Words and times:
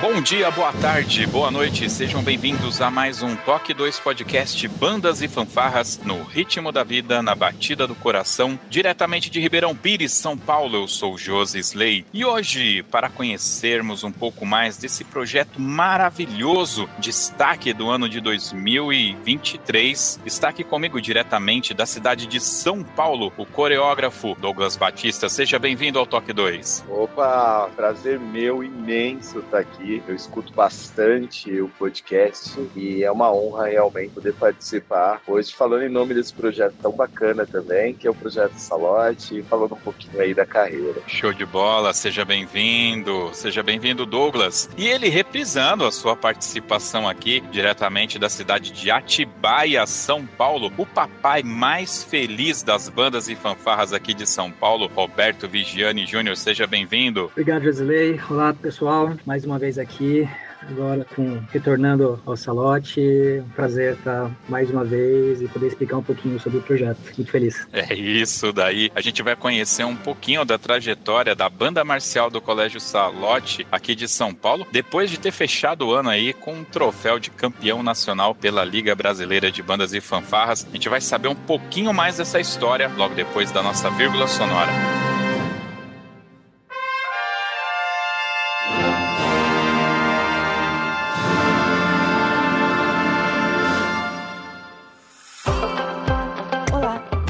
Bom 0.00 0.20
dia, 0.20 0.48
boa 0.52 0.72
tarde, 0.74 1.26
boa 1.26 1.50
noite, 1.50 1.90
sejam 1.90 2.22
bem-vindos 2.22 2.80
a 2.80 2.88
mais 2.88 3.20
um 3.20 3.34
Toque 3.34 3.74
2 3.74 3.98
Podcast 3.98 4.68
Bandas 4.68 5.22
e 5.22 5.26
Fanfarras 5.26 5.98
no 6.04 6.22
ritmo 6.22 6.70
da 6.70 6.84
vida, 6.84 7.20
na 7.20 7.34
batida 7.34 7.84
do 7.84 7.96
coração, 7.96 8.56
diretamente 8.70 9.28
de 9.28 9.40
Ribeirão 9.40 9.74
Pires, 9.74 10.12
São 10.12 10.38
Paulo. 10.38 10.76
Eu 10.76 10.86
sou 10.86 11.18
Josi 11.18 11.58
Slay 11.58 12.06
e 12.14 12.24
hoje, 12.24 12.84
para 12.84 13.10
conhecermos 13.10 14.04
um 14.04 14.12
pouco 14.12 14.46
mais 14.46 14.76
desse 14.76 15.02
projeto 15.02 15.60
maravilhoso, 15.60 16.88
destaque 17.00 17.72
do 17.72 17.90
ano 17.90 18.08
de 18.08 18.20
2023, 18.20 20.20
está 20.24 20.50
aqui 20.50 20.62
comigo 20.62 21.00
diretamente 21.00 21.74
da 21.74 21.86
cidade 21.86 22.28
de 22.28 22.38
São 22.38 22.84
Paulo, 22.84 23.32
o 23.36 23.44
coreógrafo 23.44 24.36
Douglas 24.40 24.76
Batista. 24.76 25.28
Seja 25.28 25.58
bem-vindo 25.58 25.98
ao 25.98 26.06
Toque 26.06 26.32
2. 26.32 26.84
Opa, 26.88 27.68
prazer 27.74 28.20
meu 28.20 28.62
imenso 28.62 29.40
estar 29.40 29.58
aqui 29.58 29.87
eu 30.06 30.14
escuto 30.14 30.52
bastante 30.52 31.60
o 31.60 31.68
podcast 31.68 32.58
e 32.76 33.02
é 33.02 33.10
uma 33.10 33.32
honra 33.32 33.68
realmente 33.68 34.10
poder 34.10 34.34
participar 34.34 35.22
hoje 35.26 35.54
falando 35.54 35.82
em 35.82 35.88
nome 35.88 36.14
desse 36.14 36.32
projeto 36.32 36.74
tão 36.82 36.92
bacana 36.92 37.46
também, 37.46 37.94
que 37.94 38.06
é 38.06 38.10
o 38.10 38.14
projeto 38.14 38.52
Salote, 38.56 39.38
e 39.38 39.42
falando 39.42 39.74
um 39.74 39.80
pouquinho 39.80 40.20
aí 40.20 40.34
da 40.34 40.44
carreira. 40.44 41.00
Show 41.06 41.32
de 41.32 41.46
bola, 41.46 41.92
seja 41.94 42.24
bem-vindo, 42.24 43.30
seja 43.32 43.62
bem-vindo 43.62 44.04
Douglas. 44.04 44.68
E 44.76 44.86
ele 44.86 45.08
reprisando 45.08 45.84
a 45.84 45.92
sua 45.92 46.14
participação 46.14 47.08
aqui 47.08 47.40
diretamente 47.50 48.18
da 48.18 48.28
cidade 48.28 48.72
de 48.72 48.90
Atibaia, 48.90 49.86
São 49.86 50.26
Paulo, 50.26 50.70
o 50.76 50.84
papai 50.84 51.42
mais 51.42 52.04
feliz 52.04 52.62
das 52.62 52.88
bandas 52.88 53.28
e 53.28 53.34
fanfarras 53.34 53.92
aqui 53.92 54.12
de 54.12 54.26
São 54.26 54.50
Paulo, 54.50 54.90
Roberto 54.94 55.48
Vigiani 55.48 56.06
Júnior, 56.06 56.36
seja 56.36 56.66
bem-vindo. 56.66 57.26
Obrigado, 57.32 57.62
Josilei. 57.62 58.20
Olá, 58.28 58.52
pessoal. 58.52 59.16
Mais 59.24 59.44
uma 59.44 59.58
vez 59.58 59.77
aqui 59.78 60.28
agora 60.62 61.04
com 61.14 61.40
retornando 61.50 62.20
ao 62.26 62.36
Salote. 62.36 63.00
Um 63.44 63.48
prazer 63.50 63.94
estar 63.94 64.30
mais 64.48 64.70
uma 64.70 64.84
vez 64.84 65.40
e 65.40 65.48
poder 65.48 65.68
explicar 65.68 65.98
um 65.98 66.02
pouquinho 66.02 66.38
sobre 66.40 66.58
o 66.58 66.62
projeto. 66.62 66.98
Muito 67.16 67.30
feliz. 67.30 67.66
É 67.72 67.94
isso 67.94 68.52
daí. 68.52 68.90
A 68.94 69.00
gente 69.00 69.22
vai 69.22 69.36
conhecer 69.36 69.84
um 69.84 69.96
pouquinho 69.96 70.44
da 70.44 70.58
trajetória 70.58 71.34
da 71.34 71.48
banda 71.48 71.84
marcial 71.84 72.30
do 72.30 72.40
Colégio 72.40 72.80
Salote 72.80 73.66
aqui 73.70 73.94
de 73.94 74.08
São 74.08 74.34
Paulo, 74.34 74.66
depois 74.72 75.10
de 75.10 75.18
ter 75.18 75.30
fechado 75.30 75.86
o 75.86 75.94
ano 75.94 76.10
aí 76.10 76.32
com 76.32 76.54
um 76.54 76.64
troféu 76.64 77.18
de 77.18 77.30
campeão 77.30 77.82
nacional 77.82 78.34
pela 78.34 78.64
Liga 78.64 78.94
Brasileira 78.94 79.50
de 79.50 79.62
Bandas 79.62 79.92
e 79.94 80.00
Fanfarras. 80.00 80.66
A 80.68 80.72
gente 80.72 80.88
vai 80.88 81.00
saber 81.00 81.28
um 81.28 81.34
pouquinho 81.34 81.92
mais 81.92 82.16
dessa 82.16 82.40
história 82.40 82.90
logo 82.96 83.14
depois 83.14 83.50
da 83.50 83.62
nossa 83.62 83.90
vírgula 83.90 84.26
sonora. 84.26 84.72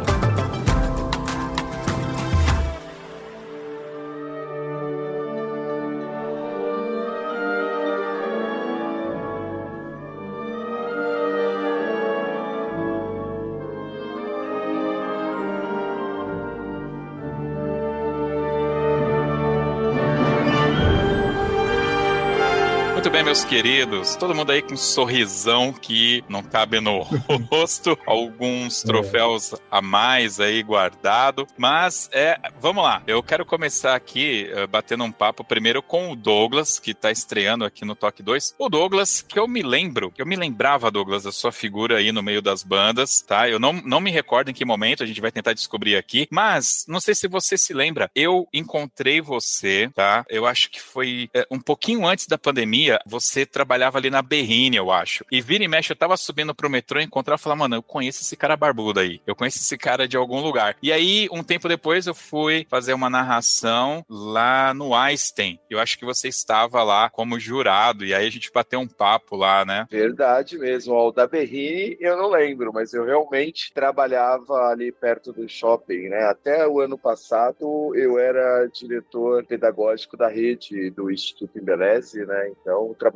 meus 23.35 23.43
queridos. 23.43 24.15
Todo 24.15 24.33
mundo 24.33 24.53
aí 24.53 24.61
com 24.61 24.75
um 24.75 24.77
sorrisão 24.77 25.73
que 25.73 26.23
não 26.29 26.41
cabe 26.41 26.79
no 26.79 27.01
rosto, 27.51 27.97
alguns 28.05 28.81
é. 28.81 28.87
troféus 28.87 29.53
a 29.69 29.81
mais 29.81 30.39
aí 30.39 30.63
guardado. 30.63 31.45
Mas 31.57 32.09
é, 32.13 32.39
vamos 32.61 32.81
lá. 32.81 33.03
Eu 33.05 33.21
quero 33.21 33.45
começar 33.45 33.93
aqui 33.93 34.49
uh, 34.53 34.65
batendo 34.69 35.03
um 35.03 35.11
papo 35.11 35.43
primeiro 35.43 35.83
com 35.83 36.11
o 36.11 36.15
Douglas, 36.15 36.79
que 36.79 36.93
tá 36.93 37.11
estreando 37.11 37.65
aqui 37.65 37.83
no 37.83 37.93
Toque 37.93 38.23
2. 38.23 38.55
O 38.57 38.69
Douglas, 38.69 39.21
que 39.21 39.37
eu 39.37 39.49
me 39.49 39.61
lembro, 39.61 40.13
eu 40.17 40.25
me 40.25 40.37
lembrava, 40.37 40.89
Douglas, 40.89 41.23
da 41.23 41.31
sua 41.33 41.51
figura 41.51 41.97
aí 41.97 42.13
no 42.13 42.23
meio 42.23 42.41
das 42.41 42.63
bandas, 42.63 43.19
tá? 43.19 43.49
Eu 43.49 43.59
não, 43.59 43.73
não 43.73 43.99
me 43.99 44.11
recordo 44.11 44.49
em 44.49 44.53
que 44.53 44.63
momento, 44.63 45.03
a 45.03 45.05
gente 45.05 45.19
vai 45.19 45.31
tentar 45.31 45.51
descobrir 45.51 45.97
aqui, 45.97 46.25
mas 46.31 46.85
não 46.87 47.01
sei 47.01 47.13
se 47.13 47.27
você 47.27 47.57
se 47.57 47.73
lembra, 47.73 48.09
eu 48.15 48.47
encontrei 48.53 49.19
você, 49.19 49.89
tá? 49.93 50.23
Eu 50.29 50.45
acho 50.45 50.69
que 50.71 50.79
foi 50.79 51.29
é, 51.33 51.45
um 51.51 51.59
pouquinho 51.59 52.07
antes 52.07 52.27
da 52.27 52.37
pandemia, 52.37 52.97
você 53.05 53.24
você 53.25 53.45
trabalhava 53.45 53.97
ali 53.97 54.09
na 54.09 54.21
Berrine, 54.21 54.77
eu 54.77 54.91
acho. 54.91 55.25
E 55.31 55.41
vira 55.41 55.63
e 55.63 55.67
mexe, 55.67 55.91
eu 55.91 55.95
tava 55.95 56.15
subindo 56.15 56.53
pro 56.53 56.69
metrô, 56.69 56.99
encontrar 56.99 57.35
e 57.35 57.39
falar, 57.39 57.55
mano, 57.55 57.75
eu 57.75 57.83
conheço 57.83 58.21
esse 58.21 58.37
cara 58.37 58.55
barbudo 58.55 58.99
aí. 58.99 59.19
Eu 59.25 59.35
conheço 59.35 59.59
esse 59.59 59.77
cara 59.77 60.07
de 60.07 60.15
algum 60.15 60.39
lugar. 60.39 60.77
E 60.81 60.91
aí, 60.91 61.27
um 61.31 61.43
tempo 61.43 61.67
depois, 61.67 62.07
eu 62.07 62.13
fui 62.13 62.65
fazer 62.69 62.93
uma 62.93 63.09
narração 63.09 64.05
lá 64.09 64.73
no 64.73 64.93
Einstein. 64.93 65.59
Eu 65.69 65.79
acho 65.79 65.97
que 65.97 66.05
você 66.05 66.27
estava 66.27 66.83
lá 66.83 67.09
como 67.09 67.39
jurado. 67.39 68.05
E 68.05 68.13
aí 68.13 68.27
a 68.27 68.29
gente 68.29 68.51
bateu 68.51 68.79
um 68.79 68.87
papo 68.87 69.35
lá, 69.35 69.65
né? 69.65 69.87
Verdade 69.89 70.57
mesmo. 70.57 70.93
O 70.93 71.11
da 71.11 71.27
Berrine 71.27 71.97
eu 71.99 72.17
não 72.17 72.29
lembro, 72.29 72.71
mas 72.71 72.93
eu 72.93 73.05
realmente 73.05 73.73
trabalhava 73.73 74.53
ali 74.67 74.91
perto 74.91 75.33
do 75.33 75.47
shopping, 75.49 76.09
né? 76.09 76.25
Até 76.25 76.67
o 76.67 76.79
ano 76.79 76.97
passado 76.97 77.93
eu 77.95 78.17
era 78.19 78.67
diretor 78.67 79.45
pedagógico 79.45 80.15
da 80.15 80.27
rede 80.27 80.89
do 80.91 81.11
Instituto 81.11 81.57
Embeleze, 81.57 82.25
né? 82.25 82.49
Então, 82.49 82.95
trabalhava 82.97 83.14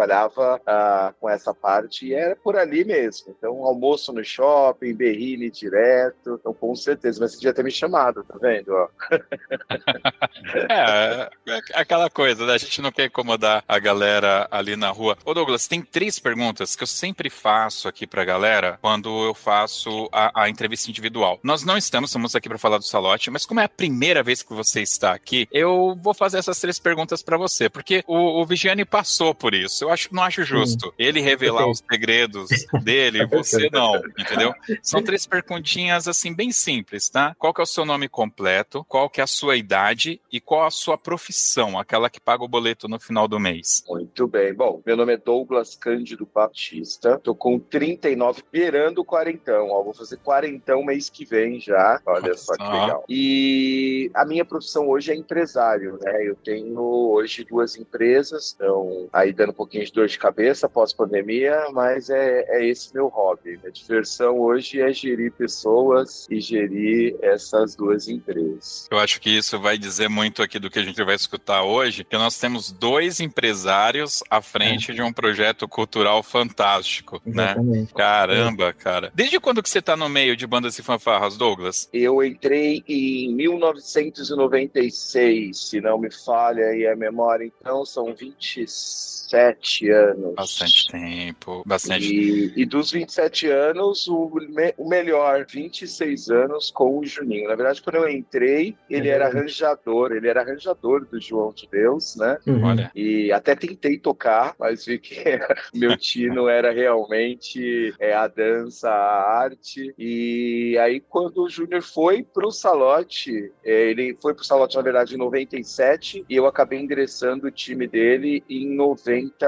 ah, 0.65 1.13
com 1.19 1.29
essa 1.29 1.53
parte 1.53 2.07
e 2.07 2.13
era 2.13 2.35
por 2.35 2.55
ali 2.55 2.83
mesmo. 2.85 3.35
Então, 3.37 3.63
almoço 3.63 4.13
no 4.13 4.23
shopping, 4.23 4.93
berrine 4.93 5.49
direto. 5.49 6.37
Então, 6.39 6.53
com 6.53 6.75
certeza, 6.75 7.19
mas 7.19 7.31
você 7.31 7.37
devia 7.37 7.53
ter 7.53 7.63
me 7.63 7.71
chamado, 7.71 8.23
tá 8.23 8.35
vendo? 8.39 8.71
é, 10.69 11.29
é, 11.47 11.59
aquela 11.73 12.09
coisa, 12.09 12.45
né? 12.45 12.53
A 12.53 12.57
gente 12.57 12.81
não 12.81 12.91
quer 12.91 13.05
incomodar 13.05 13.63
a 13.67 13.79
galera 13.79 14.47
ali 14.51 14.75
na 14.75 14.89
rua. 14.89 15.17
Ô, 15.25 15.33
Douglas, 15.33 15.67
tem 15.67 15.81
três 15.81 16.19
perguntas 16.19 16.75
que 16.75 16.83
eu 16.83 16.87
sempre 16.87 17.29
faço 17.29 17.87
aqui 17.87 18.07
pra 18.07 18.25
galera 18.25 18.77
quando 18.81 19.09
eu 19.25 19.33
faço 19.33 20.09
a, 20.11 20.43
a 20.43 20.49
entrevista 20.49 20.89
individual. 20.89 21.39
Nós 21.43 21.63
não 21.63 21.77
estamos, 21.77 22.09
estamos 22.09 22.35
aqui 22.35 22.47
para 22.47 22.57
falar 22.57 22.77
do 22.77 22.85
Salote, 22.85 23.29
mas 23.29 23.45
como 23.45 23.59
é 23.59 23.65
a 23.65 23.69
primeira 23.69 24.23
vez 24.23 24.41
que 24.41 24.53
você 24.53 24.81
está 24.81 25.13
aqui, 25.13 25.47
eu 25.51 25.97
vou 26.01 26.13
fazer 26.13 26.37
essas 26.37 26.59
três 26.59 26.79
perguntas 26.79 27.21
para 27.21 27.37
você, 27.37 27.69
porque 27.69 28.03
o, 28.07 28.41
o 28.41 28.45
Vigiane 28.45 28.85
passou 28.85 29.33
por 29.33 29.53
isso. 29.53 29.88
Eu 29.89 29.93
acho, 29.93 30.13
não 30.13 30.21
acho 30.21 30.43
justo. 30.43 30.93
Ele 30.99 31.19
revelar 31.19 31.67
os 31.67 31.79
segredos 31.79 32.47
dele, 32.83 33.25
você 33.25 33.71
não, 33.71 33.95
entendeu? 34.19 34.53
São 34.83 35.01
três 35.01 35.25
perguntinhas, 35.25 36.07
assim, 36.07 36.31
bem 36.31 36.51
simples, 36.51 37.09
tá? 37.09 37.35
Qual 37.39 37.51
que 37.51 37.59
é 37.59 37.63
o 37.63 37.67
seu 37.67 37.83
nome 37.85 38.07
completo? 38.07 38.85
Qual 38.87 39.09
que 39.09 39.19
é 39.19 39.23
a 39.23 39.27
sua 39.27 39.57
idade? 39.57 40.21
E 40.31 40.39
qual 40.39 40.67
a 40.67 40.69
sua 40.69 40.95
profissão? 40.95 41.79
Aquela 41.79 42.07
que 42.07 42.21
paga 42.21 42.43
o 42.43 42.47
boleto 42.47 42.87
no 42.87 42.99
final 42.99 43.27
do 43.27 43.39
mês. 43.39 43.83
Muito 43.89 44.27
bem. 44.27 44.53
Bom, 44.53 44.79
meu 44.85 44.95
nome 44.95 45.13
é 45.13 45.17
Douglas 45.17 45.75
Cândido 45.75 46.29
Batista. 46.31 47.17
Tô 47.17 47.33
com 47.33 47.57
39, 47.57 48.43
beirando 48.51 49.03
40. 49.03 49.51
Ó, 49.63 49.83
vou 49.83 49.93
fazer 49.95 50.17
40 50.17 50.77
mês 50.85 51.09
que 51.09 51.25
vem 51.25 51.59
já. 51.59 51.99
Olha 52.05 52.37
só 52.37 52.55
que 52.55 52.63
legal. 52.63 53.05
E 53.09 54.11
a 54.13 54.23
minha 54.23 54.45
profissão 54.45 54.87
hoje 54.87 55.11
é 55.11 55.15
empresário, 55.15 55.97
né? 55.99 56.27
Eu 56.27 56.35
tenho 56.35 56.79
hoje 56.79 57.43
duas 57.43 57.75
empresas, 57.75 58.49
estão 58.49 59.09
aí 59.11 59.33
dando 59.33 59.49
um 59.49 59.53
pouquinho 59.53 59.78
de 59.83 59.91
dor 59.91 60.07
de 60.07 60.17
cabeça 60.17 60.69
pós-pandemia, 60.69 61.67
mas 61.71 62.09
é, 62.09 62.45
é 62.47 62.65
esse 62.65 62.93
meu 62.93 63.07
hobby. 63.07 63.57
Minha 63.57 63.71
diversão 63.71 64.39
hoje 64.39 64.81
é 64.81 64.91
gerir 64.91 65.31
pessoas 65.31 66.27
e 66.29 66.39
gerir 66.39 67.15
essas 67.21 67.75
duas 67.75 68.07
empresas. 68.07 68.87
Eu 68.91 68.99
acho 68.99 69.19
que 69.21 69.29
isso 69.29 69.59
vai 69.59 69.77
dizer 69.77 70.09
muito 70.09 70.41
aqui 70.41 70.57
do 70.59 70.69
que 70.69 70.79
a 70.79 70.83
gente 70.83 71.03
vai 71.03 71.15
escutar 71.15 71.63
hoje, 71.63 72.03
que 72.03 72.17
nós 72.17 72.37
temos 72.39 72.71
dois 72.71 73.19
empresários 73.19 74.23
à 74.29 74.41
frente 74.41 74.91
é. 74.91 74.93
de 74.93 75.01
um 75.01 75.13
projeto 75.13 75.67
cultural 75.67 76.23
fantástico, 76.23 77.21
né? 77.25 77.51
Exatamente. 77.51 77.79
né? 77.79 77.87
Caramba, 77.95 78.73
cara. 78.73 79.11
Desde 79.13 79.39
quando 79.39 79.63
que 79.63 79.69
você 79.69 79.79
está 79.79 79.95
no 79.95 80.09
meio 80.09 80.35
de 80.35 80.47
bandas 80.47 80.77
e 80.77 80.83
fanfarras, 80.83 81.37
Douglas? 81.37 81.87
Eu 81.93 82.21
entrei 82.23 82.83
em 82.87 83.33
1996, 83.35 85.57
se 85.57 85.81
não 85.81 85.97
me 85.97 86.11
falha 86.11 86.67
aí 86.67 86.85
a 86.87 86.95
memória, 86.95 87.45
então 87.45 87.85
são 87.85 88.13
27 88.13 89.58
anos. 89.89 90.35
Bastante 90.35 90.87
tempo, 90.89 91.63
bastante. 91.65 92.05
E, 92.05 92.53
e 92.55 92.65
dos 92.65 92.91
27 92.91 93.47
anos, 93.47 94.07
o, 94.07 94.29
me, 94.29 94.73
o 94.77 94.87
melhor, 94.87 95.45
26 95.45 96.29
anos 96.29 96.71
com 96.71 96.97
o 96.97 97.05
Juninho. 97.05 97.49
Na 97.49 97.55
verdade, 97.55 97.81
quando 97.81 97.97
eu 97.97 98.09
entrei, 98.09 98.75
ele 98.89 99.09
era 99.09 99.27
arranjador, 99.27 100.11
ele 100.11 100.27
era 100.27 100.41
arranjador 100.41 101.05
do 101.05 101.19
João 101.19 101.51
de 101.53 101.67
Deus, 101.71 102.15
né? 102.15 102.37
Uhum. 102.45 102.63
Olha. 102.63 102.91
E 102.95 103.31
até 103.31 103.55
tentei 103.55 103.97
tocar, 103.97 104.55
mas 104.59 104.85
vi 104.85 104.99
que 104.99 105.15
meu 105.73 105.97
tino 105.97 106.47
era 106.47 106.71
realmente 106.71 107.93
é, 107.99 108.13
a 108.13 108.27
dança, 108.27 108.89
a 108.89 109.39
arte. 109.41 109.93
E 109.97 110.77
aí, 110.79 110.99
quando 110.99 111.43
o 111.43 111.49
Júnior 111.49 111.81
foi 111.81 112.23
pro 112.23 112.51
Salote, 112.51 113.51
é, 113.63 113.89
ele 113.89 114.17
foi 114.21 114.33
pro 114.33 114.43
Salote, 114.43 114.75
na 114.75 114.81
verdade, 114.81 115.15
em 115.15 115.17
97, 115.17 116.25
e 116.29 116.35
eu 116.35 116.45
acabei 116.45 116.79
ingressando 116.79 117.47
o 117.47 117.51
time 117.51 117.87
dele 117.87 118.43
em 118.49 118.75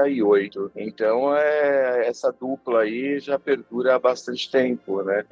98. 0.02 0.72
Então, 0.76 1.36
é, 1.36 2.08
essa 2.08 2.32
dupla 2.32 2.80
aí 2.80 3.20
já 3.20 3.38
perdura 3.38 3.94
há 3.94 3.98
bastante 3.98 4.50
tempo, 4.50 5.02
né? 5.02 5.24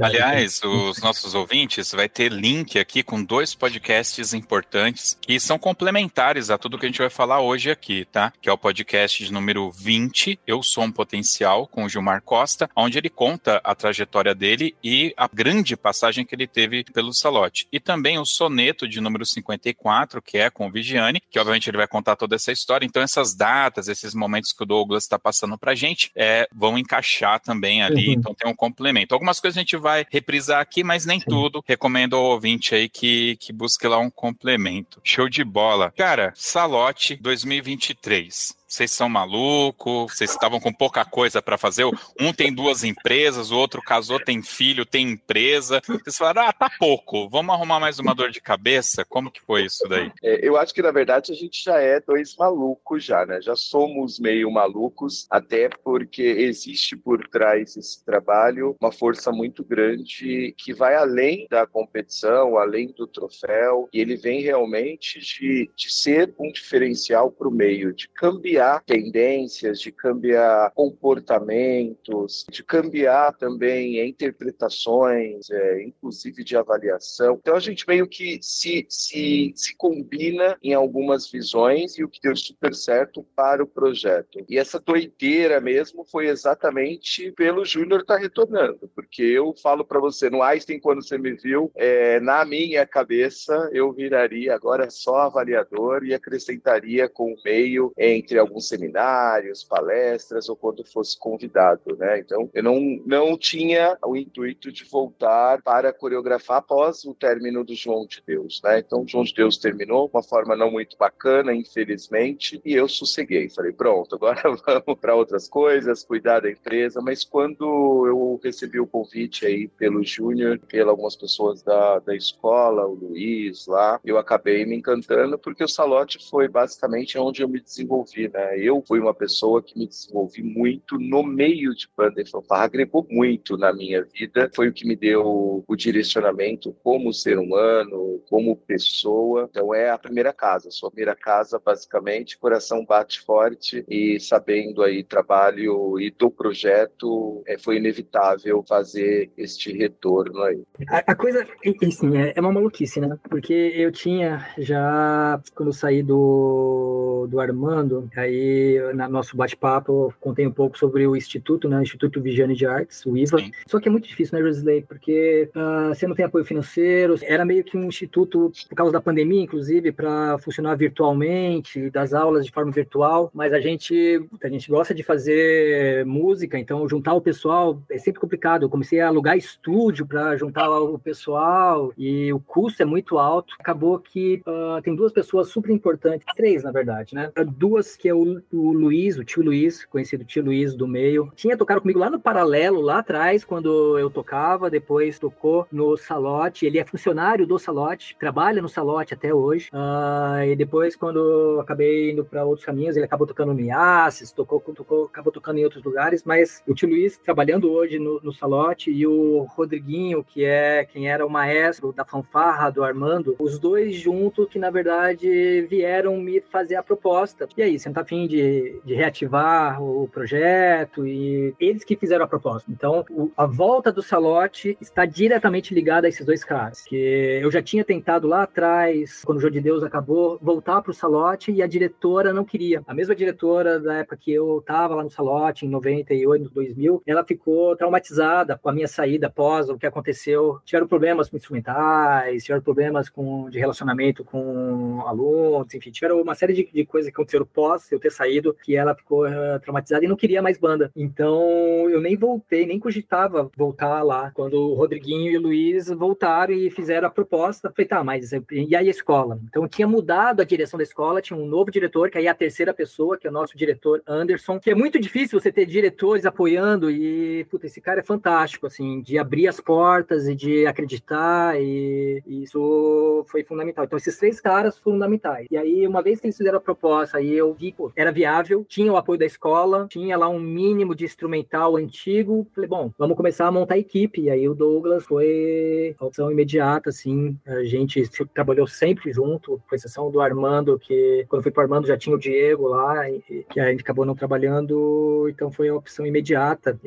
Aliás, 0.00 0.60
os 0.62 1.00
nossos 1.02 1.34
ouvintes 1.34 1.92
vai 1.92 2.08
ter 2.08 2.32
link 2.32 2.78
aqui 2.78 3.02
com 3.02 3.22
dois 3.22 3.54
podcasts 3.54 4.32
importantes 4.32 5.18
que 5.20 5.38
são 5.38 5.58
complementares 5.58 6.50
a 6.50 6.58
tudo 6.58 6.78
que 6.78 6.86
a 6.86 6.88
gente 6.88 7.00
vai 7.00 7.10
falar 7.10 7.40
hoje 7.40 7.70
aqui, 7.70 8.06
tá? 8.10 8.32
Que 8.40 8.48
é 8.48 8.52
o 8.52 8.58
podcast 8.58 9.24
de 9.24 9.32
número 9.32 9.70
20, 9.70 10.38
Eu 10.46 10.62
Sou 10.62 10.84
um 10.84 10.92
Potencial, 10.92 11.66
com 11.66 11.84
o 11.84 11.88
Gilmar 11.88 12.22
Costa, 12.22 12.68
onde 12.76 12.98
ele 12.98 13.10
conta 13.10 13.60
a 13.64 13.74
trajetória 13.74 14.34
dele 14.34 14.74
e 14.82 15.12
a 15.16 15.28
grande 15.32 15.76
passagem 15.76 16.24
que 16.24 16.34
ele 16.34 16.46
teve 16.46 16.84
pelo 16.84 17.12
Salote. 17.12 17.68
E 17.72 17.80
também 17.80 18.18
o 18.18 18.24
soneto 18.24 18.88
de 18.88 19.00
número 19.00 19.26
54, 19.26 20.22
que 20.22 20.38
é 20.38 20.50
com 20.50 20.66
o 20.66 20.70
Vigiane, 20.70 21.22
que 21.30 21.38
obviamente 21.38 21.68
ele 21.68 21.76
vai 21.76 21.86
contar 21.86 22.16
toda 22.16 22.36
essa 22.36 22.52
história. 22.52 22.86
Então, 22.86 23.02
essas 23.02 23.34
datas, 23.34 23.88
esses 23.88 24.13
momentos 24.14 24.52
que 24.52 24.62
o 24.62 24.66
Douglas 24.66 25.04
está 25.04 25.18
passando 25.18 25.58
pra 25.58 25.74
gente, 25.74 26.10
é, 26.14 26.48
vão 26.54 26.78
encaixar 26.78 27.40
também 27.40 27.82
ali. 27.82 28.08
Uhum. 28.08 28.12
Então, 28.14 28.34
tem 28.34 28.50
um 28.50 28.54
complemento. 28.54 29.14
Algumas 29.14 29.40
coisas 29.40 29.56
a 29.56 29.60
gente 29.60 29.76
vai 29.76 30.06
reprisar 30.10 30.60
aqui, 30.60 30.82
mas 30.84 31.04
nem 31.04 31.20
Sim. 31.20 31.26
tudo. 31.28 31.62
Recomendo 31.66 32.16
ao 32.16 32.24
ouvinte 32.24 32.74
aí 32.74 32.88
que, 32.88 33.36
que 33.40 33.52
busque 33.52 33.86
lá 33.86 33.98
um 33.98 34.10
complemento. 34.10 35.00
Show 35.02 35.28
de 35.28 35.44
bola. 35.44 35.92
Cara, 35.96 36.32
Salote 36.34 37.16
2023 37.16 38.63
vocês 38.74 38.90
são 38.90 39.08
malucos, 39.08 40.12
vocês 40.12 40.30
estavam 40.30 40.58
com 40.58 40.72
pouca 40.72 41.04
coisa 41.04 41.40
para 41.40 41.56
fazer. 41.56 41.84
Um 42.20 42.32
tem 42.32 42.52
duas 42.52 42.82
empresas, 42.82 43.52
o 43.52 43.56
outro 43.56 43.80
casou, 43.80 44.18
tem 44.18 44.42
filho, 44.42 44.84
tem 44.84 45.10
empresa. 45.10 45.80
Vocês 45.86 46.16
falaram, 46.16 46.48
ah, 46.48 46.52
tá 46.52 46.68
pouco, 46.76 47.28
vamos 47.28 47.54
arrumar 47.54 47.78
mais 47.78 48.00
uma 48.00 48.14
dor 48.14 48.30
de 48.30 48.40
cabeça? 48.40 49.04
Como 49.04 49.30
que 49.30 49.40
foi 49.40 49.66
isso 49.66 49.86
daí? 49.88 50.10
É, 50.22 50.46
eu 50.46 50.56
acho 50.56 50.74
que, 50.74 50.82
na 50.82 50.90
verdade, 50.90 51.30
a 51.30 51.34
gente 51.36 51.62
já 51.62 51.78
é 51.78 52.00
dois 52.00 52.34
malucos 52.36 53.04
já, 53.04 53.24
né? 53.24 53.40
Já 53.40 53.54
somos 53.54 54.18
meio 54.18 54.50
malucos, 54.50 55.26
até 55.30 55.68
porque 55.68 56.22
existe 56.22 56.96
por 56.96 57.28
trás 57.28 57.74
desse 57.74 58.04
trabalho 58.04 58.76
uma 58.80 58.90
força 58.90 59.30
muito 59.30 59.62
grande 59.62 60.52
que 60.58 60.74
vai 60.74 60.96
além 60.96 61.46
da 61.48 61.64
competição, 61.64 62.58
além 62.58 62.88
do 62.88 63.06
troféu, 63.06 63.88
e 63.92 64.00
ele 64.00 64.16
vem 64.16 64.40
realmente 64.40 65.20
de, 65.20 65.70
de 65.76 65.94
ser 65.94 66.34
um 66.38 66.50
diferencial 66.50 67.30
para 67.30 67.46
o 67.46 67.52
meio, 67.52 67.94
de 67.94 68.08
cambiar 68.08 68.63
cambiar 68.64 68.82
tendências, 68.84 69.80
de 69.80 69.92
cambiar 69.92 70.70
comportamentos, 70.72 72.44
de 72.50 72.62
cambiar 72.62 73.36
também 73.36 74.06
interpretações, 74.06 75.50
é, 75.50 75.82
inclusive 75.82 76.42
de 76.42 76.56
avaliação. 76.56 77.38
Então 77.40 77.56
a 77.56 77.60
gente 77.60 77.86
meio 77.86 78.06
que 78.06 78.38
se, 78.40 78.86
se, 78.88 79.52
se 79.54 79.76
combina 79.76 80.56
em 80.62 80.72
algumas 80.72 81.30
visões 81.30 81.98
e 81.98 82.04
o 82.04 82.08
que 82.08 82.20
deu 82.20 82.34
super 82.36 82.74
certo 82.74 83.24
para 83.36 83.62
o 83.62 83.66
projeto. 83.66 84.44
E 84.48 84.58
essa 84.58 84.80
doideira 84.80 85.60
mesmo 85.60 86.04
foi 86.04 86.28
exatamente 86.28 87.32
pelo 87.32 87.64
Júnior 87.64 88.00
estar 88.00 88.14
tá 88.14 88.20
retornando, 88.20 88.90
porque 88.94 89.22
eu 89.22 89.54
falo 89.62 89.84
para 89.84 90.00
você, 90.00 90.30
no 90.30 90.42
Einstein, 90.42 90.80
quando 90.80 91.02
você 91.04 91.18
me 91.18 91.32
viu, 91.32 91.70
é, 91.74 92.20
na 92.20 92.44
minha 92.44 92.86
cabeça 92.86 93.68
eu 93.72 93.92
viraria 93.92 94.54
agora 94.54 94.90
só 94.90 95.16
avaliador 95.16 96.04
e 96.04 96.14
acrescentaria 96.14 97.08
com 97.08 97.32
o 97.32 97.36
meio 97.44 97.92
entre 97.98 98.38
alguns 98.38 98.53
alguns 98.54 98.68
seminários, 98.68 99.64
palestras 99.64 100.48
ou 100.48 100.56
quando 100.56 100.84
fosse 100.84 101.18
convidado, 101.18 101.96
né? 101.96 102.20
Então, 102.20 102.48
eu 102.54 102.62
não, 102.62 102.80
não 103.04 103.36
tinha 103.36 103.98
o 104.04 104.16
intuito 104.16 104.70
de 104.70 104.84
voltar 104.84 105.60
para 105.62 105.92
coreografar 105.92 106.58
após 106.58 107.04
o 107.04 107.14
término 107.14 107.64
do 107.64 107.74
João 107.74 108.06
de 108.06 108.22
Deus, 108.24 108.60
né? 108.62 108.78
Então, 108.78 109.02
o 109.02 109.08
João 109.08 109.24
de 109.24 109.34
Deus 109.34 109.58
terminou 109.58 110.06
de 110.06 110.14
uma 110.14 110.22
forma 110.22 110.54
não 110.54 110.70
muito 110.70 110.96
bacana, 110.96 111.52
infelizmente, 111.52 112.60
e 112.64 112.72
eu 112.74 112.88
sosseguei. 112.88 113.48
Falei, 113.48 113.72
pronto, 113.72 114.14
agora 114.14 114.40
vamos 114.64 115.00
para 115.00 115.16
outras 115.16 115.48
coisas, 115.48 116.04
cuidar 116.04 116.40
da 116.40 116.50
empresa. 116.50 117.00
Mas 117.00 117.24
quando 117.24 118.06
eu 118.06 118.40
recebi 118.42 118.78
o 118.78 118.86
convite 118.86 119.44
aí 119.44 119.66
pelo 119.66 120.04
Júnior, 120.04 120.58
pelas 120.68 120.94
algumas 120.94 121.16
pessoas 121.16 121.62
da, 121.62 121.98
da 121.98 122.14
escola, 122.14 122.86
o 122.86 122.94
Luiz 122.94 123.66
lá, 123.66 124.00
eu 124.04 124.16
acabei 124.16 124.64
me 124.64 124.76
encantando 124.76 125.36
porque 125.36 125.64
o 125.64 125.68
Salote 125.68 126.18
foi 126.30 126.46
basicamente 126.46 127.18
onde 127.18 127.42
eu 127.42 127.48
me 127.48 127.60
desenvolvi, 127.60 128.28
né? 128.34 128.58
Eu 128.58 128.82
fui 128.86 128.98
uma 128.98 129.14
pessoa 129.14 129.62
que 129.62 129.78
me 129.78 129.86
desenvolvi 129.86 130.42
muito 130.42 130.98
no 130.98 131.22
meio 131.22 131.72
de 131.72 131.88
banda 131.96 132.20
e 132.20 132.28
fanfarra, 132.28 132.64
agregou 132.64 133.06
muito 133.08 133.56
na 133.56 133.72
minha 133.72 134.02
vida, 134.02 134.50
foi 134.54 134.68
o 134.68 134.72
que 134.72 134.86
me 134.86 134.96
deu 134.96 135.64
o 135.66 135.76
direcionamento 135.76 136.74
como 136.82 137.12
ser 137.12 137.38
humano, 137.38 138.20
como 138.28 138.56
pessoa. 138.56 139.48
Então 139.48 139.72
é 139.72 139.88
a 139.90 139.98
primeira 139.98 140.32
casa, 140.32 140.70
sua 140.70 140.90
primeira 140.90 141.14
casa, 141.14 141.60
basicamente, 141.64 142.36
coração 142.36 142.84
bate 142.84 143.20
forte 143.20 143.84
e 143.88 144.18
sabendo 144.18 144.82
aí 144.82 145.04
trabalho 145.04 146.00
e 146.00 146.10
do 146.10 146.28
projeto, 146.30 147.42
é, 147.46 147.56
foi 147.56 147.76
inevitável 147.76 148.64
fazer 148.66 149.30
este 149.36 149.72
retorno 149.72 150.42
aí. 150.42 150.62
A, 150.88 151.12
a 151.12 151.14
coisa, 151.14 151.46
assim, 151.86 152.18
é, 152.18 152.32
é 152.34 152.40
uma 152.40 152.52
maluquice, 152.52 153.00
né? 153.00 153.16
Porque 153.30 153.52
eu 153.52 153.92
tinha 153.92 154.48
já, 154.58 155.40
quando 155.54 155.72
saí 155.72 156.02
do, 156.02 157.28
do 157.30 157.38
Armando, 157.38 158.08
aí 158.24 158.78
no 158.94 159.08
nosso 159.08 159.36
bate-papo, 159.36 160.12
contei 160.20 160.46
um 160.46 160.52
pouco 160.52 160.78
sobre 160.78 161.06
o 161.06 161.16
Instituto, 161.16 161.68
né? 161.68 161.78
O 161.78 161.82
Instituto 161.82 162.20
Vigiane 162.20 162.54
de 162.54 162.66
Artes, 162.66 163.04
o 163.06 163.16
IVA. 163.16 163.38
Sim. 163.38 163.50
Só 163.66 163.80
que 163.80 163.88
é 163.88 163.90
muito 163.90 164.08
difícil, 164.08 164.38
né, 164.38 164.44
Rosley? 164.44 164.82
Porque 164.82 165.48
uh, 165.54 165.94
você 165.94 166.06
não 166.06 166.14
tem 166.14 166.24
apoio 166.24 166.44
financeiro. 166.44 167.14
Era 167.22 167.44
meio 167.44 167.64
que 167.64 167.76
um 167.76 167.84
instituto, 167.84 168.50
por 168.68 168.74
causa 168.74 168.92
da 168.92 169.00
pandemia, 169.00 169.42
inclusive, 169.42 169.92
para 169.92 170.38
funcionar 170.38 170.74
virtualmente, 170.76 171.90
das 171.90 172.12
aulas 172.12 172.44
de 172.44 172.52
forma 172.52 172.72
virtual. 172.72 173.30
Mas 173.34 173.52
a 173.52 173.60
gente, 173.60 174.26
a 174.42 174.48
gente 174.48 174.70
gosta 174.70 174.94
de 174.94 175.02
fazer 175.02 176.04
música, 176.04 176.58
então 176.58 176.88
juntar 176.88 177.14
o 177.14 177.20
pessoal 177.20 177.80
é 177.90 177.98
sempre 177.98 178.20
complicado. 178.20 178.62
Eu 178.62 178.70
comecei 178.70 179.00
a 179.00 179.08
alugar 179.08 179.36
estúdio 179.36 180.06
para 180.06 180.36
juntar 180.36 180.68
o 180.68 180.98
pessoal 180.98 181.92
e 181.96 182.32
o 182.32 182.40
custo 182.40 182.82
é 182.82 182.86
muito 182.86 183.18
alto. 183.18 183.54
Acabou 183.58 183.98
que 183.98 184.42
uh, 184.46 184.80
tem 184.82 184.94
duas 184.94 185.12
pessoas 185.12 185.48
super 185.48 185.70
importantes, 185.70 186.26
três, 186.36 186.62
na 186.62 186.70
verdade, 186.70 187.14
né? 187.14 187.30
Duas 187.56 187.96
que 187.96 188.08
eu 188.08 188.13
o, 188.14 188.72
Luiz, 188.72 189.18
o 189.18 189.24
tio 189.24 189.42
Luiz, 189.42 189.84
conhecido 189.84 190.24
tio 190.24 190.44
Luiz 190.44 190.74
do 190.74 190.86
meio, 190.86 191.30
tinha 191.34 191.56
tocado 191.56 191.80
comigo 191.80 191.98
lá 191.98 192.10
no 192.10 192.20
Paralelo, 192.20 192.80
lá 192.80 192.98
atrás, 192.98 193.44
quando 193.44 193.98
eu 193.98 194.10
tocava, 194.10 194.70
depois 194.70 195.18
tocou 195.18 195.66
no 195.70 195.96
Salote, 195.96 196.66
ele 196.66 196.78
é 196.78 196.84
funcionário 196.84 197.46
do 197.46 197.58
Salote, 197.58 198.16
trabalha 198.18 198.62
no 198.62 198.68
Salote 198.68 199.14
até 199.14 199.34
hoje, 199.34 199.68
uh, 199.72 200.42
e 200.44 200.56
depois 200.56 200.96
quando 200.96 201.58
acabei 201.60 202.12
indo 202.12 202.24
para 202.24 202.44
outros 202.44 202.64
caminhos, 202.64 202.96
ele 202.96 203.04
acabou 203.04 203.26
tocando 203.26 203.54
no 203.54 203.60
Iassis, 203.60 204.32
tocou, 204.32 204.60
tocou, 204.60 205.04
acabou 205.06 205.32
tocando 205.32 205.58
em 205.58 205.64
outros 205.64 205.82
lugares, 205.82 206.24
mas 206.24 206.62
o 206.66 206.74
tio 206.74 206.88
Luiz 206.88 207.18
trabalhando 207.18 207.70
hoje 207.70 207.98
no, 207.98 208.20
no 208.22 208.32
Salote 208.32 208.90
e 208.90 209.06
o 209.06 209.46
Rodriguinho, 209.50 210.24
que 210.24 210.44
é 210.44 210.84
quem 210.84 211.08
era 211.08 211.26
o 211.26 211.30
maestro 211.30 211.92
da 211.92 212.04
fanfarra 212.04 212.70
do 212.70 212.82
Armando, 212.82 213.36
os 213.38 213.58
dois 213.58 213.94
juntos 213.94 214.48
que 214.48 214.58
na 214.58 214.70
verdade 214.70 215.62
vieram 215.68 216.16
me 216.16 216.40
fazer 216.40 216.76
a 216.76 216.82
proposta. 216.82 217.48
E 217.56 217.62
aí, 217.62 217.78
você 217.78 217.88
afim 218.04 218.26
de, 218.26 218.80
de 218.84 218.94
reativar 218.94 219.82
o 219.82 220.08
projeto? 220.08 221.06
E 221.06 221.54
eles 221.58 221.84
que 221.84 221.96
fizeram 221.96 222.24
a 222.24 222.28
proposta. 222.28 222.70
Então, 222.70 223.04
o, 223.10 223.30
a 223.36 223.46
volta 223.46 223.90
do 223.90 224.02
Salote 224.02 224.76
está 224.80 225.04
diretamente 225.04 225.74
ligada 225.74 226.06
a 226.06 226.10
esses 226.10 226.24
dois 226.24 226.44
caras. 226.44 226.82
Que 226.84 227.40
eu 227.42 227.50
já 227.50 227.62
tinha 227.62 227.84
tentado 227.84 228.28
lá 228.28 228.42
atrás, 228.42 229.22
quando 229.24 229.38
o 229.38 229.40
Jogo 229.40 229.54
de 229.54 229.60
Deus 229.60 229.82
acabou, 229.82 230.38
voltar 230.40 230.82
pro 230.82 230.94
Salote 230.94 231.50
e 231.50 231.62
a 231.62 231.66
diretora 231.66 232.32
não 232.32 232.44
queria. 232.44 232.82
A 232.86 232.94
mesma 232.94 233.14
diretora 233.14 233.80
da 233.80 233.94
época 233.94 234.16
que 234.16 234.32
eu 234.32 234.62
tava 234.66 234.94
lá 234.94 235.02
no 235.02 235.10
Salote, 235.10 235.66
em 235.66 235.68
98, 235.68 236.50
2000, 236.50 237.02
ela 237.06 237.24
ficou 237.24 237.74
traumatizada 237.76 238.58
com 238.58 238.68
a 238.68 238.72
minha 238.72 238.88
saída 238.88 239.26
após 239.26 239.68
o 239.68 239.78
que 239.78 239.86
aconteceu. 239.86 240.60
Tiveram 240.64 240.86
problemas 240.86 241.28
com 241.28 241.36
instrumentais, 241.36 242.44
tiveram 242.44 242.62
problemas 242.62 243.08
com, 243.08 243.48
de 243.48 243.58
relacionamento 243.58 244.24
com 244.24 245.02
alunos, 245.06 245.74
enfim, 245.74 245.90
tiveram 245.90 246.20
uma 246.20 246.34
série 246.34 246.52
de, 246.52 246.70
de 246.72 246.84
coisas 246.84 247.10
que 247.10 247.14
aconteceram 247.14 247.46
pós 247.46 247.88
eu 247.94 248.00
ter 248.00 248.10
saído, 248.10 248.56
que 248.62 248.76
ela 248.76 248.94
ficou 248.94 249.26
uh, 249.26 249.60
traumatizada 249.60 250.04
e 250.04 250.08
não 250.08 250.16
queria 250.16 250.42
mais 250.42 250.58
banda. 250.58 250.90
Então, 250.96 251.88
eu 251.90 252.00
nem 252.00 252.16
voltei, 252.16 252.66
nem 252.66 252.78
cogitava 252.78 253.50
voltar 253.56 254.02
lá. 254.02 254.30
Quando 254.32 254.54
o 254.54 254.74
Rodriguinho 254.74 255.30
e 255.30 255.38
o 255.38 255.42
Luiz 255.42 255.88
voltaram 255.88 256.52
e 256.52 256.70
fizeram 256.70 257.08
a 257.08 257.10
proposta, 257.10 257.70
falei, 257.70 257.88
tá, 257.88 258.04
mas 258.04 258.32
e 258.32 258.76
aí 258.76 258.88
a 258.88 258.90
escola? 258.90 259.38
Então, 259.48 259.66
tinha 259.68 259.86
mudado 259.86 260.40
a 260.40 260.44
direção 260.44 260.76
da 260.78 260.82
escola, 260.82 261.22
tinha 261.22 261.38
um 261.38 261.46
novo 261.46 261.70
diretor, 261.70 262.10
que 262.10 262.18
aí 262.18 262.26
é 262.26 262.30
a 262.30 262.34
terceira 262.34 262.74
pessoa, 262.74 263.16
que 263.16 263.26
é 263.26 263.30
o 263.30 263.32
nosso 263.32 263.56
diretor 263.56 264.02
Anderson, 264.06 264.58
que 264.58 264.70
é 264.70 264.74
muito 264.74 264.98
difícil 265.00 265.40
você 265.40 265.52
ter 265.52 265.66
diretores 265.66 266.26
apoiando 266.26 266.90
e, 266.90 267.44
puta, 267.50 267.66
esse 267.66 267.80
cara 267.80 268.00
é 268.00 268.02
fantástico, 268.02 268.66
assim, 268.66 269.00
de 269.00 269.18
abrir 269.18 269.48
as 269.48 269.60
portas 269.60 270.28
e 270.28 270.34
de 270.34 270.66
acreditar 270.66 271.60
e, 271.60 272.22
e 272.26 272.42
isso 272.42 273.24
foi 273.28 273.44
fundamental. 273.44 273.84
Então, 273.84 273.96
esses 273.96 274.16
três 274.16 274.40
caras 274.40 274.78
fundamentais. 274.78 275.46
E 275.50 275.56
aí, 275.56 275.86
uma 275.86 276.02
vez 276.02 276.20
que 276.20 276.26
eles 276.26 276.36
fizeram 276.36 276.58
a 276.58 276.60
proposta, 276.60 277.18
aí 277.18 277.32
eu 277.32 277.52
vi, 277.54 277.72
pô, 277.84 277.92
era 277.94 278.10
viável, 278.10 278.64
tinha 278.68 278.92
o 278.92 278.96
apoio 278.96 279.18
da 279.18 279.26
escola, 279.26 279.86
tinha 279.90 280.16
lá 280.16 280.28
um 280.28 280.38
mínimo 280.38 280.94
de 280.94 281.04
instrumental 281.04 281.76
antigo. 281.76 282.46
Falei, 282.54 282.68
bom, 282.68 282.90
vamos 282.98 283.16
começar 283.16 283.46
a 283.46 283.52
montar 283.52 283.74
a 283.74 283.78
equipe. 283.78 284.22
E 284.22 284.30
aí 284.30 284.48
o 284.48 284.54
Douglas 284.54 285.04
foi 285.04 285.94
a 285.98 286.04
opção 286.06 286.30
imediata, 286.30 286.90
assim. 286.90 287.36
A 287.46 287.64
gente 287.64 288.02
trabalhou 288.34 288.66
sempre 288.66 289.12
junto, 289.12 289.60
com 289.68 289.74
exceção 289.74 290.10
do 290.10 290.20
Armando, 290.20 290.78
que 290.78 291.26
quando 291.28 291.42
fui 291.42 291.50
para 291.50 291.60
o 291.60 291.64
Armando 291.64 291.86
já 291.86 291.96
tinha 291.96 292.14
o 292.14 292.18
Diego 292.18 292.68
lá, 292.68 293.04
que 293.50 293.60
a 293.60 293.70
gente 293.70 293.80
acabou 293.80 294.04
não 294.04 294.14
trabalhando, 294.14 295.26
então 295.28 295.50
foi 295.50 295.68
a 295.68 295.74
opção 295.74 296.06
imediata. 296.06 296.78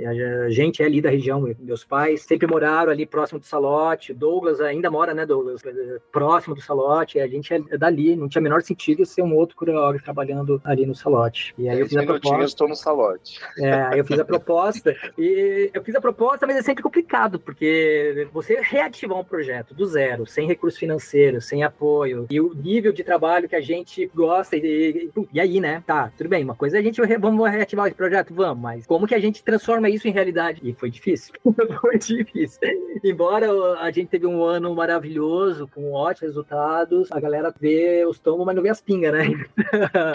A 0.46 0.50
gente 0.50 0.82
é 0.82 0.86
ali 0.86 1.02
da 1.02 1.10
região, 1.10 1.48
meus 1.60 1.84
pais 1.84 2.24
sempre 2.24 2.48
moraram 2.48 2.92
ali 2.92 3.06
próximo 3.06 3.40
do 3.40 3.46
Salote. 3.46 4.14
Douglas 4.14 4.62
ainda 4.62 4.90
mora, 4.90 5.14
né, 5.14 5.26
Douglas? 5.26 5.62
Próximo 6.12 6.56
do 6.56 6.62
Salote. 6.62 7.20
A 7.20 7.28
gente 7.28 7.54
é 7.54 7.78
dali, 7.78 8.16
não 8.16 8.28
tinha 8.28 8.42
menor 8.42 8.62
sentido 8.62 9.06
ser 9.06 9.22
um 9.22 9.36
outro 9.36 9.56
coreógrafo 9.56 10.04
trabalhando 10.04 10.62
ali 10.64 10.87
no 10.88 10.96
Salote. 10.96 11.54
E 11.58 11.70
aí 11.70 11.80
eu 11.80 11.88
fiz 11.88 11.98
a 11.98 12.04
proposta. 12.04 12.44
estou 12.46 12.68
no 12.68 12.76
Salote. 12.76 13.40
É, 13.60 13.74
aí 13.74 14.00
eu 14.00 14.06
fiz 14.06 14.20
a 14.20 14.26
proposta 14.26 14.96
e 15.18 15.70
eu 15.74 15.84
fiz 15.84 15.96
a 15.96 16.02
proposta, 16.02 16.48
mas 16.48 16.58
é 16.58 16.62
sempre 16.62 16.84
complicado, 16.84 17.40
porque 17.40 18.28
você 18.32 18.60
reativar 18.62 19.20
um 19.20 19.24
projeto 19.24 19.74
do 19.74 19.86
zero, 19.86 20.26
sem 20.26 20.48
recurso 20.48 20.80
financeiro, 20.80 21.42
sem 21.42 21.64
apoio, 21.64 22.26
e 22.30 22.40
o 22.40 22.54
nível 22.54 22.92
de 22.92 23.04
trabalho 23.04 23.50
que 23.50 23.56
a 23.56 23.62
gente 23.62 24.10
gosta, 24.14 24.56
e, 24.56 25.10
e 25.34 25.40
aí, 25.40 25.60
né? 25.60 25.84
Tá, 25.86 26.12
tudo 26.18 26.30
bem, 26.30 26.44
uma 26.44 26.56
coisa 26.56 26.78
é 26.78 26.80
a 26.80 26.84
gente, 26.84 27.02
vamos 27.18 27.50
reativar 27.50 27.88
esse 27.88 27.96
projeto? 27.96 28.34
Vamos, 28.34 28.62
mas 28.62 28.86
como 28.86 29.08
que 29.08 29.16
a 29.16 29.20
gente 29.20 29.44
transforma 29.44 29.90
isso 29.90 30.08
em 30.08 30.12
realidade? 30.12 30.62
E 30.64 30.74
foi 30.74 30.90
difícil, 30.90 31.34
foi 31.82 31.98
difícil. 31.98 32.60
Embora 33.04 33.48
a 33.80 33.92
gente 33.92 34.10
teve 34.10 34.26
um 34.26 34.44
ano 34.44 34.74
maravilhoso, 34.74 35.68
com 35.68 35.92
ótimos 35.92 36.22
resultados, 36.22 37.12
a 37.12 37.20
galera 37.20 37.54
vê 37.60 38.06
os 38.06 38.20
tomos, 38.20 38.46
mas 38.46 38.56
não 38.56 38.64
vê 38.64 38.70
as 38.70 38.82
pingas, 38.82 39.14
né? 39.14 39.46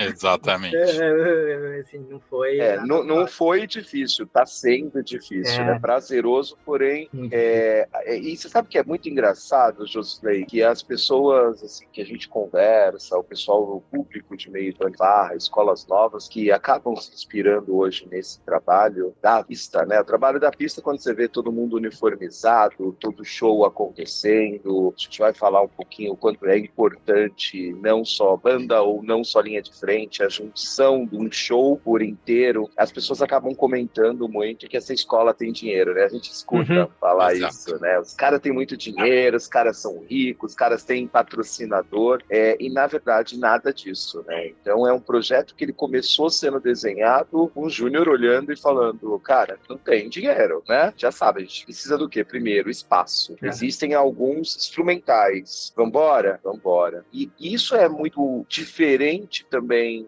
Exatamente. 0.08 0.61
É, 0.66 0.76
é, 0.76 1.76
é, 1.76 1.80
assim, 1.80 1.98
não 2.08 2.20
foi. 2.20 2.58
É, 2.58 2.80
não, 2.84 3.02
não 3.02 3.26
foi 3.26 3.66
difícil, 3.66 4.26
tá 4.26 4.44
sendo 4.46 5.02
difícil, 5.02 5.64
né? 5.64 5.78
Prazeroso, 5.78 6.56
porém. 6.64 7.08
e 7.12 8.36
você 8.36 8.48
sabe 8.48 8.68
que 8.68 8.78
é 8.78 8.84
muito 8.84 9.08
engraçado, 9.08 9.86
Josley, 9.86 10.44
que 10.44 10.62
as 10.62 10.82
pessoas 10.82 11.62
assim, 11.62 11.86
que 11.92 12.00
a 12.00 12.04
gente 12.04 12.28
conversa, 12.28 13.16
o 13.16 13.24
pessoal, 13.24 13.62
o 13.62 13.80
público 13.80 14.36
de 14.36 14.50
meio 14.50 14.72
de 14.72 14.96
barra, 14.96 15.34
escolas 15.34 15.86
novas, 15.86 16.28
que 16.28 16.50
acabam 16.50 16.96
se 16.96 17.12
inspirando 17.12 17.76
hoje 17.76 18.06
nesse 18.10 18.40
trabalho 18.40 19.14
da 19.20 19.42
pista, 19.42 19.84
né? 19.86 20.00
O 20.00 20.04
trabalho 20.04 20.40
da 20.40 20.50
pista, 20.50 20.82
quando 20.82 20.98
você 20.98 21.14
vê 21.14 21.28
todo 21.28 21.52
mundo 21.52 21.76
uniformizado, 21.76 22.92
todo 23.00 23.24
show 23.24 23.64
acontecendo, 23.64 24.92
a 24.96 25.00
gente 25.00 25.18
vai 25.18 25.32
falar 25.32 25.62
um 25.62 25.68
pouquinho 25.68 26.12
o 26.12 26.16
quanto 26.16 26.46
é 26.46 26.58
importante 26.58 27.72
não 27.74 28.04
só 28.04 28.36
banda 28.36 28.82
ou 28.82 29.02
não 29.02 29.24
só 29.24 29.40
linha 29.40 29.62
de 29.62 29.72
frente, 29.78 30.22
a 30.22 30.28
de 30.50 31.16
um 31.16 31.30
show 31.30 31.76
por 31.76 32.02
inteiro. 32.02 32.70
As 32.76 32.90
pessoas 32.90 33.22
acabam 33.22 33.54
comentando 33.54 34.28
muito 34.28 34.68
que 34.68 34.76
essa 34.76 34.92
escola 34.92 35.34
tem 35.34 35.52
dinheiro, 35.52 35.94
né? 35.94 36.04
A 36.04 36.08
gente 36.08 36.30
escuta 36.30 36.72
uhum. 36.72 36.88
falar 37.00 37.34
Exato. 37.34 37.54
isso, 37.54 37.80
né? 37.80 37.98
Os 37.98 38.14
caras 38.14 38.40
têm 38.40 38.52
muito 38.52 38.76
dinheiro, 38.76 39.36
os 39.36 39.46
caras 39.46 39.78
são 39.78 40.02
ricos, 40.04 40.52
os 40.52 40.56
caras 40.56 40.84
têm 40.84 41.06
patrocinador, 41.06 42.22
é, 42.30 42.56
e 42.58 42.70
na 42.70 42.86
verdade 42.86 43.38
nada 43.38 43.72
disso, 43.72 44.24
né? 44.26 44.48
Então 44.48 44.86
é 44.86 44.92
um 44.92 45.00
projeto 45.00 45.54
que 45.54 45.64
ele 45.64 45.72
começou 45.72 46.30
sendo 46.30 46.60
desenhado 46.60 47.48
com 47.48 47.66
o 47.66 47.70
Júnior 47.70 48.08
olhando 48.08 48.52
e 48.52 48.56
falando, 48.56 49.18
cara, 49.20 49.58
não 49.68 49.76
tem 49.76 50.08
dinheiro, 50.08 50.62
né? 50.68 50.92
Já 50.96 51.10
sabe, 51.10 51.40
a 51.40 51.44
gente 51.44 51.64
precisa 51.64 51.98
do 51.98 52.08
quê? 52.08 52.24
Primeiro, 52.24 52.70
espaço. 52.70 53.36
É. 53.42 53.48
Existem 53.48 53.94
alguns 53.94 54.56
instrumentais. 54.56 55.72
Vambora? 55.76 56.40
Vambora. 56.42 57.04
E 57.12 57.30
isso 57.38 57.74
é 57.74 57.88
muito 57.88 58.44
diferente 58.48 59.46
também 59.48 60.02
uh, 60.04 60.06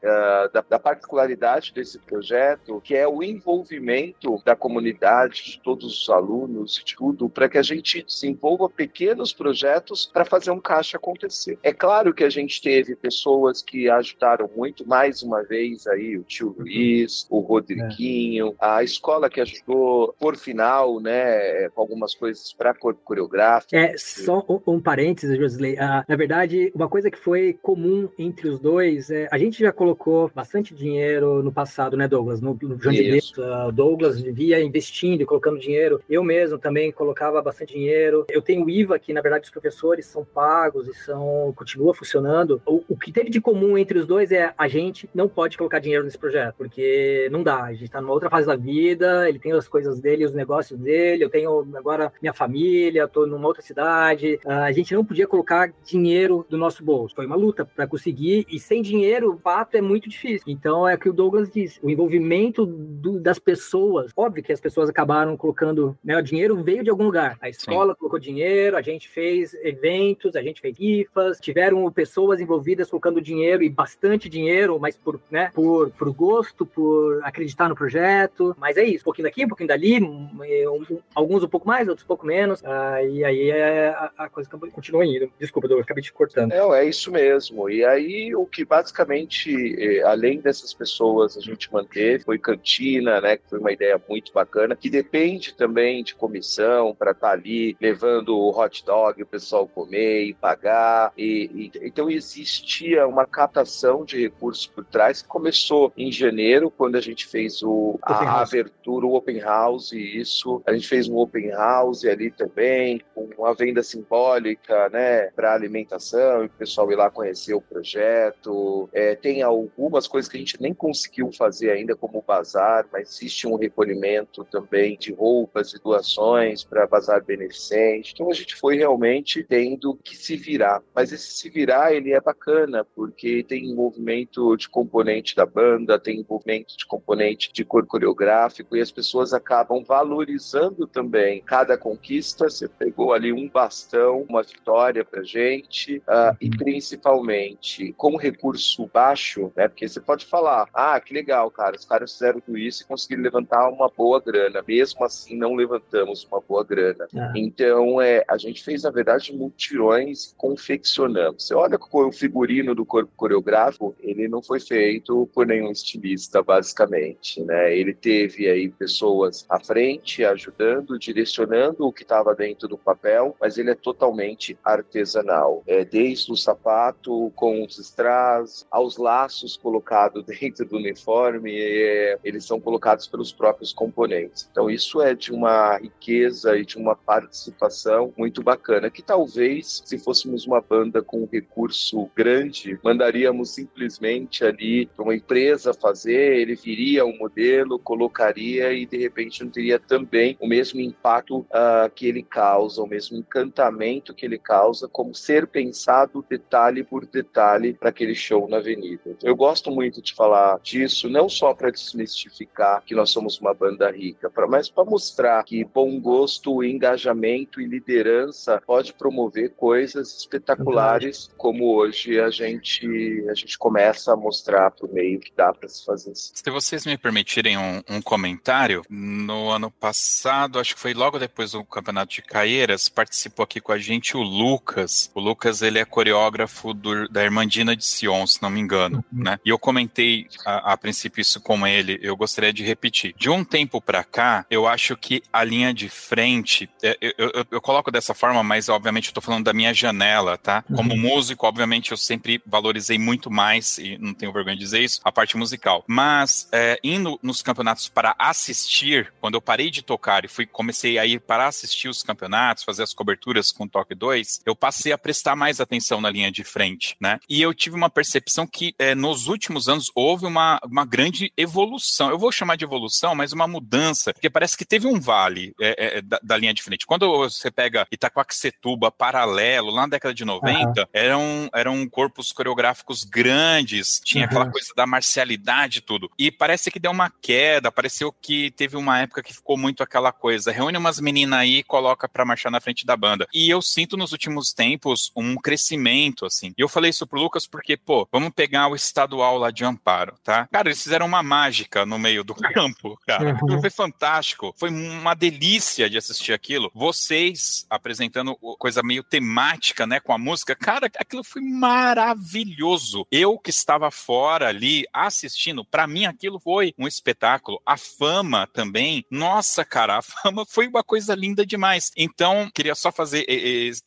da, 0.53 0.65
da, 0.69 0.79
particularidade 0.79 1.73
desse 1.75 1.99
projeto, 1.99 2.81
que 2.83 2.95
é 2.95 3.07
o 3.07 3.23
envolvimento 3.23 4.41
da 4.45 4.55
comunidade, 4.55 5.45
de 5.45 5.61
todos 5.61 6.03
os 6.03 6.09
alunos, 6.09 6.83
de 6.85 6.95
tudo, 6.95 7.29
para 7.29 7.49
que 7.49 7.59
a 7.59 7.63
gente 7.63 8.03
desenvolva 8.03 8.69
pequenos 8.69 9.33
projetos 9.33 10.11
para 10.13 10.25
fazer 10.25 10.51
um 10.51 10.61
caixa 10.61 10.97
acontecer. 10.97 11.59
É 11.63 11.73
claro 11.73 12.13
que 12.15 12.25
a 12.25 12.31
gente 12.31 12.61
teve 12.61 12.97
pessoas 12.97 13.63
que 13.63 13.89
ajudaram 13.89 14.49
muito, 14.55 14.87
mais 14.87 15.23
uma 15.23 15.43
vez 15.43 15.87
aí, 15.87 16.17
o 16.17 16.23
tio 16.23 16.55
Luiz, 16.59 17.27
o 17.31 17.41
Rodriguinho, 17.41 18.49
é. 18.49 18.55
a 18.61 18.83
escola 18.83 19.29
que 19.29 19.41
ajudou 19.41 20.15
por 20.19 20.37
final, 20.37 21.01
né, 21.01 21.69
com 21.71 21.81
algumas 21.81 22.15
coisas 22.15 22.53
para 22.53 22.75
coreográfica. 22.75 23.77
É, 23.77 23.97
só 23.97 24.45
um, 24.49 24.75
um 24.75 24.81
parênteses, 24.81 25.39
Josley. 25.39 25.77
Ah, 25.79 26.05
na 26.09 26.17
verdade, 26.17 26.71
uma 26.75 26.89
coisa 26.89 27.11
que 27.11 27.19
foi 27.19 27.59
comum 27.63 28.09
entre 28.19 28.49
os 28.49 28.61
dois, 28.61 29.11
é, 29.11 29.29
a 29.31 29.39
gente 29.39 29.61
já 29.61 29.73
colocou 29.73 30.14
bastante 30.35 30.75
dinheiro 30.75 31.43
no 31.43 31.53
passado, 31.53 31.97
né, 31.97 32.07
Douglas? 32.09 32.41
No, 32.41 32.57
no 32.61 32.81
João 32.81 32.95
de 32.95 33.03
Deus, 33.03 33.33
uh, 33.39 33.73
Douglas 33.73 34.21
vivia 34.21 34.61
investindo 34.63 35.23
e 35.23 35.27
colocando 35.27 35.59
dinheiro. 35.59 36.01
Eu 36.09 36.23
mesmo 36.23 36.59
também 36.59 36.93
colocava 36.93 37.41
bastante 37.43 37.75
dinheiro. 37.75 38.25
Eu 38.29 38.43
tenho 38.43 38.65
o 38.65 38.71
IVA, 38.71 38.99
que 38.99 39.13
na 39.13 39.21
verdade 39.21 39.45
os 39.45 39.51
professores 39.51 40.07
são 40.07 40.25
pagos 40.25 40.89
e 40.89 40.95
são 40.95 41.53
continua 41.57 41.95
funcionando. 41.95 42.61
O, 42.67 42.83
o 42.89 42.97
que 42.97 43.13
teve 43.13 43.31
de 43.31 43.41
comum 43.41 43.77
entre 43.77 43.99
os 43.99 44.07
dois 44.07 44.33
é 44.33 44.53
a 44.57 44.69
gente 44.69 45.09
não 45.15 45.29
pode 45.29 45.57
colocar 45.57 45.79
dinheiro 45.79 46.05
nesse 46.05 46.19
projeto, 46.19 46.55
porque 46.57 47.29
não 47.31 47.43
dá. 47.43 47.65
A 47.65 47.73
gente 47.73 47.85
está 47.85 48.01
numa 48.01 48.13
outra 48.13 48.31
fase 48.31 48.47
da 48.47 48.57
vida, 48.57 49.29
ele 49.29 49.39
tem 49.39 49.53
as 49.53 49.69
coisas 49.69 50.01
dele, 50.01 50.25
os 50.25 50.33
negócios 50.33 50.79
dele, 50.79 51.25
eu 51.25 51.31
tenho 51.31 51.67
agora 51.77 52.13
minha 52.21 52.33
família, 52.33 53.05
estou 53.05 53.27
numa 53.27 53.47
outra 53.47 53.63
cidade. 53.63 54.39
Uh, 54.45 54.51
a 54.51 54.73
gente 54.73 54.95
não 54.95 55.05
podia 55.05 55.27
colocar 55.27 55.73
dinheiro 55.85 56.45
do 56.49 56.59
nosso 56.59 56.85
bolso. 56.85 57.15
Foi 57.15 57.27
uma 57.27 57.37
luta 57.37 57.65
para 57.65 57.87
conseguir, 57.87 58.47
e 58.51 58.59
sem 58.59 58.83
dinheiro, 58.83 59.33
o 59.33 59.39
fato 59.39 59.77
é 59.77 59.81
muito 59.81 60.04
difícil. 60.09 60.45
Então 60.47 60.89
é 60.89 60.95
o 60.95 60.99
que 60.99 61.09
o 61.09 61.13
Douglas 61.13 61.51
disse: 61.51 61.79
o 61.83 61.91
envolvimento 61.91 62.67
do, 62.67 63.19
das 63.21 63.39
pessoas. 63.39 64.13
Óbvio 64.17 64.43
que 64.43 64.53
as 64.53 64.61
pessoas 64.61 64.89
acabaram 64.89 65.37
colocando, 65.37 65.97
né, 66.03 66.17
o 66.17 66.23
dinheiro 66.23 66.63
veio 66.63 66.85
de 66.85 66.91
algum 66.91 67.05
lugar. 67.05 67.37
A 67.41 67.49
escola 67.49 67.93
Sim. 67.93 67.99
colocou 67.99 68.19
dinheiro, 68.19 68.77
a 68.77 68.83
gente 68.83 69.09
fez 69.09 69.55
eventos, 69.63 70.37
a 70.37 70.43
gente 70.43 70.61
fez 70.61 70.79
rifas, 70.79 71.39
tiveram 71.41 71.91
pessoas 71.91 72.41
envolvidas 72.41 72.89
colocando 72.91 73.21
dinheiro 73.21 73.63
e 73.63 73.69
bastante 73.69 74.29
dinheiro, 74.29 74.79
mas 74.79 74.97
por, 74.97 75.21
né, 75.31 75.51
por, 75.55 75.91
por 75.91 76.13
gosto, 76.13 76.67
por 76.67 77.21
acreditar 77.23 77.69
no 77.69 77.75
projeto. 77.75 78.55
Mas 78.59 78.77
é 78.77 78.85
isso, 78.85 79.03
um 79.03 79.05
pouquinho 79.05 79.29
daqui, 79.29 79.45
um 79.45 79.49
pouquinho 79.49 79.69
dali, 79.69 80.03
um, 80.03 80.29
um, 80.41 80.99
alguns 81.15 81.43
um 81.43 81.49
pouco 81.49 81.67
mais, 81.67 81.89
outros 81.89 82.05
um 82.05 82.09
pouco 82.09 82.27
menos. 82.27 82.63
Ah, 82.65 83.03
e 83.03 83.25
aí 83.25 83.51
é, 83.51 83.89
a, 83.89 84.11
a, 84.19 84.29
coisa 84.29 84.49
continua 84.51 85.05
indo. 85.05 85.31
Desculpa, 85.39 85.69
Douglas, 85.69 85.85
acabei 85.85 86.03
te 86.03 86.13
cortando. 86.13 86.53
É, 86.53 86.81
é 86.81 86.89
isso 86.89 87.11
mesmo. 87.11 87.69
E 87.69 87.85
aí 87.85 88.35
o 88.35 88.47
que 88.47 88.65
basicamente 88.65 89.94
porque 89.95 90.01
além 90.01 90.41
dessas 90.41 90.75
pessoas 90.75 91.37
a 91.37 91.41
gente 91.41 91.73
manteve, 91.73 92.25
foi 92.25 92.39
cantina, 92.39 93.21
né, 93.21 93.37
que 93.37 93.49
foi 93.49 93.59
uma 93.59 93.73
ideia 93.73 94.01
muito 94.09 94.33
bacana, 94.33 94.75
que 94.75 94.91
depende 94.91 95.55
também 95.55 96.03
de 96.03 96.15
comissão 96.15 96.95
para 96.95 97.13
estar 97.13 97.29
tá 97.29 97.33
ali 97.33 97.77
levando 97.81 98.37
o 98.37 98.51
hot 98.51 98.85
dog, 98.85 99.23
o 99.23 99.27
pessoal 99.27 99.69
comer 99.69 100.25
e 100.25 100.35
pagar. 100.35 101.13
E, 101.17 101.71
e, 101.75 101.87
então 101.87 102.11
existia 102.11 103.07
uma 103.07 103.27
captação 103.27 104.05
de 104.05 104.23
recursos 104.23 104.67
por 104.67 104.85
trás 104.85 105.23
que 105.23 105.29
começou 105.29 105.93
em 105.97 106.11
janeiro, 106.11 106.71
quando 106.71 106.97
a 106.97 107.01
gente 107.01 107.27
fez 107.27 107.63
o, 107.63 107.99
a, 108.03 108.43
abertura, 108.43 109.07
o 109.07 109.15
open 109.15 109.39
house, 109.39 109.93
e 109.93 110.19
isso. 110.19 110.63
A 110.67 110.73
gente 110.73 110.89
fez 110.89 111.09
um 111.09 111.17
open 111.17 111.51
house 111.51 112.05
ali 112.05 112.31
também, 112.31 113.01
com 113.15 113.29
uma 113.39 113.55
venda 113.55 113.83
simbólica, 113.83 114.89
né, 114.89 115.29
para 115.37 115.55
alimentação, 115.55 116.43
e 116.43 116.47
o 116.47 116.51
pessoal 116.51 116.91
ir 116.91 116.97
lá 116.97 117.11
conhecer 117.11 117.55
o 117.55 117.61
projeto. 117.61 118.89
É, 118.93 119.15
tem 119.15 119.43
algumas 119.85 120.09
coisas 120.09 120.31
que 120.31 120.37
a 120.37 120.41
gente 120.41 120.61
nem 120.61 120.73
conseguiu 120.73 121.31
fazer 121.31 121.71
ainda, 121.71 121.95
como 121.95 122.19
o 122.19 122.23
bazar, 122.23 122.87
mas 122.91 123.11
existe 123.11 123.47
um 123.47 123.57
recolhimento 123.57 124.45
também 124.45 124.97
de 124.97 125.13
roupas 125.13 125.75
e 125.75 125.83
doações 125.83 126.65
para 126.65 126.87
bazar 126.87 127.23
beneficente. 127.23 128.13
Então 128.15 128.31
a 128.31 128.35
gente 128.35 128.57
foi 128.57 128.77
realmente 128.77 129.45
tendo 129.45 129.95
que 130.03 130.17
se 130.17 130.37
virar. 130.37 130.83
Mas 130.95 131.13
esse 131.13 131.33
se 131.33 131.51
virar, 131.51 131.93
ele 131.93 132.13
é 132.13 132.21
bacana, 132.21 132.85
porque 132.95 133.45
tem 133.47 133.67
envolvimento 133.67 134.57
de 134.57 134.69
componente 134.69 135.37
da 135.37 135.45
banda, 135.45 135.99
tem 135.99 136.21
envolvimento 136.21 136.77
de 136.77 136.87
componente 136.87 137.53
de 137.53 137.65
cor 137.65 137.87
coreográfico, 137.87 138.77
e 138.77 138.81
as 138.81 138.91
pessoas 138.91 139.35
acabam 139.35 139.85
valorizando 139.85 140.87
também 140.87 141.43
cada 141.43 141.77
conquista. 141.77 142.49
Você 142.49 142.69
pegou 142.69 143.13
ali 143.13 143.33
um 143.33 143.49
bastão, 143.49 144.25
uma 144.29 144.43
vitória 144.43 145.05
para 145.05 145.23
gente, 145.23 145.99
uh, 145.99 146.37
e 146.41 146.49
principalmente 146.49 147.93
com 147.99 148.17
recurso 148.17 148.89
baixo, 148.93 149.53
né? 149.55 149.69
Porque 149.75 149.89
você 149.89 150.01
pode 150.01 150.25
falar, 150.25 150.69
ah, 150.73 150.99
que 151.01 151.13
legal, 151.13 151.51
cara, 151.51 151.75
os 151.75 151.85
caras 151.85 152.13
fizeram 152.13 152.41
tudo 152.41 152.57
isso 152.57 152.85
e 152.85 152.87
conseguiram 152.87 153.25
levantar 153.25 153.69
uma 153.69 153.89
boa 153.89 154.21
grana. 154.21 154.63
Mesmo 154.67 155.05
assim, 155.05 155.37
não 155.37 155.55
levantamos 155.57 156.25
uma 156.31 156.41
boa 156.41 156.63
grana. 156.63 157.09
Ah. 157.13 157.33
Então, 157.35 158.01
é, 158.01 158.25
a 158.29 158.39
gente 158.39 158.63
fez, 158.63 158.85
na 158.85 158.91
verdade, 158.91 159.37
multirões 159.37 160.31
e 160.31 160.35
confeccionamos. 160.37 161.45
Você 161.45 161.55
olha 161.55 161.77
o 161.77 162.13
figurino 162.13 162.73
do 162.73 162.87
corpo 162.87 163.11
coreográfico, 163.17 163.97
ele 163.99 164.29
não 164.29 164.41
foi 164.41 164.61
feito 164.61 165.29
por 165.35 165.45
nenhum 165.45 165.73
estilista, 165.73 166.41
basicamente, 166.41 167.43
né? 167.43 167.77
Ele 167.77 167.93
teve 167.93 168.49
aí 168.49 168.69
pessoas 168.69 169.45
à 169.49 169.59
frente, 169.59 170.25
ajudando, 170.25 170.97
direcionando 170.97 171.85
o 171.85 171.93
que 171.93 172.03
estava 172.03 172.33
dentro 172.33 172.69
do 172.69 172.79
papel, 172.79 173.37
mas 173.41 173.59
ele 173.59 173.71
é 173.71 173.75
totalmente 173.75 174.57
artesanal. 174.63 175.65
É, 175.67 175.85
desde 175.85 176.31
o 176.31 176.37
sapato 176.37 177.33
com 177.35 177.65
os 177.65 177.77
strass, 177.79 178.65
aos 178.71 178.97
laços 178.97 179.57
colocados 179.65 180.23
dentro 180.29 180.67
do 180.67 180.77
uniforme, 180.77 181.59
é, 181.59 182.19
eles 182.23 182.45
são 182.45 182.61
colocados 182.61 183.07
pelos 183.07 183.33
próprios 183.33 183.73
componentes. 183.73 184.47
Então 184.51 184.69
isso 184.69 185.01
é 185.01 185.15
de 185.15 185.33
uma 185.33 185.79
riqueza 185.79 186.59
e 186.59 186.67
de 186.67 186.77
uma 186.77 186.95
participação 186.95 188.13
muito 188.19 188.43
bacana, 188.43 188.91
que 188.91 189.03
talvez, 189.03 189.83
se 189.87 189.99
fôssemos 189.99 190.47
uma 190.47 190.61
banda 190.61 191.01
com 191.01 191.23
um 191.23 191.29
recurso 191.31 192.11
grande, 192.15 192.79
mandaríamos 192.85 193.55
simplesmente 193.55 194.45
ali 194.45 194.85
para 194.85 195.03
uma 195.03 195.15
empresa 195.15 195.73
fazer, 195.73 196.37
ele 196.37 196.55
viria 196.55 197.07
um 197.07 197.17
modelo, 197.17 197.79
colocaria 197.79 198.73
e 198.73 198.85
de 198.85 198.99
repente 198.99 199.43
não 199.43 199.51
teria 199.51 199.79
também 199.79 200.37
o 200.39 200.47
mesmo 200.47 200.81
impacto 200.81 201.39
uh, 201.39 201.91
que 201.95 202.07
ele 202.07 202.23
causa, 202.23 202.83
o 202.83 202.87
mesmo 202.87 203.17
encantamento 203.17 204.15
que 204.15 204.27
ele 204.27 204.39
causa, 204.39 204.87
como 204.89 205.15
ser 205.15 205.47
pensado 205.47 206.25
detalhe 206.29 206.85
por 206.85 207.07
detalhe 207.07 207.73
para 207.73 207.89
aquele 207.89 208.15
show 208.15 208.49
na 208.49 208.59
avenida. 208.59 209.17
Eu 209.23 209.37
gosto 209.45 209.71
muito 209.71 210.01
de 210.01 210.15
falar 210.15 210.59
disso, 210.61 211.07
não 211.07 211.29
só 211.29 211.53
para 211.53 211.71
desmistificar 211.71 212.83
que 212.83 212.95
nós 212.95 213.11
somos 213.11 213.39
uma 213.39 213.53
banda 213.53 213.91
rica, 213.91 214.31
pra, 214.31 214.47
mas 214.47 214.71
para 214.71 214.87
mostrar 214.87 215.45
que 215.45 215.63
bom 215.65 216.01
gosto, 216.01 216.65
engajamento 216.65 217.61
e 217.61 217.67
liderança 217.67 218.63
pode 218.67 218.95
promover 218.95 219.51
coisas 219.51 220.17
espetaculares, 220.17 221.31
como 221.37 221.77
hoje 221.77 222.19
a 222.19 222.31
gente 222.31 223.23
a 223.29 223.35
gente 223.35 223.59
começa 223.59 224.15
a 224.15 224.17
mostrar 224.17 224.71
para 224.71 224.87
o 224.87 224.93
meio 224.93 225.21
que 225.21 225.31
dá 225.37 225.53
para 225.53 225.69
se 225.69 225.85
fazer. 225.85 226.13
Isso. 226.13 226.33
Se 226.35 226.51
vocês 226.51 226.87
me 226.87 226.97
permitirem 226.97 227.59
um, 227.59 227.83
um 227.91 228.01
comentário, 228.01 228.83
no 228.89 229.51
ano 229.51 229.71
passado, 229.71 230.59
acho 230.59 230.75
que 230.75 230.81
foi 230.81 230.95
logo 230.95 231.19
depois 231.19 231.53
do 231.53 231.63
campeonato 231.65 232.15
de 232.15 232.23
Caieiras, 232.23 232.89
participou 232.89 233.45
aqui 233.45 233.61
com 233.61 233.73
a 233.73 233.79
gente 233.79 234.17
o 234.17 234.23
Lucas. 234.23 235.11
O 235.15 235.21
Lucas 235.21 235.61
ele 235.61 235.79
é 235.79 235.85
coreógrafo 235.85 236.73
do, 236.73 237.07
da 237.11 237.23
Irmandina 237.23 237.77
de 237.77 237.85
Sion, 237.85 238.27
se 238.27 238.41
não 238.41 238.49
me 238.49 238.61
engano, 238.61 239.05
uhum. 239.13 239.34
Né? 239.35 239.41
E 239.45 239.49
eu 239.49 239.59
comentei 239.59 240.27
a, 240.45 240.73
a, 240.73 240.77
princípio 240.77 241.21
isso 241.21 241.41
com 241.41 241.67
ele. 241.67 241.99
Eu 242.03 242.17
gostaria 242.17 242.53
de 242.53 242.63
repetir. 242.63 243.15
De 243.17 243.29
um 243.29 243.45
tempo 243.45 243.81
para 243.81 244.05
cá, 244.05 244.47
eu 244.51 244.67
acho 244.67 244.97
que 244.97 245.23
a 245.33 245.43
linha 245.43 245.73
de 245.73 245.89
frente, 245.89 246.69
é, 246.83 246.97
eu, 247.01 247.31
eu, 247.35 247.47
eu 247.53 247.61
coloco 247.61 247.91
dessa 247.91 248.15
forma, 248.15 248.43
mas 248.43 248.69
obviamente 248.69 249.09
eu 249.09 249.15
tô 249.15 249.21
falando 249.21 249.45
da 249.45 249.53
minha 249.53 249.75
janela, 249.75 250.39
tá? 250.39 250.63
Como 250.75 250.93
uhum. 250.93 251.01
músico, 251.01 251.47
obviamente 251.47 251.91
eu 251.91 251.97
sempre 251.97 252.41
valorizei 252.47 252.99
muito 252.99 253.31
mais 253.31 253.79
e 253.79 253.99
não 253.99 254.15
tenho 254.15 254.33
vergonha 254.33 254.57
de 254.57 254.63
dizer 254.63 254.81
isso, 254.81 255.01
a 255.05 255.13
parte 255.13 255.37
musical. 255.37 255.85
Mas 255.87 256.49
é, 256.53 256.79
indo 256.83 257.19
nos 257.23 257.43
campeonatos 257.43 257.89
para 257.89 258.15
assistir, 258.19 259.13
quando 259.21 259.35
eu 259.35 259.43
parei 259.43 259.71
de 259.71 259.83
tocar 259.83 260.25
e 260.25 260.29
fui 260.29 260.47
comecei 260.47 260.99
a 260.99 261.07
ir 261.07 261.21
para 261.21 261.47
assistir 261.47 261.89
os 261.89 262.03
campeonatos, 262.03 262.65
fazer 262.65 262.83
as 262.83 262.95
coberturas 262.95 263.51
com 263.51 263.67
Toque 263.67 263.95
2, 263.95 264.43
eu 264.47 264.55
passei 264.55 264.93
a 264.93 264.99
prestar 264.99 265.35
mais 265.35 265.61
atenção 265.61 266.01
na 266.01 266.11
linha 266.11 266.31
de 266.31 266.45
frente, 266.45 266.97
né? 267.01 267.19
E 267.29 267.41
eu 267.41 267.53
tive 267.53 267.77
uma 267.77 267.91
percepção 267.91 268.47
que 268.47 268.75
é, 268.79 268.95
nos 268.95 269.24
últimos 269.29 269.69
anos 269.69 269.91
houve 269.95 270.27
uma, 270.27 270.61
uma 270.65 270.85
grande 270.85 271.33
evolução. 271.37 272.11
Eu 272.11 272.19
vou 272.19 272.33
chamar 272.33 272.57
de 272.57 272.65
evolução, 272.65 273.15
mas 273.15 273.33
uma 273.33 273.47
mudança, 273.47 274.13
porque 274.13 274.31
parece 274.31 274.57
que 274.57 274.65
teve 274.65 274.87
um 274.87 275.01
vale 275.01 275.55
é, 275.61 275.99
é, 275.99 276.03
da, 276.03 276.21
da, 276.23 276.37
linha 276.37 276.55
de 276.55 276.63
frente. 276.63 276.87
Quando 276.87 277.09
você 277.19 277.51
pega 277.51 277.87
Itacoaxetuba, 277.91 278.91
Paralelo, 278.91 279.71
lá 279.71 279.83
na 279.83 279.89
década 279.89 280.15
de 280.15 280.25
90, 280.25 280.81
uhum. 280.81 280.87
eram, 280.93 281.51
eram 281.53 281.89
corpos 281.89 282.33
coreográficos 282.33 283.05
grandes, 283.05 284.01
tinha 284.05 284.25
uhum. 284.25 284.31
aquela 284.31 284.51
coisa 284.51 284.69
da 284.77 284.87
marcialidade 284.87 285.79
e 285.79 285.83
tudo. 285.83 286.11
E 286.19 286.31
parece 286.31 286.71
que 286.71 286.79
deu 286.79 286.91
uma 286.91 287.11
queda, 287.11 287.73
pareceu 287.73 288.13
que 288.13 288.51
teve 288.51 288.77
uma 288.77 289.01
época 289.01 289.23
que 289.23 289.35
ficou 289.35 289.57
muito 289.57 289.83
aquela 289.83 290.13
coisa, 290.13 290.53
reúne 290.53 290.79
umas 290.79 291.01
meninas 291.01 291.41
aí 291.41 291.59
e 291.59 291.63
coloca 291.63 292.09
pra 292.09 292.25
marchar 292.25 292.51
na 292.51 292.61
frente 292.61 292.87
da 292.87 292.97
banda. 292.97 293.27
E 293.33 293.49
eu 293.49 293.61
sinto 293.63 293.97
nos 293.97 294.13
últimos 294.13 294.53
tempos 294.53 295.11
um 295.17 295.37
crescimento, 295.37 296.27
assim. 296.27 296.53
E 296.57 296.61
eu 296.63 296.69
falei 296.69 296.91
isso 296.91 297.07
pro 297.07 297.21
Lucas 297.21 297.47
porque, 297.47 297.77
pô, 297.77 298.09
vamos 298.11 298.31
pegar 298.35 298.69
o 298.69 298.77
estadual 299.15 299.39
lá 299.39 299.51
de 299.51 299.65
Amparo, 299.65 300.17
tá? 300.23 300.49
Cara, 300.53 300.69
eles 300.69 300.83
fizeram 300.83 301.07
uma 301.07 301.23
mágica 301.23 301.87
no 301.87 301.99
meio 301.99 302.25
do 302.25 302.35
campo, 302.53 302.99
cara. 303.07 303.39
Uhum. 303.43 303.61
Foi 303.61 303.71
fantástico. 303.71 304.55
Foi 304.59 304.71
uma 304.71 305.15
delícia 305.15 305.89
de 305.89 305.97
assistir 305.97 306.33
aquilo. 306.33 306.71
Vocês 306.75 307.67
apresentando 307.71 308.35
coisa 308.59 308.83
meio 308.83 309.03
temática, 309.03 309.87
né, 309.87 310.01
com 310.01 310.13
a 310.13 310.19
música. 310.19 310.55
Cara, 310.57 310.91
aquilo 310.99 311.23
foi 311.23 311.43
maravilhoso. 311.43 313.07
Eu 313.11 313.39
que 313.39 313.51
estava 313.51 313.91
fora 313.91 314.49
ali 314.49 314.85
assistindo, 314.93 315.65
para 315.65 315.87
mim 315.87 316.07
aquilo 316.07 316.41
foi 316.41 316.75
um 316.79 316.89
espetáculo. 316.89 317.61
A 317.65 317.77
fama 317.77 318.47
também. 318.47 319.05
Nossa, 319.11 319.65
cara, 319.65 319.99
a 319.99 320.03
fama 320.03 320.45
foi 320.49 320.67
uma 320.67 320.83
coisa 320.83 321.15
linda 321.15 321.47
demais. 321.47 321.91
Então, 321.97 322.51
queria 322.53 322.75
só 322.75 322.91
fazer 322.91 323.25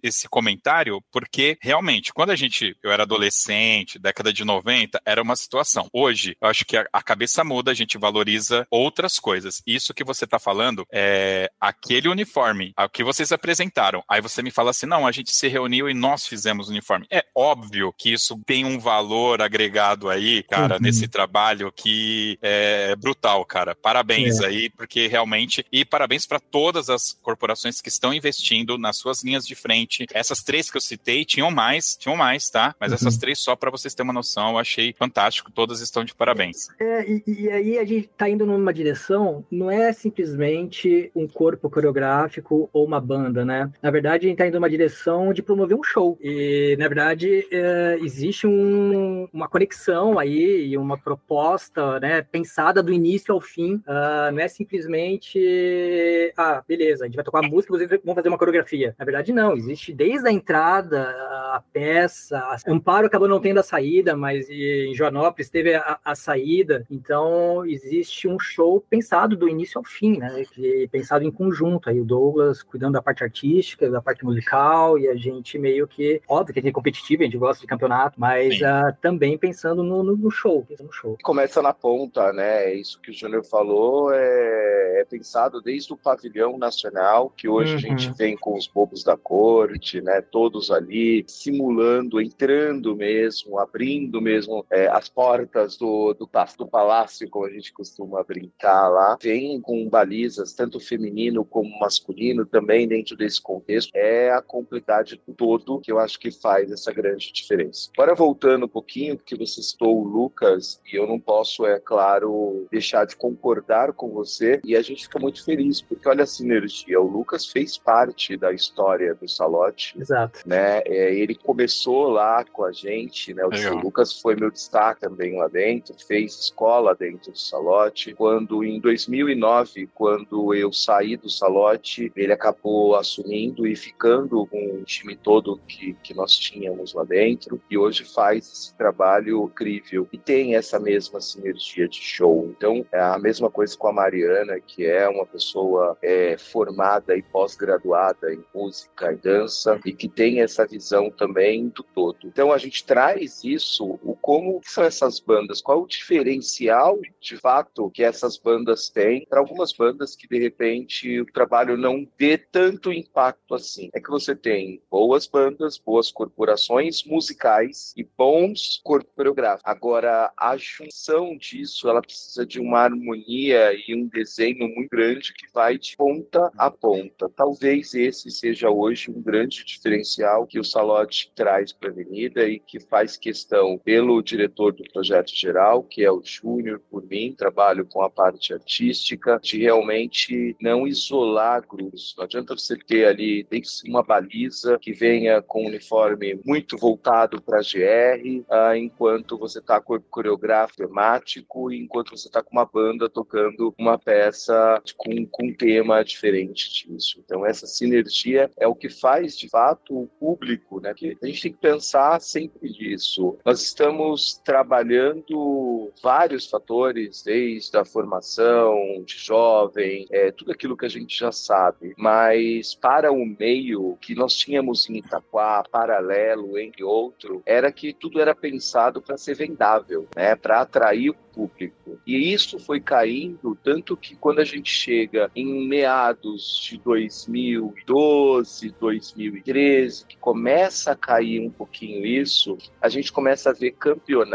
esse 0.01 0.27
comentário 0.29 1.03
porque 1.11 1.57
realmente, 1.61 2.13
quando 2.13 2.31
a 2.31 2.35
gente 2.35 2.77
eu 2.83 2.91
era 2.91 3.03
adolescente, 3.03 3.99
década 3.99 4.31
de 4.31 4.45
90, 4.45 5.01
era 5.05 5.16
uma 5.21 5.35
situação. 5.35 5.87
Hoje, 5.93 6.35
eu 6.41 6.47
acho 6.47 6.65
que 6.65 6.77
a, 6.77 6.85
a 6.91 7.01
cabeça 7.01 7.43
muda, 7.43 7.71
a 7.71 7.73
gente 7.73 7.97
valoriza 7.97 8.67
outras 8.69 9.19
coisas. 9.19 9.61
Isso 9.65 9.93
que 9.93 10.03
você 10.03 10.25
está 10.25 10.39
falando 10.39 10.85
é 10.91 11.49
aquele 11.59 12.07
uniforme, 12.07 12.73
o 12.77 12.89
que 12.89 13.03
vocês 13.03 13.31
apresentaram. 13.31 14.03
Aí 14.09 14.21
você 14.21 14.41
me 14.41 14.51
fala 14.51 14.71
assim: 14.71 14.85
não, 14.85 15.05
a 15.05 15.11
gente 15.11 15.31
se 15.31 15.47
reuniu 15.47 15.89
e 15.89 15.93
nós 15.93 16.27
fizemos 16.27 16.67
o 16.67 16.71
uniforme. 16.71 17.07
É 17.11 17.25
óbvio 17.35 17.93
que 17.97 18.11
isso 18.11 18.39
tem 18.45 18.65
um 18.65 18.79
valor 18.79 19.41
agregado 19.41 20.09
aí, 20.09 20.43
cara, 20.43 20.75
uhum. 20.75 20.81
nesse 20.81 21.07
trabalho 21.07 21.71
que 21.71 22.37
é 22.41 22.95
brutal, 22.95 23.45
cara. 23.45 23.75
Parabéns 23.75 24.39
é. 24.39 24.47
aí, 24.47 24.69
porque 24.69 25.07
realmente. 25.07 25.65
E 25.71 25.85
parabéns 25.85 26.25
para 26.25 26.39
todas 26.39 26.89
as 26.89 27.13
corporações 27.21 27.81
que 27.81 27.89
estão 27.89 28.13
investindo 28.13 28.77
nas 28.77 28.97
suas 28.97 29.23
linhas 29.23 29.45
de 29.45 29.55
frente. 29.55 30.05
Essas 30.13 30.41
três 30.41 30.69
que 30.69 30.77
eu 30.77 30.81
citei, 30.81 31.25
tinham 31.25 31.51
mais, 31.51 31.95
tinham 31.95 32.15
mais, 32.15 32.49
tá? 32.49 32.75
Mas 32.79 32.91
uhum. 32.91 32.95
essas 32.95 33.17
três, 33.17 33.39
só 33.39 33.55
para 33.55 33.71
vocês 33.71 33.93
terem 33.93 34.07
uma 34.07 34.13
noção, 34.13 34.51
eu 34.51 34.57
achei 34.57 34.93
fantástico. 34.93 35.06
Todas 35.53 35.81
estão 35.81 36.03
de 36.03 36.13
parabéns. 36.13 36.67
É, 36.79 37.09
e, 37.09 37.23
e 37.27 37.49
aí 37.49 37.77
a 37.77 37.85
gente 37.85 38.09
tá 38.17 38.29
indo 38.29 38.45
numa 38.45 38.73
direção, 38.73 39.45
não 39.51 39.69
é 39.69 39.91
simplesmente 39.93 41.11
um 41.15 41.27
corpo 41.27 41.69
coreográfico 41.69 42.69
ou 42.73 42.85
uma 42.85 42.99
banda, 42.99 43.43
né? 43.43 43.71
Na 43.81 43.91
verdade, 43.91 44.25
a 44.25 44.29
gente 44.29 44.37
tá 44.37 44.47
indo 44.47 44.55
numa 44.55 44.69
direção 44.69 45.33
de 45.33 45.41
promover 45.41 45.77
um 45.77 45.83
show. 45.83 46.17
E, 46.21 46.75
na 46.79 46.87
verdade, 46.87 47.47
é, 47.51 47.97
existe 48.01 48.47
um, 48.47 49.27
uma 49.33 49.47
conexão 49.47 50.19
aí 50.19 50.67
e 50.67 50.77
uma 50.77 50.97
proposta, 50.97 51.99
né, 51.99 52.21
pensada 52.21 52.81
do 52.81 52.91
início 52.91 53.33
ao 53.33 53.41
fim. 53.41 53.75
Uh, 53.75 54.31
não 54.31 54.39
é 54.39 54.47
simplesmente, 54.47 56.33
ah, 56.37 56.63
beleza, 56.67 57.03
a 57.03 57.07
gente 57.07 57.15
vai 57.15 57.25
tocar 57.25 57.41
música, 57.41 57.73
vocês 57.73 57.89
vão 58.03 58.15
fazer 58.15 58.29
uma 58.29 58.37
coreografia. 58.37 58.95
Na 58.97 59.05
verdade, 59.05 59.31
não. 59.31 59.55
Existe 59.55 59.93
desde 59.93 60.27
a 60.27 60.31
entrada, 60.31 61.01
a 61.01 61.63
peça. 61.71 62.37
A 62.37 62.57
Amparo 62.67 63.07
acabou 63.07 63.27
não 63.27 63.39
tendo 63.39 63.59
a 63.59 63.63
saída, 63.63 64.15
mas 64.15 64.49
em 64.49 64.93
Joanópolis 64.97 65.49
teve 65.49 65.75
a, 65.75 65.99
a, 66.03 66.15
saída, 66.15 66.85
então 66.89 67.65
existe 67.65 68.27
um 68.27 68.39
show 68.39 68.83
pensado 68.89 69.35
do 69.35 69.47
início 69.47 69.77
ao 69.77 69.83
fim, 69.83 70.17
né? 70.17 70.43
Que, 70.51 70.87
pensado 70.91 71.23
em 71.23 71.31
conjunto. 71.31 71.89
Aí 71.89 71.99
o 71.99 72.05
Douglas 72.05 72.63
cuidando 72.63 72.93
da 72.93 73.01
parte 73.01 73.23
artística, 73.23 73.89
da 73.89 74.01
parte 74.01 74.25
musical, 74.25 74.97
e 74.97 75.07
a 75.07 75.15
gente 75.15 75.59
meio 75.59 75.87
que, 75.87 76.21
óbvio 76.27 76.53
que 76.53 76.59
a 76.59 76.61
gente 76.63 76.71
é 76.71 76.73
competitivo, 76.73 77.21
a 77.21 77.25
gente 77.25 77.37
gosta 77.37 77.61
de 77.61 77.67
campeonato, 77.67 78.19
mas 78.19 78.59
uh, 78.61 78.95
também 79.01 79.37
pensando 79.37 79.83
no, 79.83 80.03
no, 80.03 80.17
no 80.17 80.31
show, 80.31 80.65
no 80.79 80.91
show. 80.91 81.17
Começa 81.23 81.61
na 81.61 81.73
ponta, 81.73 82.33
né? 82.33 82.73
Isso 82.73 82.99
que 82.99 83.11
o 83.11 83.13
Júnior 83.13 83.43
falou 83.45 84.11
é, 84.11 85.01
é, 85.01 85.05
pensado 85.05 85.61
desde 85.61 85.93
o 85.93 85.97
pavilhão 85.97 86.57
nacional, 86.57 87.29
que 87.29 87.47
hoje 87.47 87.73
uhum. 87.73 87.77
a 87.77 87.81
gente 87.81 88.07
uhum. 88.09 88.13
vem 88.15 88.35
com 88.35 88.57
os 88.57 88.67
bobos 88.67 89.03
da 89.03 89.15
corte, 89.15 90.01
né? 90.01 90.21
Todos 90.21 90.71
ali 90.71 91.23
simulando, 91.27 92.19
entrando 92.21 92.95
mesmo, 92.95 93.59
abrindo 93.59 94.19
mesmo 94.19 94.65
é, 94.71 94.86
as 94.87 95.09
portas 95.09 95.77
do, 95.77 96.13
do, 96.13 96.29
do 96.57 96.67
palácio, 96.67 97.29
como 97.29 97.45
a 97.45 97.49
gente 97.49 97.73
costuma 97.73 98.23
brincar 98.23 98.89
lá. 98.89 99.17
Vem 99.21 99.59
com 99.61 99.87
balizas, 99.89 100.53
tanto 100.53 100.79
feminino 100.79 101.43
como 101.45 101.79
masculino, 101.79 102.45
também 102.45 102.87
dentro 102.87 103.15
desse 103.15 103.41
contexto. 103.41 103.91
É 103.93 104.31
a 104.31 104.41
complexidade 104.41 105.21
todo 105.35 105.79
que 105.81 105.91
eu 105.91 105.99
acho 105.99 106.19
que 106.19 106.31
faz 106.31 106.71
essa 106.71 106.91
grande 106.91 107.31
diferença. 107.31 107.89
Agora, 107.93 108.15
voltando 108.15 108.65
um 108.65 108.69
pouquinho, 108.69 109.17
porque 109.17 109.35
você 109.35 109.61
citou 109.61 109.99
o 109.99 110.03
Lucas, 110.03 110.81
e 110.91 110.95
eu 110.95 111.07
não 111.07 111.19
posso, 111.19 111.65
é 111.65 111.79
claro, 111.79 112.67
deixar 112.71 113.05
de 113.05 113.15
concordar 113.15 113.93
com 113.93 114.09
você, 114.09 114.59
e 114.63 114.75
a 114.75 114.81
gente 114.81 115.03
fica 115.03 115.19
muito 115.19 115.43
feliz, 115.43 115.81
porque 115.81 116.07
olha 116.07 116.23
a 116.23 116.27
sinergia. 116.27 116.99
O 116.99 117.07
Lucas 117.07 117.45
fez 117.45 117.77
parte 117.77 118.37
da 118.37 118.51
história 118.51 119.13
do 119.13 119.27
Salote. 119.27 119.95
Exato. 119.99 120.41
Né? 120.45 120.81
É, 120.85 121.13
ele 121.13 121.35
começou 121.35 122.09
lá 122.09 122.43
com 122.43 122.63
a 122.63 122.71
gente, 122.71 123.33
né? 123.33 123.43
O. 123.45 123.77
Lucas 123.77 124.19
foi 124.19 124.35
meu 124.35 124.51
destaque 124.51 124.76
também 124.95 125.37
lá 125.37 125.47
dentro, 125.47 125.95
fez 126.07 126.37
escola 126.39 126.95
dentro 126.95 127.31
do 127.31 127.37
Salote. 127.37 128.13
Quando, 128.13 128.63
em 128.63 128.79
2009, 128.79 129.89
quando 129.93 130.53
eu 130.53 130.71
saí 130.71 131.17
do 131.17 131.29
Salote, 131.29 132.11
ele 132.15 132.33
acabou 132.33 132.95
assumindo 132.95 133.67
e 133.67 133.75
ficando 133.75 134.45
com 134.47 134.79
o 134.79 134.83
time 134.83 135.15
todo 135.15 135.59
que, 135.67 135.93
que 136.03 136.13
nós 136.13 136.37
tínhamos 136.37 136.93
lá 136.93 137.03
dentro, 137.03 137.61
e 137.69 137.77
hoje 137.77 138.03
faz 138.03 138.51
esse 138.51 138.75
trabalho 138.75 139.45
incrível 139.45 140.07
e 140.11 140.17
tem 140.17 140.55
essa 140.55 140.79
mesma 140.79 141.19
sinergia 141.19 141.87
de 141.87 141.99
show. 141.99 142.53
Então, 142.55 142.85
é 142.91 142.99
a 142.99 143.17
mesma 143.17 143.49
coisa 143.49 143.75
com 143.77 143.87
a 143.87 143.93
Mariana, 143.93 144.59
que 144.59 144.85
é 144.85 145.07
uma 145.09 145.25
pessoa 145.25 145.97
é, 146.01 146.37
formada 146.37 147.15
e 147.17 147.21
pós-graduada 147.21 148.33
em 148.33 148.43
música 148.53 149.11
e 149.11 149.15
dança 149.15 149.79
e 149.85 149.93
que 149.93 150.07
tem 150.07 150.41
essa 150.41 150.65
visão 150.65 151.09
também 151.09 151.69
do 151.69 151.83
todo. 151.83 152.17
Então, 152.25 152.51
a 152.51 152.57
gente 152.57 152.85
traz 152.85 153.43
isso, 153.43 153.99
o 154.03 154.15
como 154.21 154.56
são 154.63 154.83
essas 154.83 155.19
bandas, 155.19 155.61
qual 155.61 155.81
o 155.81 155.87
diferencial 155.87 156.99
de 157.19 157.37
fato 157.37 157.89
que 157.91 158.03
essas 158.03 158.37
bandas 158.37 158.89
têm 158.89 159.25
para 159.29 159.39
algumas 159.39 159.73
bandas 159.73 160.15
que 160.15 160.27
de 160.27 160.39
repente 160.39 161.21
o 161.21 161.25
trabalho 161.25 161.77
não 161.77 162.07
dê 162.17 162.37
tanto 162.37 162.91
impacto 162.91 163.55
assim. 163.55 163.89
É 163.93 163.99
que 163.99 164.09
você 164.09 164.35
tem 164.35 164.81
boas 164.89 165.27
bandas, 165.27 165.77
boas 165.77 166.11
corporações 166.11 167.03
musicais 167.03 167.93
e 167.95 168.03
bons 168.03 168.81
coreográficos. 168.83 169.63
Agora, 169.65 170.31
a 170.37 170.57
junção 170.57 171.37
disso, 171.37 171.89
ela 171.89 172.01
precisa 172.01 172.45
de 172.45 172.59
uma 172.59 172.79
harmonia 172.79 173.73
e 173.87 173.95
um 173.95 174.07
desenho 174.07 174.67
muito 174.67 174.89
grande 174.89 175.33
que 175.33 175.51
vai 175.53 175.77
de 175.77 175.95
ponta 175.95 176.51
a 176.57 176.71
ponta. 176.71 177.29
Talvez 177.29 177.93
esse 177.93 178.29
seja 178.31 178.69
hoje 178.69 179.11
um 179.11 179.21
grande 179.21 179.63
diferencial 179.65 180.45
que 180.45 180.59
o 180.59 180.63
Salote 180.63 181.31
traz 181.35 181.71
para 181.71 181.89
a 181.89 181.91
Avenida 181.91 182.47
e 182.47 182.59
que 182.59 182.79
faz 182.79 183.17
questão 183.17 183.77
pelo 183.77 184.21
diretor 184.21 184.46
do 184.47 184.83
projeto 184.91 185.35
geral, 185.35 185.83
que 185.83 186.03
é 186.03 186.11
o 186.11 186.21
Júnior, 186.23 186.81
por 186.89 187.05
mim, 187.05 187.33
trabalho 187.37 187.85
com 187.85 188.01
a 188.01 188.09
parte 188.09 188.53
artística, 188.53 189.39
de 189.41 189.59
realmente 189.59 190.55
não 190.61 190.87
isolar 190.87 191.65
grupos. 191.67 192.15
Não 192.17 192.25
adianta 192.25 192.55
você 192.55 192.75
ter 192.77 193.05
ali, 193.05 193.43
tem 193.45 193.61
que 193.61 193.69
ser 193.69 193.89
uma 193.89 194.03
baliza 194.03 194.77
que 194.79 194.91
venha 194.91 195.41
com 195.41 195.63
um 195.63 195.67
uniforme 195.67 196.39
muito 196.45 196.77
voltado 196.77 197.41
para 197.41 197.59
a 197.59 197.61
GR, 197.61 198.43
uh, 198.49 198.75
enquanto 198.75 199.37
você 199.37 199.59
está 199.59 199.79
com 199.81 199.95
o 199.95 200.01
coreógrafo 200.01 200.75
temático 200.75 201.71
enquanto 201.71 202.11
você 202.11 202.27
está 202.27 202.41
com 202.41 202.51
uma 202.51 202.65
banda 202.65 203.09
tocando 203.09 203.73
uma 203.77 203.97
peça 203.97 204.81
com, 204.95 205.25
com 205.27 205.47
um 205.47 205.53
tema 205.53 206.03
diferente 206.03 206.87
disso. 206.87 207.21
Então, 207.23 207.45
essa 207.45 207.65
sinergia 207.65 208.49
é 208.57 208.67
o 208.67 208.75
que 208.75 208.89
faz, 208.89 209.37
de 209.37 209.49
fato, 209.49 210.03
o 210.03 210.07
público, 210.19 210.79
né? 210.79 210.93
Que 210.93 211.17
a 211.21 211.25
gente 211.25 211.41
tem 211.41 211.53
que 211.53 211.59
pensar 211.59 212.19
sempre 212.21 212.69
nisso. 212.69 213.37
Nós 213.45 213.61
estamos 213.61 214.36
trabalhando 214.43 215.91
vários 216.01 216.47
fatores, 216.47 217.23
desde 217.23 217.77
a 217.77 217.85
formação 217.85 219.03
de 219.05 219.17
jovem, 219.17 220.05
é, 220.11 220.31
tudo 220.31 220.51
aquilo 220.51 220.77
que 220.77 220.85
a 220.85 220.89
gente 220.89 221.17
já 221.17 221.31
sabe, 221.31 221.93
mas 221.97 222.75
para 222.75 223.11
o 223.11 223.25
meio 223.25 223.97
que 224.01 224.15
nós 224.15 224.35
tínhamos 224.35 224.89
em 224.89 224.97
Itaquá, 224.97 225.63
paralelo, 225.71 226.57
entre 226.57 226.83
outro, 226.83 227.41
era 227.45 227.71
que 227.71 227.93
tudo 227.93 228.21
era 228.21 228.35
pensado 228.35 229.01
para 229.01 229.17
ser 229.17 229.35
vendável, 229.35 230.07
né? 230.15 230.35
para 230.35 230.61
atrair 230.61 231.13
público. 231.37 231.99
E 232.05 232.33
isso 232.33 232.57
foi 232.57 232.81
caindo, 232.81 233.55
tanto 233.63 233.95
que 233.95 234.15
quando 234.15 234.39
a 234.39 234.43
gente 234.43 234.71
chega 234.71 235.29
em 235.35 235.67
meados 235.67 236.67
de 236.67 236.79
2012, 236.79 238.73
2013, 238.79 240.05
que 240.05 240.17
começa 240.17 240.91
a 240.91 240.95
cair 240.95 241.39
um 241.41 241.51
pouquinho 241.51 242.03
isso, 242.05 242.57
a 242.81 242.89
gente 242.89 243.11
começa 243.11 243.51
a 243.51 243.53
ver 243.53 243.71
campeonatos. 243.73 244.26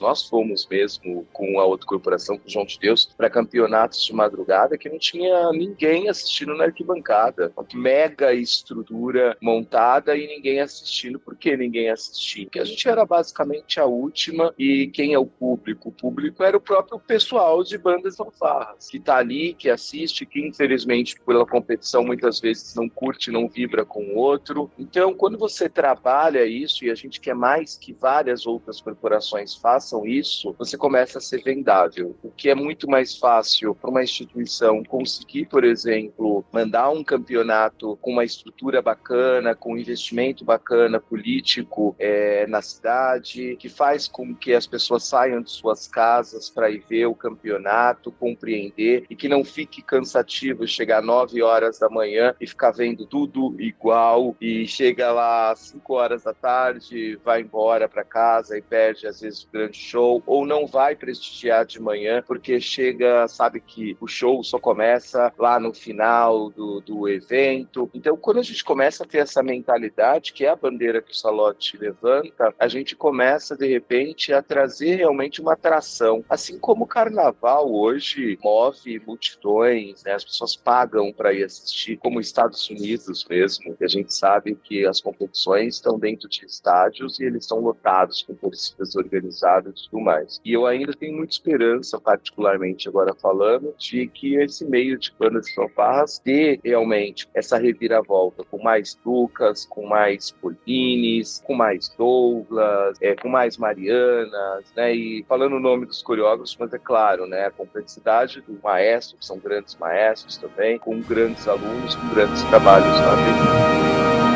Nós 0.00 0.22
fomos 0.28 0.66
mesmo 0.66 1.26
com 1.32 1.58
a 1.58 1.64
outra 1.64 1.86
corporação, 1.86 2.38
com 2.38 2.46
o 2.46 2.50
João 2.50 2.66
de 2.66 2.78
Deus, 2.78 3.06
para 3.16 3.30
campeonatos 3.30 4.04
de 4.04 4.12
madrugada 4.12 4.76
que 4.76 4.88
não 4.88 4.98
tinha 4.98 5.50
ninguém 5.52 6.08
assistindo 6.08 6.54
na 6.54 6.64
arquibancada. 6.64 7.52
Mega 7.74 8.32
estrutura 8.34 9.36
montada 9.40 10.16
e 10.16 10.26
ninguém 10.26 10.60
assistindo. 10.60 11.18
Por 11.18 11.36
que 11.36 11.56
ninguém 11.56 11.88
assistia? 11.88 12.44
Porque 12.44 12.60
a 12.60 12.64
gente 12.64 12.88
era 12.88 13.04
basicamente 13.06 13.80
a 13.80 13.84
última 13.84 14.52
e 14.58 14.88
quem 14.88 15.14
é 15.14 15.18
o 15.18 15.26
público? 15.26 15.88
O 15.88 15.92
público 15.92 16.42
era 16.42 16.56
o 16.56 16.60
próprio 16.60 16.98
pessoal 16.98 17.62
de 17.62 17.78
bandas 17.78 18.16
fanfarras, 18.16 18.88
que 18.88 18.98
está 18.98 19.16
ali, 19.16 19.54
que 19.54 19.70
assiste, 19.70 20.26
que 20.26 20.40
infelizmente 20.40 21.18
pela 21.20 21.46
competição 21.46 22.04
muitas 22.04 22.40
vezes 22.40 22.74
não 22.74 22.88
curte, 22.88 23.30
não 23.30 23.48
vibra 23.48 23.84
com 23.84 24.02
o 24.02 24.16
outro. 24.16 24.70
Então, 24.78 25.14
quando 25.14 25.38
você 25.38 25.68
trabalha 25.68 26.44
isso, 26.44 26.84
e 26.84 26.90
a 26.90 26.94
gente 26.94 27.20
quer 27.20 27.34
mais 27.34 27.76
que 27.76 27.92
várias 27.92 28.46
outras 28.46 28.80
corporações 28.80 29.29
façam 29.60 30.06
isso, 30.06 30.54
você 30.58 30.76
começa 30.76 31.18
a 31.18 31.20
ser 31.20 31.42
vendável. 31.42 32.16
O 32.22 32.30
que 32.30 32.48
é 32.48 32.54
muito 32.54 32.88
mais 32.88 33.16
fácil 33.16 33.74
para 33.74 33.90
uma 33.90 34.02
instituição 34.02 34.82
conseguir, 34.84 35.46
por 35.46 35.64
exemplo, 35.64 36.44
mandar 36.52 36.90
um 36.90 37.04
campeonato 37.04 37.96
com 38.00 38.12
uma 38.12 38.24
estrutura 38.24 38.82
bacana, 38.82 39.54
com 39.54 39.74
um 39.74 39.78
investimento 39.78 40.44
bacana 40.44 41.00
político 41.00 41.94
é, 41.98 42.46
na 42.46 42.62
cidade, 42.62 43.56
que 43.56 43.68
faz 43.68 44.08
com 44.08 44.34
que 44.34 44.52
as 44.52 44.66
pessoas 44.66 45.04
saiam 45.04 45.42
de 45.42 45.50
suas 45.50 45.86
casas 45.86 46.48
para 46.50 46.70
ir 46.70 46.84
ver 46.88 47.06
o 47.06 47.14
campeonato, 47.14 48.12
compreender 48.12 49.04
e 49.08 49.16
que 49.16 49.28
não 49.28 49.44
fique 49.44 49.82
cansativo 49.82 50.66
chegar 50.66 51.02
9 51.02 51.42
horas 51.42 51.78
da 51.78 51.88
manhã 51.88 52.34
e 52.40 52.46
ficar 52.46 52.70
vendo 52.70 53.06
tudo 53.06 53.54
igual 53.60 54.36
e 54.40 54.66
chega 54.66 55.12
lá 55.12 55.50
às 55.50 55.60
5 55.60 55.94
horas 55.94 56.22
da 56.22 56.34
tarde, 56.34 57.18
vai 57.24 57.42
embora 57.42 57.88
para 57.88 58.04
casa 58.04 58.56
e 58.56 58.62
perde 58.62 59.06
vezes 59.20 59.42
o 59.42 59.50
grande 59.52 59.76
show 59.76 60.22
ou 60.26 60.46
não 60.46 60.66
vai 60.66 60.96
prestigiar 60.96 61.64
de 61.64 61.80
manhã 61.80 62.22
porque 62.26 62.60
chega, 62.60 63.26
sabe 63.28 63.60
que 63.60 63.96
o 64.00 64.06
show 64.06 64.42
só 64.42 64.58
começa 64.58 65.32
lá 65.38 65.58
no 65.58 65.72
final 65.72 66.50
do, 66.50 66.80
do 66.80 67.08
evento. 67.08 67.90
Então, 67.94 68.16
quando 68.16 68.38
a 68.38 68.42
gente 68.42 68.64
começa 68.64 69.04
a 69.04 69.06
ter 69.06 69.18
essa 69.18 69.42
mentalidade, 69.42 70.32
que 70.32 70.44
é 70.44 70.48
a 70.48 70.56
bandeira 70.56 71.02
que 71.02 71.12
o 71.12 71.16
Salote 71.16 71.76
levanta, 71.76 72.54
a 72.58 72.68
gente 72.68 72.96
começa 72.96 73.56
de 73.56 73.66
repente 73.66 74.32
a 74.32 74.42
trazer 74.42 74.96
realmente 74.96 75.40
uma 75.40 75.52
atração 75.52 76.24
Assim 76.28 76.58
como 76.58 76.84
o 76.84 76.86
carnaval 76.86 77.72
hoje 77.72 78.38
move 78.42 78.98
multidões, 79.00 80.02
né? 80.04 80.12
as 80.12 80.24
pessoas 80.24 80.56
pagam 80.56 81.12
para 81.12 81.32
ir 81.32 81.44
assistir, 81.44 81.96
como 81.96 82.20
Estados 82.20 82.68
Unidos 82.70 83.24
mesmo. 83.28 83.76
E 83.80 83.84
a 83.84 83.88
gente 83.88 84.14
sabe 84.14 84.54
que 84.54 84.86
as 84.86 85.00
competições 85.00 85.74
estão 85.74 85.98
dentro 85.98 86.28
de 86.28 86.44
estádios 86.44 87.18
e 87.18 87.24
eles 87.24 87.44
estão 87.44 87.60
lotados 87.60 88.22
com 88.22 88.34
torcidas 88.34 88.94
organizadas 89.10 89.80
e 89.80 89.90
tudo 89.90 90.02
mais. 90.02 90.40
E 90.44 90.52
eu 90.52 90.66
ainda 90.66 90.92
tenho 90.92 91.16
muita 91.16 91.32
esperança, 91.32 92.00
particularmente 92.00 92.88
agora 92.88 93.14
falando, 93.14 93.74
de 93.78 94.06
que 94.06 94.36
esse 94.36 94.64
meio 94.64 94.98
de 94.98 95.12
bandas 95.18 95.46
de 95.46 95.54
fanfarras 95.54 96.20
dê 96.24 96.60
realmente 96.64 97.28
essa 97.34 97.58
reviravolta 97.58 98.44
com 98.44 98.62
mais 98.62 98.98
Lucas, 99.04 99.66
com 99.66 99.86
mais 99.86 100.30
Polines, 100.30 101.42
com 101.46 101.54
mais 101.54 101.88
Douglas, 101.96 102.96
é, 103.00 103.14
com 103.16 103.28
mais 103.28 103.56
Marianas, 103.56 104.64
né? 104.76 104.94
E 104.94 105.24
falando 105.28 105.56
o 105.56 105.60
nome 105.60 105.86
dos 105.86 106.02
coreógrafos, 106.02 106.56
mas 106.58 106.72
é 106.72 106.78
claro, 106.78 107.26
né, 107.26 107.46
a 107.46 107.50
complexidade 107.50 108.40
do 108.42 108.58
maestro, 108.62 109.18
que 109.18 109.26
são 109.26 109.38
grandes 109.38 109.76
maestros 109.76 110.36
também, 110.36 110.78
com 110.78 111.00
grandes 111.00 111.46
alunos, 111.48 111.94
com 111.94 112.08
grandes 112.14 112.42
trabalhos 112.44 112.88
na 112.88 113.14
vida. 113.14 114.29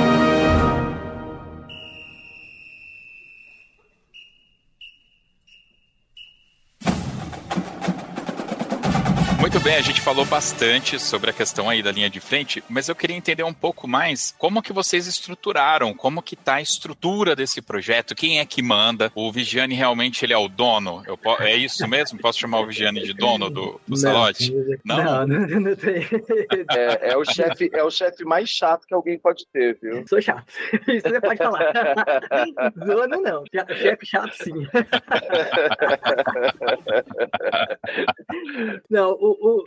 Muito 9.44 9.60
bem, 9.60 9.76
a 9.76 9.82
gente 9.82 10.00
falou 10.00 10.24
bastante 10.24 10.98
sobre 10.98 11.28
a 11.28 11.32
questão 11.32 11.68
aí 11.68 11.82
da 11.82 11.92
linha 11.92 12.08
de 12.08 12.18
frente, 12.18 12.64
mas 12.66 12.88
eu 12.88 12.96
queria 12.96 13.14
entender 13.14 13.42
um 13.42 13.52
pouco 13.52 13.86
mais 13.86 14.34
como 14.38 14.62
que 14.62 14.72
vocês 14.72 15.06
estruturaram, 15.06 15.92
como 15.92 16.22
que 16.22 16.34
tá 16.34 16.54
a 16.54 16.62
estrutura 16.62 17.36
desse 17.36 17.60
projeto, 17.60 18.14
quem 18.14 18.40
é 18.40 18.46
que 18.46 18.62
manda, 18.62 19.12
o 19.14 19.30
Vigiane 19.30 19.74
realmente 19.74 20.24
ele 20.24 20.32
é 20.32 20.38
o 20.38 20.48
dono, 20.48 21.02
eu, 21.06 21.18
é 21.40 21.54
isso 21.54 21.86
mesmo? 21.86 22.18
Posso 22.18 22.38
chamar 22.38 22.60
o 22.60 22.66
Vigiane 22.66 23.02
de 23.02 23.12
dono 23.12 23.50
do, 23.50 23.78
do 23.86 23.96
Salote? 23.98 24.50
Não, 24.82 25.26
não, 25.26 25.26
não, 25.26 25.60
não 25.60 25.76
tem. 25.76 26.04
É, 26.74 27.10
é 27.12 27.16
o 27.16 27.24
chefe 27.24 27.70
é 27.72 27.84
o 27.84 27.90
chefe 27.90 28.24
mais 28.24 28.48
chato 28.48 28.86
que 28.86 28.94
alguém 28.94 29.18
pode 29.18 29.46
ter, 29.52 29.78
viu? 29.80 30.06
Sou 30.08 30.22
chato, 30.22 30.46
isso 30.88 31.06
você 31.06 31.20
pode 31.20 31.36
falar. 31.36 31.70
Dono 32.74 33.20
não, 33.20 33.44
chefe 33.76 34.06
chato 34.06 34.32
sim. 34.32 34.66
Não, 38.88 39.12
o, 39.12 39.33
o, 39.40 39.64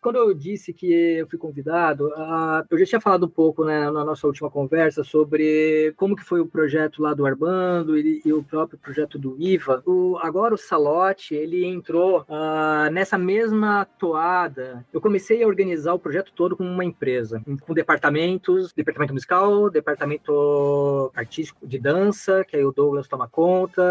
quando 0.00 0.16
eu 0.16 0.34
disse 0.34 0.72
que 0.72 0.92
eu 0.92 1.28
fui 1.28 1.38
convidado, 1.38 2.08
uh, 2.08 2.64
eu 2.70 2.78
já 2.78 2.86
tinha 2.86 3.00
falado 3.00 3.26
um 3.26 3.28
pouco 3.28 3.64
né, 3.64 3.90
na 3.90 4.04
nossa 4.04 4.26
última 4.26 4.50
conversa 4.50 5.04
sobre 5.04 5.92
como 5.96 6.16
que 6.16 6.24
foi 6.24 6.40
o 6.40 6.46
projeto 6.46 7.02
lá 7.02 7.14
do 7.14 7.26
Armando 7.26 7.96
e, 7.98 8.22
e 8.24 8.32
o 8.32 8.42
próprio 8.42 8.78
projeto 8.78 9.18
do 9.18 9.36
IVA. 9.38 9.82
O, 9.86 10.18
agora 10.22 10.54
o 10.54 10.58
Salote, 10.58 11.34
ele 11.34 11.64
entrou 11.64 12.22
uh, 12.22 12.90
nessa 12.92 13.18
mesma 13.18 13.86
toada. 13.98 14.84
Eu 14.92 15.00
comecei 15.00 15.42
a 15.42 15.46
organizar 15.46 15.94
o 15.94 15.98
projeto 15.98 16.32
todo 16.34 16.56
como 16.56 16.68
uma 16.68 16.84
empresa, 16.84 17.42
com 17.62 17.74
departamentos, 17.74 18.72
departamento 18.72 19.14
musical, 19.14 19.70
departamento 19.70 21.10
artístico 21.14 21.66
de 21.66 21.78
dança, 21.78 22.44
que 22.44 22.56
aí 22.56 22.64
o 22.64 22.72
Douglas 22.72 23.08
toma 23.08 23.28
conta 23.28 23.82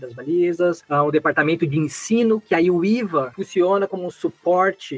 das 0.00 0.12
balizas, 0.12 0.82
uh, 0.90 1.02
um 1.02 1.10
departamento 1.10 1.66
de 1.66 1.78
ensino, 1.78 2.40
que 2.40 2.54
aí 2.54 2.70
o 2.70 2.84
IVA 2.84 3.32
funciona 3.34 3.86
como 3.86 4.06
um 4.06 4.10
suporte 4.10 4.51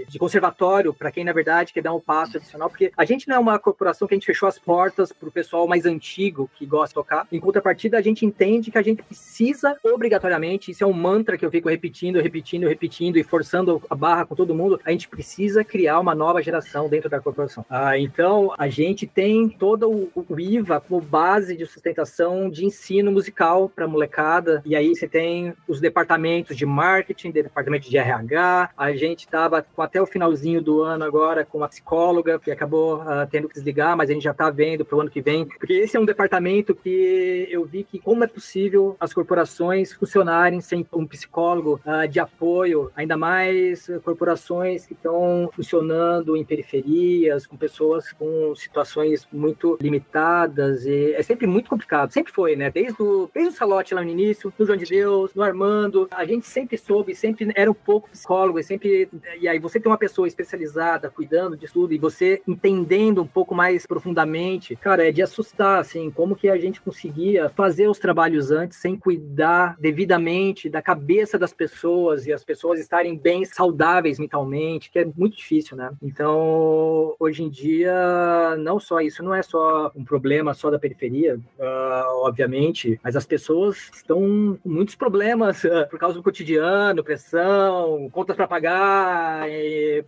de 0.09 0.19
conservatório 0.19 0.93
para 0.93 1.11
quem, 1.11 1.25
na 1.25 1.33
verdade, 1.33 1.73
quer 1.73 1.83
dar 1.83 1.95
um 1.95 2.01
passo 2.01 2.37
adicional, 2.37 2.69
porque 2.69 2.93
a 2.97 3.05
gente 3.05 3.29
não 3.29 3.37
é 3.37 3.39
uma 3.39 3.59
corporação 3.59 4.07
que 4.09 4.15
a 4.15 4.17
gente 4.17 4.27
fechou 4.27 4.49
as 4.49 4.59
portas 4.59 5.13
para 5.13 5.29
o 5.29 5.33
pessoal 5.33 5.67
mais 5.67 5.87
antigo 5.87 6.51
que 6.57 6.67
gosta 6.67 6.89
de 6.89 6.95
tocar. 6.95 7.27
Em 7.31 7.41
contrapartida, 7.41 7.99
a 7.99 8.03
gente 8.03 8.27
entende 8.27 8.71
que 8.71 8.79
a 8.79 8.83
gente 8.83 9.03
precisa, 9.03 9.77
obrigatoriamente, 9.83 10.71
isso 10.71 10.83
é 10.83 10.87
um 10.87 10.93
mantra 10.93 11.39
que 11.39 11.45
eu 11.45 11.51
fico 11.51 11.69
repetindo, 11.69 12.21
repetindo, 12.21 12.67
repetindo 12.67 13.17
e 13.17 13.23
forçando 13.23 13.83
a 13.89 13.95
barra 13.95 14.27
com 14.27 14.35
todo 14.35 14.55
mundo, 14.55 14.81
a 14.85 14.91
gente 14.91 15.09
precisa 15.09 15.65
criar 15.65 16.01
uma 16.01 16.15
nova 16.15 16.43
geração 16.43 16.89
dentro 16.89 17.09
da 17.09 17.21
corporação. 17.21 17.65
Ah, 17.69 17.99
então, 17.99 18.53
a 18.59 18.69
gente 18.69 19.07
tem 19.07 19.49
todo 19.49 19.91
o, 19.91 20.27
o 20.29 20.41
IVA 20.41 20.81
como 20.81 21.01
base 21.01 21.57
de 21.57 21.67
sustentação 21.67 22.51
de 22.51 22.65
ensino 22.65 23.13
musical 23.13 23.69
para 23.69 23.87
molecada, 23.87 24.63
e 24.65 24.75
aí 24.75 24.95
você 24.95 25.07
tem 25.07 25.55
os 25.69 25.81
departamentos 25.81 26.57
de 26.57 26.67
marketing, 26.67 27.31
departamento 27.31 27.89
de 27.89 27.97
RH, 27.97 28.71
a 28.77 28.93
gente 28.93 29.29
estava 29.45 29.67
até 29.79 30.01
o 30.01 30.07
finalzinho 30.07 30.63
do 30.63 30.83
ano 30.83 31.05
agora 31.05 31.45
com 31.45 31.59
uma 31.59 31.69
psicóloga 31.69 32.39
que 32.39 32.51
acabou 32.51 33.01
uh, 33.01 33.27
tendo 33.31 33.49
que 33.49 33.55
desligar, 33.55 33.97
mas 33.97 34.11
a 34.11 34.13
gente 34.13 34.23
já 34.23 34.31
está 34.31 34.51
vendo 34.51 34.85
para 34.85 34.97
o 34.97 35.01
ano 35.01 35.11
que 35.11 35.21
vem, 35.21 35.47
porque 35.47 35.73
esse 35.75 35.97
é 35.97 36.01
um 36.01 36.05
departamento 36.05 36.75
que 36.75 37.47
eu 37.51 37.65
vi 37.65 37.85
que 37.85 37.99
como 37.99 38.25
é 38.25 38.27
possível 38.27 38.97
as 38.99 39.13
corporações 39.13 39.93
funcionarem 39.93 40.61
sem 40.61 40.87
um 40.93 41.07
psicólogo 41.07 41.81
uh, 41.85 42.09
de 42.09 42.19
apoio, 42.19 42.91
ainda 42.97 43.17
mais 43.17 43.91
corporações 44.03 44.87
que 44.87 44.95
estão 44.95 45.51
funcionando 45.55 46.37
em 46.37 46.45
periferias, 46.45 47.47
com 47.47 47.57
pessoas 47.57 48.13
com 48.13 48.55
situações 48.55 49.27
muito 49.33 49.77
limitadas, 49.81 50.87
e 50.87 51.13
é 51.13 51.23
sempre 51.23 51.47
muito 51.47 51.69
complicado, 51.69 52.13
sempre 52.13 52.33
foi, 52.33 52.57
né? 52.57 52.71
Desde 52.71 53.01
o, 53.03 53.31
desde 53.33 53.53
o 53.53 53.57
Salote 53.57 53.95
lá 53.95 54.03
no 54.03 54.09
início, 54.09 54.53
no 54.59 54.67
João 54.67 54.79
de 54.79 54.87
Deus, 54.87 55.35
no 55.35 55.43
Armando, 55.43 56.09
a 56.11 56.25
gente 56.25 56.47
sempre 56.47 56.77
soube, 56.79 57.15
sempre 57.15 57.53
era 57.55 57.71
um 57.71 57.75
pouco 57.75 58.09
psicólogo, 58.11 58.63
sempre 58.63 59.09
e 59.41 59.47
aí 59.47 59.59
você 59.59 59.79
tem 59.79 59.91
uma 59.91 59.99
pessoa 59.99 60.27
especializada 60.27 61.11
cuidando 61.11 61.57
de 61.57 61.67
tudo 61.67 61.93
e 61.93 61.99
você 61.99 62.43
entendendo 62.47 63.23
um 63.23 63.27
pouco 63.27 63.55
mais 63.55 63.87
profundamente, 63.87 64.75
cara, 64.77 65.09
é 65.09 65.13
de 65.13 65.23
assustar, 65.23 65.79
assim, 65.81 66.11
como 66.11 66.35
que 66.35 66.49
a 66.49 66.57
gente 66.57 66.81
conseguia 66.81 67.49
fazer 67.51 67.89
os 67.89 67.99
trabalhos 67.99 68.51
antes 68.51 68.79
sem 68.79 68.97
cuidar 68.97 69.77
devidamente 69.79 70.69
da 70.69 70.83
cabeça 70.83 71.39
das 71.39 71.53
pessoas 71.53 72.27
e 72.27 72.33
as 72.33 72.45
pessoas 72.45 72.81
estarem 72.81 73.17
bem 73.17 73.45
saudáveis 73.45 74.19
mentalmente, 74.19 74.91
que 74.91 74.99
é 74.99 75.05
muito 75.05 75.37
difícil, 75.37 75.77
né? 75.77 75.93
Então, 76.03 77.15
hoje 77.19 77.43
em 77.43 77.49
dia, 77.49 78.57
não 78.59 78.81
só 78.81 79.01
isso, 79.01 79.23
não 79.23 79.35
é 79.35 79.43
só 79.43 79.93
um 79.95 80.05
problema 80.05 80.55
só 80.55 80.71
da 80.71 80.79
periferia, 80.79 81.37
uh, 81.37 82.25
obviamente, 82.25 82.99
mas 83.03 83.17
as 83.17 83.27
pessoas 83.27 83.91
estão 83.95 84.25
com 84.25 84.59
muitos 84.65 84.95
problemas 84.95 85.65
uh, 85.65 85.87
por 85.91 85.99
causa 85.99 86.15
do 86.15 86.23
cotidiano, 86.23 87.05
pressão, 87.05 88.09
contas 88.11 88.37
para 88.37 88.49
pagar, 88.49 89.24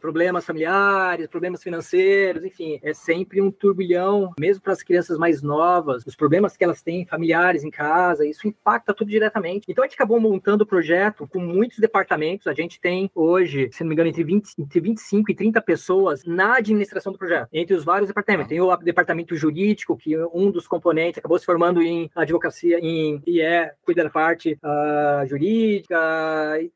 problemas 0.00 0.44
familiares, 0.44 1.26
problemas 1.29 1.62
financeiros, 1.62 2.44
enfim, 2.44 2.79
é 2.83 2.92
sempre 2.92 3.40
um 3.40 3.50
turbilhão, 3.50 4.33
mesmo 4.38 4.62
para 4.62 4.72
as 4.72 4.83
crianças 4.83 5.18
mais 5.18 5.42
novas, 5.42 6.05
os 6.07 6.14
problemas 6.14 6.57
que 6.57 6.64
elas 6.64 6.83
têm 6.83 7.07
familiares 7.07 7.64
em 7.64 7.70
casa, 7.70 8.26
isso 8.26 8.46
impacta 8.46 8.94
tudo 8.94 9.11
diretamente. 9.11 9.66
Então 9.68 9.85
a 9.85 9.87
gente 9.87 9.94
acabou 9.94 10.20
montando 10.20 10.64
o 10.64 10.66
projeto 10.66 11.26
com 11.26 11.38
muitos 11.38 11.79
departamentos, 11.79 12.46
a 12.46 12.55
gente 12.55 12.81
tem 12.81 13.11
hoje, 13.14 13.68
se 13.72 13.83
não 13.83 13.88
me 13.88 13.94
engano, 13.94 14.09
entre, 14.09 14.24
20, 14.24 14.50
entre 14.59 14.81
25 14.81 15.31
e 15.31 15.35
30 15.35 15.61
pessoas 15.61 16.24
na 16.24 16.57
administração 16.57 17.12
do 17.12 17.18
projeto, 17.18 17.48
entre 17.52 17.74
os 17.74 17.85
vários 17.85 18.09
departamentos. 18.09 18.48
Tem 18.48 18.61
o 18.61 18.76
departamento 18.76 19.37
jurídico, 19.37 19.96
que 19.96 20.16
um 20.33 20.50
dos 20.50 20.66
componentes 20.66 21.18
acabou 21.18 21.38
se 21.38 21.46
formando 21.46 21.83
em 21.83 22.11
advocacia, 22.14 22.79
em, 22.81 23.22
e 23.26 23.40
é, 23.40 23.72
cuida 23.85 24.05
da 24.05 24.11
parte 24.11 24.59
uh, 24.62 25.26
jurídica, 25.26 25.96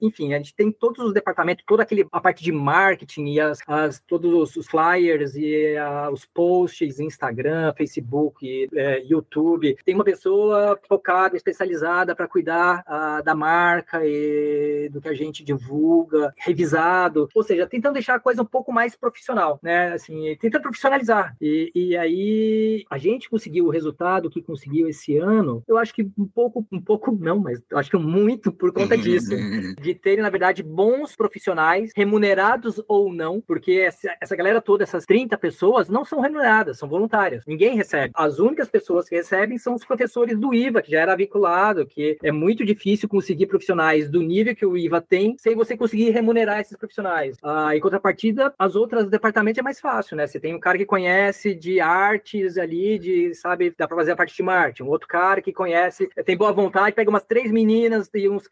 enfim, 0.01 0.35
a 0.35 0.39
gente 0.39 0.55
tem 0.55 0.71
todos 0.71 1.05
os 1.05 1.13
departamentos, 1.13 1.65
toda 1.67 1.83
aquele, 1.83 2.07
a 2.11 2.21
parte 2.31 2.45
de 2.45 2.53
marketing 2.53 3.27
e 3.27 3.41
as, 3.41 3.59
as 3.67 4.01
todos 4.01 4.57
os 4.57 4.67
flyers 4.69 5.35
e 5.35 5.75
uh, 5.77 6.13
os 6.13 6.25
posts, 6.25 7.01
Instagram, 7.01 7.75
Facebook, 7.77 8.47
e, 8.47 8.67
uh, 8.67 9.05
YouTube. 9.05 9.77
Tem 9.85 9.97
uma 9.97 10.05
pessoa 10.05 10.79
focada, 10.89 11.37
especializada 11.37 12.15
para 12.15 12.29
cuidar 12.29 12.85
uh, 12.87 13.25
da 13.25 13.35
marca 13.35 14.01
e 14.05 14.89
do 14.93 15.01
que 15.01 15.09
a 15.09 15.15
gente 15.15 15.43
divulga, 15.43 16.33
revisado, 16.37 17.29
ou 17.35 17.43
seja, 17.43 17.67
tentando 17.67 17.95
deixar 17.95 18.15
a 18.15 18.21
coisa 18.21 18.43
um 18.43 18.47
pouco 18.47 18.73
mais 18.73 18.95
profissional, 18.95 19.59
né? 19.61 19.93
Assim, 19.93 20.37
tentando 20.41 20.63
profissionalizar. 20.63 21.35
E, 21.41 21.73
e 21.75 21.97
aí 21.97 22.85
a 22.89 22.97
gente 22.99 23.29
conseguiu 23.29 23.67
o 23.67 23.71
resultado 23.71 24.31
que 24.31 24.41
conseguiu 24.41 24.89
esse 24.89 25.17
ano, 25.17 25.65
eu 25.67 25.77
acho 25.77 25.93
que 25.93 26.03
um 26.17 26.27
pouco, 26.27 26.65
um 26.71 26.81
pouco 26.81 27.11
não, 27.11 27.41
mas 27.41 27.61
acho 27.75 27.91
que 27.91 27.97
muito 27.97 28.53
por 28.53 28.73
conta 28.73 28.97
disso, 28.97 29.31
de 29.83 29.95
terem, 29.95 30.23
na 30.23 30.31
verdade, 30.31 30.63
bons 30.63 31.17
profissionais, 31.17 31.91
remunerados 31.97 32.20
ou 32.87 33.13
não, 33.13 33.41
porque 33.41 33.73
essa, 33.73 34.15
essa 34.21 34.37
galera 34.37 34.61
toda, 34.61 34.85
essas 34.85 35.07
30 35.07 35.37
pessoas, 35.39 35.89
não 35.89 36.05
são 36.05 36.21
remuneradas, 36.21 36.79
são 36.79 36.89
voluntárias. 36.89 37.45
Ninguém 37.47 37.77
recebe. 37.77 38.13
As 38.15 38.39
únicas 38.39 38.69
pessoas 38.69 39.09
que 39.09 39.17
recebem 39.17 39.59
são 39.59 39.75
os 39.75 39.85
professores 39.85 40.39
do 40.39 40.55
IVA, 40.55 40.83
que 40.83 40.91
já 40.91 41.01
era 41.01 41.17
vinculado, 41.17 41.87
que 41.87 42.19
é 42.23 42.33
muito 42.33 42.65
difícil 42.65 43.09
conseguir 43.09 43.47
profissionais 43.47 44.11
do 44.11 44.23
nível 44.23 44.55
que 44.55 44.67
o 44.67 44.77
IVA 44.77 45.01
tem, 45.01 45.37
sem 45.39 45.55
você 45.55 45.77
conseguir 45.77 46.11
remunerar 46.11 46.61
esses 46.61 46.77
profissionais. 46.77 47.37
Ah, 47.43 47.75
em 47.75 47.81
contrapartida, 47.81 48.53
as 48.59 48.75
outras 48.77 49.09
departamentos 49.09 49.59
é 49.59 49.63
mais 49.63 49.81
fácil, 49.81 50.17
né? 50.17 50.27
Você 50.27 50.39
tem 50.39 50.55
um 50.55 50.61
cara 50.61 50.79
que 50.79 50.87
conhece 50.87 51.55
de 51.55 51.81
artes 51.81 52.59
ali, 52.59 52.99
de, 52.99 53.35
sabe, 53.35 53.75
dá 53.77 53.87
para 53.87 53.97
fazer 53.97 54.13
a 54.13 54.17
parte 54.17 54.37
de 54.37 54.43
marketing. 54.43 54.83
Um 54.83 54.91
outro 54.91 55.09
cara 55.09 55.41
que 55.41 55.53
conhece, 55.53 56.09
tem 56.25 56.37
boa 56.37 56.53
vontade, 56.53 56.95
pega 56.95 57.11
umas 57.11 57.25
três 57.25 57.51
meninas 57.51 58.11
e 58.15 58.29
uns, 58.29 58.49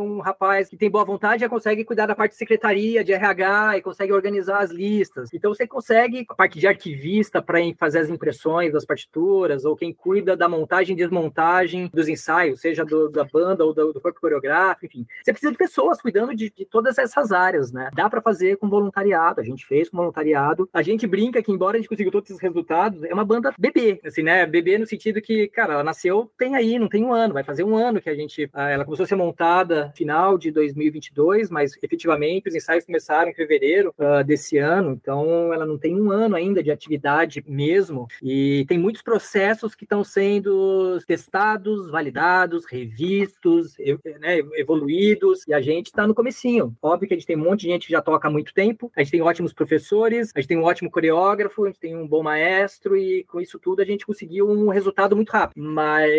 um 0.00 0.20
rapaz 0.20 0.68
que 0.68 0.76
tem 0.76 0.90
boa 0.90 1.04
vontade 1.04 1.40
já 1.40 1.48
consegue 1.48 1.84
cuidar 1.84 2.06
da 2.06 2.14
parte 2.14 2.32
de 2.32 2.38
secretaria, 2.38 2.99
de 3.04 3.12
RH 3.12 3.78
e 3.78 3.82
consegue 3.82 4.12
organizar 4.12 4.58
as 4.58 4.70
listas. 4.70 5.30
Então 5.32 5.52
você 5.52 5.66
consegue 5.66 6.24
a 6.28 6.34
parte 6.34 6.58
de 6.58 6.66
arquivista 6.66 7.42
para 7.42 7.60
fazer 7.78 8.00
as 8.00 8.08
impressões 8.08 8.72
das 8.72 8.84
partituras, 8.84 9.64
ou 9.64 9.76
quem 9.76 9.92
cuida 9.92 10.36
da 10.36 10.48
montagem 10.48 10.94
e 10.94 10.98
desmontagem 10.98 11.90
dos 11.92 12.08
ensaios, 12.08 12.60
seja 12.60 12.84
do, 12.84 13.08
da 13.08 13.24
banda 13.24 13.64
ou 13.64 13.72
do, 13.72 13.92
do, 13.92 14.00
corpo 14.00 14.20
coreográfico, 14.20 14.86
enfim. 14.86 15.06
Você 15.22 15.32
precisa 15.32 15.52
de 15.52 15.58
pessoas 15.58 16.00
cuidando 16.00 16.34
de, 16.34 16.50
de 16.50 16.64
todas 16.64 16.98
essas 16.98 17.32
áreas, 17.32 17.72
né? 17.72 17.90
Dá 17.94 18.08
para 18.08 18.20
fazer 18.20 18.56
com 18.56 18.68
voluntariado, 18.68 19.40
a 19.40 19.44
gente 19.44 19.66
fez 19.66 19.88
com 19.88 19.96
voluntariado. 19.96 20.68
A 20.72 20.82
gente 20.82 21.06
brinca 21.06 21.42
que, 21.42 21.52
embora 21.52 21.76
a 21.76 21.80
gente 21.80 21.88
conseguiu 21.88 22.12
todos 22.12 22.30
esses 22.30 22.42
resultados, 22.42 23.02
é 23.04 23.12
uma 23.12 23.24
banda 23.24 23.52
bebê, 23.58 24.00
assim, 24.04 24.22
né? 24.22 24.46
Bebê 24.46 24.78
no 24.78 24.86
sentido 24.86 25.20
que, 25.20 25.48
cara, 25.48 25.74
ela 25.74 25.84
nasceu, 25.84 26.30
tem 26.38 26.56
aí, 26.56 26.78
não 26.78 26.88
tem 26.88 27.04
um 27.04 27.12
ano, 27.12 27.34
vai 27.34 27.44
fazer 27.44 27.64
um 27.64 27.76
ano 27.76 28.00
que 28.00 28.10
a 28.10 28.14
gente. 28.14 28.48
Ah, 28.52 28.70
ela 28.70 28.84
começou 28.84 29.04
a 29.04 29.06
ser 29.06 29.16
montada 29.16 29.92
final 29.96 30.38
de 30.38 30.50
2022, 30.50 31.50
mas 31.50 31.76
efetivamente 31.82 32.48
os 32.48 32.54
ensaios 32.54 32.79
começaram 32.84 33.30
em 33.30 33.34
fevereiro 33.34 33.94
uh, 33.98 34.24
desse 34.24 34.58
ano, 34.58 34.92
então 34.92 35.52
ela 35.52 35.66
não 35.66 35.78
tem 35.78 36.00
um 36.00 36.10
ano 36.10 36.36
ainda 36.36 36.62
de 36.62 36.70
atividade 36.70 37.42
mesmo, 37.46 38.06
e 38.22 38.64
tem 38.68 38.78
muitos 38.78 39.02
processos 39.02 39.74
que 39.74 39.84
estão 39.84 40.04
sendo 40.04 40.98
testados, 41.06 41.90
validados, 41.90 42.64
revistos, 42.66 43.76
né, 44.20 44.38
evoluídos, 44.54 45.46
e 45.46 45.54
a 45.54 45.60
gente 45.60 45.86
está 45.86 46.06
no 46.06 46.14
comecinho. 46.14 46.74
Óbvio 46.82 47.08
que 47.08 47.14
a 47.14 47.16
gente 47.16 47.26
tem 47.26 47.36
um 47.36 47.44
monte 47.44 47.62
de 47.62 47.68
gente 47.68 47.86
que 47.86 47.92
já 47.92 48.02
toca 48.02 48.28
há 48.28 48.30
muito 48.30 48.54
tempo, 48.54 48.90
a 48.96 49.02
gente 49.02 49.12
tem 49.12 49.22
ótimos 49.22 49.52
professores, 49.52 50.32
a 50.34 50.40
gente 50.40 50.48
tem 50.48 50.58
um 50.58 50.64
ótimo 50.64 50.90
coreógrafo, 50.90 51.64
a 51.64 51.68
gente 51.68 51.80
tem 51.80 51.96
um 51.96 52.06
bom 52.06 52.22
maestro, 52.22 52.96
e 52.96 53.24
com 53.24 53.40
isso 53.40 53.58
tudo 53.58 53.82
a 53.82 53.84
gente 53.84 54.06
conseguiu 54.06 54.48
um 54.48 54.68
resultado 54.68 55.16
muito 55.16 55.30
rápido, 55.30 55.62
mas 55.62 56.10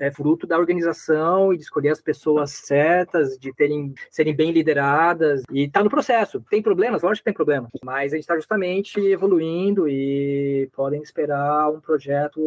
é 0.00 0.10
fruto 0.14 0.46
da 0.46 0.58
organização 0.58 1.52
e 1.52 1.56
de 1.56 1.62
escolher 1.62 1.90
as 1.90 2.00
pessoas 2.00 2.50
certas, 2.50 3.38
de 3.38 3.52
terem 3.52 3.94
serem 4.10 4.34
bem 4.34 4.52
liderados 4.52 4.99
e 5.52 5.64
está 5.64 5.82
no 5.82 5.90
processo. 5.90 6.42
Tem 6.50 6.62
problemas? 6.62 7.02
Lógico 7.02 7.22
que 7.22 7.30
tem 7.30 7.34
problemas, 7.34 7.70
mas 7.84 8.12
a 8.12 8.16
gente 8.16 8.24
está 8.24 8.36
justamente 8.36 9.00
evoluindo 9.00 9.88
e 9.88 10.68
podem 10.74 11.02
esperar 11.02 11.70
um 11.70 11.80
projeto 11.80 12.40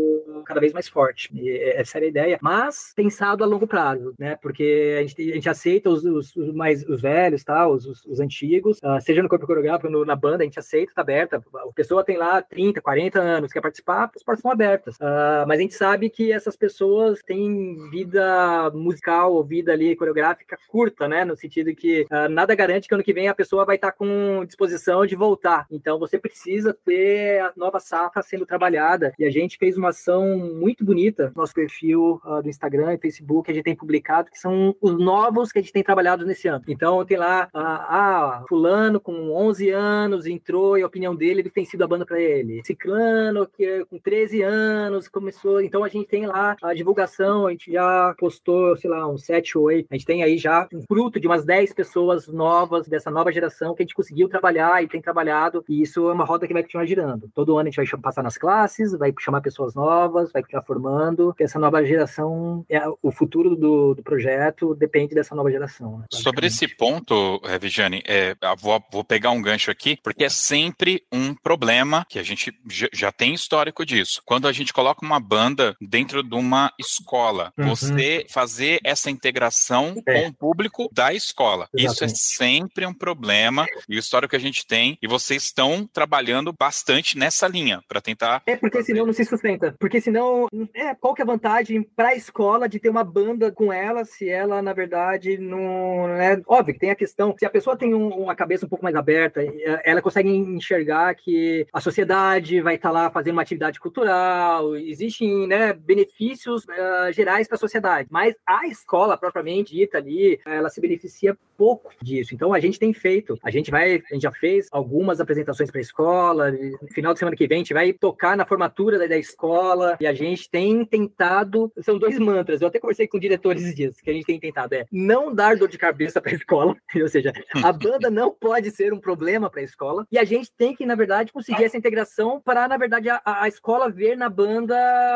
cada 0.45 0.59
vez 0.59 0.73
mais 0.73 0.87
forte. 0.87 1.29
E 1.33 1.49
essa 1.49 1.97
era 1.97 2.05
a 2.05 2.09
ideia, 2.09 2.39
mas 2.41 2.93
pensado 2.95 3.43
a 3.43 3.47
longo 3.47 3.67
prazo, 3.67 4.13
né? 4.17 4.37
Porque 4.41 4.97
a 4.99 5.01
gente, 5.01 5.31
a 5.31 5.35
gente 5.35 5.49
aceita 5.49 5.89
os, 5.89 6.03
os, 6.03 6.35
os, 6.35 6.53
mais 6.53 6.83
os 6.87 7.01
velhos, 7.01 7.43
tá? 7.43 7.67
os, 7.67 7.85
os, 7.85 8.05
os 8.05 8.19
antigos, 8.19 8.77
uh, 8.83 9.01
seja 9.01 9.21
no 9.21 9.29
corpo 9.29 9.45
coreográfico, 9.45 9.89
no, 9.89 10.05
na 10.05 10.15
banda, 10.15 10.43
a 10.43 10.45
gente 10.45 10.59
aceita, 10.59 10.93
tá 10.93 11.01
aberta. 11.01 11.43
A 11.53 11.73
pessoa 11.73 12.03
tem 12.03 12.17
lá 12.17 12.41
30, 12.41 12.81
40 12.81 13.19
anos, 13.19 13.51
quer 13.51 13.61
participar, 13.61 14.11
as 14.15 14.23
portas 14.23 14.39
estão 14.39 14.51
abertas. 14.51 14.95
Uh, 14.97 15.47
mas 15.47 15.59
a 15.59 15.61
gente 15.61 15.73
sabe 15.73 16.09
que 16.09 16.31
essas 16.31 16.55
pessoas 16.55 17.19
têm 17.23 17.89
vida 17.89 18.71
musical 18.73 19.33
ou 19.33 19.43
vida 19.43 19.71
ali 19.71 19.95
coreográfica 19.95 20.57
curta, 20.67 21.07
né? 21.07 21.25
No 21.25 21.35
sentido 21.35 21.73
que 21.75 22.01
uh, 22.03 22.29
nada 22.43 22.55
garante 22.55 22.89
que 22.89 22.93
ano 22.93 23.03
que 23.03 23.13
vem 23.13 23.29
a 23.29 23.33
pessoa 23.33 23.65
vai 23.65 23.75
estar 23.75 23.93
com 23.93 24.43
disposição 24.45 25.05
de 25.05 25.15
voltar. 25.15 25.65
Então 25.71 25.97
você 25.97 26.19
precisa 26.19 26.75
ter 26.85 27.39
a 27.39 27.53
nova 27.55 27.79
safra 27.79 28.21
sendo 28.21 28.45
trabalhada. 28.45 29.13
E 29.17 29.23
a 29.23 29.31
gente 29.31 29.57
fez 29.57 29.77
uma 29.77 29.89
ação 29.89 30.37
muito 30.37 30.83
bonita 30.83 31.31
no 31.33 31.41
nosso 31.41 31.53
perfil 31.53 32.21
uh, 32.25 32.41
do 32.41 32.49
Instagram 32.49 32.93
e 32.93 32.97
Facebook, 32.97 33.49
a 33.49 33.53
gente 33.53 33.63
tem 33.63 33.75
publicado, 33.75 34.29
que 34.29 34.37
são 34.37 34.75
os 34.81 34.97
novos 34.97 35.51
que 35.51 35.59
a 35.59 35.61
gente 35.61 35.71
tem 35.71 35.83
trabalhado 35.83 36.25
nesse 36.25 36.47
ano. 36.49 36.63
Então 36.67 37.05
tem 37.05 37.17
lá, 37.17 37.49
ah, 37.53 38.43
fulano 38.49 38.99
com 38.99 39.31
11 39.31 39.69
anos 39.69 40.25
entrou 40.25 40.77
e 40.77 40.81
a 40.81 40.87
opinião 40.87 41.15
dele 41.15 41.49
tem 41.49 41.63
sido 41.63 41.83
a 41.83 41.87
banda 41.87 42.05
para 42.05 42.19
ele. 42.19 42.61
Ciclano, 42.65 43.47
que 43.47 43.85
com 43.85 43.97
13 43.97 44.41
anos 44.41 45.07
começou. 45.07 45.61
Então 45.61 45.83
a 45.83 45.87
gente 45.87 46.07
tem 46.07 46.25
lá 46.25 46.57
a 46.61 46.73
divulgação, 46.73 47.47
a 47.47 47.51
gente 47.51 47.71
já 47.71 48.13
postou, 48.17 48.75
sei 48.75 48.89
lá, 48.89 49.07
uns 49.07 49.23
7 49.25 49.57
ou 49.57 49.65
8. 49.65 49.87
A 49.89 49.95
gente 49.95 50.05
tem 50.05 50.23
aí 50.23 50.37
já 50.37 50.67
um 50.73 50.81
fruto 50.81 51.19
de 51.21 51.27
umas 51.27 51.45
10 51.45 51.73
pessoas 51.73 52.27
novas 52.33 52.87
dessa 52.87 53.09
nova 53.09 53.31
geração 53.31 53.73
que 53.73 53.83
a 53.83 53.85
gente 53.85 53.95
conseguiu 53.95 54.27
trabalhar 54.27 54.83
e 54.83 54.87
tem 54.87 55.01
trabalhado. 55.01 55.63
E 55.69 55.81
isso 55.81 56.09
é 56.09 56.13
uma 56.13 56.25
roda 56.25 56.47
que 56.47 56.53
vai 56.53 56.63
continuar 56.63 56.85
girando. 56.85 57.29
Todo 57.33 57.57
ano 57.57 57.69
a 57.69 57.71
gente 57.71 57.91
vai 57.91 58.01
passar 58.01 58.23
nas 58.23 58.37
classes, 58.37 58.93
vai 58.93 59.13
chamar 59.19 59.41
pessoas 59.41 59.75
novas, 59.75 60.31
vai 60.31 60.41
continuar 60.41 60.63
formando. 60.63 61.35
Essa 61.39 61.59
nova 61.59 61.83
geração, 61.85 62.65
é 62.69 62.81
o 63.01 63.11
futuro 63.11 63.55
do, 63.55 63.93
do 63.93 64.03
projeto 64.03 64.75
depende 64.75 65.13
dessa 65.13 65.35
nova 65.35 65.51
geração. 65.51 65.99
Né, 65.99 66.05
Sobre 66.11 66.47
esse 66.47 66.67
ponto, 66.67 67.41
Viviane, 67.59 68.01
é, 68.05 68.35
vou, 68.59 68.81
vou 68.91 69.03
pegar 69.03 69.31
um 69.31 69.41
gancho 69.41 69.71
aqui, 69.71 69.97
porque 70.01 70.23
é 70.23 70.29
sempre 70.29 71.03
um 71.11 71.33
problema 71.33 72.05
que 72.09 72.19
a 72.19 72.23
gente 72.23 72.53
já 72.93 73.11
tem 73.11 73.33
histórico 73.33 73.85
disso. 73.85 74.21
Quando 74.25 74.47
a 74.47 74.51
gente 74.51 74.73
coloca 74.73 75.05
uma 75.05 75.19
banda 75.19 75.75
dentro 75.81 76.23
de 76.23 76.35
uma 76.35 76.71
escola, 76.79 77.53
uhum. 77.57 77.69
você 77.69 78.25
fazer 78.29 78.79
essa 78.83 79.09
integração 79.09 80.01
é. 80.07 80.21
com 80.21 80.27
o 80.29 80.33
público 80.33 80.89
da 80.91 81.13
escola. 81.13 81.67
Exatamente. 81.73 81.93
Isso 81.93 82.03
é 82.03 82.07
sempre 82.23 82.85
um 82.85 82.93
problema 82.93 83.65
e 83.87 83.95
o 83.95 83.99
histórico 83.99 84.31
que 84.31 84.35
a 84.35 84.39
gente 84.39 84.65
tem, 84.65 84.97
e 85.01 85.07
vocês 85.07 85.43
estão 85.43 85.87
trabalhando 85.91 86.53
bastante 86.53 87.17
nessa 87.17 87.47
linha 87.47 87.83
para 87.87 88.01
tentar. 88.01 88.41
É 88.45 88.55
porque 88.55 88.83
senão 88.83 89.05
não 89.05 89.13
se 89.13 89.25
sustenta. 89.25 89.75
Porque 89.79 89.99
senão, 89.99 90.47
é, 90.73 90.95
qual 90.95 91.13
que 91.13 91.21
é 91.21 91.23
a 91.23 91.27
vantagem 91.27 91.83
para 91.83 92.09
a 92.09 92.15
escola 92.15 92.67
de 92.67 92.79
ter 92.79 92.89
uma 92.89 93.03
banda 93.03 93.51
com 93.51 93.71
ela 93.71 94.05
se 94.05 94.29
ela, 94.29 94.61
na 94.61 94.73
verdade, 94.73 95.37
não. 95.37 96.07
É 96.17 96.41
óbvio 96.47 96.73
que 96.73 96.79
tem 96.79 96.91
a 96.91 96.95
questão, 96.95 97.35
se 97.37 97.45
a 97.45 97.49
pessoa 97.49 97.77
tem 97.77 97.93
um, 97.93 98.09
uma 98.09 98.35
cabeça 98.35 98.65
um 98.65 98.69
pouco 98.69 98.83
mais 98.83 98.95
aberta, 98.95 99.41
é, 99.41 99.81
ela 99.83 100.01
consegue 100.01 100.29
enxergar 100.29 101.13
que 101.15 101.67
a 101.73 101.81
sociedade 101.81 102.61
vai 102.61 102.75
estar 102.75 102.89
tá 102.89 102.93
lá 102.93 103.11
fazendo 103.11 103.33
uma 103.33 103.41
atividade 103.41 103.79
cultural, 103.79 104.75
existem 104.75 105.47
né, 105.47 105.73
benefícios 105.73 106.63
uh, 106.63 107.11
gerais 107.11 107.47
para 107.47 107.55
a 107.55 107.59
sociedade, 107.59 108.07
mas 108.11 108.35
a 108.45 108.67
escola 108.67 109.17
propriamente 109.17 109.73
dita 109.73 109.97
ali, 109.97 110.39
ela 110.45 110.69
se 110.69 110.79
beneficia 110.79 111.37
pouco 111.57 111.91
disso. 112.13 112.35
Então 112.35 112.53
a 112.53 112.59
gente 112.59 112.79
tem 112.79 112.93
feito, 112.93 113.37
a 113.43 113.49
gente 113.49 113.71
vai, 113.71 113.95
a 114.09 114.13
gente 114.13 114.23
já 114.23 114.31
fez 114.31 114.67
algumas 114.71 115.19
apresentações 115.19 115.71
para 115.71 115.79
a 115.79 115.81
escola, 115.81 116.51
no 116.51 116.87
final 116.89 117.13
de 117.13 117.19
semana 117.19 117.35
que 117.35 117.47
vem 117.47 117.57
a 117.57 117.59
gente 117.59 117.73
vai 117.73 117.93
tocar 117.93 118.37
na 118.37 118.45
formatura 118.45 118.99
da, 118.99 119.07
da, 119.07 119.17
escola. 119.17 119.97
E 119.99 120.07
a 120.07 120.13
gente 120.13 120.49
tem 120.49 120.85
tentado, 120.85 121.71
são 121.81 121.97
dois 121.97 122.17
mantras, 122.19 122.61
eu 122.61 122.67
até 122.67 122.79
conversei 122.79 123.07
com 123.07 123.19
diretores 123.19 123.63
esses 123.63 123.75
dias, 123.75 124.01
que 124.01 124.09
a 124.09 124.13
gente 124.13 124.25
tem 124.25 124.39
tentado 124.39 124.75
é 124.75 124.85
não 124.91 125.33
dar 125.33 125.55
dor 125.55 125.67
de 125.67 125.77
cabeça 125.77 126.21
para 126.21 126.31
a 126.31 126.35
escola, 126.35 126.75
ou 126.95 127.07
seja, 127.07 127.33
a 127.63 127.71
banda 127.71 128.09
não 128.09 128.31
pode 128.31 128.71
ser 128.71 128.93
um 128.93 128.99
problema 128.99 129.49
para 129.49 129.61
a 129.61 129.63
escola. 129.63 130.05
E 130.11 130.17
a 130.17 130.23
gente 130.23 130.51
tem 130.55 130.75
que, 130.75 130.85
na 130.85 130.95
verdade, 130.95 131.31
conseguir 131.31 131.63
essa 131.63 131.77
integração 131.77 132.41
para, 132.43 132.67
na 132.67 132.77
verdade, 132.77 133.09
a, 133.09 133.21
a 133.25 133.47
escola 133.47 133.89
ver 133.89 134.15
na 134.15 134.29
banda 134.29 134.75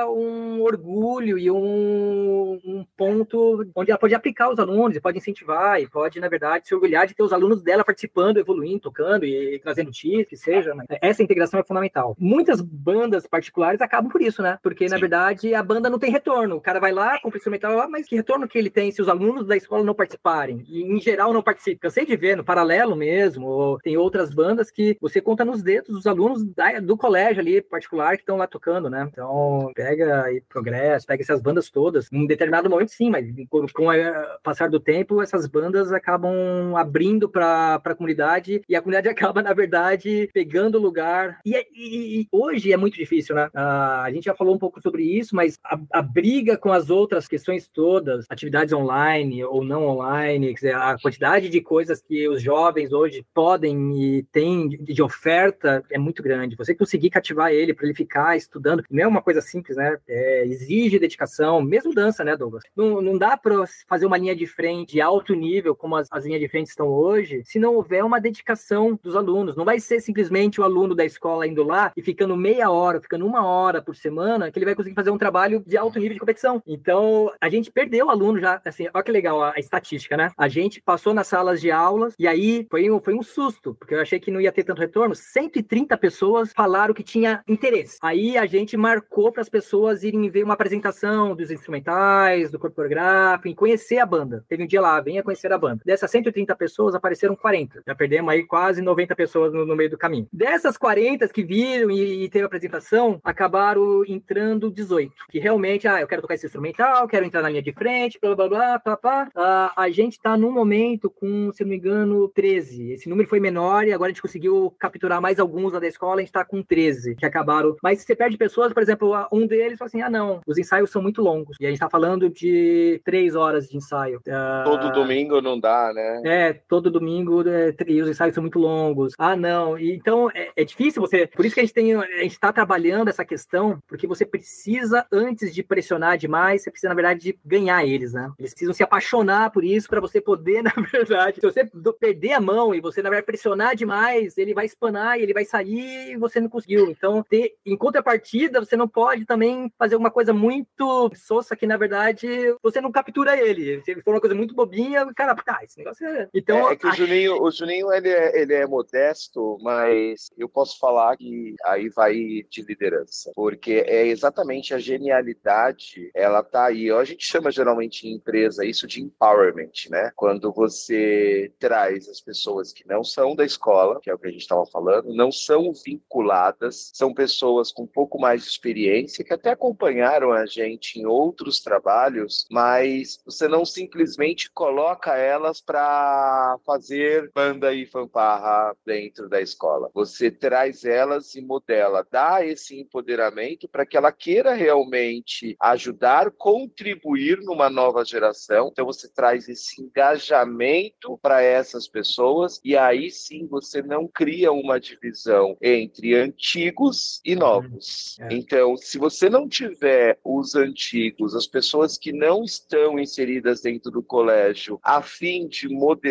um 0.10 0.62
orgulho 0.62 1.38
e 1.38 1.49
um, 1.51 2.60
um 2.63 2.86
ponto 2.95 3.65
onde 3.75 3.91
ela 3.91 3.99
pode 3.99 4.15
aplicar 4.15 4.49
os 4.51 4.60
alunos, 4.60 4.99
pode 4.99 5.17
incentivar 5.17 5.81
e 5.81 5.88
pode, 5.88 6.19
na 6.19 6.27
verdade, 6.27 6.67
se 6.67 6.75
orgulhar 6.88 7.06
de 7.06 7.13
ter 7.13 7.23
os 7.23 7.34
alunos 7.34 7.62
dela 7.62 7.84
participando, 7.84 8.38
evoluindo, 8.38 8.80
tocando 8.80 9.26
e 9.26 9.60
trazendo 9.60 9.91
tips, 9.91 10.28
que 10.28 10.38
seja. 10.38 10.73
Essa 11.02 11.21
integração 11.21 11.60
é 11.60 11.63
fundamental. 11.63 12.15
Muitas 12.17 12.62
bandas 12.62 13.28
particulares 13.28 13.82
acabam 13.82 14.10
por 14.10 14.21
isso, 14.21 14.41
né? 14.41 14.58
Porque, 14.63 14.88
Sim. 14.88 14.93
na 14.93 15.00
verdade, 15.00 15.54
a 15.54 15.62
banda 15.62 15.89
não 15.89 16.00
tem 16.00 16.12
retorno. 16.12 16.56
O 16.56 16.62
cara 16.62 16.80
vai 16.80 16.91
lá, 16.91 17.19
compra 17.19 17.38
instrumental, 17.38 17.80
ah, 17.80 17.88
mas 17.88 18.08
que 18.08 18.15
retorno 18.15 18.47
que 18.47 18.58
ele 18.58 18.69
tem 18.69 18.91
se 18.91 19.02
os 19.02 19.10
alunos 19.10 19.45
da 19.45 19.56
escola 19.56 19.84
não 19.84 19.93
participarem? 19.93 20.63
E, 20.67 20.84
em 20.84 21.00
geral, 21.00 21.34
não 21.34 21.43
participam. 21.43 21.80
Cansei 21.82 22.06
de 22.06 22.15
ver, 22.15 22.38
no 22.38 22.43
paralelo 22.43 22.95
mesmo, 22.95 23.47
ou 23.47 23.80
tem 23.80 23.97
outras 23.97 24.34
bandas 24.34 24.71
que 24.71 24.97
você 25.02 25.21
conta 25.21 25.43
nos 25.43 25.62
dedos 25.62 25.95
os 25.95 26.08
alunos 26.08 26.43
da, 26.43 26.80
do 26.80 26.97
colégio 26.97 27.41
ali, 27.41 27.62
particular, 27.62 28.15
que 28.15 28.21
estão 28.21 28.38
lá 28.38 28.47
tocando, 28.47 28.89
né? 28.89 29.08
Então, 29.12 29.71
pega 29.76 30.23
aí 30.23 30.41
Progresso, 30.47 31.06
pega 31.06 31.21
essas 31.21 31.41
bandas 31.41 31.69
todas. 31.69 32.12
Em 32.12 32.26
determinado 32.26 32.69
momento, 32.69 32.91
sim, 32.91 33.10
mas 33.10 33.28
com 33.50 33.65
o 33.65 34.39
passar 34.41 34.69
do 34.69 34.80
tempo, 34.80 35.21
essas 35.21 35.47
bandas 35.47 35.91
acabam 35.91 36.76
abrindo 36.77 37.29
para 37.29 37.75
a 37.75 37.95
comunidade 37.95 38.61
e 38.67 38.75
a 38.75 38.81
comunidade 38.81 39.09
acaba, 39.09 39.41
na 39.41 39.53
verdade, 39.53 40.29
pegando 40.33 40.79
lugar. 40.79 41.39
E, 41.45 41.55
e, 41.73 42.21
e 42.21 42.27
hoje 42.31 42.71
é 42.71 42.77
muito 42.77 42.95
difícil, 42.95 43.35
né? 43.35 43.47
Uh, 43.47 44.01
a 44.03 44.11
gente 44.11 44.25
já 44.25 44.35
falou 44.35 44.55
um 44.55 44.59
pouco 44.59 44.81
sobre 44.81 45.03
isso, 45.03 45.35
mas 45.35 45.57
a, 45.63 45.79
a, 45.93 46.01
briga 46.01 46.57
com 46.57 46.71
as 46.71 46.89
outras 46.89 47.27
questões 47.27 47.69
todas, 47.69 48.25
atividades 48.29 48.73
online 48.73 49.43
ou 49.43 49.63
não 49.63 49.87
online, 49.87 50.53
dizer, 50.53 50.75
a 50.75 50.97
quantidade 51.01 51.49
de 51.49 51.61
coisas 51.61 52.01
que 52.01 52.27
os 52.27 52.41
jovens 52.41 52.91
hoje 52.91 53.25
podem 53.33 54.17
e 54.17 54.23
têm 54.23 54.69
de, 54.69 54.77
de 54.77 55.01
oferta 55.01 55.83
é 55.91 55.97
muito 55.97 56.23
grande. 56.23 56.55
Você 56.55 56.73
conseguir 56.73 57.09
cativar 57.09 57.51
ele 57.51 57.73
para 57.73 57.85
ele 57.85 57.95
ficar 57.95 58.35
estudando, 58.37 58.83
não 58.89 59.03
é 59.03 59.07
uma 59.07 59.21
coisa 59.21 59.41
simples, 59.41 59.77
né? 59.77 59.97
É, 60.07 60.45
exige 60.45 60.99
dedicação, 60.99 61.61
mesmo 61.61 61.93
dança, 61.93 62.23
né, 62.23 62.35
Douglas? 62.35 62.63
Não, 62.75 63.01
não 63.01 63.17
dá 63.17 63.37
para 63.37 63.63
fazer 63.87 64.05
uma 64.05 64.17
linha 64.17 64.35
de 64.35 64.45
frente 64.45 64.93
de 64.93 65.01
alto 65.01 65.33
nível, 65.33 65.75
como 65.75 65.95
as, 65.95 66.07
as 66.11 66.25
linhas 66.25 66.41
de 66.41 66.47
frente 66.47 66.56
estão 66.63 66.87
hoje, 66.87 67.41
se 67.45 67.59
não 67.59 67.75
houver 67.75 68.03
uma 68.03 68.19
dedicação 68.19 68.99
dos 69.01 69.15
alunos. 69.15 69.55
Não 69.55 69.65
vai 69.65 69.79
ser 69.79 69.99
simplesmente 69.99 70.59
o 70.59 70.63
aluno 70.63 70.95
da 70.95 71.05
escola 71.05 71.47
indo 71.47 71.63
lá 71.63 71.91
e 71.95 72.01
ficando 72.01 72.35
meia 72.35 72.69
hora, 72.69 73.01
ficando 73.01 73.25
uma 73.25 73.45
hora 73.45 73.81
por 73.81 73.95
semana, 73.95 74.51
que 74.51 74.57
ele 74.57 74.65
vai 74.65 74.75
conseguir 74.75 74.95
fazer 74.95 75.11
um 75.11 75.17
trabalho 75.17 75.63
de 75.65 75.77
alto 75.77 75.99
nível 75.99 76.13
de 76.13 76.19
competição. 76.19 76.61
Então, 76.65 77.31
a 77.39 77.49
gente 77.49 77.71
perdeu 77.71 78.07
o 78.07 78.09
aluno 78.09 78.39
já, 78.39 78.61
assim, 78.65 78.87
olha 78.93 79.03
que 79.03 79.11
legal 79.11 79.41
a, 79.41 79.53
a 79.55 79.59
estatística, 79.59 80.17
né? 80.17 80.31
A 80.37 80.47
gente 80.47 80.81
passou 80.81 81.13
nas 81.13 81.27
salas 81.27 81.61
de 81.61 81.71
aulas 81.71 82.13
e 82.17 82.27
aí 82.27 82.67
foi 82.69 82.89
um, 82.89 82.99
foi 82.99 83.13
um 83.13 83.23
susto, 83.23 83.75
porque 83.75 83.93
eu 83.93 84.01
achei 84.01 84.19
que 84.19 84.31
não 84.31 84.41
ia 84.41 84.51
ter 84.51 84.63
tanto 84.63 84.79
retorno. 84.79 85.15
130 85.15 85.97
pessoas 85.97 86.51
falaram 86.53 86.93
que 86.93 87.03
tinha 87.03 87.43
interesse. 87.47 87.97
Aí 88.01 88.37
a 88.37 88.45
gente 88.45 88.77
marcou 88.77 89.31
para 89.31 89.41
as 89.41 89.49
pessoas 89.49 90.03
irem 90.03 90.29
ver 90.29 90.43
uma 90.43 90.53
apresentação 90.53 91.35
dos 91.35 91.51
instrumentais, 91.51 92.51
do 92.51 92.59
corpo 92.59 92.75
coreográfico, 92.75 93.47
e 93.47 93.55
conhecer 93.55 93.99
a 93.99 94.05
banda. 94.05 94.45
Teve 94.47 94.63
um 94.63 94.67
dia 94.67 94.81
lá, 94.81 94.99
venha 95.01 95.23
conhecer 95.23 95.51
a 95.51 95.57
banda. 95.57 95.81
Dessas 95.85 96.09
130 96.11 96.46
pessoas, 96.55 96.95
apareceram 96.95 97.36
40. 97.36 97.83
Já 97.86 97.95
perdemos 97.95 98.31
aí 98.31 98.43
quase 98.43 98.81
90 98.81 99.15
pessoas 99.15 99.53
no, 99.53 99.65
no 99.65 99.75
meio 99.75 99.89
do 99.89 99.97
caminho. 99.97 100.27
Dessas 100.31 100.77
40 100.77 101.27
que 101.29 101.43
viram 101.43 101.91
e, 101.91 102.23
e 102.23 102.29
teve 102.29 102.43
a 102.43 102.47
apresentação, 102.47 103.19
acabaram 103.23 104.03
entrando 104.07 104.71
18. 104.71 105.13
Que 105.29 105.39
realmente, 105.39 105.88
ah, 105.88 106.01
eu 106.01 106.07
quero 106.07 106.21
tocar 106.21 106.36
esse 106.36 106.45
instrumental, 106.45 107.07
quero 107.07 107.25
entrar 107.25 107.41
na 107.41 107.49
linha 107.49 107.62
de 107.62 107.73
frente, 107.73 108.19
blá, 108.21 108.36
blá, 108.36 108.47
blá, 108.47 108.81
blá, 108.83 108.99
blá. 109.01 109.29
Ah, 109.36 109.73
a 109.75 109.89
gente 109.89 110.13
está 110.13 110.38
num 110.38 110.51
momento 110.51 111.10
com, 111.10 111.51
se 111.53 111.63
não 111.63 111.69
me 111.69 111.77
engano, 111.77 112.27
13. 112.29 112.91
Esse 112.91 113.10
número 113.10 113.27
foi 113.27 113.39
menor 113.39 113.86
e 113.86 113.93
agora 113.93 114.10
a 114.10 114.13
gente 114.13 114.21
conseguiu 114.21 114.73
capturar 114.79 115.21
mais 115.21 115.39
alguns 115.39 115.73
lá 115.73 115.79
da 115.79 115.88
escola, 115.88 116.15
a 116.15 116.19
gente 116.19 116.29
está 116.29 116.45
com 116.45 116.62
13 116.62 117.15
que 117.15 117.25
acabaram. 117.25 117.75
Mas 117.81 118.01
você 118.01 118.15
perde 118.15 118.38
pessoas, 118.38 118.73
por 118.73 118.81
exemplo, 118.81 119.13
um 119.31 119.45
deles 119.45 119.77
fala 119.77 119.88
assim: 119.88 120.01
ah, 120.01 120.10
não, 120.10 120.41
os 120.45 120.57
ensaios 120.57 120.91
são 120.91 121.01
muito 121.01 121.21
longos. 121.21 121.57
E 121.60 121.65
a 121.65 121.69
gente 121.69 121.77
está 121.77 121.89
falando 121.89 122.29
de 122.29 123.01
três 123.03 123.36
horas 123.36 123.67
de 123.67 123.77
ensaio. 123.77 124.19
Uh, 124.19 124.63
todo 124.63 124.91
domingo 124.91 125.41
não 125.41 125.60
dá, 125.60 125.91
né? 125.93 126.21
É, 126.25 126.37
todo 126.67 126.91
domingo 126.91 127.43
é, 127.47 127.76
os 128.02 128.10
ensaios 128.10 128.34
são 128.34 128.41
muito 128.41 128.60
longos. 128.60 129.13
Ah, 129.17 129.36
não. 129.36 129.78
E, 129.78 129.93
então 129.95 130.30
é, 130.32 130.52
é, 130.56 130.63
difícil 130.63 131.02
você. 131.02 131.28
Por 131.28 131.45
isso 131.45 131.54
que 131.54 131.62
a 131.62 131.63
gente 131.63 131.73
tem, 131.73 131.95
a 131.95 132.23
gente 132.23 132.32
está 132.32 132.52
trabalhando 132.52 133.10
essa 133.10 133.26
questão, 133.26 133.82
porque 133.88 134.08
você 134.08 134.26
precisa, 134.26 135.06
antes 135.12 135.54
de 135.54 135.63
pressionar 135.63 136.17
demais, 136.17 136.63
você 136.63 136.71
precisa, 136.71 136.89
na 136.89 136.95
verdade, 136.95 137.21
de 137.21 137.40
ganhar 137.46 137.85
eles, 137.85 138.13
né? 138.13 138.31
Eles 138.38 138.52
precisam 138.52 138.73
se 138.73 138.83
apaixonar 138.83 139.52
por 139.52 139.63
isso 139.63 139.90
para 139.90 140.02
você 140.02 140.19
poder, 140.21 140.62
na 140.63 140.73
verdade, 140.92 141.40
se 141.40 141.46
você 141.46 141.69
perder 142.00 142.33
a 142.33 142.42
mão 142.42 142.73
e 142.73 142.81
você, 142.81 143.02
na 143.02 143.10
verdade, 143.10 143.25
pressionar 143.25 143.75
demais, 143.75 144.38
ele 144.38 144.54
vai 144.54 144.65
espanar 144.65 145.19
e 145.19 145.23
ele 145.23 145.33
vai 145.33 145.46
sair 145.46 146.12
e 146.13 146.17
você 146.17 146.40
não 146.40 146.50
conseguiu. 146.50 146.90
Então, 146.90 147.23
ter, 147.23 147.56
em 147.65 147.75
contrapartida, 147.75 148.60
você 148.60 148.75
não 148.75 148.88
pode 148.88 149.25
também 149.25 149.71
fazer 149.77 149.96
uma 149.96 150.12
coisa 150.12 150.33
muito 150.33 151.12
sossa 151.15 151.56
que, 151.56 151.67
na 151.67 151.77
verdade, 151.77 152.27
você 152.62 152.81
não 152.81 152.92
captura 152.92 153.38
ele. 153.38 153.81
Se 153.83 154.02
for 154.02 154.12
uma 154.12 154.21
coisa 154.21 154.35
muito 154.35 154.56
bobinha, 154.56 155.06
cara, 155.13 155.35
tá, 155.35 155.60
esse 155.63 155.77
negócio 155.77 156.06
é 156.08 156.27
Então, 156.34 156.69
é, 156.69 156.73
é 156.73 156.75
que 156.75 156.88
o 156.88 156.94
Juninho, 156.94 157.42
o 157.42 157.52
Juninho 157.52 157.92
ele, 157.92 158.10
é, 158.10 158.42
ele 158.42 158.54
é 158.54 158.65
modesto, 158.65 159.58
mas 159.62 160.30
eu 160.38 160.48
posso 160.50 160.80
falar 160.80 161.17
que 161.17 161.56
aí 161.65 161.90
vai 161.90 162.15
de 162.50 162.62
liderança, 162.62 163.32
porque 163.36 163.84
é 163.86 164.08
exatamente 164.08 164.73
a 164.73 164.80
genialidade, 164.80 166.12
ela 166.13 166.44
tá 166.44 166.65
aí. 166.65 166.92
A 166.92 167.04
gente 167.04 167.25
chama 167.25 167.52
geralmente 167.52 168.08
em 168.08 168.15
empresa 168.15 168.65
isso 168.65 168.88
de 168.88 169.02
empowerment, 169.02 169.90
né? 169.90 170.12
Quando 170.15 170.52
você 170.52 171.52
traz 171.60 172.08
as 172.10 172.21
pessoas 172.21 172.73
que 172.73 172.88
não 172.88 173.04
são 173.04 173.36
da 173.36 173.46
escola, 173.46 174.00
que 174.02 174.10
é 174.10 174.13
o 174.13 174.19
que 174.19 174.28
a 174.28 174.32
gente 174.32 174.42
estava 174.42 174.65
falando, 174.65 175.13
não 175.13 175.32
são 175.32 175.71
vinculadas, 175.73 176.92
são 176.94 177.13
pessoas 177.13 177.71
com 177.71 177.84
um 177.84 177.88
pouco 177.88 178.19
mais 178.19 178.44
de 178.44 178.50
experiência, 178.50 179.23
que 179.23 179.34
até 179.34 179.52
acompanharam 179.52 180.32
a 180.32 180.46
gente 180.46 181.00
em 181.00 181.06
outros 181.06 181.60
trabalhos, 181.60 182.46
mas 182.52 183.19
você 183.25 183.48
não 183.48 183.65
simplesmente 183.65 184.52
coloca 184.52 185.15
elas 185.15 185.62
para 185.62 186.16
fazer 186.65 187.31
banda 187.33 187.73
e 187.73 187.85
fanfarra 187.85 188.75
dentro 188.85 189.29
da 189.29 189.41
escola. 189.41 189.89
Você 189.93 190.29
traz 190.31 190.83
elas 190.85 191.35
e 191.35 191.41
modela, 191.41 192.05
dá 192.09 192.45
esse 192.45 192.79
empoderamento 192.79 193.67
para 193.67 193.85
que 193.85 193.97
ela 193.97 194.11
queira 194.11 194.53
realmente 194.53 195.55
ajudar, 195.59 196.31
contribuir 196.31 197.39
numa 197.41 197.69
nova 197.69 198.03
geração. 198.05 198.69
Então 198.71 198.85
você 198.85 199.09
traz 199.09 199.47
esse 199.47 199.81
engajamento 199.81 201.17
para 201.21 201.41
essas 201.41 201.87
pessoas 201.87 202.59
e 202.63 202.75
aí 202.77 203.09
sim 203.09 203.47
você 203.47 203.81
não 203.81 204.07
cria 204.07 204.51
uma 204.51 204.79
divisão 204.79 205.57
entre 205.61 206.15
antigos 206.15 207.21
e 207.23 207.35
novos. 207.35 208.17
É. 208.19 208.27
Então, 208.31 208.77
se 208.77 208.97
você 208.97 209.29
não 209.29 209.47
tiver 209.47 210.19
os 210.23 210.55
antigos, 210.55 211.35
as 211.35 211.47
pessoas 211.47 211.97
que 211.97 212.11
não 212.11 212.43
estão 212.43 212.99
inseridas 212.99 213.61
dentro 213.61 213.91
do 213.91 214.03
colégio, 214.03 214.79
a 214.83 215.01
fim 215.01 215.47
de 215.47 215.67
modelar, 215.67 216.06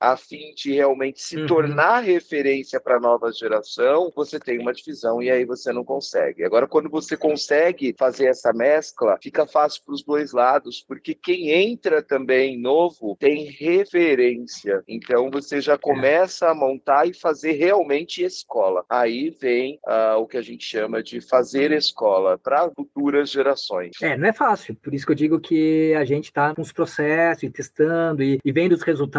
a 0.00 0.16
fim 0.16 0.54
de 0.54 0.72
realmente 0.72 1.22
se 1.22 1.36
uhum. 1.36 1.46
tornar 1.46 2.00
referência 2.00 2.80
para 2.80 2.96
a 2.96 3.00
nova 3.00 3.30
geração, 3.32 4.12
você 4.14 4.38
tem 4.38 4.58
uma 4.58 4.72
divisão 4.72 5.22
e 5.22 5.30
aí 5.30 5.44
você 5.44 5.72
não 5.72 5.84
consegue. 5.84 6.44
Agora, 6.44 6.66
quando 6.66 6.88
você 6.88 7.16
consegue 7.16 7.94
fazer 7.98 8.26
essa 8.26 8.52
mescla, 8.52 9.18
fica 9.22 9.46
fácil 9.46 9.82
para 9.84 9.94
os 9.94 10.02
dois 10.02 10.32
lados, 10.32 10.84
porque 10.86 11.14
quem 11.14 11.50
entra 11.50 12.02
também 12.02 12.58
novo 12.58 13.16
tem 13.18 13.44
referência. 13.44 14.82
Então, 14.86 15.30
você 15.30 15.60
já 15.60 15.76
começa 15.76 16.48
a 16.48 16.54
montar 16.54 17.06
e 17.06 17.14
fazer 17.14 17.52
realmente 17.52 18.22
escola. 18.22 18.84
Aí 18.88 19.30
vem 19.30 19.78
uh, 19.86 20.18
o 20.18 20.26
que 20.26 20.36
a 20.36 20.42
gente 20.42 20.64
chama 20.64 21.02
de 21.02 21.20
fazer 21.20 21.72
escola 21.72 22.38
para 22.38 22.70
futuras 22.70 23.30
gerações. 23.30 23.92
É, 24.02 24.16
não 24.16 24.28
é 24.28 24.32
fácil. 24.32 24.74
Por 24.76 24.94
isso 24.94 25.06
que 25.06 25.12
eu 25.12 25.16
digo 25.16 25.40
que 25.40 25.94
a 25.94 26.04
gente 26.04 26.24
está 26.26 26.54
com 26.54 26.62
os 26.62 26.72
processos 26.72 27.42
e 27.42 27.50
testando 27.50 28.22
e, 28.22 28.38
e 28.44 28.52
vendo 28.52 28.72
os 28.72 28.82
resultados. 28.82 29.14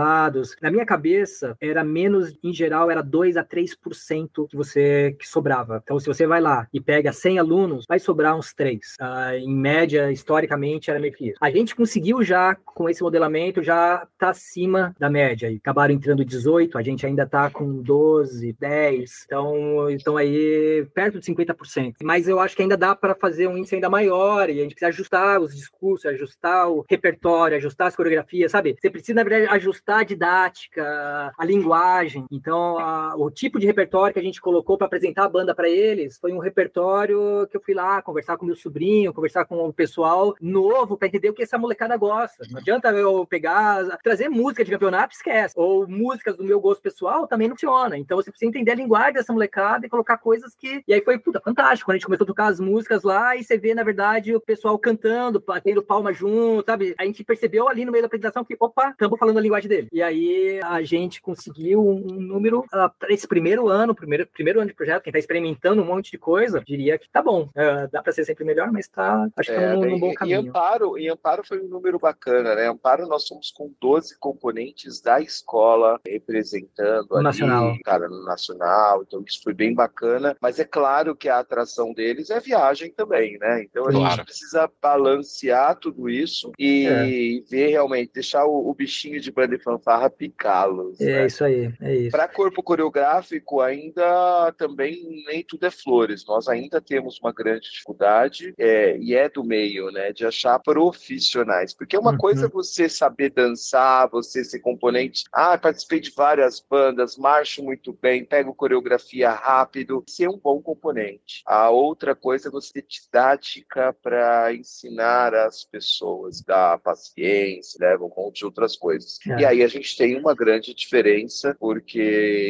Na 0.61 0.71
minha 0.71 0.85
cabeça, 0.85 1.55
era 1.59 1.83
menos, 1.83 2.37
em 2.43 2.53
geral, 2.53 2.89
era 2.89 3.01
2 3.01 3.37
a 3.37 3.43
3% 3.43 4.47
que 4.49 4.55
você 4.55 5.15
que 5.19 5.27
sobrava. 5.27 5.81
Então, 5.83 5.99
se 5.99 6.07
você 6.07 6.25
vai 6.27 6.41
lá 6.41 6.67
e 6.73 6.79
pega 6.79 7.11
100 7.11 7.39
alunos, 7.39 7.85
vai 7.87 7.99
sobrar 7.99 8.37
uns 8.37 8.53
3. 8.53 8.79
Uh, 8.79 8.81
ah, 8.99 9.37
em 9.37 9.55
média, 9.55 10.11
historicamente, 10.11 10.89
era 10.89 10.99
meio 10.99 11.13
que 11.13 11.29
isso. 11.29 11.37
A 11.41 11.49
gente 11.49 11.75
conseguiu 11.75 12.23
já, 12.23 12.55
com 12.55 12.89
esse 12.89 13.01
modelamento, 13.01 13.63
já 13.63 14.07
tá 14.17 14.29
acima 14.29 14.95
da 14.99 15.09
média. 15.09 15.49
E 15.49 15.57
acabaram 15.57 15.93
entrando 15.93 16.25
18, 16.25 16.77
a 16.77 16.81
gente 16.81 17.05
ainda 17.05 17.25
tá 17.25 17.49
com 17.49 17.81
12, 17.81 18.53
10. 18.59 19.23
Então, 19.25 19.89
então 19.89 20.17
aí, 20.17 20.85
perto 20.93 21.19
de 21.19 21.25
50%. 21.25 21.95
Mas 22.03 22.27
eu 22.27 22.39
acho 22.39 22.55
que 22.55 22.61
ainda 22.61 22.77
dá 22.77 22.95
para 22.95 23.15
fazer 23.15 23.47
um 23.47 23.57
índice 23.57 23.75
ainda 23.75 23.89
maior 23.89 24.49
e 24.49 24.59
a 24.59 24.63
gente 24.63 24.75
precisa 24.75 24.89
ajustar 24.89 25.39
os 25.39 25.55
discursos, 25.55 26.05
ajustar 26.05 26.69
o 26.69 26.85
repertório, 26.89 27.57
ajustar 27.57 27.87
as 27.87 27.95
coreografias, 27.95 28.51
sabe? 28.51 28.75
Você 28.79 28.89
precisa, 28.89 29.15
na 29.15 29.23
verdade, 29.23 29.53
ajustar 29.53 30.04
didática, 30.05 31.33
a 31.37 31.45
linguagem. 31.45 32.25
Então, 32.31 32.77
a, 32.79 33.15
o 33.17 33.29
tipo 33.29 33.59
de 33.59 33.65
repertório 33.65 34.13
que 34.13 34.19
a 34.19 34.23
gente 34.23 34.41
colocou 34.41 34.77
para 34.77 34.87
apresentar 34.87 35.25
a 35.25 35.29
banda 35.29 35.53
para 35.53 35.69
eles 35.69 36.17
foi 36.17 36.31
um 36.31 36.39
repertório 36.39 37.47
que 37.49 37.57
eu 37.57 37.61
fui 37.61 37.73
lá 37.73 38.01
conversar 38.01 38.37
com 38.37 38.45
meu 38.45 38.55
sobrinho, 38.55 39.13
conversar 39.13 39.45
com 39.45 39.67
o 39.67 39.73
pessoal 39.73 40.35
novo 40.39 40.97
para 40.97 41.07
entender 41.07 41.29
o 41.29 41.33
que 41.33 41.43
essa 41.43 41.57
molecada 41.57 41.97
gosta. 41.97 42.45
Não 42.49 42.59
adianta 42.59 42.89
eu 42.89 43.25
pegar, 43.25 43.97
trazer 44.03 44.29
música 44.29 44.63
de 44.63 44.71
campeonato, 44.71 45.15
esquece. 45.15 45.53
Ou 45.57 45.87
músicas 45.87 46.37
do 46.37 46.43
meu 46.43 46.59
gosto 46.59 46.81
pessoal 46.81 47.27
também 47.27 47.47
não 47.47 47.55
funciona. 47.55 47.97
Então 47.97 48.17
você 48.17 48.29
precisa 48.29 48.49
entender 48.49 48.71
a 48.71 48.75
linguagem 48.75 49.13
dessa 49.13 49.33
molecada 49.33 49.85
e 49.85 49.89
colocar 49.89 50.17
coisas 50.17 50.55
que. 50.55 50.83
E 50.87 50.93
aí 50.93 51.01
foi, 51.01 51.17
puta, 51.17 51.41
fantástico. 51.41 51.89
Quando 51.89 51.95
a 51.95 51.97
gente 51.97 52.05
começou 52.05 52.25
a 52.25 52.27
tocar 52.27 52.47
as 52.47 52.59
músicas 52.59 53.03
lá 53.03 53.35
e 53.35 53.43
você 53.43 53.57
vê, 53.57 53.73
na 53.73 53.83
verdade, 53.83 54.35
o 54.35 54.39
pessoal 54.39 54.77
cantando, 54.77 55.43
batendo 55.45 55.83
palma 55.83 56.13
junto, 56.13 56.65
sabe? 56.65 56.95
A 56.97 57.05
gente 57.05 57.23
percebeu 57.23 57.67
ali 57.67 57.85
no 57.85 57.91
meio 57.91 58.03
da 58.03 58.07
apresentação 58.07 58.43
que, 58.43 58.55
opa, 58.59 58.89
estamos 58.89 59.19
falando 59.19 59.37
a 59.37 59.41
linguagem 59.41 59.69
dele. 59.69 59.87
E 59.95 60.03
aí 60.03 60.59
a 60.61 60.83
gente 60.83 61.21
conseguiu 61.21 61.79
um 61.81 62.19
número 62.19 62.59
uh, 62.59 62.65
ah, 62.73 62.89
para 62.89 63.13
esse 63.13 63.25
primeiro 63.25 63.69
ano, 63.69 63.95
primeiro, 63.95 64.27
primeiro 64.27 64.59
ano 64.59 64.67
de 64.67 64.75
projeto, 64.75 65.03
quem 65.03 65.09
está 65.09 65.19
experimentando 65.19 65.81
um 65.81 65.85
monte 65.85 66.11
de 66.11 66.17
coisa, 66.17 66.61
diria 66.67 66.99
que 66.99 67.07
tá 67.09 67.21
bom. 67.21 67.43
Uh, 67.43 67.89
dá 67.89 68.03
para 68.03 68.11
ser 68.11 68.25
sempre 68.25 68.43
melhor, 68.43 68.69
mas 68.73 68.89
tá, 68.89 69.25
acho 69.37 69.49
que 69.49 69.55
é, 69.55 69.73
num, 69.73 69.97
bom 69.97 70.13
caminho. 70.13 70.43
E 70.43 70.49
Amparo, 70.49 70.99
e 70.99 71.07
Amparo 71.07 71.47
foi 71.47 71.61
um 71.61 71.69
número 71.69 71.97
bacana, 71.97 72.55
né? 72.55 72.67
Amparo 72.67 73.07
nós 73.07 73.25
somos 73.25 73.51
com 73.51 73.71
12 73.79 74.19
componentes 74.19 74.99
da 74.99 75.21
escola 75.21 75.97
representando 76.05 77.07
no 77.11 77.15
ali, 77.15 77.23
nacional. 77.23 77.73
cara, 77.85 78.09
no 78.09 78.25
nacional, 78.25 79.01
então 79.01 79.23
isso 79.25 79.41
foi 79.41 79.53
bem 79.53 79.73
bacana, 79.73 80.35
mas 80.41 80.59
é 80.59 80.65
claro 80.65 81.15
que 81.15 81.29
a 81.29 81.39
atração 81.39 81.93
deles 81.93 82.29
é 82.29 82.41
viagem 82.41 82.91
também, 82.91 83.37
né? 83.39 83.63
Então 83.63 83.87
a 83.87 83.91
claro. 83.91 84.09
gente 84.09 84.25
precisa 84.25 84.69
balancear 84.81 85.77
tudo 85.79 86.09
isso 86.09 86.51
e 86.59 86.85
é. 86.85 87.49
ver 87.49 87.69
realmente, 87.69 88.11
deixar 88.13 88.43
o, 88.45 88.69
o, 88.69 88.73
bichinho 88.73 89.21
de 89.21 89.31
banda 89.31 89.55
e 89.55 89.59
fanfarra 89.77 90.09
picá-los. 90.09 90.99
É 90.99 91.05
né? 91.05 91.25
isso 91.27 91.43
aí, 91.43 91.73
é 91.81 91.95
isso. 91.95 92.11
Para 92.11 92.27
corpo 92.27 92.63
coreográfico, 92.63 93.61
ainda 93.61 94.51
também 94.57 95.23
nem 95.27 95.43
tudo 95.43 95.65
é 95.65 95.71
flores. 95.71 96.25
Nós 96.25 96.47
ainda 96.47 96.81
temos 96.81 97.19
uma 97.19 97.31
grande 97.31 97.69
dificuldade, 97.69 98.53
é, 98.57 98.97
e 98.97 99.13
é 99.13 99.29
do 99.29 99.43
meio, 99.43 99.91
né, 99.91 100.11
de 100.11 100.25
achar 100.25 100.59
profissionais. 100.59 101.73
Porque 101.73 101.97
uma 101.97 102.11
uhum. 102.11 102.17
coisa 102.17 102.45
é 102.45 102.49
você 102.49 102.87
saber 102.87 103.31
dançar, 103.31 104.09
você 104.09 104.43
ser 104.43 104.59
componente. 104.59 105.23
Ah, 105.31 105.57
participei 105.57 105.99
de 105.99 106.11
várias 106.11 106.59
bandas, 106.59 107.17
marcho 107.17 107.63
muito 107.63 107.93
bem, 107.93 108.25
pego 108.25 108.53
coreografia 108.53 109.31
rápido, 109.31 110.03
ser 110.07 110.29
um 110.29 110.37
bom 110.37 110.61
componente. 110.61 111.41
A 111.45 111.69
outra 111.69 112.15
coisa 112.15 112.47
é 112.47 112.51
você 112.51 112.73
ter 112.73 112.85
didática 112.87 113.93
para 114.01 114.53
ensinar 114.53 115.33
as 115.33 115.63
pessoas, 115.63 116.41
dar 116.41 116.79
paciência, 116.79 117.77
leva 117.79 118.05
um 118.05 118.13
monte 118.15 118.39
de 118.39 118.45
outras 118.45 118.75
coisas. 118.75 119.19
É. 119.27 119.41
E 119.41 119.45
aí 119.45 119.64
a 119.65 119.67
gente 119.67 119.97
tem 119.97 120.17
uma 120.17 120.33
grande 120.33 120.73
diferença, 120.73 121.55
porque 121.59 121.99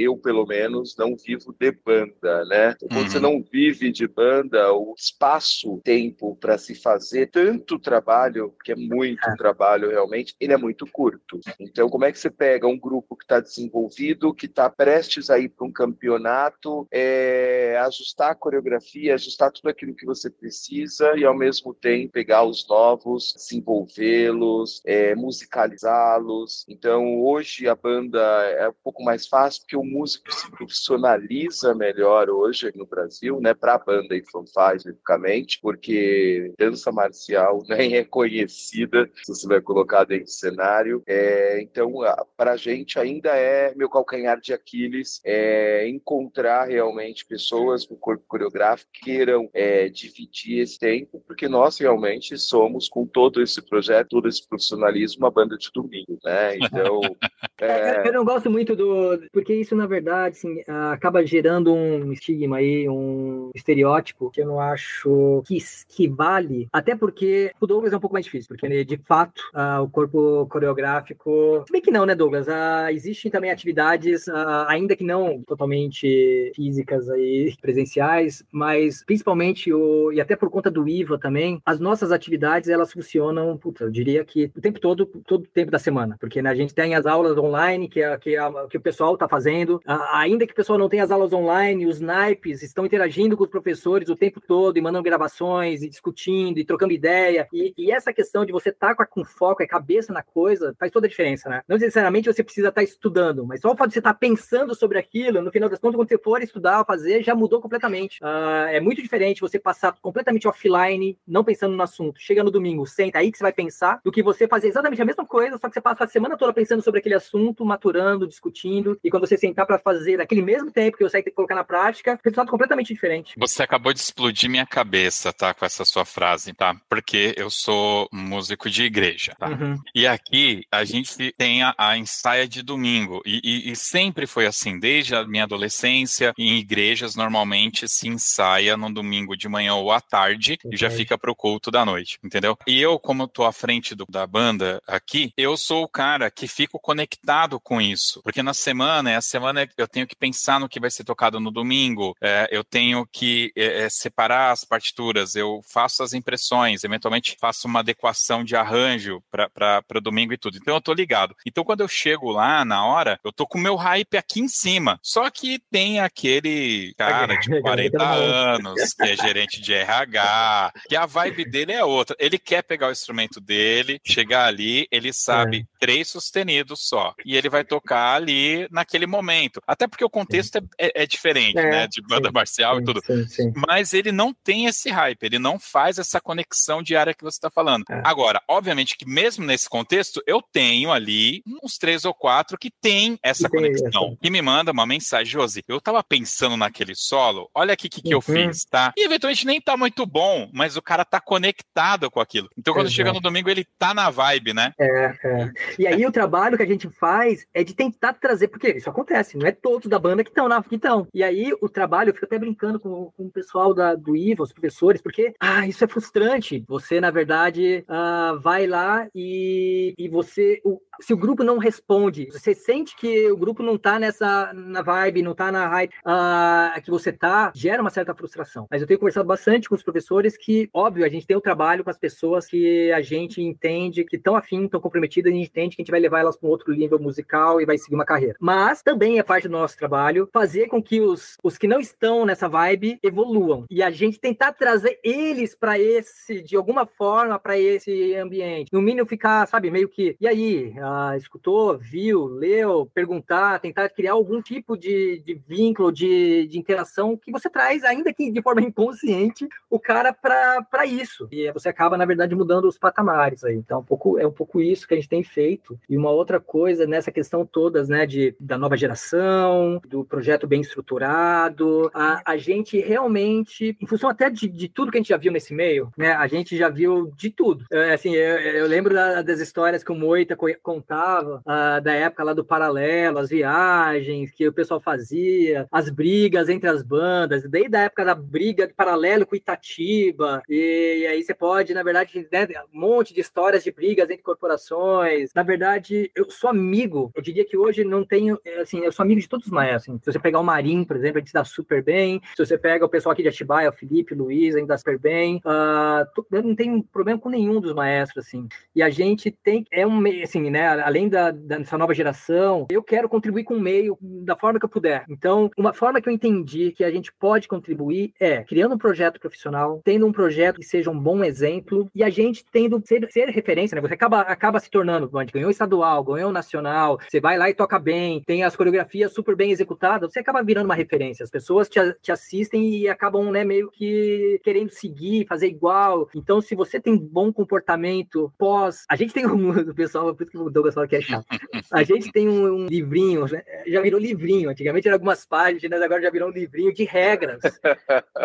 eu, 0.01 0.17
pelo 0.17 0.45
menos, 0.45 0.95
não 0.97 1.15
vivo 1.15 1.55
de 1.59 1.71
banda, 1.71 2.45
né? 2.45 2.75
Então, 2.75 2.89
quando 2.89 3.05
uhum. 3.05 3.09
você 3.09 3.19
não 3.19 3.43
vive 3.51 3.91
de 3.91 4.07
banda, 4.07 4.71
o 4.73 4.93
espaço, 4.97 5.79
tempo 5.83 6.35
para 6.35 6.57
se 6.57 6.75
fazer 6.75 7.27
tanto 7.27 7.79
trabalho, 7.79 8.53
que 8.63 8.71
é 8.71 8.75
muito 8.75 9.27
é. 9.27 9.35
trabalho 9.35 9.89
realmente, 9.89 10.35
ele 10.39 10.53
é 10.53 10.57
muito 10.57 10.85
curto. 10.85 11.39
Então, 11.59 11.89
como 11.89 12.05
é 12.05 12.11
que 12.11 12.19
você 12.19 12.29
pega 12.29 12.67
um 12.67 12.77
grupo 12.77 13.15
que 13.15 13.23
está 13.23 13.39
desenvolvido, 13.39 14.33
que 14.33 14.45
está 14.45 14.69
prestes 14.69 15.29
a 15.29 15.39
ir 15.39 15.49
para 15.49 15.65
um 15.65 15.71
campeonato, 15.71 16.87
é, 16.91 17.77
ajustar 17.85 18.31
a 18.31 18.35
coreografia, 18.35 19.13
ajustar 19.13 19.51
tudo 19.51 19.69
aquilo 19.69 19.95
que 19.95 20.05
você 20.05 20.29
precisa 20.29 21.17
e, 21.17 21.25
ao 21.25 21.35
mesmo 21.35 21.73
tempo, 21.73 22.13
pegar 22.13 22.43
os 22.43 22.67
novos, 22.67 23.33
desenvolvê-los, 23.35 24.81
é, 24.85 25.15
musicalizá-los. 25.15 26.65
Então, 26.67 27.04
hoje 27.05 27.67
a 27.67 27.75
banda 27.75 28.19
é 28.57 28.69
um 28.69 28.75
pouco 28.83 29.03
mais 29.03 29.27
fácil, 29.27 29.61
porque 29.61 29.77
o 29.77 29.83
músico 29.83 30.33
se 30.33 30.49
profissionaliza 30.51 31.73
melhor 31.73 32.29
hoje 32.29 32.71
no 32.75 32.85
Brasil, 32.85 33.39
né, 33.39 33.53
para 33.53 33.75
a 33.75 33.79
banda 33.79 34.15
e 34.15 34.23
fanfare, 34.31 34.77
especificamente, 34.77 35.59
porque 35.61 36.53
dança 36.57 36.91
marcial 36.91 37.61
nem 37.69 37.95
é 37.95 38.03
conhecida, 38.03 39.09
se 39.23 39.33
você 39.33 39.47
vai 39.47 39.61
colocar 39.61 40.03
dentro 40.03 40.25
do 40.25 40.31
cenário. 40.31 41.03
É, 41.07 41.61
então, 41.61 41.93
para 42.37 42.53
a 42.53 42.57
gente 42.57 42.99
ainda 42.99 43.35
é 43.35 43.73
meu 43.75 43.89
calcanhar 43.89 44.39
de 44.39 44.53
Aquiles 44.53 45.21
é 45.23 45.87
encontrar 45.87 46.65
realmente 46.67 47.25
pessoas 47.25 47.85
com 47.85 47.95
corpo 47.95 48.23
coreográfico 48.27 48.91
que 48.93 49.05
queiram 49.05 49.49
é, 49.53 49.87
dividir 49.89 50.59
esse 50.59 50.77
tempo, 50.77 51.23
porque 51.25 51.47
nós 51.47 51.77
realmente 51.77 52.37
somos, 52.37 52.89
com 52.89 53.05
todo 53.05 53.41
esse 53.41 53.61
projeto, 53.61 54.09
todo 54.09 54.27
esse 54.27 54.47
profissionalismo, 54.47 55.25
uma 55.25 55.31
banda 55.31 55.57
de 55.57 55.69
domingo, 55.73 56.17
né? 56.23 56.55
Então. 56.75 56.94
É... 57.57 58.05
Eu 58.05 58.11
não 58.11 58.25
gosto 58.25 58.49
muito 58.49 58.75
do. 58.75 59.17
Porque 59.31 59.53
isso, 59.53 59.75
na 59.75 59.87
verdade, 59.87 60.35
assim, 60.37 60.61
acaba 60.91 61.25
gerando 61.25 61.73
um 61.73 62.11
estigma 62.11 62.57
aí, 62.57 62.87
um 62.89 63.49
estereótipo 63.55 64.29
que 64.29 64.41
eu 64.41 64.47
não 64.47 64.59
acho 64.59 65.41
que, 65.45 65.57
que 65.87 66.07
vale. 66.07 66.67
Até 66.71 66.95
porque 66.95 67.51
o 67.61 67.65
Douglas 67.65 67.93
é 67.93 67.97
um 67.97 67.99
pouco 67.99 68.13
mais 68.13 68.25
difícil, 68.25 68.49
porque 68.49 68.83
de 68.83 68.97
fato 68.97 69.41
uh, 69.53 69.81
o 69.81 69.89
corpo 69.89 70.45
coreográfico. 70.47 71.63
Se 71.65 71.71
bem 71.71 71.81
que 71.81 71.91
não, 71.91 72.05
né, 72.05 72.13
Douglas? 72.13 72.47
Uh, 72.47 72.89
existem 72.91 73.31
também 73.31 73.51
atividades, 73.51 74.27
uh, 74.27 74.65
ainda 74.67 74.95
que 74.95 75.03
não 75.03 75.41
totalmente 75.41 76.51
físicas 76.55 77.09
aí, 77.09 77.55
presenciais, 77.61 78.43
mas 78.51 79.03
principalmente 79.05 79.71
o. 79.73 80.11
E 80.11 80.19
até 80.19 80.35
por 80.35 80.49
conta 80.49 80.69
do 80.69 80.87
IVA 80.87 81.17
também, 81.17 81.61
as 81.65 81.79
nossas 81.79 82.11
atividades 82.11 82.69
elas 82.69 82.91
funcionam, 82.91 83.57
puta, 83.57 83.85
eu 83.85 83.91
diria 83.91 84.25
que 84.25 84.51
o 84.55 84.61
tempo 84.61 84.79
todo, 84.79 85.05
todo 85.05 85.43
o 85.43 85.47
tempo 85.47 85.71
da 85.71 85.79
semana, 85.79 86.17
porque 86.19 86.41
né, 86.41 86.49
a 86.49 86.55
gente 86.55 86.73
as 86.93 87.05
aulas 87.05 87.37
online 87.37 87.87
que, 87.89 88.01
a, 88.01 88.17
que, 88.17 88.37
a, 88.37 88.67
que 88.69 88.77
o 88.77 88.81
pessoal 88.81 89.13
está 89.13 89.27
fazendo. 89.27 89.81
Ainda 90.13 90.45
que 90.45 90.53
o 90.53 90.55
pessoal 90.55 90.77
não 90.77 90.89
tenha 90.89 91.03
as 91.03 91.11
aulas 91.11 91.33
online, 91.33 91.85
os 91.85 91.99
naipes 91.99 92.61
estão 92.61 92.85
interagindo 92.85 93.35
com 93.35 93.43
os 93.43 93.49
professores 93.49 94.09
o 94.09 94.15
tempo 94.15 94.39
todo 94.39 94.77
e 94.77 94.81
mandando 94.81 95.03
gravações 95.03 95.81
e 95.81 95.89
discutindo 95.89 96.59
e 96.59 96.65
trocando 96.65 96.93
ideia. 96.93 97.47
E, 97.51 97.73
e 97.77 97.91
essa 97.91 98.13
questão 98.13 98.45
de 98.45 98.51
você 98.51 98.69
estar 98.69 98.95
tá 98.95 99.05
com, 99.05 99.25
foco 99.25 99.63
e 99.63 99.67
cabeça 99.67 100.13
na 100.13 100.21
coisa 100.21 100.75
faz 100.79 100.91
toda 100.91 101.07
a 101.07 101.09
diferença, 101.09 101.49
né? 101.49 101.61
Não 101.67 101.77
necessariamente 101.77 102.31
você 102.31 102.43
precisa 102.43 102.69
estar 102.69 102.81
tá 102.81 102.83
estudando, 102.83 103.45
mas 103.45 103.61
só 103.61 103.71
o 103.71 103.77
fato 103.77 103.87
de 103.87 103.93
você 103.93 103.99
estar 103.99 104.13
tá 104.13 104.19
pensando 104.19 104.75
sobre 104.75 104.97
aquilo, 104.99 105.41
no 105.41 105.51
final 105.51 105.69
das 105.69 105.79
contas, 105.79 105.95
quando 105.95 106.07
você 106.07 106.17
for 106.17 106.41
estudar 106.41 106.85
fazer, 106.85 107.23
já 107.23 107.35
mudou 107.35 107.59
completamente. 107.59 108.19
Uh, 108.23 108.67
é 108.69 108.79
muito 108.79 109.01
diferente 109.01 109.41
você 109.41 109.59
passar 109.59 109.93
completamente 110.01 110.47
offline, 110.47 111.17
não 111.27 111.43
pensando 111.43 111.75
no 111.75 111.83
assunto. 111.83 112.19
Chega 112.19 112.43
no 112.43 112.51
domingo, 112.51 112.85
senta 112.85 113.19
aí 113.19 113.31
que 113.31 113.37
você 113.37 113.43
vai 113.43 113.53
pensar, 113.53 113.99
do 114.03 114.11
que 114.11 114.23
você 114.23 114.47
fazer 114.47 114.67
exatamente 114.67 115.01
a 115.01 115.05
mesma 115.05 115.25
coisa, 115.25 115.57
só 115.57 115.67
que 115.67 115.73
você 115.73 115.81
passa 115.81 116.03
a 116.03 116.07
semana 116.07 116.37
toda 116.37 116.53
pensando 116.53 116.74
sobre 116.83 116.99
aquele 116.99 117.15
assunto, 117.15 117.65
maturando, 117.65 118.27
discutindo, 118.27 118.97
e 119.03 119.09
quando 119.09 119.27
você 119.27 119.37
sentar 119.37 119.65
para 119.65 119.79
fazer 119.79 120.21
aquele 120.21 120.41
mesmo 120.41 120.71
tempo 120.71 120.97
que 120.97 121.03
você 121.03 121.21
ter 121.21 121.29
que 121.29 121.35
colocar 121.35 121.55
na 121.55 121.63
prática, 121.63 122.19
resultado 122.23 122.47
é 122.47 122.51
completamente 122.51 122.93
diferente. 122.93 123.33
Você 123.37 123.63
acabou 123.63 123.93
de 123.93 123.99
explodir 123.99 124.49
minha 124.49 124.65
cabeça, 124.65 125.31
tá, 125.33 125.53
com 125.53 125.65
essa 125.65 125.85
sua 125.85 126.05
frase, 126.05 126.53
tá? 126.53 126.75
Porque 126.89 127.33
eu 127.37 127.49
sou 127.49 128.07
músico 128.11 128.69
de 128.69 128.83
igreja, 128.83 129.33
tá? 129.37 129.49
Uhum. 129.49 129.79
E 129.93 130.05
aqui 130.07 130.63
a 130.71 130.83
gente 130.83 131.33
tem 131.37 131.63
a, 131.63 131.73
a 131.77 131.97
ensaia 131.97 132.47
de 132.47 132.61
domingo, 132.61 133.21
e, 133.25 133.41
e, 133.43 133.71
e 133.71 133.75
sempre 133.75 134.27
foi 134.27 134.45
assim, 134.45 134.79
desde 134.79 135.15
a 135.15 135.25
minha 135.25 135.43
adolescência, 135.43 136.33
em 136.37 136.57
igrejas 136.57 137.15
normalmente 137.15 137.87
se 137.87 138.07
ensaia 138.07 138.77
no 138.77 138.93
domingo 138.93 139.35
de 139.35 139.47
manhã 139.47 139.75
ou 139.75 139.91
à 139.91 140.01
tarde, 140.01 140.53
okay. 140.53 140.71
e 140.73 140.77
já 140.77 140.89
fica 140.89 141.17
pro 141.17 141.35
culto 141.35 141.71
da 141.71 141.85
noite, 141.85 142.19
entendeu? 142.23 142.57
E 142.67 142.81
eu, 142.81 142.99
como 142.99 143.27
tô 143.27 143.43
à 143.43 143.51
frente 143.51 143.95
do, 143.95 144.05
da 144.09 144.25
banda 144.25 144.81
aqui, 144.87 145.31
eu 145.37 145.57
sou 145.57 145.83
o 145.83 145.89
cara 145.89 146.29
que 146.29 146.47
fico 146.65 146.79
conectado 146.79 147.59
com 147.59 147.79
isso, 147.79 148.21
porque 148.23 148.41
na 148.41 148.53
semana, 148.53 149.11
é 149.11 149.15
a 149.15 149.21
semana 149.21 149.69
eu 149.77 149.87
tenho 149.87 150.07
que 150.07 150.15
pensar 150.15 150.59
no 150.59 150.67
que 150.67 150.79
vai 150.79 150.89
ser 150.89 151.03
tocado 151.03 151.39
no 151.39 151.51
domingo, 151.51 152.15
é, 152.21 152.47
eu 152.51 152.63
tenho 152.63 153.05
que 153.11 153.51
é, 153.55 153.83
é 153.83 153.89
separar 153.89 154.51
as 154.51 154.63
partituras, 154.63 155.35
eu 155.35 155.61
faço 155.71 156.01
as 156.01 156.13
impressões, 156.13 156.83
eventualmente 156.83 157.37
faço 157.39 157.67
uma 157.67 157.79
adequação 157.79 158.43
de 158.43 158.55
arranjo 158.55 159.21
para 159.29 159.99
domingo 160.01 160.33
e 160.33 160.37
tudo. 160.37 160.57
Então 160.57 160.75
eu 160.75 160.81
tô 160.81 160.93
ligado. 160.93 161.35
Então 161.45 161.63
quando 161.63 161.81
eu 161.81 161.87
chego 161.87 162.31
lá 162.31 162.65
na 162.65 162.85
hora, 162.85 163.19
eu 163.23 163.31
tô 163.31 163.45
com 163.45 163.57
o 163.57 163.61
meu 163.61 163.75
hype 163.75 164.17
aqui 164.17 164.39
em 164.39 164.47
cima. 164.47 164.99
Só 165.01 165.29
que 165.29 165.59
tem 165.71 165.99
aquele 165.99 166.93
cara 166.97 167.35
de 167.35 167.49
40 167.61 168.03
anos 168.03 168.93
que 168.93 169.03
é 169.03 169.15
gerente 169.15 169.61
de 169.61 169.73
RH, 169.73 170.73
que 170.87 170.95
a 170.95 171.05
vibe 171.05 171.45
dele 171.45 171.73
é 171.73 171.83
outra. 171.83 172.15
Ele 172.19 172.39
quer 172.39 172.63
pegar 172.63 172.87
o 172.87 172.91
instrumento 172.91 173.39
dele, 173.39 173.99
chegar 174.05 174.45
ali, 174.45 174.87
ele 174.91 175.13
sabe 175.13 175.59
é. 175.59 175.77
três 175.79 176.07
sustenidos 176.07 176.54
só. 176.75 177.13
E 177.25 177.35
ele 177.35 177.49
vai 177.49 177.63
tocar 177.63 178.15
ali 178.15 178.67
naquele 178.71 179.07
momento. 179.07 179.61
Até 179.67 179.87
porque 179.87 180.05
o 180.05 180.09
contexto 180.09 180.57
é, 180.57 180.61
é, 180.79 181.03
é 181.03 181.07
diferente, 181.07 181.57
é, 181.57 181.69
né? 181.69 181.87
De 181.87 182.01
banda 182.01 182.29
sim, 182.29 182.33
marcial 182.33 182.75
sim, 182.75 182.81
e 182.81 182.85
tudo. 182.85 183.01
Sim, 183.27 183.53
Mas 183.67 183.93
ele 183.93 184.11
não 184.11 184.33
tem 184.33 184.65
esse 184.65 184.89
hype, 184.89 185.23
ele 185.23 185.39
não 185.39 185.59
faz 185.59 185.97
essa 185.97 186.21
conexão 186.21 186.81
diária 186.81 187.13
que 187.13 187.23
você 187.23 187.37
está 187.37 187.49
falando. 187.49 187.83
É. 187.89 188.01
Agora, 188.03 188.41
obviamente 188.47 188.97
que 188.97 189.05
mesmo 189.07 189.45
nesse 189.45 189.69
contexto, 189.69 190.21
eu 190.27 190.41
tenho 190.41 190.91
ali 190.91 191.41
uns 191.63 191.77
três 191.77 192.05
ou 192.05 192.13
quatro 192.13 192.57
que 192.57 192.71
tem 192.81 193.17
essa 193.23 193.49
conexão. 193.49 194.17
Que 194.21 194.29
me 194.29 194.41
manda 194.41 194.71
uma 194.71 194.85
mensagem, 194.85 195.31
Josi, 195.31 195.63
eu 195.67 195.81
tava 195.81 196.03
pensando 196.03 196.57
naquele 196.57 196.93
solo, 196.95 197.49
olha 197.53 197.73
aqui 197.73 197.87
o 197.87 197.89
que, 197.89 198.01
que 198.01 198.15
uhum. 198.15 198.19
eu 198.19 198.21
fiz, 198.21 198.65
tá? 198.65 198.93
E 198.97 199.05
eventualmente 199.05 199.45
nem 199.45 199.59
tá 199.59 199.75
muito 199.75 200.05
bom, 200.05 200.49
mas 200.53 200.77
o 200.77 200.81
cara 200.81 201.03
tá 201.03 201.19
conectado 201.19 202.09
com 202.11 202.19
aquilo. 202.19 202.49
Então 202.57 202.73
quando 202.73 202.89
chega 202.89 203.11
no 203.11 203.19
domingo, 203.19 203.49
ele 203.49 203.65
tá 203.77 203.93
na 203.93 204.09
vibe, 204.09 204.53
né? 204.53 204.73
É, 204.79 205.05
é. 205.23 205.51
E 205.79 205.87
aí 205.87 206.05
o 206.05 206.11
trabalho 206.11 206.34
que 206.57 206.63
a 206.63 206.67
gente 206.67 206.89
faz 206.89 207.45
é 207.53 207.63
de 207.63 207.73
tentar 207.73 208.13
trazer, 208.13 208.47
porque 208.47 208.69
isso 208.69 208.89
acontece, 208.89 209.37
não 209.37 209.47
é 209.47 209.51
todos 209.51 209.87
da 209.87 209.99
banda 209.99 210.23
que 210.23 210.29
estão 210.29 210.47
na 210.47 210.61
que 210.63 210.75
estão. 210.75 211.07
E 211.13 211.23
aí 211.23 211.53
o 211.61 211.69
trabalho, 211.69 212.09
eu 212.09 212.13
fico 212.13 212.25
até 212.25 212.39
brincando 212.39 212.79
com, 212.79 213.11
com 213.15 213.25
o 213.25 213.31
pessoal 213.31 213.73
da, 213.73 213.95
do 213.95 214.15
IVA, 214.15 214.43
os 214.43 214.53
professores, 214.53 215.01
porque 215.01 215.33
ah, 215.39 215.67
isso 215.67 215.83
é 215.83 215.87
frustrante. 215.87 216.63
Você, 216.67 216.99
na 216.99 217.11
verdade, 217.11 217.85
uh, 217.87 218.39
vai 218.39 218.67
lá 218.67 219.07
e, 219.13 219.93
e 219.97 220.09
você. 220.09 220.61
O, 220.63 220.79
se 221.01 221.13
o 221.13 221.17
grupo 221.17 221.43
não 221.43 221.57
responde, 221.57 222.27
você 222.31 222.53
sente 222.53 222.95
que 222.95 223.29
o 223.31 223.37
grupo 223.37 223.63
não 223.63 223.77
tá 223.77 223.99
nessa 223.99 224.51
na 224.53 224.81
vibe, 224.81 225.21
não 225.21 225.33
tá 225.33 225.51
na 225.51 225.67
hype 225.67 225.93
uh, 226.05 226.81
que 226.81 226.89
você 226.89 227.11
tá, 227.11 227.51
gera 227.55 227.81
uma 227.81 227.89
certa 227.89 228.13
frustração. 228.13 228.67
Mas 228.69 228.81
eu 228.81 228.87
tenho 228.87 228.99
conversado 228.99 229.27
bastante 229.27 229.67
com 229.69 229.75
os 229.75 229.83
professores 229.83 230.37
que, 230.37 230.69
óbvio, 230.73 231.05
a 231.05 231.09
gente 231.09 231.27
tem 231.27 231.35
o 231.35 231.41
trabalho 231.41 231.83
com 231.83 231.89
as 231.89 231.97
pessoas 231.97 232.45
que 232.47 232.91
a 232.91 233.01
gente 233.01 233.41
entende 233.41 234.03
que 234.03 234.15
estão 234.15 234.35
afim, 234.35 234.65
estão 234.65 234.79
comprometidas, 234.79 235.31
a 235.31 235.35
gente 235.35 235.49
entende 235.49 235.75
que 235.75 235.81
a 235.81 235.83
gente 235.83 235.91
vai 235.91 235.99
levar 235.99 236.19
elas 236.19 236.37
para 236.37 236.47
um 236.47 236.51
outro 236.51 236.73
nível 236.73 236.99
musical 236.99 237.61
e 237.61 237.65
vai 237.65 237.77
seguir 237.77 237.95
uma 237.95 238.05
carreira. 238.05 238.35
Mas 238.39 238.81
também 238.81 239.19
é 239.19 239.23
parte 239.23 239.47
do 239.47 239.51
nosso 239.51 239.77
trabalho 239.77 240.29
fazer 240.31 240.67
com 240.67 240.81
que 240.81 241.01
os, 241.01 241.37
os 241.43 241.57
que 241.57 241.67
não 241.67 241.79
estão 241.79 242.25
nessa 242.25 242.47
vibe 242.47 242.99
evoluam 243.03 243.65
e 243.69 243.81
a 243.81 243.89
gente 243.89 244.19
tentar 244.19 244.53
trazer 244.53 244.99
eles 245.03 245.55
para 245.55 245.79
esse, 245.79 246.41
de 246.41 246.55
alguma 246.55 246.85
forma, 246.85 247.39
para 247.39 247.57
esse 247.57 248.15
ambiente. 248.15 248.71
No 248.71 248.81
mínimo 248.81 249.07
ficar, 249.07 249.47
sabe, 249.47 249.71
meio 249.71 249.89
que, 249.89 250.15
e 250.19 250.27
aí, 250.27 250.73
uh, 250.85 251.17
escutou, 251.17 251.77
viu, 251.77 252.25
leu, 252.25 252.89
perguntar, 252.93 253.59
tentar 253.59 253.89
criar 253.89 254.13
algum 254.13 254.41
tipo 254.41 254.77
de, 254.77 255.21
de 255.25 255.33
vínculo, 255.33 255.91
de, 255.91 256.47
de 256.47 256.59
interação 256.59 257.17
que 257.17 257.31
você 257.31 257.49
traz, 257.49 257.83
ainda 257.83 258.13
que 258.13 258.31
de 258.31 258.41
forma 258.41 258.61
inconsciente, 258.65 259.47
o 259.69 259.79
cara 259.79 260.13
para 260.13 260.85
isso. 260.85 261.27
E 261.31 261.51
você 261.51 261.69
acaba, 261.69 261.97
na 261.97 262.05
verdade, 262.05 262.35
mudando 262.35 262.67
os 262.67 262.77
patamares 262.77 263.43
aí. 263.43 263.55
Então, 263.55 263.77
é 263.77 263.81
um 263.81 263.83
pouco, 263.83 264.19
é 264.19 264.27
um 264.27 264.31
pouco 264.31 264.61
isso 264.61 264.87
que 264.87 264.93
a 264.93 264.97
gente 264.97 265.09
tem 265.09 265.23
feito. 265.23 265.79
E 265.89 265.97
uma 265.97 266.11
outra 266.11 266.39
coisa 266.39 266.85
nessa 266.85 267.11
questão 267.11 267.45
todas, 267.45 267.89
né, 267.89 268.05
de, 268.05 268.35
da 268.39 268.57
nova 268.57 268.77
geração, 268.77 269.81
do 269.87 270.03
projeto 270.03 270.47
bem 270.47 270.61
estruturado, 270.61 271.89
a, 271.93 272.21
a 272.25 272.37
gente 272.37 272.79
realmente, 272.79 273.75
em 273.81 273.87
função 273.87 274.09
até 274.09 274.29
de, 274.29 274.47
de 274.47 274.67
tudo 274.67 274.91
que 274.91 274.97
a 274.97 275.01
gente 275.01 275.09
já 275.09 275.17
viu 275.17 275.31
nesse 275.31 275.53
meio, 275.53 275.91
né, 275.97 276.13
a 276.13 276.27
gente 276.27 276.57
já 276.57 276.69
viu 276.69 277.11
de 277.15 277.29
tudo. 277.29 277.65
É, 277.71 277.93
assim, 277.93 278.13
eu, 278.13 278.39
eu 278.39 278.67
lembro 278.67 278.93
da, 278.93 279.21
das 279.21 279.39
histórias 279.39 279.83
que 279.83 279.91
o 279.91 279.95
Moita 279.95 280.35
contava, 280.75 281.41
uh, 281.45 281.81
da 281.81 281.93
época 281.93 282.23
lá 282.23 282.33
do 282.33 282.43
Paralelo, 282.43 283.19
as 283.19 283.29
viagens 283.29 284.31
que 284.31 284.47
o 284.47 284.53
pessoal 284.53 284.81
fazia, 284.81 285.67
as 285.71 285.89
brigas 285.89 286.49
entre 286.49 286.69
as 286.69 286.83
bandas, 286.83 287.43
desde 287.43 287.75
a 287.75 287.81
época 287.81 288.03
da 288.03 288.15
briga 288.15 288.67
de 288.67 288.73
Paralelo 288.73 289.25
com 289.25 289.35
Itatiba, 289.35 290.41
e, 290.49 290.99
e 291.01 291.07
aí 291.07 291.23
você 291.23 291.33
pode, 291.33 291.73
na 291.73 291.83
verdade, 291.83 292.27
né, 292.31 292.47
um 292.73 292.79
monte 292.79 293.13
de 293.13 293.21
histórias 293.21 293.63
de 293.63 293.71
brigas 293.71 294.09
entre 294.09 294.23
corporações. 294.23 295.31
Na 295.33 295.43
verdade, 295.43 296.11
eu 296.15 296.29
sou 296.29 296.49
amigo, 296.49 297.11
eu 297.15 297.21
diria 297.21 297.45
que 297.45 297.57
hoje 297.57 297.83
não 297.83 298.05
tenho, 298.05 298.39
é, 298.45 298.61
assim, 298.61 298.79
eu 298.79 298.91
sou 298.91 299.03
amigo 299.03 299.21
de 299.21 299.29
todos 299.29 299.45
os 299.45 299.51
maestros. 299.51 299.75
Assim. 299.75 299.99
Se 300.03 300.11
você 300.11 300.19
pegar 300.19 300.39
o 300.39 300.43
Marim, 300.43 300.83
por 300.83 300.95
exemplo, 300.95 301.17
a 301.17 301.21
gente 301.21 301.33
dá 301.33 301.43
super 301.43 301.83
bem. 301.83 302.21
Se 302.35 302.45
você 302.45 302.57
pega 302.57 302.85
o 302.85 302.89
pessoal 302.89 303.13
aqui 303.13 303.21
de 303.21 303.29
Atibaia, 303.29 303.69
o 303.69 303.73
Felipe, 303.73 304.13
o 304.13 304.17
Luiz, 304.17 304.55
a 304.55 304.59
gente 304.59 304.67
dá 304.67 304.77
super 304.77 304.97
bem. 304.97 305.37
Uh, 305.37 306.23
eu 306.31 306.43
não 306.43 306.55
tenho 306.55 306.83
problema 306.83 307.19
com 307.19 307.29
nenhum 307.29 307.59
dos 307.59 307.73
maestros, 307.73 308.25
assim. 308.25 308.47
E 308.75 308.81
a 308.81 308.89
gente 308.89 309.31
tem, 309.31 309.65
é 309.71 309.85
um 309.85 310.03
assim, 310.23 310.49
né, 310.49 310.64
além 310.65 311.09
da, 311.09 311.31
dessa 311.31 311.77
nova 311.77 311.93
geração, 311.93 312.65
eu 312.69 312.83
quero 312.83 313.09
contribuir 313.09 313.43
com 313.43 313.55
o 313.55 313.59
meio 313.59 313.97
da 314.01 314.35
forma 314.35 314.59
que 314.59 314.65
eu 314.65 314.69
puder. 314.69 315.05
Então, 315.09 315.49
uma 315.57 315.73
forma 315.73 316.01
que 316.01 316.09
eu 316.09 316.13
entendi 316.13 316.71
que 316.71 316.83
a 316.83 316.91
gente 316.91 317.13
pode 317.13 317.47
contribuir 317.47 318.13
é 318.19 318.43
criando 318.43 318.75
um 318.75 318.77
projeto 318.77 319.19
profissional, 319.19 319.81
tendo 319.83 320.05
um 320.05 320.11
projeto 320.11 320.59
que 320.59 320.65
seja 320.65 320.89
um 320.89 320.99
bom 320.99 321.23
exemplo 321.23 321.89
e 321.93 322.03
a 322.03 322.09
gente 322.09 322.45
tendo 322.51 322.81
ser, 322.85 323.07
ser 323.11 323.29
referência, 323.29 323.75
né? 323.75 323.81
Você 323.81 323.93
acaba, 323.93 324.21
acaba 324.21 324.59
se 324.59 324.69
tornando, 324.69 325.09
ganhou 325.31 325.49
estadual, 325.49 326.03
ganhou 326.03 326.31
nacional, 326.31 326.99
você 327.07 327.19
vai 327.19 327.37
lá 327.37 327.49
e 327.49 327.53
toca 327.53 327.79
bem, 327.79 328.21
tem 328.25 328.43
as 328.43 328.55
coreografias 328.55 329.13
super 329.13 329.35
bem 329.35 329.51
executadas, 329.51 330.11
você 330.11 330.19
acaba 330.19 330.43
virando 330.43 330.65
uma 330.65 330.75
referência. 330.75 331.23
As 331.23 331.29
pessoas 331.29 331.69
te, 331.69 331.79
te 332.01 332.11
assistem 332.11 332.69
e 332.69 332.89
acabam, 332.89 333.31
né, 333.31 333.43
meio 333.43 333.69
que 333.71 334.39
querendo 334.43 334.69
seguir, 334.69 335.25
fazer 335.27 335.47
igual. 335.47 336.09
Então, 336.15 336.41
se 336.41 336.55
você 336.55 336.79
tem 336.79 336.97
bom 336.97 337.31
comportamento 337.31 338.31
pós. 338.37 338.85
A 338.89 338.95
gente 338.95 339.13
tem 339.13 339.25
um. 339.25 339.55
O 339.55 339.73
pessoal, 339.73 340.13
por 340.13 340.23
isso 340.23 340.31
que 340.31 340.37
o 340.37 340.49
Douglas 340.55 340.73
fala 340.73 340.87
que 340.87 340.95
é 340.95 341.01
chato. 341.01 341.25
A 341.69 341.83
gente 341.83 342.11
tem 342.13 342.29
um, 342.29 342.45
um 342.45 342.65
livrinho, 342.65 343.25
né? 343.25 343.43
já 343.67 343.81
virou 343.81 343.99
livrinho. 343.99 344.49
Antigamente 344.49 344.87
era 344.87 344.95
algumas 344.95 345.25
páginas, 345.25 345.81
agora 345.81 346.01
já 346.01 346.09
virou 346.09 346.29
um 346.29 346.31
livrinho 346.31 346.73
de 346.73 346.85
regras. 346.85 347.41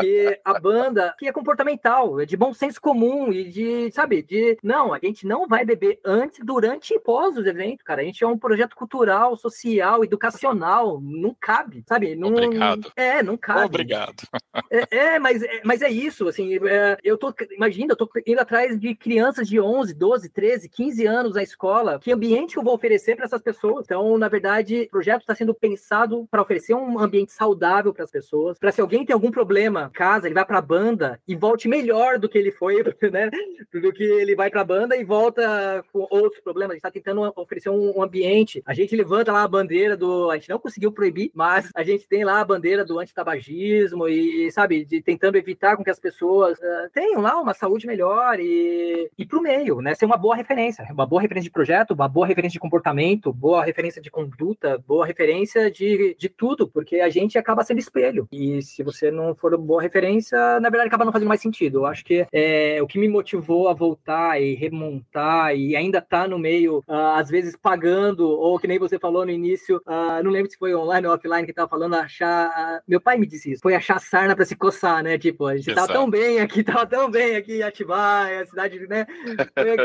Que 0.01 0.39
a 0.45 0.59
banda, 0.59 1.15
que 1.19 1.27
é 1.27 1.33
comportamental, 1.33 2.21
é 2.21 2.25
de 2.25 2.37
bom 2.37 2.55
senso 2.55 2.81
comum 2.81 3.33
e 3.33 3.49
de, 3.49 3.91
sabe, 3.93 4.23
de. 4.23 4.57
Não, 4.63 4.95
a 4.95 4.99
gente 4.99 5.27
não 5.27 5.49
vai 5.49 5.65
beber 5.65 5.99
antes, 6.05 6.39
durante 6.45 6.95
e 6.95 7.01
pós 7.01 7.37
os 7.37 7.45
eventos, 7.45 7.83
cara. 7.83 8.03
A 8.03 8.05
gente 8.05 8.23
é 8.23 8.27
um 8.27 8.39
projeto 8.39 8.77
cultural, 8.77 9.37
social, 9.37 10.05
educacional. 10.05 11.01
Não 11.03 11.35
cabe, 11.39 11.83
sabe? 11.89 12.15
Não, 12.15 12.29
Obrigado. 12.29 12.93
É, 12.95 13.23
não 13.23 13.37
cabe. 13.37 13.65
Obrigado. 13.67 14.23
É, 14.71 14.97
é 14.97 15.19
mas, 15.19 15.43
é, 15.43 15.61
mas 15.65 15.83
é 15.83 15.91
isso, 15.91 16.29
assim. 16.29 16.57
É, 16.69 16.97
eu 17.03 17.19
tô, 17.19 17.35
imagina, 17.51 17.93
eu 17.93 17.97
tô 17.97 18.09
indo 18.25 18.41
atrás 18.41 18.79
de 18.79 18.95
crianças 18.95 19.49
de 19.49 19.61
11, 19.61 19.95
12, 19.95 20.29
13, 20.29 20.69
15 20.69 21.07
anos 21.07 21.35
na 21.35 21.43
escola 21.43 21.99
que 21.99 22.13
ambiente 22.21 22.53
que 22.53 22.59
eu 22.59 22.63
vou 22.63 22.75
oferecer 22.75 23.17
para 23.17 23.25
essas 23.25 23.41
pessoas. 23.41 23.87
Então, 23.87 24.19
na 24.19 24.29
verdade, 24.29 24.83
o 24.83 24.91
projeto 24.91 25.23
está 25.23 25.35
sendo 25.35 25.55
pensado 25.55 26.29
para 26.31 26.43
oferecer 26.43 26.75
um 26.75 26.99
ambiente 26.99 27.33
saudável 27.33 27.95
para 27.95 28.05
as 28.05 28.11
pessoas, 28.11 28.59
para 28.59 28.71
se 28.71 28.81
alguém 28.81 29.07
tem 29.07 29.15
algum 29.15 29.31
problema 29.31 29.89
em 29.91 29.93
casa, 29.93 30.27
ele 30.27 30.35
vai 30.35 30.45
para 30.45 30.59
a 30.59 30.63
banda 30.63 31.19
e 31.27 31.35
volte 31.35 31.67
melhor 31.67 32.19
do 32.19 32.29
que 32.29 32.37
ele 32.37 32.53
foi, 32.53 32.83
né? 33.11 33.31
Do 33.73 33.93
que 33.93 34.05
ele 34.05 34.37
vai 34.37 34.51
para 34.51 34.61
a 34.61 34.65
banda 34.65 34.97
e 34.97 35.05
volta 35.05 35.83
com 35.91 36.07
outros 36.11 36.43
problemas. 36.43 36.73
A 36.73 36.75
gente 36.75 36.81
está 36.81 36.91
tentando 36.91 37.33
oferecer 37.37 37.71
um 37.71 38.03
ambiente. 38.03 38.63
A 38.67 38.75
gente 38.75 38.95
levanta 38.95 39.33
lá 39.33 39.43
a 39.43 39.49
bandeira 39.49 39.97
do. 39.97 40.31
A 40.31 40.37
gente 40.37 40.51
não 40.51 40.59
conseguiu 40.59 40.93
proibir, 40.93 41.31
mas 41.35 41.71
a 41.75 41.83
gente 41.83 42.07
tem 42.07 42.23
lá 42.23 42.41
a 42.41 42.45
bandeira 42.45 42.85
do 42.85 42.99
antitabagismo 42.99 44.09
e, 44.09 44.51
sabe, 44.53 44.85
de, 44.85 45.01
tentando 45.01 45.39
evitar 45.39 45.77
com 45.77 45.85
que 45.85 45.91
as 45.91 45.99
pessoas 45.99 46.59
uh, 46.59 46.91
tenham 46.93 47.23
lá 47.23 47.41
uma 47.41 47.55
saúde 47.55 47.87
melhor 47.87 48.39
e, 48.39 49.11
e 49.17 49.25
para 49.25 49.39
o 49.39 49.43
meio, 49.43 49.81
né? 49.81 49.95
Ser 49.95 50.05
uma 50.05 50.19
boa 50.19 50.37
referência. 50.37 50.87
Uma 50.91 51.07
boa 51.07 51.23
referência 51.23 51.49
de 51.49 51.53
projeto, 51.53 51.93
uma 51.93 52.10
boa 52.11 52.27
referência 52.27 52.55
de 52.55 52.61
comportamento, 52.61 53.33
boa 53.33 53.65
referência 53.65 54.03
de 54.03 54.11
conduta, 54.11 54.83
boa 54.87 55.07
referência 55.07 55.71
de, 55.71 56.17
de 56.19 56.29
tudo, 56.29 56.69
porque 56.69 57.01
a 57.01 57.09
gente 57.09 57.39
acaba 57.39 57.65
sendo 57.65 57.79
espelho. 57.79 58.29
E 58.33 58.61
se 58.63 58.83
você 58.83 59.11
não 59.11 59.35
for 59.35 59.55
uma 59.55 59.65
boa 59.65 59.83
referência, 59.83 60.39
na 60.61 60.69
verdade 60.69 60.89
acaba 60.89 61.05
não 61.05 61.13
fazendo 61.13 61.29
mais 61.29 61.41
sentido. 61.41 61.79
Eu 61.79 61.87
acho 61.87 62.05
que 62.05 62.27
é, 62.33 62.83
o 62.83 62.87
que 62.87 62.99
me 62.99 63.09
motivou 63.09 63.69
a 63.69 63.75
voltar 63.75 64.41
e 64.41 64.55
remontar 64.55 65.55
e 65.55 65.77
ainda 65.77 66.01
tá 66.01 66.27
no 66.27 66.39
meio, 66.39 66.79
uh, 66.89 67.17
às 67.17 67.29
vezes 67.29 67.57
pagando, 67.57 68.29
ou 68.29 68.59
que 68.59 68.67
nem 68.67 68.79
você 68.79 68.99
falou 68.99 69.25
no 69.25 69.31
início, 69.31 69.77
uh, 69.87 70.23
não 70.23 70.31
lembro 70.31 70.51
se 70.51 70.59
foi 70.59 70.75
online 70.75 71.07
ou 71.07 71.15
offline 71.15 71.47
que 71.47 71.53
tava 71.53 71.69
falando, 71.69 71.95
achar. 71.95 72.49
Uh, 72.49 72.83
meu 72.89 73.01
pai 73.01 73.17
me 73.17 73.27
disse 73.27 73.53
isso, 73.53 73.63
foi 73.63 73.75
achar 73.75 74.01
sarna 74.01 74.35
para 74.35 74.45
se 74.45 74.57
coçar, 74.57 75.03
né? 75.03 75.19
Tipo, 75.19 75.47
a 75.47 75.57
gente 75.57 75.71
Exato. 75.71 75.87
tava 75.87 75.99
tão 75.99 76.11
bem 76.11 76.41
aqui, 76.41 76.63
tava 76.65 76.87
tão 76.87 77.11
bem 77.11 77.37
aqui 77.37 77.59
em 77.59 77.63
Atibaia, 77.63 78.43
a 78.43 78.47
cidade, 78.47 78.87
né? 78.89 79.07
Foi 79.55 79.71
eu, 79.71 79.77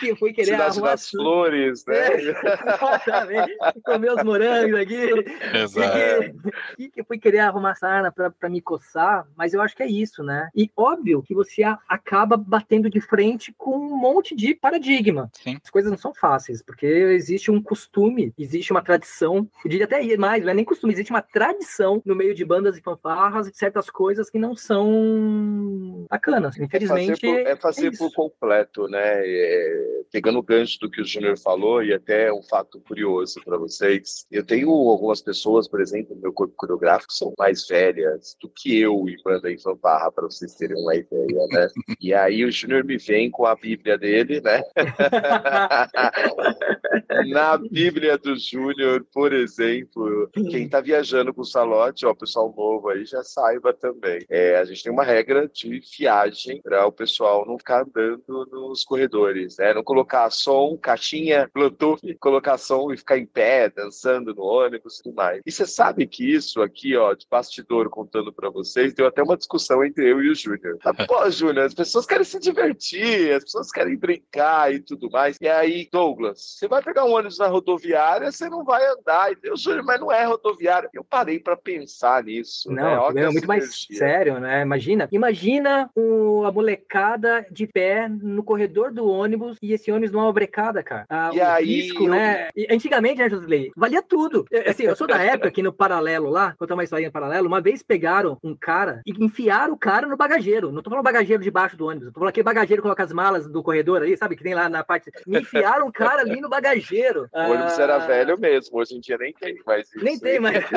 que 0.00 0.16
fui 0.16 0.32
querer 0.32 0.52
cidade 0.52 0.69
arrumar 0.70 0.90
das 0.90 1.10
flores, 1.10 1.84
né? 1.86 1.96
É, 1.96 2.22
exatamente. 2.22 3.56
Comer 3.84 4.12
os 4.12 4.24
morangos 4.24 4.80
aqui. 4.80 5.10
Exato. 5.54 6.52
Que, 6.76 6.90
que 6.90 7.04
fui 7.04 7.18
querer 7.18 7.40
arrumar 7.40 7.74
sarna 7.74 8.12
para 8.12 8.48
me 8.48 8.60
coçar, 8.60 9.26
mas 9.36 9.54
eu 9.54 9.60
acho 9.60 9.76
que 9.76 9.82
é 9.82 9.88
isso, 9.88 10.22
né? 10.22 10.48
E 10.54 10.70
óbvio 10.76 11.22
que 11.22 11.34
você 11.34 11.62
acaba 11.88 12.36
batendo 12.36 12.88
de 12.90 13.00
frente 13.00 13.52
com 13.56 13.76
um 13.76 13.96
monte 13.96 14.34
de 14.34 14.54
paradigma. 14.54 15.30
Sim. 15.34 15.58
As 15.62 15.70
coisas 15.70 15.90
não 15.90 15.98
são 15.98 16.14
fáceis, 16.14 16.62
porque 16.62 16.86
existe 16.86 17.50
um 17.50 17.62
costume, 17.62 18.32
existe 18.38 18.70
uma 18.70 18.82
tradição, 18.82 19.48
eu 19.64 19.70
diria 19.70 19.84
até 19.84 20.00
mais, 20.16 20.42
não 20.42 20.50
é 20.50 20.54
nem 20.54 20.64
costume, 20.64 20.92
existe 20.92 21.10
uma 21.10 21.22
tradição 21.22 22.02
no 22.04 22.14
meio 22.14 22.34
de 22.34 22.44
bandas 22.44 22.76
e 22.76 22.80
fanfarras 22.80 23.50
de 23.50 23.56
certas 23.56 23.88
coisas 23.90 24.30
que 24.30 24.38
não 24.38 24.54
são 24.56 26.06
bacanas. 26.08 26.58
Infelizmente. 26.58 27.26
É 27.26 27.26
fazer 27.26 27.44
por, 27.44 27.50
é 27.50 27.56
fazer 27.56 27.86
é 27.88 27.96
por 27.96 28.12
completo, 28.12 28.88
né? 28.88 29.22
É, 29.26 30.02
pegando 30.12 30.38
o 30.38 30.42
gancho 30.50 30.80
do 30.80 30.90
que 30.90 31.00
o 31.00 31.04
Júnior 31.04 31.38
falou, 31.38 31.80
e 31.82 31.94
até 31.94 32.32
um 32.32 32.42
fato 32.42 32.80
curioso 32.80 33.40
para 33.44 33.56
vocês, 33.56 34.26
eu 34.30 34.44
tenho 34.44 34.68
algumas 34.70 35.22
pessoas, 35.22 35.68
por 35.68 35.80
exemplo, 35.80 36.16
no 36.16 36.20
meu 36.20 36.32
corpo 36.32 36.52
coreográfico, 36.56 37.12
são 37.12 37.32
mais 37.38 37.68
velhas 37.68 38.36
do 38.40 38.48
que 38.48 38.80
eu 38.80 39.08
em 39.08 39.16
banda 39.22 39.48
em 39.50 39.58
fanfarra, 39.58 40.10
para 40.10 40.24
vocês 40.24 40.56
terem 40.56 40.82
uma 40.82 40.96
ideia, 40.96 41.46
né? 41.52 41.68
e 42.00 42.12
aí 42.12 42.44
o 42.44 42.50
Júnior 42.50 42.82
me 42.84 42.98
vem 42.98 43.30
com 43.30 43.46
a 43.46 43.54
Bíblia 43.54 43.96
dele, 43.96 44.40
né? 44.40 44.60
Na 47.28 47.56
Bíblia 47.56 48.18
do 48.18 48.36
Júnior, 48.36 49.06
por 49.12 49.32
exemplo, 49.32 50.28
quem 50.32 50.64
está 50.64 50.80
viajando 50.80 51.32
com 51.32 51.42
o 51.42 51.44
Salote, 51.44 52.06
ó, 52.06 52.14
pessoal 52.14 52.52
novo 52.56 52.88
aí, 52.88 53.04
já 53.04 53.22
saiba 53.22 53.72
também. 53.72 54.24
É, 54.28 54.56
a 54.56 54.64
gente 54.64 54.82
tem 54.82 54.92
uma 54.92 55.04
regra 55.04 55.48
de 55.48 55.80
viagem 55.98 56.60
para 56.62 56.86
o 56.86 56.92
pessoal 56.92 57.46
não 57.46 57.58
ficar 57.58 57.82
andando 57.82 58.46
nos 58.50 58.84
corredores, 58.84 59.58
né? 59.58 59.74
Não 59.74 59.84
colocar 59.84 60.30
som, 60.42 60.76
caixinha, 60.76 61.48
Bluetooth, 61.54 62.00
colocar 62.18 62.58
som 62.58 62.92
e 62.92 62.96
ficar 62.96 63.18
em 63.18 63.26
pé, 63.26 63.68
dançando 63.68 64.34
no 64.34 64.42
ônibus 64.42 64.98
e 64.98 65.02
tudo 65.02 65.14
mais. 65.14 65.40
E 65.44 65.52
você 65.52 65.66
sabe 65.66 66.06
que 66.06 66.24
isso 66.24 66.62
aqui, 66.62 66.96
ó, 66.96 67.14
de 67.14 67.26
bastidor 67.30 67.88
contando 67.88 68.32
para 68.32 68.50
vocês, 68.50 68.94
deu 68.94 69.06
até 69.06 69.22
uma 69.22 69.36
discussão 69.36 69.84
entre 69.84 70.10
eu 70.10 70.22
e 70.22 70.30
o 70.30 70.34
Júnior. 70.34 70.78
Pô, 71.06 71.28
Júnior, 71.30 71.66
as 71.66 71.74
pessoas 71.74 72.06
querem 72.06 72.24
se 72.24 72.38
divertir, 72.38 73.32
as 73.32 73.44
pessoas 73.44 73.70
querem 73.70 73.96
brincar 73.96 74.72
e 74.72 74.80
tudo 74.80 75.10
mais. 75.10 75.36
E 75.40 75.48
aí, 75.48 75.88
Douglas, 75.90 76.56
você 76.58 76.68
vai 76.68 76.82
pegar 76.82 77.04
um 77.04 77.12
ônibus 77.12 77.38
na 77.38 77.46
rodoviária, 77.46 78.30
você 78.30 78.48
não 78.48 78.64
vai 78.64 78.84
andar. 78.86 79.32
E 79.32 79.36
eu, 79.42 79.56
Júnior, 79.56 79.84
mas 79.84 80.00
não 80.00 80.10
é 80.10 80.24
rodoviária. 80.24 80.88
Eu 80.92 81.04
parei 81.04 81.38
para 81.38 81.56
pensar 81.56 82.24
nisso. 82.24 82.70
Não, 82.70 83.12
né? 83.12 83.24
é 83.24 83.30
muito 83.30 83.46
mais 83.46 83.86
sério, 83.92 84.40
né? 84.40 84.62
Imagina, 84.62 85.08
imagina 85.12 85.90
o, 85.94 86.44
a 86.44 86.52
molecada 86.52 87.46
de 87.50 87.66
pé 87.66 88.08
no 88.08 88.42
corredor 88.42 88.92
do 88.92 89.06
ônibus 89.06 89.56
e 89.62 89.72
esse 89.72 89.90
ônibus 89.90 90.12
numa 90.12 90.29
brecada, 90.32 90.82
cara. 90.82 91.06
Ah, 91.08 91.30
e 91.32 91.40
aí, 91.40 91.82
risco, 91.82 92.04
eu... 92.04 92.10
né? 92.10 92.48
E, 92.56 92.66
antigamente, 92.70 93.18
né, 93.18 93.28
Josley? 93.28 93.72
Valia 93.76 94.02
tudo. 94.02 94.46
Eu, 94.50 94.70
assim, 94.70 94.84
eu 94.84 94.96
sou 94.96 95.06
da 95.06 95.18
época 95.22 95.50
que 95.50 95.62
no 95.62 95.72
paralelo 95.72 96.30
lá, 96.30 96.54
contar 96.58 96.74
uma 96.74 96.84
historinha 96.84 97.10
paralelo, 97.10 97.46
uma 97.46 97.60
vez 97.60 97.82
pegaram 97.82 98.38
um 98.42 98.54
cara 98.54 99.02
e 99.06 99.12
enfiaram 99.24 99.74
o 99.74 99.78
cara 99.78 100.06
no 100.06 100.16
bagageiro. 100.16 100.72
Não 100.72 100.82
tô 100.82 100.90
falando 100.90 101.04
bagageiro 101.04 101.42
debaixo 101.42 101.76
do 101.76 101.86
ônibus, 101.86 102.08
tô 102.08 102.14
falando 102.14 102.30
aquele 102.30 102.44
bagageiro 102.44 102.82
que 102.82 102.86
coloca 102.86 103.02
as 103.02 103.12
malas 103.12 103.46
do 103.48 103.62
corredor 103.62 104.02
ali, 104.02 104.16
sabe? 104.16 104.36
Que 104.36 104.42
tem 104.42 104.54
lá 104.54 104.68
na 104.68 104.84
parte. 104.84 105.10
Me 105.26 105.40
enfiaram 105.40 105.86
o 105.86 105.92
cara 105.92 106.22
ali 106.22 106.40
no 106.40 106.48
bagageiro. 106.48 107.28
O 107.40 107.52
ônibus 107.52 107.78
ah... 107.78 107.82
era 107.82 107.98
velho 107.98 108.38
mesmo, 108.38 108.78
hoje 108.78 108.94
em 108.94 109.00
dia 109.00 109.16
nem 109.18 109.32
tem 109.32 109.58
mais 109.66 109.88
isso. 109.88 110.04
Nem 110.04 110.18
tem 110.18 110.38
mais. 110.38 110.62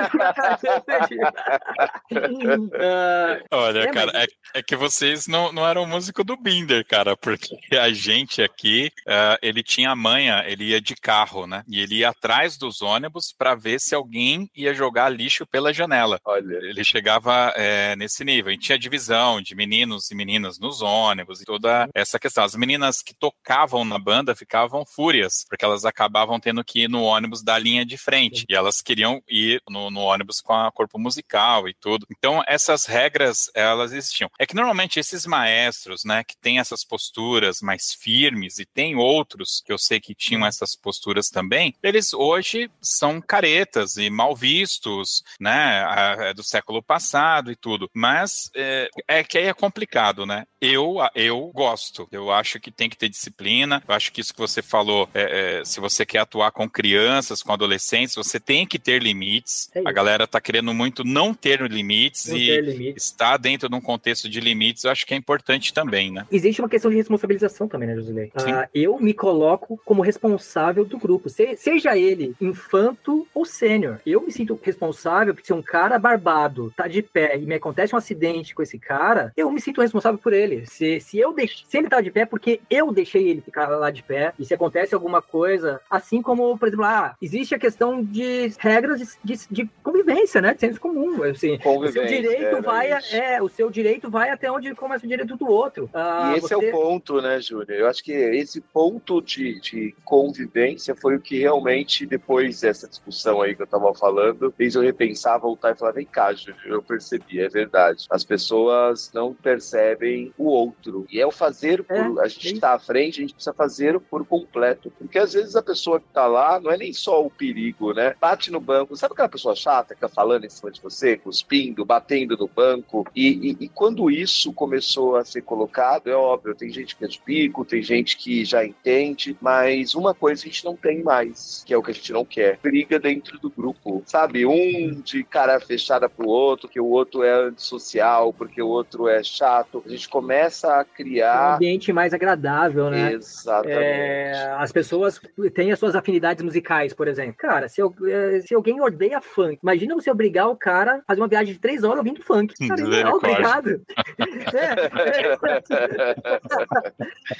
uh... 2.11 3.43
Olha, 3.51 3.79
é, 3.79 3.87
cara, 3.87 4.11
mas... 4.13 4.23
é, 4.23 4.27
é, 4.59 4.63
que 4.63 4.75
vocês 4.75 5.27
não, 5.27 5.51
não 5.51 5.67
eram 5.67 5.85
músico 5.85 6.23
do 6.23 6.37
Binder, 6.37 6.85
cara, 6.87 7.17
porque 7.17 7.57
a 7.75 7.91
gente 7.91 8.41
aqui, 8.41 8.91
uh, 9.07 9.37
ele 9.43 9.61
tinha 9.61 9.91
a 9.91 9.95
manha, 9.95 10.43
ele 10.47 10.69
ia 10.69 10.79
de 10.79 10.95
carro, 10.95 11.45
né? 11.45 11.63
E 11.67 11.79
ele 11.79 11.95
ia 11.95 12.09
atrás 12.09 12.57
dos 12.57 12.81
ônibus 12.81 13.33
para 13.37 13.53
ver 13.53 13.79
se 13.79 13.93
alguém 13.93 14.49
ia 14.55 14.73
jogar 14.73 15.09
lixo 15.09 15.45
pela 15.45 15.73
janela. 15.73 16.19
Olha. 16.23 16.55
Ele 16.55 16.83
chegava 16.83 17.53
é, 17.55 17.95
nesse 17.97 18.23
nível. 18.23 18.53
E 18.53 18.57
tinha 18.57 18.79
divisão 18.79 19.41
de 19.41 19.53
meninos 19.53 20.09
e 20.09 20.15
meninas 20.15 20.57
nos 20.57 20.81
ônibus 20.81 21.41
e 21.41 21.45
toda 21.45 21.89
essa 21.93 22.17
questão. 22.17 22.43
As 22.43 22.55
meninas 22.55 23.01
que 23.01 23.13
tocavam 23.13 23.83
na 23.83 23.99
banda 23.99 24.33
ficavam 24.33 24.85
fúrias, 24.85 25.45
porque 25.49 25.65
elas 25.65 25.83
acabavam 25.83 26.39
tendo 26.39 26.63
que 26.63 26.83
ir 26.83 26.89
no 26.89 27.03
ônibus 27.03 27.43
da 27.43 27.59
linha 27.59 27.85
de 27.85 27.97
frente. 27.97 28.45
E 28.49 28.55
elas 28.55 28.81
queriam 28.81 29.21
ir 29.27 29.61
no, 29.69 29.91
no 29.91 29.99
ônibus 29.99 30.39
com 30.39 30.53
a 30.53 30.71
corpo 30.71 30.97
musical 30.97 31.67
e 31.67 31.73
tudo. 31.73 32.07
Então, 32.09 32.41
essas 32.47 32.85
regras, 32.85 33.51
elas 33.53 33.91
existiam. 33.91 34.29
É 34.39 34.45
que 34.45 34.55
normalmente 34.55 34.99
esses 34.99 35.25
maestros, 35.25 36.05
né, 36.05 36.23
que 36.23 36.37
têm 36.37 36.59
essas 36.59 36.85
posturas 36.85 37.61
mais 37.61 37.93
firmes 37.93 38.57
e 38.57 38.65
tem 38.65 38.95
outros 38.95 39.32
que 39.65 39.71
eu 39.71 39.77
sei 39.77 39.99
que 39.99 40.15
tinham 40.15 40.45
essas 40.45 40.75
posturas 40.75 41.29
também, 41.29 41.73
eles 41.81 42.13
hoje 42.13 42.69
são 42.81 43.21
caretas 43.21 43.97
e 43.97 44.09
mal 44.09 44.36
vistos, 44.36 45.23
né, 45.39 45.84
é 46.19 46.34
do 46.34 46.43
século 46.43 46.81
passado 46.81 47.51
e 47.51 47.55
tudo. 47.55 47.89
Mas 47.93 48.49
é, 48.55 48.89
é 49.07 49.23
que 49.23 49.38
aí 49.38 49.45
é 49.45 49.53
complicado, 49.53 50.25
né? 50.25 50.45
Eu, 50.61 50.97
eu 51.13 51.51
gosto. 51.53 52.07
Eu 52.11 52.31
acho 52.31 52.59
que 52.59 52.71
tem 52.71 52.89
que 52.89 52.97
ter 52.97 53.09
disciplina. 53.09 53.84
Eu 53.88 53.93
acho 53.93 54.11
que 54.11 54.21
isso 54.21 54.34
que 54.34 54.39
você 54.39 54.61
falou, 54.61 55.09
é, 55.13 55.59
é, 55.59 55.65
se 55.65 55.79
você 55.79 56.05
quer 56.05 56.19
atuar 56.19 56.51
com 56.51 56.69
crianças, 56.69 57.43
com 57.43 57.51
adolescentes, 57.51 58.15
você 58.15 58.39
tem 58.39 58.65
que 58.65 58.79
ter 58.79 59.01
limites. 59.01 59.69
É 59.75 59.81
a 59.86 59.91
galera 59.91 60.25
tá 60.25 60.39
querendo 60.39 60.73
muito 60.73 61.03
não 61.03 61.34
ter 61.34 61.61
limites 61.69 62.27
não 62.27 62.38
e 62.38 62.47
ter 62.47 62.61
limites. 62.61 63.05
estar 63.05 63.38
dentro 63.38 63.67
de 63.69 63.75
um 63.75 63.81
contexto 63.81 64.29
de 64.29 64.39
limites, 64.39 64.84
eu 64.84 64.91
acho 64.91 65.05
que 65.05 65.13
é 65.13 65.17
importante 65.17 65.73
também, 65.73 66.11
né? 66.11 66.25
Existe 66.31 66.61
uma 66.61 66.69
questão 66.69 66.89
de 66.89 66.97
responsabilização 66.97 67.67
também, 67.67 67.89
né, 67.89 67.95
Josilei? 67.95 68.27
Uh, 68.27 68.67
eu 68.73 68.99
me 68.99 69.13
coloco 69.24 69.80
como 69.86 70.01
responsável 70.01 70.84
do 70.84 70.97
grupo, 70.97 71.30
Se, 71.30 71.55
seja 71.55 71.97
ele 71.97 72.36
infanto 72.41 73.26
ou 73.34 73.45
sênior. 73.45 73.99
Eu 74.05 74.19
me 74.19 74.34
sinto 74.34 74.59
responsável 74.61 75.34
porque 75.34 75.47
se 75.47 75.53
um 75.53 75.61
cara 75.61 75.97
barbado 75.97 76.74
tá 76.76 76.89
de 76.89 77.01
pé 77.01 77.38
e 77.38 77.45
me 77.45 77.55
acontece 77.55 77.95
um 77.95 77.97
acidente 77.97 78.53
com 78.53 78.61
esse 78.61 78.78
cara, 78.78 79.32
eu 79.38 79.49
me 79.49 79.61
sinto 79.61 79.80
responsável 79.80 80.19
por 80.19 80.34
ele. 80.34 80.65
Se, 80.65 80.99
se 80.99 81.17
eu 81.17 81.32
deixo, 81.32 81.63
se 81.69 81.78
ele 81.78 81.88
tá 81.88 82.01
de 82.01 82.11
pé, 82.11 82.26
porque 82.26 82.59
eu 82.69 82.91
deixei 82.91 83.30
ele 83.30 83.39
ficar 83.39 83.67
lá 83.69 83.89
de 83.89 84.03
pé, 84.03 84.34
e 84.38 84.43
se 84.43 84.53
acontece 84.53 84.93
alguma 84.93 85.21
coisa, 85.21 85.80
assim 85.89 86.21
como, 86.21 86.57
por 86.57 86.67
exemplo, 86.67 86.84
ah, 86.84 87.15
existe 87.21 87.55
a 87.55 87.59
questão 87.59 88.03
de 88.03 88.51
regras 88.59 88.99
de, 88.99 89.07
de, 89.24 89.47
de 89.49 89.69
convivência, 89.82 90.41
né? 90.41 90.53
De 90.53 90.59
senso 90.59 90.82
comum. 90.82 91.24
Assim, 91.24 91.57
o 91.63 91.88
seu 91.88 92.05
direito 92.05 92.61
vai, 92.61 92.91
é, 92.91 93.41
o 93.41 93.47
seu 93.47 93.69
direito 93.69 94.09
vai 94.09 94.32
até 94.32 94.51
onde 94.51 94.76
começa 94.76 95.05
o 95.05 95.09
direito 95.09 95.38
do 95.38 95.47
outro. 95.47 95.89
Ah, 95.93 96.34
e 96.34 96.39
esse 96.39 96.49
você... 96.49 96.53
é 96.55 96.57
o 96.57 96.71
ponto, 96.71 97.21
né, 97.21 97.39
Júnior? 97.39 97.71
Eu 97.71 97.88
acho 97.88 98.03
que 98.03 98.11
esse 98.11 98.59
ponto 98.59 99.12
de, 99.22 99.59
de 99.59 99.95
convivência 100.03 100.95
foi 100.95 101.16
o 101.16 101.20
que 101.20 101.39
realmente, 101.39 102.05
depois 102.05 102.61
dessa 102.61 102.88
discussão 102.88 103.41
aí 103.41 103.55
que 103.55 103.61
eu 103.61 103.68
tava 103.68 103.93
falando, 103.93 104.53
fez 104.55 104.76
eu 104.76 104.82
repensar, 104.82 105.39
voltar 105.39 105.72
e 105.72 105.76
falar, 105.76 105.91
vem 105.91 106.05
cá, 106.05 106.34
eu 106.66 106.82
percebi, 106.82 107.39
é 107.39 107.49
verdade. 107.49 108.05
As 108.09 108.24
pessoas 108.24 109.11
não 109.14 109.34
percebem 109.34 110.34
o 110.38 110.45
outro. 110.45 111.05
E 111.09 111.20
é 111.20 111.26
o 111.26 111.32
fazer 111.32 111.84
por. 111.84 111.95
É, 111.95 112.24
a 112.24 112.28
gente 112.28 112.53
está 112.53 112.74
à 112.74 112.80
frente, 112.80 113.20
a 113.20 113.22
gente 113.22 113.34
precisa 113.34 113.53
fazer 113.53 113.99
por 113.99 114.26
completo. 114.26 114.91
Porque 114.97 115.18
às 115.18 115.34
vezes 115.34 115.55
a 115.55 115.61
pessoa 115.61 115.99
que 115.99 116.07
está 116.07 116.28
lá 116.28 116.59
não 116.59 116.72
é 116.72 116.78
nem 116.78 116.93
só 116.93 117.26
o 117.26 117.30
perigo, 117.30 117.93
né? 117.93 118.16
Bate 118.20 118.51
no 118.51 118.59
banco. 118.59 118.95
Sabe 118.95 119.14
aquela 119.14 119.30
pessoa 119.30 119.55
chata 119.55 119.95
que 119.95 120.01
tá 120.01 120.09
falando 120.09 120.45
em 120.45 120.49
cima 120.49 120.72
de 120.72 120.82
você, 120.82 121.18
cuspindo? 121.18 121.53
cuspindo, 121.53 121.86
batendo 121.86 122.38
no 122.38 122.47
banco. 122.47 123.05
E, 123.16 123.28
e, 123.28 123.66
e, 123.66 123.70
quando 123.70 124.09
isso 124.09 124.51
começou 124.53 125.16
a 125.16 125.26
ser 125.26 125.41
colocado, 125.41 126.07
é 126.07 126.16
óbvio, 126.16 126.55
tem 126.55 126.70
gente 126.70 126.95
que 126.95 127.05
é 127.05 127.07
de 127.07 127.20
pico, 127.20 127.66
tem 127.66 127.82
gente 127.82 128.18
que 128.18 128.43
já 128.45 128.66
entende, 128.66 129.02
mas 129.41 129.95
uma 129.95 130.13
coisa 130.13 130.43
a 130.43 130.45
gente 130.45 130.63
não 130.65 130.75
tem 130.75 131.03
mais, 131.03 131.63
que 131.65 131.73
é 131.73 131.77
o 131.77 131.83
que 131.83 131.91
a 131.91 131.93
gente 131.93 132.11
não 132.11 132.23
quer: 132.23 132.59
briga 132.61 132.99
dentro 132.99 133.39
do 133.39 133.49
grupo, 133.49 134.03
sabe? 134.05 134.45
Um 134.45 135.01
de 135.01 135.23
cara 135.23 135.59
fechada 135.59 136.09
pro 136.09 136.27
outro, 136.27 136.69
que 136.69 136.79
o 136.79 136.85
outro 136.85 137.23
é 137.23 137.31
antissocial, 137.31 138.33
porque 138.33 138.61
o 138.61 138.67
outro 138.67 139.07
é 139.07 139.23
chato. 139.23 139.83
A 139.85 139.89
gente 139.89 140.07
começa 140.07 140.79
a 140.79 140.85
criar. 140.85 141.51
Um 141.51 141.55
ambiente 141.55 141.91
mais 141.91 142.13
agradável, 142.13 142.89
né? 142.89 143.13
Exatamente. 143.13 143.79
É, 143.79 144.55
as 144.57 144.71
pessoas 144.71 145.19
têm 145.53 145.71
as 145.71 145.79
suas 145.79 145.95
afinidades 145.95 146.43
musicais, 146.43 146.93
por 146.93 147.07
exemplo. 147.07 147.35
Cara, 147.37 147.67
se, 147.67 147.81
eu, 147.81 147.93
é, 148.05 148.41
se 148.41 148.53
alguém 148.53 148.81
odeia 148.81 149.21
funk, 149.21 149.59
imagina 149.61 149.95
você 149.95 150.11
obrigar 150.11 150.49
o 150.49 150.55
cara 150.55 150.97
a 150.97 151.01
fazer 151.07 151.21
uma 151.21 151.27
viagem 151.27 151.53
de 151.53 151.59
três 151.59 151.83
horas 151.83 151.97
ouvindo 151.97 152.23
funk. 152.23 152.53
Cara, 152.67 152.81
ele 152.81 152.89
não 152.89 153.09
é 153.09 153.13
obrigado. 153.13 153.81
é, 154.53 154.93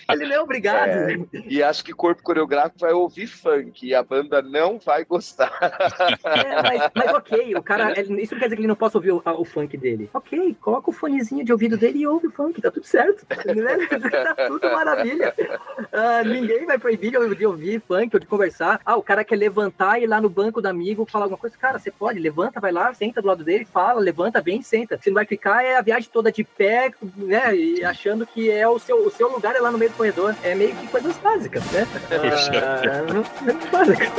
ele 0.14 0.26
não 0.26 0.36
é 0.36 0.42
obrigado. 0.42 1.30
E 1.46 1.62
acho 1.62 1.84
que 1.84 1.94
corpo 1.94 2.24
coreográfico 2.24 2.80
vai 2.80 2.94
ouvir 2.94 3.28
funk 3.28 3.86
e 3.86 3.94
a 3.94 4.04
banda 4.04 4.42
não 4.42 4.80
vai 4.80 5.04
gostar. 5.06 5.52
É, 6.24 6.62
mas, 6.64 6.92
mas, 6.96 7.14
ok, 7.14 7.56
o 7.56 7.62
cara. 7.62 8.00
Isso 8.00 8.34
não 8.34 8.40
quer 8.40 8.46
dizer 8.46 8.56
que 8.56 8.62
ele 8.62 8.68
não 8.68 8.76
possa 8.76 8.98
ouvir 8.98 9.12
o, 9.12 9.22
o, 9.26 9.46
funk 9.46 9.78
dele. 9.78 10.10
Ok, 10.14 10.56
coloca 10.60 10.90
o 10.90 10.94
fonezinho 10.94 11.44
de 11.44 11.52
ouvido 11.52 11.78
dele 11.78 12.00
e 12.00 12.08
ouve 12.08 12.28
o 12.28 12.32
funk, 12.32 12.62
tá 12.62 12.72
tudo 12.72 12.86
certo. 12.86 13.26
Né? 13.30 13.88
tá 14.36 14.48
tudo 14.48 14.72
maravilha. 14.72 15.34
Uh, 15.38 16.28
ninguém 16.28 16.66
vai 16.66 16.78
proibir 16.78 17.12
de 17.12 17.46
ouvir 17.46 17.82
funk 17.82 18.16
ou 18.16 18.20
de 18.20 18.26
conversar. 18.26 18.80
Ah, 18.86 18.96
o 18.96 19.04
cara 19.04 19.24
quer 19.24 19.36
levantar 19.36 20.00
e 20.00 20.04
ir 20.04 20.08
lá 20.08 20.20
no 20.20 20.30
banco 20.30 20.62
do 20.62 20.68
amigo 20.68 21.06
falar 21.06 21.26
alguma 21.26 21.38
coisa. 21.38 21.58
Cara, 21.58 21.78
você 21.78 21.92
pode, 21.92 22.20
levanta, 22.20 22.60
vai 22.60 22.72
lá, 22.72 22.94
senta 22.94 23.22
do 23.22 23.28
lado 23.28 23.44
dele, 23.44 23.66
fala, 23.66 24.00
levanta, 24.00 24.42
vem 24.42 24.60
e 24.60 24.64
senta. 24.64 24.98
Você 24.98 25.10
não 25.10 25.16
vai 25.16 25.26
ficar 25.26 25.64
é 25.64 25.78
a 25.78 25.82
viagem 25.82 26.10
toda 26.12 26.32
de 26.32 26.44
pé, 26.44 26.92
né? 27.16 27.56
E 27.56 27.84
achando 27.84 28.26
que 28.26 28.50
é 28.50 28.68
o 28.68 28.80
seu, 28.80 29.06
o 29.06 29.12
seu 29.12 29.30
lugar 29.30 29.56
é 29.56 29.60
lá 29.60 29.72
no 29.72 29.78
meio 29.78 29.92
do 29.92 29.98
corredor. 29.98 30.36
É 30.44 30.56
meio 30.56 30.76
que 30.76 30.88
coisas 30.88 31.18
básicas, 31.34 31.64
né? 31.72 31.88
Ah, 32.12 33.72
básicas. 33.72 34.10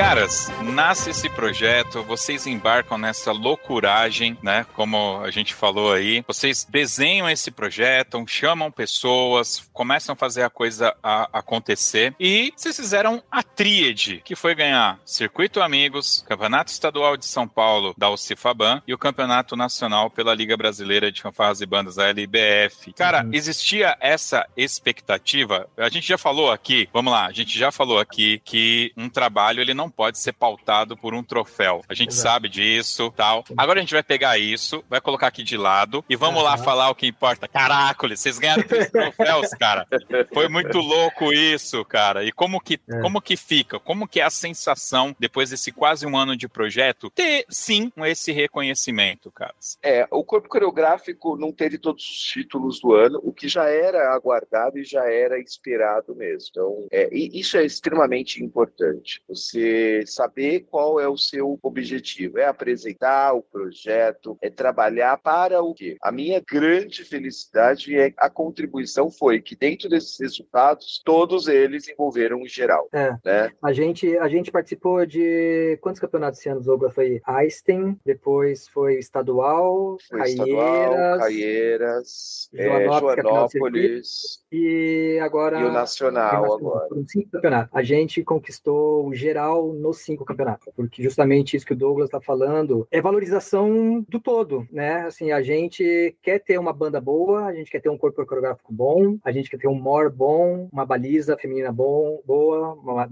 Caras, 0.00 0.50
nasce 0.62 1.10
esse 1.10 1.28
projeto, 1.28 2.02
vocês 2.02 2.46
embarcam 2.46 2.96
nessa 2.96 3.32
loucuragem, 3.32 4.36
né? 4.42 4.64
Como 4.72 5.20
a 5.22 5.30
gente 5.30 5.52
falou 5.52 5.92
aí, 5.92 6.24
vocês 6.26 6.64
desenham 6.64 7.28
esse 7.28 7.50
projeto, 7.50 8.24
chamam 8.26 8.72
pessoas, 8.72 9.68
começam 9.74 10.14
a 10.14 10.16
fazer 10.16 10.42
a 10.42 10.48
coisa 10.48 10.96
a 11.02 11.28
acontecer 11.34 12.14
e 12.18 12.50
vocês 12.56 12.76
fizeram 12.76 13.22
a 13.30 13.42
tríade, 13.42 14.22
que 14.24 14.34
foi 14.34 14.54
ganhar 14.54 14.98
Circuito 15.04 15.60
Amigos, 15.60 16.24
Campeonato 16.26 16.72
Estadual 16.72 17.18
de 17.18 17.26
São 17.26 17.46
Paulo 17.46 17.94
da 17.96 18.08
Ucifaban 18.08 18.82
e 18.86 18.94
o 18.94 18.98
Campeonato 18.98 19.54
Nacional 19.54 20.08
pela 20.08 20.34
Liga 20.34 20.56
Brasileira 20.56 21.12
de 21.12 21.20
Fanfarras 21.20 21.60
e 21.60 21.66
Bandas, 21.66 21.98
a 21.98 22.08
LBF. 22.08 22.94
Cara, 22.94 23.22
uhum. 23.22 23.34
existia 23.34 23.98
essa 24.00 24.48
expectativa? 24.56 25.68
A 25.76 25.90
gente 25.90 26.08
já 26.08 26.16
falou 26.16 26.50
aqui, 26.50 26.88
vamos 26.90 27.12
lá, 27.12 27.26
a 27.26 27.32
gente 27.32 27.58
já 27.58 27.70
falou 27.70 27.98
aqui 27.98 28.40
que 28.46 28.94
um 28.96 29.10
trabalho 29.10 29.60
ele 29.60 29.74
não 29.74 29.89
pode 29.90 30.18
ser 30.18 30.32
pautado 30.32 30.96
por 30.96 31.14
um 31.14 31.22
troféu. 31.22 31.82
A 31.88 31.94
gente 31.94 32.10
Exato. 32.10 32.28
sabe 32.28 32.48
disso, 32.48 33.12
tal. 33.16 33.44
Agora 33.56 33.78
a 33.78 33.82
gente 33.82 33.94
vai 33.94 34.02
pegar 34.02 34.38
isso, 34.38 34.84
vai 34.88 35.00
colocar 35.00 35.26
aqui 35.26 35.42
de 35.42 35.56
lado 35.56 36.04
e 36.08 36.16
vamos 36.16 36.40
uhum. 36.40 36.46
lá 36.46 36.56
falar 36.56 36.90
o 36.90 36.94
que 36.94 37.06
importa. 37.06 37.48
Caracoles, 37.48 38.20
vocês 38.20 38.38
ganharam 38.38 38.62
três 38.62 38.88
troféus, 38.90 39.50
cara. 39.50 39.86
Foi 40.32 40.48
muito 40.48 40.78
louco 40.78 41.32
isso, 41.32 41.84
cara. 41.84 42.24
E 42.24 42.32
como 42.32 42.60
que, 42.60 42.78
é. 42.88 43.00
como 43.00 43.20
que 43.20 43.36
fica? 43.36 43.78
Como 43.78 44.06
que 44.06 44.20
é 44.20 44.24
a 44.24 44.30
sensação 44.30 45.14
depois 45.18 45.50
desse 45.50 45.72
quase 45.72 46.06
um 46.06 46.16
ano 46.16 46.36
de 46.36 46.48
projeto 46.48 47.10
ter 47.10 47.44
sim 47.48 47.92
esse 48.04 48.32
reconhecimento, 48.32 49.30
cara? 49.30 49.54
É, 49.82 50.06
o 50.10 50.24
corpo 50.24 50.48
coreográfico 50.48 51.36
não 51.36 51.52
teve 51.52 51.78
todos 51.78 52.02
os 52.04 52.18
títulos 52.18 52.80
do 52.80 52.94
ano, 52.94 53.20
o 53.22 53.32
que 53.32 53.48
já 53.48 53.68
era 53.68 54.14
aguardado 54.14 54.78
e 54.78 54.84
já 54.84 55.04
era 55.10 55.38
esperado 55.38 56.14
mesmo. 56.14 56.48
Então, 56.50 56.86
é, 56.90 57.08
isso 57.12 57.56
é 57.56 57.64
extremamente 57.64 58.42
importante. 58.42 59.22
Você 59.28 59.79
saber 60.06 60.66
qual 60.70 61.00
é 61.00 61.08
o 61.08 61.16
seu 61.16 61.58
objetivo. 61.62 62.38
É 62.38 62.46
apresentar 62.46 63.34
o 63.34 63.42
projeto, 63.42 64.36
é 64.40 64.50
trabalhar 64.50 65.16
para 65.18 65.62
o 65.62 65.74
quê? 65.74 65.96
A 66.02 66.12
minha 66.12 66.42
grande 66.46 67.04
felicidade 67.04 67.96
é 67.96 68.12
a 68.16 68.28
contribuição 68.28 69.10
foi 69.10 69.40
que 69.40 69.56
dentro 69.56 69.88
desses 69.88 70.18
resultados, 70.18 71.00
todos 71.04 71.48
eles 71.48 71.88
envolveram 71.88 72.42
o 72.42 72.48
geral. 72.48 72.88
É. 72.92 73.16
Né? 73.24 73.50
A, 73.62 73.72
gente, 73.72 74.16
a 74.18 74.28
gente 74.28 74.50
participou 74.50 75.04
de 75.06 75.78
quantos 75.80 76.00
campeonatos 76.00 76.38
esse 76.38 76.48
ano, 76.48 76.60
Douglas? 76.60 76.94
Foi 76.94 77.20
Einstein, 77.26 77.98
depois 78.04 78.68
foi 78.68 78.98
estadual, 78.98 79.96
foi 80.08 80.18
Caieiras, 80.18 81.18
Caieiras 81.18 82.48
Joanópolis, 82.52 83.18
é, 83.18 83.22
Joanópolis 83.22 84.44
e 84.52 85.18
agora 85.22 85.60
e 85.60 85.64
o 85.64 85.72
Nacional 85.72 86.54
agora. 86.54 86.88
Cinco 87.06 87.30
campeonatos. 87.30 87.70
A 87.74 87.82
gente 87.82 88.22
conquistou 88.22 89.06
o 89.06 89.14
geral 89.14 89.59
nos 89.68 89.98
cinco 89.98 90.24
campeonatos, 90.24 90.68
porque 90.74 91.02
justamente 91.02 91.56
isso 91.56 91.66
que 91.66 91.72
o 91.72 91.76
Douglas 91.76 92.08
está 92.08 92.20
falando 92.20 92.86
é 92.90 93.00
valorização 93.00 94.04
do 94.08 94.20
todo, 94.20 94.66
né? 94.70 95.02
Assim, 95.06 95.32
a 95.32 95.42
gente 95.42 96.16
quer 96.22 96.38
ter 96.38 96.58
uma 96.58 96.72
banda 96.72 97.00
boa, 97.00 97.46
a 97.46 97.54
gente 97.54 97.70
quer 97.70 97.80
ter 97.80 97.88
um 97.88 97.98
corpo 97.98 98.24
coreográfico 98.24 98.72
bom, 98.72 99.18
a 99.24 99.32
gente 99.32 99.50
quer 99.50 99.58
ter 99.58 99.68
um 99.68 99.74
mor 99.74 100.10
bom, 100.10 100.68
uma 100.72 100.86
baliza 100.86 101.36
feminina 101.36 101.72
bom, 101.72 102.20
boa, 102.24 102.74
uma 102.74 103.08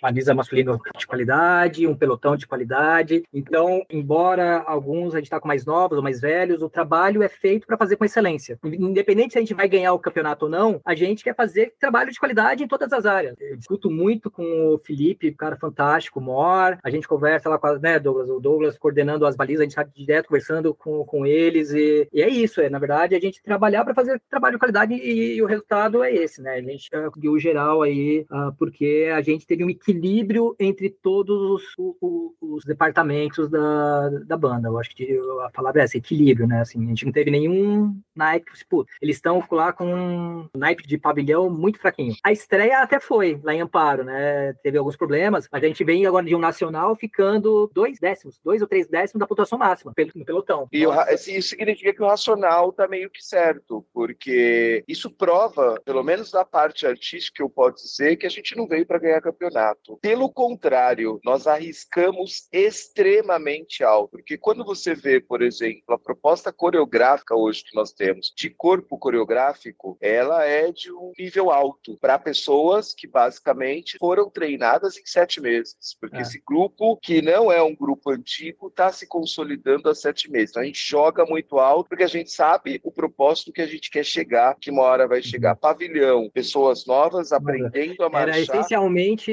baliza 0.00 0.34
masculina 0.34 0.78
de 0.96 1.06
qualidade, 1.06 1.86
um 1.86 1.96
pelotão 1.96 2.36
de 2.36 2.46
qualidade. 2.46 3.24
Então, 3.32 3.84
embora 3.90 4.62
alguns 4.66 5.14
a 5.14 5.18
gente 5.18 5.26
está 5.26 5.40
com 5.40 5.48
mais 5.48 5.64
novos 5.64 5.96
ou 5.96 6.02
mais 6.02 6.20
velhos, 6.20 6.62
o 6.62 6.68
trabalho 6.68 7.22
é 7.22 7.28
feito 7.28 7.66
para 7.66 7.76
fazer 7.76 7.96
com 7.96 8.04
excelência. 8.04 8.58
Independente 8.64 9.32
se 9.32 9.38
a 9.38 9.40
gente 9.40 9.54
vai 9.54 9.68
ganhar 9.68 9.92
o 9.92 9.98
campeonato 9.98 10.46
ou 10.46 10.50
não, 10.50 10.80
a 10.84 10.94
gente 10.94 11.24
quer 11.24 11.34
fazer 11.34 11.74
trabalho 11.78 12.12
de 12.12 12.18
qualidade 12.18 12.64
em 12.64 12.68
todas 12.68 12.92
as 12.92 13.06
áreas. 13.06 13.36
Eu 13.40 13.56
discuto 13.56 13.90
muito 13.90 14.30
com 14.30 14.74
o 14.74 14.78
Felipe, 14.78 15.32
cara 15.32 15.56
fantástico 15.56 15.83
fantástico, 15.84 16.20
Mor. 16.20 16.78
A 16.82 16.90
gente 16.90 17.06
conversa 17.06 17.48
lá 17.48 17.58
com 17.58 17.66
a, 17.66 17.78
né, 17.78 17.98
Douglas, 17.98 18.30
o 18.30 18.40
Douglas 18.40 18.78
coordenando 18.78 19.26
as 19.26 19.36
balizas, 19.36 19.60
a 19.60 19.64
gente 19.64 19.72
está 19.72 19.82
direto 19.82 20.28
conversando 20.28 20.74
com, 20.74 21.04
com 21.04 21.26
eles. 21.26 21.70
E, 21.72 22.08
e 22.12 22.22
é 22.22 22.28
isso, 22.28 22.60
é, 22.60 22.68
na 22.68 22.78
verdade, 22.78 23.14
a 23.14 23.20
gente 23.20 23.42
trabalhar 23.42 23.84
para 23.84 23.94
fazer 23.94 24.20
trabalho 24.30 24.54
de 24.54 24.58
qualidade 24.58 24.94
e, 24.94 25.36
e, 25.36 25.42
o 25.42 25.46
resultado 25.46 26.02
é 26.02 26.12
esse, 26.12 26.40
né? 26.40 26.54
A 26.54 26.62
gente 26.62 26.90
conseguiu 26.90 27.38
geral 27.38 27.82
aí, 27.82 28.26
uh, 28.30 28.52
porque 28.58 29.10
a 29.14 29.20
gente 29.20 29.46
teve 29.46 29.64
um 29.64 29.70
equilíbrio 29.70 30.54
entre 30.58 30.90
todos 30.90 31.40
os, 31.40 31.62
os, 31.78 32.32
os, 32.40 32.64
departamentos 32.64 33.48
da, 33.50 34.08
da 34.26 34.36
banda. 34.36 34.68
Eu 34.68 34.78
acho 34.78 34.94
que 34.94 35.18
a 35.44 35.50
palavra 35.50 35.82
é 35.82 35.84
essa, 35.84 35.98
equilíbrio, 35.98 36.46
né? 36.46 36.60
Assim, 36.60 36.84
a 36.84 36.88
gente 36.88 37.04
não 37.04 37.12
teve 37.12 37.30
nenhum 37.30 37.96
naipe, 38.14 38.52
tipo, 38.54 38.86
eles 39.00 39.16
estão 39.16 39.42
lá 39.50 39.72
com 39.72 39.86
um 39.86 40.48
naipe 40.56 40.86
de 40.86 40.98
pavilhão 40.98 41.50
muito 41.50 41.78
fraquinho. 41.78 42.14
A 42.22 42.32
estreia 42.32 42.82
até 42.82 42.98
foi 42.98 43.40
lá 43.42 43.54
em 43.54 43.60
Amparo, 43.60 44.04
né? 44.04 44.52
Teve 44.62 44.78
alguns 44.78 44.96
problemas, 44.96 45.48
mas 45.50 45.62
a 45.62 45.66
gente 45.66 45.73
vem 45.82 46.06
agora 46.06 46.26
de 46.26 46.34
um 46.34 46.38
nacional 46.38 46.94
ficando 46.94 47.70
dois 47.72 47.98
décimos, 47.98 48.38
dois 48.44 48.60
ou 48.60 48.68
três 48.68 48.86
décimos 48.86 49.20
da 49.20 49.26
pontuação 49.26 49.58
máxima 49.58 49.92
no 50.14 50.24
pelotão. 50.24 50.68
E 50.70 50.86
o, 50.86 50.92
isso 51.12 51.48
significa 51.48 51.92
que 51.92 52.02
o 52.02 52.06
racional 52.06 52.70
está 52.70 52.86
meio 52.86 53.10
que 53.10 53.24
certo, 53.24 53.84
porque 53.92 54.84
isso 54.86 55.10
prova, 55.10 55.80
pelo 55.84 56.02
menos 56.02 56.30
da 56.30 56.44
parte 56.44 56.86
artística, 56.86 57.42
eu 57.42 57.48
posso 57.48 57.84
dizer 57.84 58.16
que 58.16 58.26
a 58.26 58.30
gente 58.30 58.56
não 58.56 58.66
veio 58.66 58.86
para 58.86 58.98
ganhar 58.98 59.20
campeonato. 59.20 59.98
Pelo 60.02 60.30
contrário, 60.30 61.18
nós 61.24 61.46
arriscamos 61.46 62.46
extremamente 62.52 63.82
alto, 63.82 64.10
porque 64.12 64.36
quando 64.36 64.64
você 64.64 64.94
vê, 64.94 65.20
por 65.20 65.42
exemplo, 65.42 65.94
a 65.94 65.98
proposta 65.98 66.52
coreográfica 66.52 67.34
hoje 67.34 67.64
que 67.64 67.74
nós 67.74 67.92
temos 67.92 68.32
de 68.36 68.50
corpo 68.50 68.98
coreográfico, 68.98 69.96
ela 70.00 70.44
é 70.44 70.70
de 70.70 70.92
um 70.92 71.12
nível 71.18 71.50
alto 71.50 71.96
para 72.00 72.18
pessoas 72.18 72.92
que 72.92 73.06
basicamente 73.06 73.96
foram 73.98 74.28
treinadas 74.28 74.98
em 74.98 75.06
sete 75.06 75.40
meses 75.40 75.63
meses, 75.64 75.96
porque 76.00 76.16
é. 76.16 76.20
esse 76.20 76.42
grupo, 76.46 76.96
que 76.98 77.22
não 77.22 77.50
é 77.50 77.62
um 77.62 77.74
grupo 77.74 78.10
antigo, 78.10 78.68
está 78.68 78.92
se 78.92 79.06
consolidando 79.06 79.88
há 79.88 79.94
sete 79.94 80.30
meses. 80.30 80.50
Então 80.50 80.62
a 80.62 80.66
gente 80.66 80.78
joga 80.78 81.24
muito 81.24 81.58
alto, 81.58 81.88
porque 81.88 82.04
a 82.04 82.08
gente 82.08 82.30
sabe 82.30 82.80
o 82.84 82.92
propósito 82.92 83.52
que 83.52 83.62
a 83.62 83.66
gente 83.66 83.90
quer 83.90 84.04
chegar, 84.04 84.56
que 84.60 84.70
uma 84.70 84.82
hora 84.82 85.08
vai 85.08 85.22
chegar. 85.22 85.52
Uhum. 85.52 85.60
Pavilhão, 85.60 86.30
pessoas 86.32 86.86
novas 86.86 87.32
aprendendo 87.32 88.02
a 88.04 88.10
marchar. 88.10 88.28
Era 88.28 88.40
essencialmente 88.40 89.32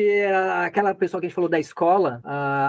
aquela 0.64 0.96
pessoa 0.96 1.20
que 1.20 1.26
a 1.26 1.30
gente 1.30 1.36
falou 1.36 1.50
da 1.50 1.60
escola, 1.60 2.22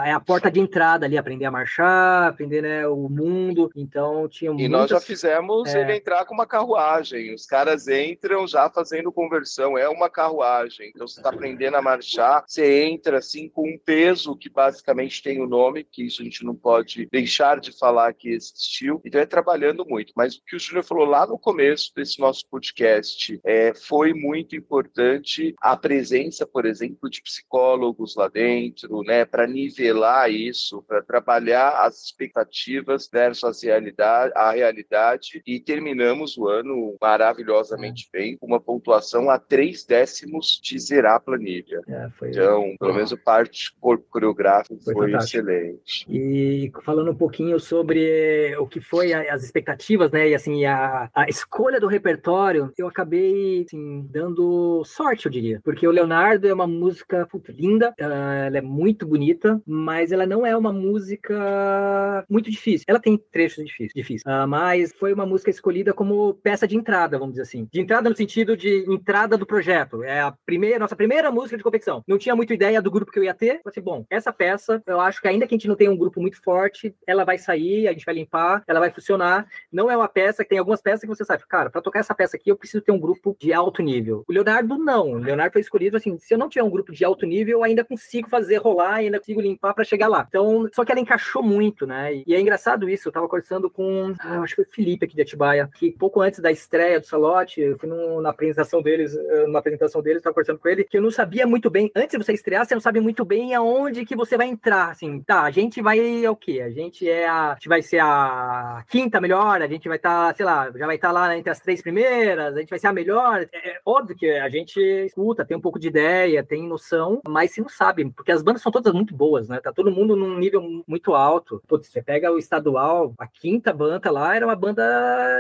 é 0.05 0.13
a 0.13 0.21
porta 0.21 0.51
de 0.51 0.61
entrada 0.61 1.07
ali, 1.07 1.17
aprender 1.17 1.45
a 1.45 1.51
marchar, 1.51 2.29
aprender 2.29 2.63
né, 2.63 2.87
o 2.89 3.09
mundo. 3.09 3.71
Então 3.77 4.29
tinha 4.29 4.51
E 4.53 4.69
nós 4.69 4.91
já 4.91 5.01
fizemos 5.01 5.73
é... 5.75 5.83
é. 5.83 5.97
entrar 5.97 6.25
com 6.25 6.35
uma 6.35 6.47
carruagem. 6.47 7.35
Os 7.35 7.47
caras 7.47 7.87
entram 7.89 8.47
já 8.47 8.69
fazendo 8.69 9.13
conversão, 9.13 9.79
é 9.79 9.89
uma 9.89 10.11
carruagem. 10.11 10.91
Então 10.95 11.07
você 11.07 11.21
está 11.21 11.31
aprendendo 11.31 11.77
a 11.77 11.83
marchar, 11.83 12.45
você 12.47 12.85
entra 12.85 13.19
assim 13.19 13.49
com 13.53 13.69
um 13.69 13.79
peso 13.79 14.37
que 14.37 14.49
basicamente 14.49 15.23
tem 15.23 15.41
o 15.41 15.45
um 15.45 15.49
nome, 15.49 15.85
que 15.85 16.05
isso 16.05 16.23
a 16.23 16.25
gente 16.25 16.45
não 16.45 16.55
pode 16.55 17.09
deixar 17.11 17.61
de 17.61 17.77
falar 17.77 18.13
que 18.15 18.31
existiu. 18.31 19.01
Então 19.05 19.21
é 19.21 19.27
trabalhando 19.27 19.85
muito. 19.87 20.13
Mas 20.17 20.37
o 20.37 20.45
que 20.45 20.57
o 20.57 20.59
Júnior 20.59 20.85
falou 20.85 21.05
lá 21.05 21.27
no 21.27 21.39
começo 21.39 21.93
desse 21.95 22.19
nosso 22.21 22.47
podcast 22.49 23.41
é, 23.45 23.75
foi 23.75 24.13
muito 24.13 24.57
importante 24.57 25.55
a 25.61 25.77
presença, 25.77 26.47
por 26.47 26.67
exemplo, 26.67 27.09
de 27.09 27.23
psicólogos 27.23 28.17
lá 28.17 28.29
dentro, 28.29 29.03
né, 29.03 29.25
para 29.25 29.47
nivelar 29.47 30.31
isso, 30.31 30.83
para 30.83 31.03
trabalhar 31.03 31.85
as 31.85 32.05
expectativas 32.05 33.09
versus 33.13 33.63
a 33.63 33.67
realidade, 33.67 34.33
a 34.35 34.53
realidade 34.53 35.43
e 35.47 35.61
terminamos 35.61 36.37
o 36.37 36.49
ano 36.49 36.97
maravilhosamente 37.01 38.09
é. 38.13 38.19
bem, 38.19 38.37
com 38.37 38.47
uma 38.47 38.61
pontuação 38.61 39.31
a 39.31 39.39
três 39.39 39.85
décimos 39.85 40.61
de 40.63 40.79
zerar 40.79 41.17
a 41.17 41.21
planilha. 41.21 41.81
É. 41.89 42.09
Então, 42.29 42.75
pelo 42.79 42.95
menos 42.95 43.13
a 43.13 43.17
parte 43.43 43.74
coreográfica 44.11 44.76
foi, 44.84 44.95
foi 44.95 45.14
excelente. 45.14 46.07
E 46.09 46.70
falando 46.82 47.11
um 47.11 47.14
pouquinho 47.14 47.59
sobre 47.59 48.57
o 48.57 48.66
que 48.66 48.80
foi 48.80 49.12
as 49.12 49.43
expectativas, 49.43 50.11
né, 50.11 50.30
e 50.30 50.34
assim, 50.34 50.64
a, 50.64 51.11
a 51.14 51.28
escolha 51.28 51.80
do 51.80 51.86
repertório, 51.86 52.72
eu 52.78 52.86
acabei 52.86 53.64
assim, 53.66 54.07
dando 54.11 54.82
sorte, 54.84 55.26
eu 55.26 55.32
diria, 55.32 55.61
porque 55.64 55.86
o 55.86 55.90
Leonardo 55.90 56.47
é 56.47 56.55
uma 56.55 56.66
música 56.66 57.26
puta, 57.26 57.53
linda, 57.53 57.90
uh, 58.01 58.47
ela 58.47 58.59
é 58.59 58.61
muito 58.61 59.07
bonita, 59.07 59.61
mas 59.66 60.12
ela 60.12 60.26
não 60.26 60.47
é 60.47 60.57
uma 60.57 60.72
música 60.72 62.24
muito 62.28 62.51
difícil. 62.51 62.84
Ela 62.88 63.01
tem 63.01 63.18
trechos 63.30 63.64
difíceis, 63.64 63.93
difíceis 63.95 64.22
uh, 64.26 64.47
mas 64.47 64.93
foi 64.99 65.12
uma 65.12 65.26
música 65.26 65.51
escolhida 65.51 65.93
como 65.93 66.34
peça 66.34 66.66
de 66.66 66.76
entrada, 66.76 67.18
vamos 67.18 67.34
dizer 67.34 67.43
assim. 67.43 67.68
De 67.72 67.80
entrada 67.80 68.09
no 68.09 68.16
sentido 68.16 68.57
de 68.57 68.84
entrada 68.88 69.36
do 69.36 69.47
projeto. 69.47 70.03
É 70.03 70.20
a 70.20 70.34
primeira, 70.45 70.78
nossa 70.78 70.97
primeira 70.97 71.30
música 71.30 71.57
de 71.57 71.62
competição. 71.62 72.03
Não 72.07 72.18
tinha 72.18 72.36
muita 72.36 72.55
ideia 72.55 72.80
do 72.80 72.90
grupo 72.90 73.11
que 73.11 73.18
eu 73.18 73.24
ia 73.24 73.32
ter. 73.35 73.61
Falei 73.62 73.62
assim, 73.66 73.80
bom, 73.80 74.07
essa 74.09 74.33
peça, 74.33 74.83
eu 74.87 75.01
acho 75.01 75.20
que 75.20 75.28
ainda 75.28 75.47
que 75.47 75.55
a 75.55 75.59
gente 75.59 75.68
não 75.68 75.76
tenha 75.76 75.91
um 75.91 75.97
grupo 75.97 76.20
muito 76.20 76.41
forte, 76.41 76.95
ela 77.07 77.24
vai 77.24 77.39
sair, 77.39 77.89
a 77.89 77.93
gente 77.93 78.05
vai 78.05 78.14
limpar, 78.14 78.62
ela 78.66 78.80
vai 78.80 78.91
funcionar. 78.91 79.47
Não 79.72 79.91
é 79.91 79.97
uma 79.97 80.09
peça 80.09 80.45
tem 80.53 80.59
algumas 80.59 80.83
peças 80.83 81.01
que 81.01 81.07
você 81.07 81.24
sabe, 81.24 81.45
cara, 81.49 81.70
para 81.70 81.80
tocar 81.80 82.01
essa 82.01 82.14
peça 82.14 82.37
aqui 82.37 82.51
eu 82.51 82.57
preciso 82.57 82.83
ter 82.83 82.93
um 82.93 82.99
grupo 82.99 83.35
de 83.41 83.55
alto 83.55 83.83
nível. 83.83 84.22
O 84.28 84.33
Leonardo 84.33 84.76
não. 84.76 85.12
O 85.12 85.16
Leonardo 85.16 85.55
foi 85.55 85.62
escolhido 85.62 85.97
assim, 85.97 86.18
se 86.18 86.35
eu 86.35 86.37
não 86.37 86.47
tiver 86.47 86.62
um 86.62 86.68
grupo 86.68 86.93
de 86.93 87.03
alto 87.07 87.24
nível, 87.24 87.59
eu 87.59 87.64
ainda 87.64 87.83
consigo 87.83 88.28
fazer 88.28 88.59
rolar, 88.59 88.97
ainda 88.97 89.18
consigo 89.18 89.41
limpar 89.41 89.72
para 89.72 89.83
chegar 89.83 90.09
lá. 90.09 90.26
Então, 90.28 90.68
só 90.74 90.85
que 90.85 90.93
ela 90.93 91.01
encaixou 91.01 91.43
muito, 91.43 91.87
né? 91.87 92.22
E 92.26 92.35
é 92.35 92.41
engraçado 92.41 92.87
isso. 92.87 93.09
Eu 93.09 93.12
tava 93.12 93.26
conversando 93.26 93.70
com, 93.70 94.14
ah, 94.20 94.41
acho 94.41 94.55
que 94.55 94.62
foi 94.62 94.70
o 94.70 94.74
Felipe 94.74 95.07
aqui 95.07 95.16
de 95.16 95.22
Atibaia, 95.22 95.70
que 95.74 95.91
pouco 95.93 96.20
antes 96.20 96.41
da 96.41 96.53
estreia 96.53 97.01
do 97.01 97.07
Salote, 97.07 97.62
eu 97.62 97.78
fui 97.78 97.89
no, 97.89 98.20
na 98.20 98.28
apresentação 98.28 98.83
deles, 98.83 99.16
eh, 99.16 99.47
numa 99.47 99.61
apresentação 99.61 100.03
deles, 100.03 100.20
tava 100.20 100.35
conversando 100.35 100.59
com 100.59 100.68
ele, 100.68 100.85
que 100.85 100.99
eu 100.99 101.03
não 101.03 101.11
sabia 101.11 101.47
muito 101.47 101.70
bem, 101.70 101.91
antes 101.97 102.18
de 102.18 102.22
você 102.22 102.35
estrear, 102.35 102.66
você 102.66 102.74
não 102.74 102.80
sabe 102.83 103.01
muito 103.01 103.22
bem 103.25 103.55
aonde 103.55 104.05
que 104.05 104.16
você 104.16 104.37
vai 104.37 104.49
entrar, 104.49 104.91
assim, 104.91 105.20
tá, 105.20 105.43
a 105.43 105.51
gente 105.51 105.81
vai 105.81 106.25
é 106.25 106.31
o 106.31 106.37
quê? 106.37 106.61
A 106.61 106.70
gente 106.70 107.09
é 107.09 107.27
a, 107.27 107.53
a 107.53 107.55
gente 107.55 107.68
vai 107.68 107.83
ser 107.83 108.01
a 108.01 108.85
quinta 108.89 109.20
melhor, 109.20 109.62
a 109.62 109.66
gente 109.66 109.89
vai 109.89 109.97
estar, 109.97 110.29
tá, 110.29 110.35
sei 110.35 110.45
lá, 110.45 110.70
já 110.75 110.87
vai 110.87 110.97
estar 110.97 111.09
tá 111.09 111.12
lá 111.12 111.37
entre 111.37 111.51
as 111.51 111.61
três 111.61 111.83
primeiras, 111.83 112.55
a 112.55 112.61
gente 112.61 112.70
vai 112.70 112.79
ser 112.79 112.89
a 112.89 112.93
melhor. 112.93 113.47
É, 113.53 113.70
é 113.70 113.81
óbvio 113.85 114.16
que 114.16 114.31
a 114.31 114.49
gente 114.49 114.79
escuta, 114.81 115.45
tem 115.45 115.57
um 115.57 115.61
pouco 115.61 115.79
de 115.79 115.89
ideia, 115.89 116.43
tem 116.43 116.66
noção, 116.66 117.20
mas 117.27 117.53
se 117.53 117.61
não 117.61 117.68
sabe, 117.68 118.11
porque 118.11 118.33
as 118.33 118.43
bandas 118.43 118.62
são 118.62 118.73
todas 118.73 118.93
muito 118.93 119.14
boas, 119.14 119.49
né? 119.49 119.61
Tá 119.61 119.73
todo 119.73 119.91
mundo 119.91 120.16
num 120.16 120.39
nível 120.39 120.62
muito 120.87 121.14
alto. 121.14 121.62
Putz, 121.66 121.89
você 121.89 122.03
pega 122.03 122.33
o 122.33 122.39
estadual, 122.39 123.14
a 123.18 123.27
quinta 123.27 123.73
banda 123.73 124.11
lá 124.11 124.37
era 124.37 124.47
uma 124.47 124.57
banda 124.57 124.83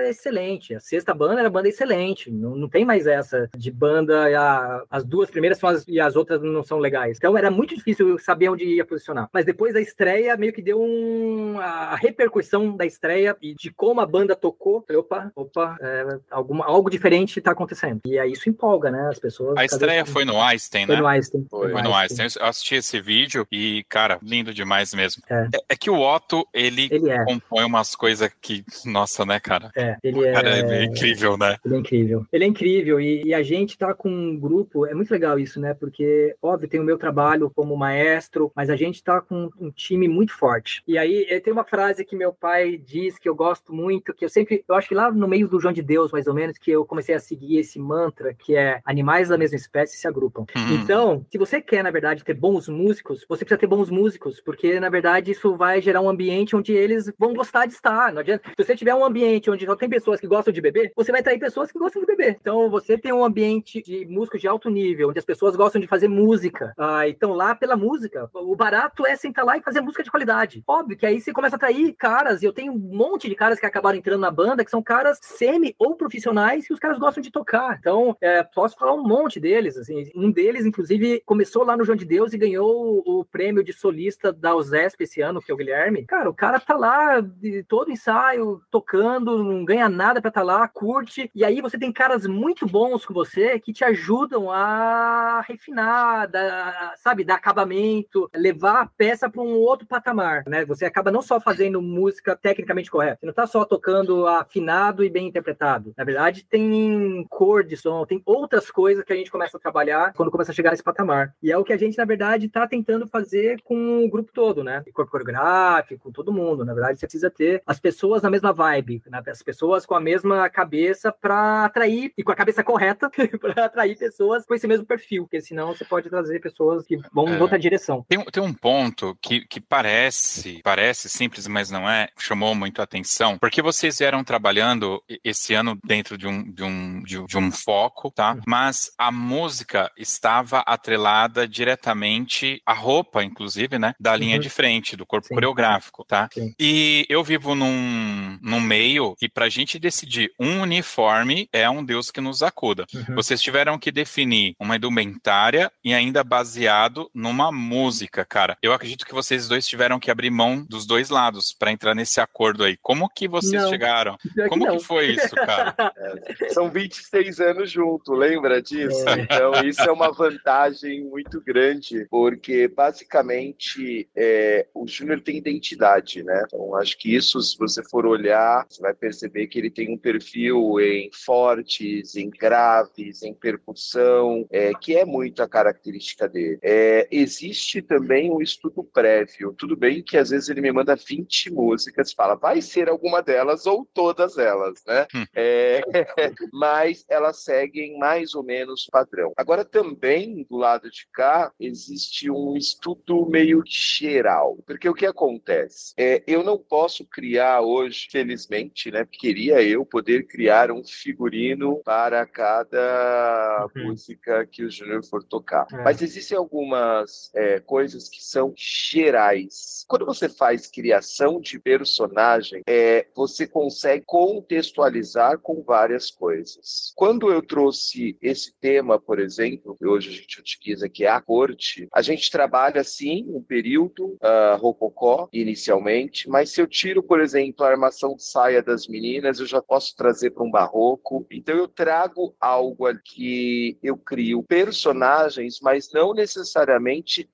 excelente, 0.08 0.74
a 0.74 0.80
sexta 0.80 1.14
banda 1.14 1.34
era 1.34 1.44
uma 1.44 1.50
banda 1.50 1.68
excelente. 1.68 2.30
Não, 2.30 2.56
não 2.56 2.68
tem 2.68 2.84
mais 2.84 3.06
essa 3.06 3.48
de 3.56 3.70
banda, 3.70 4.26
a, 4.38 4.84
as 4.90 5.04
duas 5.04 5.30
primeiras 5.30 5.58
são 5.58 5.68
as, 5.68 5.86
e 5.86 6.00
as 6.00 6.16
outras 6.16 6.42
não 6.42 6.62
são 6.62 6.78
legais. 6.78 7.16
Então 7.16 7.36
era 7.36 7.50
muito 7.50 7.61
difícil 7.66 8.18
saber 8.18 8.48
onde 8.48 8.64
ia 8.64 8.84
posicionar. 8.84 9.28
Mas 9.32 9.44
depois 9.44 9.74
da 9.74 9.80
estreia, 9.80 10.36
meio 10.36 10.52
que 10.52 10.62
deu 10.62 10.80
um, 10.80 11.58
a 11.58 11.96
repercussão 11.96 12.76
da 12.76 12.86
estreia 12.86 13.36
e 13.40 13.54
de 13.54 13.70
como 13.70 14.00
a 14.00 14.06
banda 14.06 14.34
tocou. 14.34 14.82
Falei, 14.86 15.00
opa, 15.00 15.32
opa, 15.34 15.76
é, 15.80 16.18
alguma, 16.30 16.64
algo 16.64 16.90
diferente 16.90 17.38
está 17.38 17.52
acontecendo. 17.52 18.00
E 18.06 18.18
aí 18.18 18.32
isso 18.32 18.48
empolga, 18.48 18.90
né? 18.90 19.08
As 19.08 19.18
pessoas. 19.18 19.56
A 19.56 19.64
estreia 19.64 20.04
foi 20.04 20.24
no 20.24 20.40
Einstein, 20.40 20.86
né? 20.86 20.94
Foi 20.94 20.96
no 20.96 21.06
Einstein. 21.06 21.46
Foi, 21.50 21.70
foi 21.70 21.82
no 21.82 21.94
Einstein. 21.94 22.28
Eu 22.38 22.46
assisti 22.46 22.76
esse 22.76 23.00
vídeo 23.00 23.46
e, 23.50 23.84
cara, 23.88 24.18
lindo 24.22 24.52
demais 24.52 24.94
mesmo. 24.94 25.22
É, 25.28 25.48
é, 25.54 25.58
é 25.70 25.76
que 25.76 25.90
o 25.90 26.00
Otto, 26.00 26.46
ele, 26.52 26.88
ele 26.90 27.10
é. 27.10 27.24
compõe 27.24 27.64
umas 27.64 27.94
coisas 27.94 28.30
que, 28.40 28.64
nossa, 28.84 29.24
né, 29.24 29.38
cara? 29.40 29.70
É, 29.76 29.96
ele 30.02 30.24
é. 30.24 30.32
Cara, 30.32 30.74
é 30.74 30.84
incrível, 30.84 31.36
né? 31.36 31.56
Ele 31.64 31.74
é 31.74 31.78
incrível. 31.78 32.26
Ele 32.32 32.44
é 32.44 32.46
incrível 32.46 33.00
e, 33.00 33.22
e, 33.24 33.34
a 33.34 33.42
gente 33.42 33.76
tá 33.76 33.94
com 33.94 34.08
um 34.08 34.38
grupo, 34.38 34.86
é 34.86 34.94
muito 34.94 35.10
legal 35.10 35.38
isso, 35.38 35.60
né? 35.60 35.74
Porque, 35.74 36.34
óbvio, 36.42 36.68
tem 36.68 36.80
o 36.80 36.84
meu 36.84 36.98
trabalho 36.98 37.51
como 37.54 37.76
maestro, 37.76 38.50
mas 38.54 38.70
a 38.70 38.76
gente 38.76 39.02
tá 39.02 39.20
com 39.20 39.50
um 39.58 39.70
time 39.70 40.08
muito 40.08 40.32
forte. 40.32 40.82
E 40.86 40.98
aí, 40.98 41.26
eh, 41.28 41.40
tem 41.40 41.52
uma 41.52 41.64
frase 41.64 42.04
que 42.04 42.16
meu 42.16 42.32
pai 42.32 42.76
diz 42.76 43.18
que 43.18 43.28
eu 43.28 43.34
gosto 43.34 43.72
muito, 43.72 44.14
que 44.14 44.24
eu 44.24 44.28
sempre, 44.28 44.64
eu 44.68 44.74
acho 44.74 44.88
que 44.88 44.94
lá 44.94 45.10
no 45.10 45.28
meio 45.28 45.48
do 45.48 45.60
João 45.60 45.72
de 45.72 45.82
Deus, 45.82 46.12
mais 46.12 46.26
ou 46.26 46.34
menos, 46.34 46.58
que 46.58 46.70
eu 46.70 46.84
comecei 46.84 47.14
a 47.14 47.20
seguir 47.20 47.58
esse 47.58 47.78
mantra, 47.78 48.34
que 48.34 48.56
é 48.56 48.80
animais 48.84 49.28
da 49.28 49.38
mesma 49.38 49.56
espécie 49.56 49.96
se 49.96 50.06
agrupam. 50.06 50.44
Uhum. 50.56 50.74
Então, 50.74 51.26
se 51.30 51.38
você 51.38 51.60
quer, 51.60 51.82
na 51.82 51.90
verdade, 51.90 52.24
ter 52.24 52.34
bons 52.34 52.68
músicos, 52.68 53.24
você 53.28 53.44
precisa 53.44 53.58
ter 53.58 53.66
bons 53.66 53.90
músicos, 53.90 54.40
porque, 54.40 54.78
na 54.80 54.88
verdade, 54.88 55.30
isso 55.30 55.56
vai 55.56 55.80
gerar 55.80 56.00
um 56.00 56.08
ambiente 56.08 56.56
onde 56.56 56.72
eles 56.72 57.12
vão 57.18 57.34
gostar 57.34 57.66
de 57.66 57.74
estar. 57.74 58.12
Não 58.12 58.20
adianta. 58.20 58.48
Se 58.50 58.64
você 58.64 58.76
tiver 58.76 58.94
um 58.94 59.04
ambiente 59.04 59.50
onde 59.50 59.66
só 59.66 59.76
tem 59.76 59.88
pessoas 59.88 60.20
que 60.20 60.26
gostam 60.26 60.52
de 60.52 60.60
beber, 60.60 60.92
você 60.94 61.12
vai 61.12 61.20
atrair 61.20 61.38
pessoas 61.38 61.70
que 61.70 61.78
gostam 61.78 62.02
de 62.02 62.06
beber. 62.06 62.36
Então, 62.40 62.70
você 62.70 62.96
tem 62.98 63.12
um 63.12 63.24
ambiente 63.24 63.82
de 63.82 64.06
músicos 64.06 64.40
de 64.40 64.48
alto 64.48 64.70
nível, 64.70 65.10
onde 65.10 65.18
as 65.18 65.24
pessoas 65.24 65.56
gostam 65.56 65.80
de 65.80 65.86
fazer 65.86 66.08
música. 66.08 66.72
Ah, 66.76 67.08
então, 67.08 67.34
lá 67.42 67.54
pela 67.54 67.76
música, 67.76 68.30
o 68.32 68.54
barato 68.54 69.04
é 69.04 69.16
sentar 69.16 69.44
lá 69.44 69.58
e 69.58 69.62
fazer 69.62 69.80
música 69.80 70.04
de 70.04 70.10
qualidade. 70.10 70.62
Óbvio 70.66 70.96
que 70.96 71.04
aí 71.04 71.20
você 71.20 71.32
começa 71.32 71.56
a 71.56 71.58
atrair 71.58 71.92
caras, 71.94 72.42
e 72.42 72.46
eu 72.46 72.52
tenho 72.52 72.72
um 72.72 72.78
monte 72.78 73.28
de 73.28 73.34
caras 73.34 73.58
que 73.58 73.66
acabaram 73.66 73.98
entrando 73.98 74.20
na 74.20 74.30
banda, 74.30 74.64
que 74.64 74.70
são 74.70 74.82
caras 74.82 75.18
semi 75.20 75.74
ou 75.78 75.96
profissionais 75.96 76.66
que 76.66 76.72
os 76.72 76.78
caras 76.78 76.98
gostam 76.98 77.22
de 77.22 77.30
tocar. 77.30 77.76
Então, 77.78 78.16
é, 78.20 78.42
posso 78.42 78.76
falar 78.76 78.94
um 78.94 79.02
monte 79.02 79.40
deles. 79.40 79.76
Assim, 79.76 80.10
um 80.14 80.30
deles, 80.30 80.64
inclusive, 80.64 81.20
começou 81.26 81.64
lá 81.64 81.76
no 81.76 81.84
João 81.84 81.96
de 81.96 82.04
Deus 82.04 82.32
e 82.32 82.38
ganhou 82.38 83.02
o, 83.04 83.24
prêmio 83.24 83.64
de 83.64 83.72
solista 83.72 84.32
da 84.32 84.54
USESP 84.54 85.04
esse 85.04 85.20
ano, 85.20 85.40
que 85.40 85.50
é 85.50 85.54
o 85.54 85.56
Guilherme. 85.56 86.04
Cara, 86.06 86.28
o 86.28 86.34
cara 86.34 86.60
tá 86.60 86.76
lá 86.76 87.22
todo 87.66 87.90
ensaio, 87.90 88.60
tocando, 88.70 89.42
não 89.42 89.64
ganha 89.64 89.88
nada 89.88 90.20
pra 90.20 90.28
estar 90.28 90.40
tá 90.40 90.46
lá, 90.46 90.68
curte. 90.68 91.30
E 91.34 91.44
aí 91.44 91.60
você 91.60 91.78
tem 91.78 91.92
caras 91.92 92.26
muito 92.26 92.66
bons 92.66 93.06
com 93.06 93.14
você 93.14 93.58
que 93.58 93.72
te 93.72 93.84
ajudam 93.84 94.50
a 94.50 95.42
refinar, 95.48 96.28
da, 96.28 96.94
sabe, 96.96 97.24
acabamento, 97.34 98.30
levar 98.34 98.82
a 98.82 98.86
peça 98.86 99.28
para 99.28 99.42
um 99.42 99.54
outro 99.54 99.86
patamar, 99.86 100.44
né? 100.46 100.64
Você 100.64 100.84
acaba 100.84 101.10
não 101.10 101.22
só 101.22 101.40
fazendo 101.40 101.80
música 101.80 102.36
tecnicamente 102.36 102.90
correta, 102.90 103.18
você 103.20 103.26
não 103.26 103.32
tá 103.32 103.46
só 103.46 103.64
tocando 103.64 104.26
afinado 104.26 105.04
e 105.04 105.10
bem 105.10 105.28
interpretado. 105.28 105.92
Na 105.96 106.04
verdade, 106.04 106.44
tem 106.44 107.26
cor 107.28 107.64
de 107.64 107.76
som, 107.76 108.04
tem 108.04 108.22
outras 108.24 108.70
coisas 108.70 109.04
que 109.04 109.12
a 109.12 109.16
gente 109.16 109.30
começa 109.30 109.56
a 109.56 109.60
trabalhar 109.60 110.12
quando 110.14 110.30
começa 110.30 110.52
a 110.52 110.54
chegar 110.54 110.70
nesse 110.70 110.82
patamar. 110.82 111.34
E 111.42 111.50
é 111.50 111.58
o 111.58 111.64
que 111.64 111.72
a 111.72 111.76
gente, 111.76 111.98
na 111.98 112.04
verdade, 112.04 112.48
tá 112.48 112.66
tentando 112.66 113.06
fazer 113.06 113.60
com 113.62 114.04
o 114.04 114.08
grupo 114.08 114.32
todo, 114.32 114.64
né? 114.64 114.82
Corpo 114.92 115.10
coreográfico, 115.10 116.12
todo 116.12 116.32
mundo. 116.32 116.64
Na 116.64 116.74
verdade, 116.74 116.98
você 116.98 117.06
precisa 117.06 117.30
ter 117.30 117.62
as 117.66 117.80
pessoas 117.80 118.22
na 118.22 118.30
mesma 118.30 118.52
vibe, 118.52 119.02
né? 119.06 119.22
as 119.26 119.42
pessoas 119.42 119.86
com 119.86 119.94
a 119.94 120.00
mesma 120.00 120.48
cabeça 120.48 121.12
para 121.12 121.64
atrair, 121.64 122.12
e 122.16 122.22
com 122.22 122.32
a 122.32 122.36
cabeça 122.36 122.62
correta, 122.62 123.10
para 123.40 123.64
atrair 123.64 123.96
pessoas 123.96 124.44
com 124.44 124.54
esse 124.54 124.66
mesmo 124.66 124.86
perfil, 124.86 125.24
porque 125.24 125.40
senão 125.40 125.74
você 125.74 125.84
pode 125.84 126.08
trazer 126.08 126.40
pessoas 126.40 126.86
que 126.86 126.98
vão 127.12 127.21
é, 127.28 127.36
em 127.36 127.40
outra 127.40 127.58
direção. 127.58 128.04
Tem, 128.08 128.22
tem 128.24 128.42
um 128.42 128.52
ponto 128.52 129.16
que, 129.20 129.46
que 129.46 129.60
parece, 129.60 130.60
parece 130.62 131.08
simples, 131.08 131.46
mas 131.46 131.70
não 131.70 131.88
é, 131.88 132.08
chamou 132.18 132.54
muito 132.54 132.80
a 132.80 132.84
atenção, 132.84 133.38
porque 133.38 133.62
vocês 133.62 133.98
vieram 133.98 134.24
trabalhando 134.24 135.02
esse 135.24 135.54
ano 135.54 135.78
dentro 135.84 136.16
de 136.16 136.26
um, 136.26 136.42
de 136.42 136.62
um, 136.62 137.02
de, 137.02 137.26
de 137.26 137.38
um 137.38 137.50
foco, 137.50 138.10
tá? 138.10 138.36
Mas 138.46 138.92
a 138.98 139.10
música 139.10 139.90
estava 139.96 140.60
atrelada 140.60 141.46
diretamente 141.46 142.60
à 142.66 142.72
roupa, 142.72 143.22
inclusive, 143.22 143.78
né? 143.78 143.94
Da 143.98 144.16
linha 144.16 144.36
uhum. 144.36 144.42
de 144.42 144.50
frente, 144.50 144.96
do 144.96 145.06
corpo 145.06 145.28
Sim. 145.28 145.34
coreográfico, 145.34 146.04
tá? 146.04 146.28
Sim. 146.32 146.54
E 146.58 147.06
eu 147.08 147.22
vivo 147.22 147.54
num, 147.54 148.38
num 148.40 148.60
meio 148.60 149.14
que 149.16 149.28
pra 149.28 149.48
gente 149.48 149.78
decidir 149.78 150.30
um 150.38 150.60
uniforme 150.62 151.48
é 151.52 151.68
um 151.68 151.84
Deus 151.84 152.10
que 152.10 152.20
nos 152.20 152.42
acuda. 152.42 152.86
Uhum. 152.94 153.14
Vocês 153.14 153.40
tiveram 153.40 153.78
que 153.78 153.90
definir 153.90 154.54
uma 154.58 154.76
indumentária 154.76 155.70
e 155.84 155.92
ainda 155.94 156.24
baseado 156.24 157.10
numa 157.14 157.52
música, 157.52 158.24
cara. 158.24 158.56
Eu 158.62 158.72
acredito 158.72 159.06
que 159.06 159.14
vocês 159.14 159.48
dois 159.48 159.66
tiveram 159.66 160.00
que 160.00 160.10
abrir 160.10 160.30
mão 160.30 160.64
dos 160.68 160.86
dois 160.86 161.10
lados 161.10 161.54
para 161.58 161.72
entrar 161.72 161.94
nesse 161.94 162.20
acordo 162.20 162.64
aí. 162.64 162.76
Como 162.76 163.08
que 163.08 163.28
vocês 163.28 163.62
não. 163.62 163.70
chegaram? 163.70 164.16
Como 164.48 164.66
que, 164.66 164.72
que, 164.72 164.84
foi 164.84 165.06
isso, 165.12 165.34
cara? 165.34 165.74
É, 165.96 166.48
são 166.50 166.70
26 166.70 167.40
anos 167.40 167.70
juntos, 167.70 168.16
lembra 168.16 168.60
disso? 168.62 169.08
É. 169.08 169.20
Então, 169.20 169.52
isso 169.64 169.82
é 169.82 169.92
uma 169.92 170.10
vantagem 170.10 171.04
muito 171.04 171.40
grande, 171.40 172.06
porque 172.10 172.68
basicamente 172.68 174.08
é, 174.16 174.66
o 174.74 174.86
Júnior 174.86 175.20
tem 175.20 175.36
identidade, 175.36 176.22
né? 176.22 176.44
Então, 176.46 176.74
acho 176.76 176.96
que 176.98 177.14
isso, 177.14 177.40
se 177.40 177.56
você 177.58 177.82
for 177.82 178.06
olhar, 178.06 178.66
você 178.68 178.80
vai 178.80 178.94
perceber 178.94 179.46
que 179.46 179.58
ele 179.58 179.70
tem 179.70 179.92
um 179.92 179.98
perfil 179.98 180.80
em 180.80 181.10
fortes, 181.12 182.16
em 182.16 182.30
graves, 182.30 183.22
em 183.22 183.34
percussão, 183.34 184.46
é, 184.50 184.72
que 184.74 184.96
é 184.96 185.04
muito 185.04 185.42
a 185.42 185.48
característica 185.48 186.28
dele. 186.28 186.58
É, 186.62 187.01
existe 187.10 187.82
também 187.82 188.30
um 188.30 188.40
estudo 188.40 188.84
prévio. 188.84 189.54
Tudo 189.56 189.76
bem 189.76 190.02
que 190.02 190.16
às 190.16 190.30
vezes 190.30 190.48
ele 190.48 190.60
me 190.60 190.72
manda 190.72 190.94
20 190.94 191.50
músicas 191.52 192.10
e 192.10 192.14
fala, 192.14 192.34
vai 192.34 192.60
ser 192.60 192.88
alguma 192.88 193.22
delas 193.22 193.66
ou 193.66 193.86
todas 193.92 194.38
elas, 194.38 194.82
né? 194.86 195.06
Hum. 195.14 195.24
É, 195.34 195.82
mas 196.52 197.04
elas 197.08 197.42
seguem 197.42 197.98
mais 197.98 198.34
ou 198.34 198.42
menos 198.42 198.86
o 198.86 198.90
padrão. 198.90 199.32
Agora, 199.36 199.64
também 199.64 200.46
do 200.48 200.56
lado 200.56 200.90
de 200.90 201.06
cá, 201.12 201.52
existe 201.58 202.30
um 202.30 202.56
estudo 202.56 203.26
meio 203.26 203.62
geral, 203.66 204.58
porque 204.66 204.88
o 204.88 204.94
que 204.94 205.06
acontece? 205.06 205.94
É, 205.96 206.22
eu 206.26 206.42
não 206.42 206.58
posso 206.58 207.04
criar 207.06 207.60
hoje, 207.60 208.08
felizmente, 208.10 208.90
né? 208.90 209.06
Queria 209.10 209.62
eu 209.62 209.84
poder 209.84 210.26
criar 210.26 210.70
um 210.70 210.84
figurino 210.84 211.80
para 211.84 212.26
cada 212.26 213.68
uhum. 213.74 213.88
música 213.88 214.46
que 214.46 214.64
o 214.64 214.70
Júnior 214.70 215.04
for 215.04 215.22
tocar. 215.22 215.66
É. 215.72 215.82
Mas 215.82 216.02
existem 216.02 216.36
algumas 216.36 216.91
é, 217.34 217.60
coisas 217.60 218.08
que 218.08 218.22
são 218.22 218.52
gerais. 218.56 219.84
Quando 219.88 220.06
você 220.06 220.28
faz 220.28 220.66
criação 220.66 221.40
de 221.40 221.58
personagem, 221.58 222.62
é, 222.66 223.06
você 223.14 223.46
consegue 223.46 224.04
contextualizar 224.06 225.38
com 225.38 225.62
várias 225.62 226.10
coisas. 226.10 226.92
Quando 226.94 227.30
eu 227.30 227.42
trouxe 227.42 228.16
esse 228.20 228.52
tema, 228.60 228.98
por 228.98 229.18
exemplo, 229.18 229.76
que 229.76 229.86
hoje 229.86 230.10
a 230.10 230.12
gente 230.12 230.40
utiliza 230.40 230.88
que 230.88 231.04
é 231.04 231.08
a 231.08 231.20
corte, 231.20 231.88
a 231.92 232.02
gente 232.02 232.30
trabalha 232.30 232.82
sim 232.84 233.24
um 233.28 233.42
período 233.42 234.16
uh, 234.22 234.56
rococó 234.58 235.28
inicialmente, 235.32 236.28
mas 236.28 236.50
se 236.50 236.60
eu 236.60 236.66
tiro, 236.66 237.02
por 237.02 237.20
exemplo, 237.20 237.64
a 237.64 237.70
armação 237.70 238.14
de 238.16 238.24
saia 238.24 238.62
das 238.62 238.86
meninas, 238.86 239.40
eu 239.40 239.46
já 239.46 239.60
posso 239.60 239.94
trazer 239.96 240.30
para 240.30 240.44
um 240.44 240.50
barroco. 240.50 241.26
Então 241.30 241.56
eu 241.56 241.68
trago 241.68 242.34
algo 242.40 242.82
que 243.04 243.78
eu 243.82 243.96
crio 243.96 244.42
personagens, 244.42 245.60
mas 245.60 245.90
não 245.92 246.14
necessariamente 246.14 246.71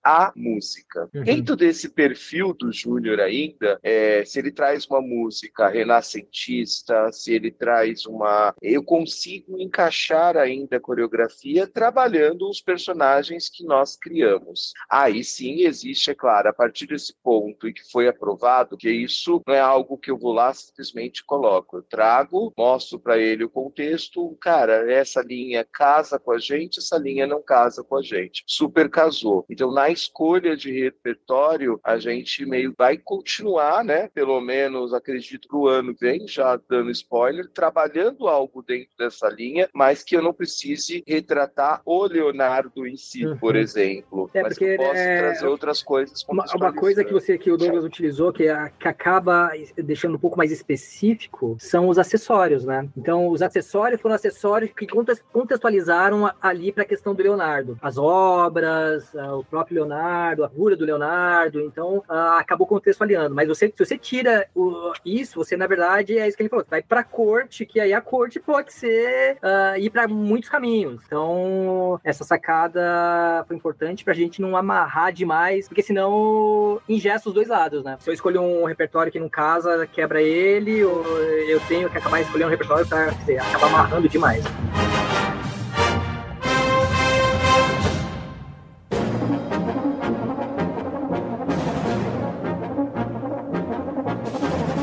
a 0.02 0.32
música. 0.34 1.08
Uhum. 1.14 1.24
Dentro 1.24 1.56
desse 1.56 1.88
perfil 1.88 2.52
do 2.54 2.72
Júnior 2.72 3.20
ainda, 3.20 3.78
é, 3.82 4.24
se 4.24 4.38
ele 4.38 4.50
traz 4.50 4.86
uma 4.86 5.00
música 5.00 5.68
renascentista, 5.68 7.10
se 7.12 7.32
ele 7.32 7.50
traz 7.50 8.06
uma. 8.06 8.54
Eu 8.62 8.82
consigo 8.82 9.60
encaixar 9.60 10.36
ainda 10.36 10.76
a 10.76 10.80
coreografia 10.80 11.66
trabalhando 11.66 12.48
os 12.48 12.60
personagens 12.60 13.48
que 13.48 13.64
nós 13.64 13.96
criamos. 13.96 14.72
Aí 14.90 15.22
sim 15.22 15.62
existe, 15.62 16.10
é 16.10 16.14
claro, 16.14 16.48
a 16.48 16.52
partir 16.52 16.86
desse 16.86 17.14
ponto 17.22 17.68
e 17.68 17.72
que 17.72 17.90
foi 17.90 18.08
aprovado, 18.08 18.76
que 18.76 18.90
isso 18.90 19.42
não 19.46 19.54
é 19.54 19.60
algo 19.60 19.98
que 19.98 20.10
eu 20.10 20.18
vou 20.18 20.32
lá 20.32 20.52
simplesmente 20.52 21.24
coloco. 21.24 21.78
Eu 21.78 21.82
trago, 21.82 22.52
mostro 22.56 22.98
para 22.98 23.18
ele 23.18 23.44
o 23.44 23.50
contexto, 23.50 24.36
cara, 24.40 24.90
essa 24.90 25.22
linha 25.22 25.64
casa 25.64 26.18
com 26.18 26.32
a 26.32 26.38
gente, 26.38 26.78
essa 26.78 26.98
linha 26.98 27.26
não 27.26 27.42
casa 27.42 27.82
com 27.82 27.96
a 27.96 28.02
gente. 28.02 28.42
Super 28.46 28.88
casou. 28.88 29.27
Então, 29.48 29.72
na 29.72 29.90
escolha 29.90 30.56
de 30.56 30.72
repertório, 30.72 31.80
a 31.82 31.98
gente 31.98 32.44
meio 32.44 32.74
vai 32.76 32.96
continuar, 32.96 33.84
né? 33.84 34.08
Pelo 34.14 34.40
menos 34.40 34.92
acredito 34.92 35.48
que 35.48 35.56
o 35.56 35.68
ano 35.68 35.94
vem, 35.98 36.26
já 36.26 36.58
dando 36.68 36.90
spoiler, 36.90 37.48
trabalhando 37.48 38.28
algo 38.28 38.62
dentro 38.62 38.90
dessa 38.98 39.28
linha, 39.28 39.68
mas 39.72 40.02
que 40.02 40.16
eu 40.16 40.22
não 40.22 40.32
precise 40.32 41.02
retratar 41.06 41.80
o 41.84 42.04
Leonardo 42.04 42.86
em 42.86 42.96
si, 42.96 43.26
uhum. 43.26 43.36
por 43.38 43.56
exemplo. 43.56 44.30
É, 44.34 44.42
mas 44.42 44.58
que 44.58 44.64
eu 44.64 44.76
posso 44.76 44.96
é... 44.96 45.18
trazer 45.18 45.46
outras 45.46 45.82
coisas. 45.82 46.24
Uma, 46.28 46.44
uma 46.54 46.72
coisa 46.72 47.04
que 47.04 47.12
você 47.12 47.38
que 47.38 47.50
o 47.50 47.56
Douglas 47.56 47.84
utilizou, 47.84 48.32
que, 48.32 48.44
é, 48.44 48.70
que 48.78 48.88
acaba 48.88 49.50
deixando 49.76 50.16
um 50.16 50.18
pouco 50.18 50.36
mais 50.36 50.50
específico, 50.50 51.56
são 51.58 51.88
os 51.88 51.98
acessórios, 51.98 52.64
né? 52.64 52.88
Então, 52.96 53.28
os 53.28 53.42
acessórios 53.42 54.00
foram 54.00 54.14
acessórios 54.14 54.70
que 54.72 54.86
contextualizaram 55.32 56.30
ali 56.40 56.72
para 56.72 56.82
a 56.82 56.86
questão 56.86 57.14
do 57.14 57.22
Leonardo. 57.22 57.78
As 57.80 57.96
obras, 57.98 59.14
o 59.18 59.44
próprio 59.44 59.76
Leonardo, 59.76 60.44
a 60.44 60.48
figura 60.48 60.76
do 60.76 60.84
Leonardo, 60.84 61.60
então 61.60 62.02
acabou 62.08 62.66
contextualizando. 62.66 63.34
Mas 63.34 63.48
você, 63.48 63.68
se 63.68 63.84
você 63.84 63.98
tira 63.98 64.46
o, 64.54 64.92
isso, 65.04 65.36
você 65.36 65.56
na 65.56 65.66
verdade 65.66 66.18
é 66.18 66.26
isso 66.26 66.36
que 66.36 66.42
ele 66.42 66.50
falou, 66.50 66.64
vai 66.68 66.82
para 66.82 67.02
corte, 67.04 67.66
que 67.66 67.80
aí 67.80 67.92
a 67.92 68.00
corte 68.00 68.40
pode 68.40 68.72
ser 68.72 69.38
uh, 69.42 69.78
ir 69.78 69.90
para 69.90 70.06
muitos 70.08 70.48
caminhos. 70.48 71.02
Então, 71.06 72.00
essa 72.04 72.24
sacada 72.24 73.44
foi 73.46 73.56
importante 73.56 74.04
para 74.04 74.12
a 74.12 74.16
gente 74.16 74.40
não 74.40 74.56
amarrar 74.56 75.12
demais, 75.12 75.68
porque 75.68 75.82
senão 75.82 76.80
ingesta 76.88 77.28
os 77.28 77.34
dois 77.34 77.48
lados, 77.48 77.82
né? 77.84 77.96
Se 78.00 78.10
eu 78.10 78.14
escolher 78.14 78.38
um 78.38 78.64
repertório 78.64 79.12
que 79.12 79.20
não 79.20 79.28
casa, 79.28 79.86
quebra 79.86 80.22
ele, 80.22 80.84
ou 80.84 81.04
eu 81.48 81.60
tenho 81.60 81.90
que 81.90 81.98
acabar 81.98 82.20
escolhendo 82.20 82.48
um 82.48 82.50
repertório 82.50 82.86
para 82.86 83.08
acabar 83.08 83.66
amarrando 83.66 84.08
demais. 84.08 84.44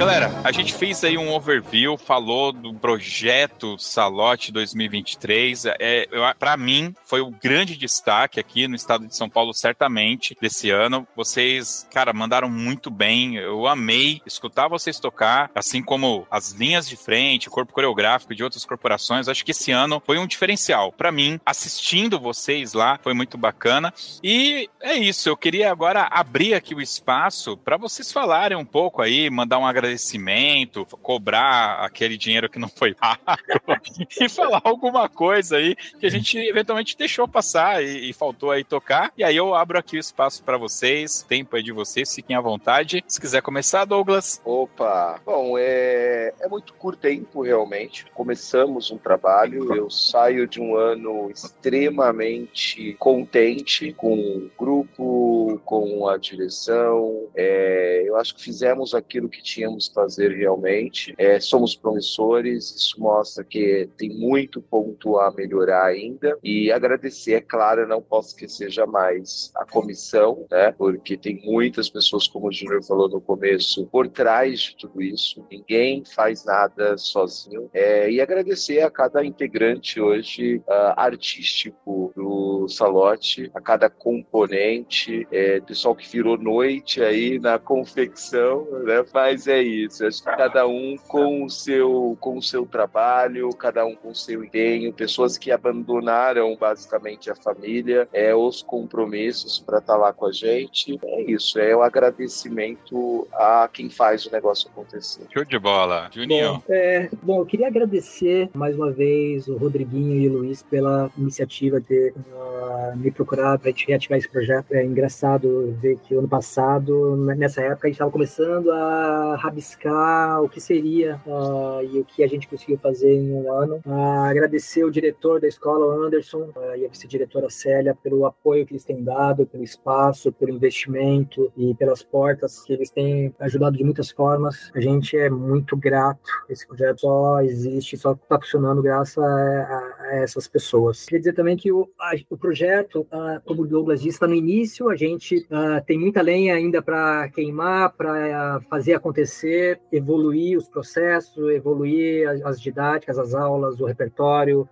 Galera, 0.05 0.31
a 0.43 0.51
gente 0.51 0.71
fez 0.71 1.03
aí 1.03 1.17
um 1.17 1.33
overview, 1.33 1.97
falou 1.97 2.51
do 2.51 2.71
projeto 2.75 3.75
Salote 3.79 4.51
2023. 4.51 5.65
É, 5.79 6.07
para 6.37 6.55
mim, 6.55 6.93
foi 7.05 7.21
o 7.21 7.31
grande 7.31 7.75
destaque 7.75 8.39
aqui 8.39 8.67
no 8.67 8.75
estado 8.75 9.07
de 9.07 9.15
São 9.15 9.27
Paulo, 9.27 9.51
certamente, 9.51 10.37
desse 10.39 10.69
ano. 10.69 11.07
Vocês, 11.15 11.87
cara, 11.91 12.13
mandaram 12.13 12.47
muito 12.47 12.91
bem. 12.91 13.37
Eu 13.37 13.65
amei 13.65 14.21
escutar 14.27 14.67
vocês 14.67 14.99
tocar, 14.99 15.49
assim 15.55 15.81
como 15.81 16.27
as 16.29 16.51
linhas 16.51 16.87
de 16.87 16.95
frente, 16.95 17.47
o 17.47 17.51
corpo 17.51 17.73
coreográfico 17.73 18.35
de 18.35 18.43
outras 18.43 18.63
corporações. 18.63 19.27
Acho 19.27 19.43
que 19.43 19.51
esse 19.51 19.71
ano 19.71 19.99
foi 20.05 20.19
um 20.19 20.27
diferencial. 20.27 20.91
Para 20.91 21.11
mim, 21.11 21.39
assistindo 21.43 22.19
vocês 22.19 22.73
lá, 22.73 22.99
foi 23.01 23.15
muito 23.15 23.39
bacana. 23.39 23.91
E 24.23 24.69
é 24.83 24.93
isso. 24.93 25.27
Eu 25.27 25.35
queria 25.35 25.71
agora 25.71 26.07
abrir 26.11 26.53
aqui 26.53 26.75
o 26.75 26.81
espaço 26.81 27.57
para 27.57 27.75
vocês 27.75 28.11
falarem 28.11 28.55
um 28.55 28.63
pouco 28.65 29.01
aí, 29.01 29.31
mandar 29.31 29.57
um 29.57 29.65
agradecimento 29.65 29.94
agradecimento, 29.95 30.85
cobrar 31.01 31.79
aquele 31.83 32.17
dinheiro 32.17 32.49
que 32.49 32.59
não 32.59 32.67
foi 32.67 32.93
pago 32.93 33.21
e 34.19 34.29
falar 34.29 34.61
alguma 34.63 35.07
coisa 35.07 35.57
aí 35.57 35.75
que 35.99 36.05
a 36.05 36.09
gente 36.09 36.37
eventualmente 36.37 36.97
deixou 36.97 37.27
passar 37.27 37.83
e, 37.83 38.09
e 38.09 38.13
faltou 38.13 38.51
aí 38.51 38.63
tocar. 38.63 39.11
E 39.17 39.23
aí 39.23 39.35
eu 39.35 39.55
abro 39.55 39.79
aqui 39.79 39.97
o 39.97 39.99
espaço 39.99 40.43
para 40.43 40.57
vocês, 40.57 41.23
tempo 41.23 41.55
aí 41.55 41.63
de 41.63 41.71
vocês, 41.71 42.13
fiquem 42.13 42.35
à 42.35 42.41
vontade. 42.41 43.03
Se 43.07 43.19
quiser 43.19 43.41
começar, 43.41 43.85
Douglas. 43.85 44.41
Opa, 44.43 45.19
bom, 45.25 45.57
é, 45.57 46.33
é 46.39 46.47
muito 46.47 46.73
curto 46.73 46.95
tempo 46.99 47.41
realmente. 47.41 48.05
Começamos 48.13 48.91
um 48.91 48.97
trabalho, 48.97 49.73
eu 49.75 49.89
saio 49.89 50.47
de 50.47 50.61
um 50.61 50.75
ano 50.75 51.29
extremamente 51.29 52.95
contente 52.99 53.93
com 53.93 54.15
o 54.15 54.51
grupo, 54.57 55.61
com 55.63 56.07
a 56.07 56.17
direção. 56.17 57.27
É, 57.35 58.03
eu 58.05 58.17
acho 58.17 58.35
que 58.35 58.43
fizemos 58.43 58.93
aquilo 58.93 59.29
que 59.29 59.41
tínhamos 59.41 59.74
fazer 59.93 60.31
realmente. 60.35 61.13
É, 61.17 61.39
somos 61.39 61.75
promissores, 61.75 62.75
isso 62.75 62.99
mostra 62.99 63.43
que 63.43 63.89
tem 63.97 64.09
muito 64.09 64.61
ponto 64.61 65.17
a 65.17 65.31
melhorar 65.31 65.85
ainda. 65.85 66.37
E 66.43 66.71
agradecer, 66.71 67.33
é 67.33 67.41
claro, 67.41 67.87
não 67.87 68.01
posso 68.01 68.29
esquecer 68.29 68.69
jamais 68.69 69.51
a 69.55 69.65
comissão, 69.65 70.45
né? 70.49 70.71
Porque 70.71 71.17
tem 71.17 71.41
muitas 71.43 71.89
pessoas, 71.89 72.27
como 72.27 72.47
o 72.47 72.51
Júnior 72.51 72.83
falou 72.83 73.09
no 73.09 73.21
começo, 73.21 73.85
por 73.87 74.07
trás 74.07 74.59
de 74.59 74.75
tudo 74.77 75.01
isso. 75.01 75.45
Ninguém 75.51 76.03
faz 76.05 76.45
nada 76.45 76.97
sozinho. 76.97 77.69
É, 77.73 78.09
e 78.09 78.21
agradecer 78.21 78.81
a 78.81 78.91
cada 78.91 79.23
integrante 79.25 79.99
hoje 79.99 80.57
uh, 80.67 80.93
artístico 80.95 82.11
do 82.15 82.67
Salote, 82.67 83.51
a 83.53 83.61
cada 83.61 83.89
componente, 83.89 85.27
é, 85.31 85.59
pessoal 85.61 85.95
que 85.95 86.07
virou 86.07 86.37
noite 86.37 87.01
aí 87.01 87.39
na 87.39 87.57
confecção, 87.57 88.65
né? 88.83 89.03
Mas 89.13 89.47
é 89.47 89.61
isso. 89.65 90.05
Acho 90.05 90.23
que 90.23 90.35
cada 90.35 90.67
um 90.67 90.95
com 91.07 91.43
o 91.43 91.49
seu, 91.49 92.17
com 92.19 92.37
o 92.37 92.41
seu 92.41 92.65
trabalho, 92.65 93.49
cada 93.51 93.85
um 93.85 93.95
com 93.95 94.09
o 94.09 94.15
seu 94.15 94.43
empenho, 94.43 94.93
pessoas 94.93 95.37
que 95.37 95.51
abandonaram 95.51 96.55
basicamente 96.55 97.29
a 97.29 97.35
família, 97.35 98.07
é, 98.13 98.33
os 98.35 98.61
compromissos 98.61 99.59
para 99.59 99.79
estar 99.79 99.93
tá 99.93 99.99
lá 99.99 100.13
com 100.13 100.27
a 100.27 100.31
gente. 100.31 100.99
É 101.03 101.21
isso, 101.23 101.59
é 101.59 101.75
o 101.75 101.81
agradecimento 101.81 103.27
a 103.33 103.69
quem 103.71 103.89
faz 103.89 104.25
o 104.25 104.31
negócio 104.31 104.69
acontecer. 104.69 105.23
Show 105.33 105.45
de 105.45 105.59
bola. 105.59 106.09
Juninho. 106.11 106.53
Bom, 106.55 106.63
é, 106.69 107.09
bom 107.21 107.39
eu 107.41 107.45
queria 107.45 107.67
agradecer 107.67 108.49
mais 108.53 108.75
uma 108.75 108.91
vez 108.91 109.47
o 109.47 109.57
Rodriguinho 109.57 110.15
e 110.15 110.29
o 110.29 110.33
Luiz 110.33 110.61
pela 110.61 111.09
iniciativa 111.17 111.79
de 111.79 112.13
uh, 112.15 112.97
me 112.97 113.11
procurar 113.11 113.57
para 113.59 113.71
reativar 113.87 114.17
esse 114.17 114.29
projeto. 114.29 114.73
É 114.73 114.83
engraçado 114.83 115.15
engraçado 115.15 115.77
ver 115.81 115.97
que 115.99 116.15
ano 116.15 116.27
passado, 116.27 117.15
nessa 117.35 117.61
época, 117.61 117.87
a 117.87 117.89
gente 117.89 117.95
estava 117.95 118.11
começando 118.11 118.71
a 118.71 119.35
rabiscar 119.55 120.43
o 120.43 120.49
que 120.49 120.59
seria 120.59 121.21
uh, 121.25 121.81
e 121.81 121.99
o 121.99 122.05
que 122.05 122.23
a 122.23 122.27
gente 122.27 122.47
conseguiu 122.47 122.77
fazer 122.77 123.13
em 123.13 123.31
um 123.31 123.51
ano. 123.51 123.81
Uh, 123.85 124.25
agradecer 124.29 124.83
o 124.83 124.91
diretor 124.91 125.39
da 125.39 125.47
escola, 125.47 125.85
o 125.85 126.05
Anderson, 126.05 126.51
uh, 126.55 126.75
e 126.77 126.85
a 126.85 126.89
vice-diretora 126.89 127.49
Célia, 127.49 127.95
pelo 128.03 128.25
apoio 128.25 128.65
que 128.65 128.73
eles 128.73 128.83
têm 128.83 129.01
dado, 129.01 129.45
pelo 129.45 129.63
espaço, 129.63 130.31
pelo 130.33 130.51
investimento 130.51 131.51
e 131.55 131.73
pelas 131.75 132.03
portas 132.03 132.63
que 132.63 132.73
eles 132.73 132.89
têm 132.89 133.33
ajudado 133.39 133.77
de 133.77 133.83
muitas 133.83 134.11
formas. 134.11 134.71
A 134.75 134.81
gente 134.81 135.17
é 135.17 135.29
muito 135.29 135.77
grato. 135.77 136.29
Esse 136.49 136.67
projeto 136.67 137.01
só 137.01 137.41
existe, 137.41 137.97
só 137.97 138.11
está 138.11 138.39
funcionando 138.39 138.81
graças 138.81 139.17
a, 139.17 139.25
a, 139.25 139.95
a, 139.99 140.15
essas 140.17 140.47
pessoas. 140.47 141.05
Queria 141.05 141.19
dizer 141.19 141.33
também 141.33 141.55
que 141.55 141.71
o, 141.71 141.87
a, 141.99 142.11
o 142.29 142.37
projeto, 142.37 143.07
como 143.45 143.61
o 143.61 143.67
Douglas 143.67 144.01
disse, 144.01 144.15
está 144.15 144.27
no 144.27 144.35
início. 144.35 144.89
A 144.89 144.95
gente 144.95 145.47
tem 145.85 145.97
muita 145.97 146.21
lenha 146.21 146.55
ainda 146.55 146.81
para 146.81 147.29
queimar, 147.29 147.93
para 147.93 148.61
fazer 148.69 148.93
acontecer, 148.93 149.44
evoluir 149.91 150.57
os 150.57 150.67
processos, 150.67 151.49
evoluir 151.51 152.27
as, 152.29 152.41
as 152.41 152.61
didáticas, 152.61 153.17
as 153.17 153.33
aulas, 153.33 153.79
o 153.79 153.85
repertório. 153.85 154.67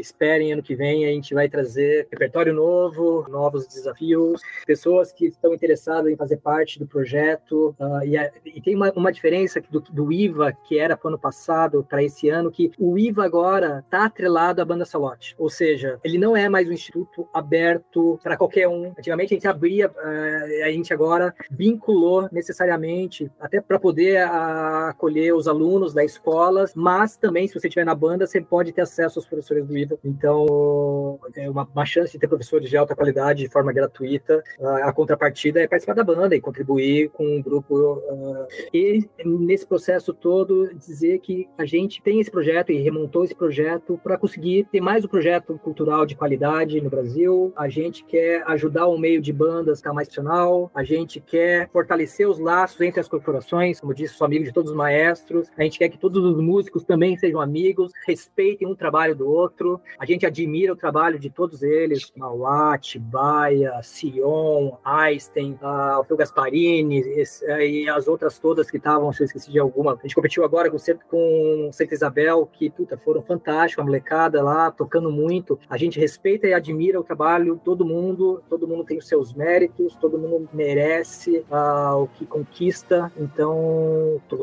esperem 0.00 0.52
ano 0.52 0.62
que 0.62 0.74
vem 0.74 1.04
a 1.04 1.08
gente 1.08 1.34
vai 1.34 1.48
trazer 1.48 2.06
repertório 2.10 2.52
novo, 2.52 3.26
novos 3.28 3.66
desafios, 3.66 4.40
pessoas 4.66 5.12
que 5.12 5.26
estão 5.26 5.54
interessadas 5.54 6.10
em 6.10 6.16
fazer 6.16 6.38
parte 6.38 6.78
do 6.78 6.86
projeto. 6.86 7.74
E, 8.04 8.16
e, 8.56 8.60
tem 8.60 8.74
uma, 8.74 8.92
uma 8.92 9.12
diferença 9.12 9.60
do, 9.70 9.80
do 9.80 10.12
IVA 10.12 10.52
que 10.64 10.78
era 10.78 10.96
para 10.96 11.06
o 11.06 11.08
ano 11.08 11.18
passado 11.18 11.84
para 11.88 12.02
esse 12.02 12.28
ano, 12.28 12.50
que 12.50 12.70
o 12.78 12.98
IVA 12.98 13.24
agora 13.24 13.82
está 13.84 14.04
atrelado 14.04 14.60
à 14.60 14.64
banda 14.64 14.84
Salote. 14.84 15.34
Ou 15.38 15.50
seja, 15.50 15.98
ele 16.04 16.18
não 16.18 16.36
é 16.36 16.48
mais 16.48 16.68
um 16.68 16.72
instituto 16.72 17.28
aberto 17.32 18.18
para 18.22 18.36
qualquer 18.36 18.68
um. 18.68 18.92
Antigamente 18.98 19.34
a 19.34 19.36
gente 19.36 19.48
abria, 19.48 19.90
eh, 19.96 20.62
a 20.64 20.70
gente 20.70 20.92
agora 20.92 21.34
vinculou 21.50 22.28
necessariamente, 22.30 23.30
até 23.40 23.60
para 23.60 23.78
poder 23.78 24.03
acolher 24.16 25.34
os 25.34 25.46
alunos 25.46 25.92
da 25.92 26.04
escola, 26.04 26.64
mas 26.74 27.16
também, 27.16 27.46
se 27.46 27.54
você 27.54 27.68
estiver 27.68 27.84
na 27.84 27.94
banda, 27.94 28.26
você 28.26 28.40
pode 28.40 28.72
ter 28.72 28.82
acesso 28.82 29.18
aos 29.18 29.26
professores 29.26 29.66
do 29.66 29.76
IVA. 29.76 29.98
Então, 30.04 31.18
é 31.36 31.48
uma, 31.48 31.68
uma 31.72 31.84
chance 31.84 32.12
de 32.12 32.18
ter 32.18 32.28
professores 32.28 32.68
de 32.68 32.76
alta 32.76 32.94
qualidade 32.94 33.42
de 33.42 33.48
forma 33.48 33.72
gratuita. 33.72 34.42
A 34.82 34.92
contrapartida 34.92 35.60
é 35.60 35.68
participar 35.68 35.94
da 35.94 36.04
banda 36.04 36.34
e 36.34 36.40
contribuir 36.40 37.10
com 37.10 37.24
um 37.24 37.42
grupo. 37.42 38.02
Eh, 38.08 38.68
e 38.72 39.08
nesse 39.24 39.66
processo 39.66 40.12
todo, 40.12 40.72
dizer 40.74 41.18
que 41.20 41.48
a 41.58 41.64
gente 41.64 42.02
tem 42.02 42.20
esse 42.20 42.30
projeto 42.30 42.72
e 42.72 42.78
remontou 42.78 43.24
esse 43.24 43.34
projeto 43.34 44.00
para 44.02 44.18
conseguir 44.18 44.66
ter 44.70 44.80
mais 44.80 45.04
um 45.04 45.08
projeto 45.08 45.58
cultural 45.58 46.06
de 46.06 46.14
qualidade 46.14 46.80
no 46.80 46.90
Brasil. 46.90 47.52
A 47.56 47.68
gente 47.68 48.04
quer 48.04 48.42
ajudar 48.46 48.86
o 48.86 48.98
meio 48.98 49.20
de 49.20 49.32
bandas 49.32 49.74
a 49.74 49.76
ficar 49.76 49.92
mais 49.92 50.08
profissional. 50.08 50.70
A 50.74 50.84
gente 50.84 51.20
quer 51.20 51.68
fortalecer 51.70 52.28
os 52.28 52.38
laços 52.38 52.80
entre 52.80 53.00
as 53.00 53.08
corporações, 53.08 53.80
como 53.80 53.93
disse, 53.94 54.14
sou 54.14 54.24
amigo 54.26 54.44
de 54.44 54.52
todos 54.52 54.70
os 54.70 54.76
maestros. 54.76 55.48
A 55.56 55.62
gente 55.62 55.78
quer 55.78 55.88
que 55.88 55.98
todos 55.98 56.22
os 56.24 56.40
músicos 56.40 56.84
também 56.84 57.16
sejam 57.16 57.40
amigos, 57.40 57.92
respeitem 58.06 58.66
um 58.68 58.74
trabalho 58.74 59.14
do 59.14 59.28
outro. 59.30 59.80
A 59.98 60.04
gente 60.04 60.26
admira 60.26 60.72
o 60.72 60.76
trabalho 60.76 61.18
de 61.18 61.30
todos 61.30 61.62
eles, 61.62 62.12
Mauá, 62.16 62.76
Tibaia, 62.78 63.80
Sion, 63.82 64.76
Einstein, 64.84 65.58
o 65.62 66.04
Phil 66.04 66.16
Gasparini 66.16 66.98
esse, 66.98 67.44
uh, 67.46 67.60
e 67.60 67.88
as 67.88 68.08
outras 68.08 68.38
todas 68.38 68.70
que 68.70 68.76
estavam, 68.76 69.12
se 69.12 69.22
eu 69.22 69.26
esqueci 69.26 69.50
de 69.50 69.58
alguma. 69.58 69.92
A 69.92 70.02
gente 70.02 70.14
competiu 70.14 70.44
agora 70.44 70.70
com, 70.70 70.76
com 71.08 71.70
Santa 71.72 71.94
Isabel, 71.94 72.48
que, 72.52 72.70
puta, 72.70 72.96
foram 72.98 73.22
fantásticos, 73.22 73.82
a 73.82 73.86
molecada 73.86 74.42
lá, 74.42 74.70
tocando 74.70 75.10
muito. 75.10 75.58
A 75.68 75.76
gente 75.76 75.98
respeita 75.98 76.46
e 76.46 76.54
admira 76.54 77.00
o 77.00 77.04
trabalho, 77.04 77.60
todo 77.64 77.84
mundo, 77.84 78.42
todo 78.48 78.66
mundo 78.66 78.84
tem 78.84 78.98
os 78.98 79.06
seus 79.06 79.32
méritos, 79.32 79.96
todo 79.96 80.18
mundo 80.18 80.48
merece 80.52 81.44
uh, 81.50 82.02
o 82.02 82.08
que 82.08 82.26
conquista, 82.26 83.12
então, 83.16 83.83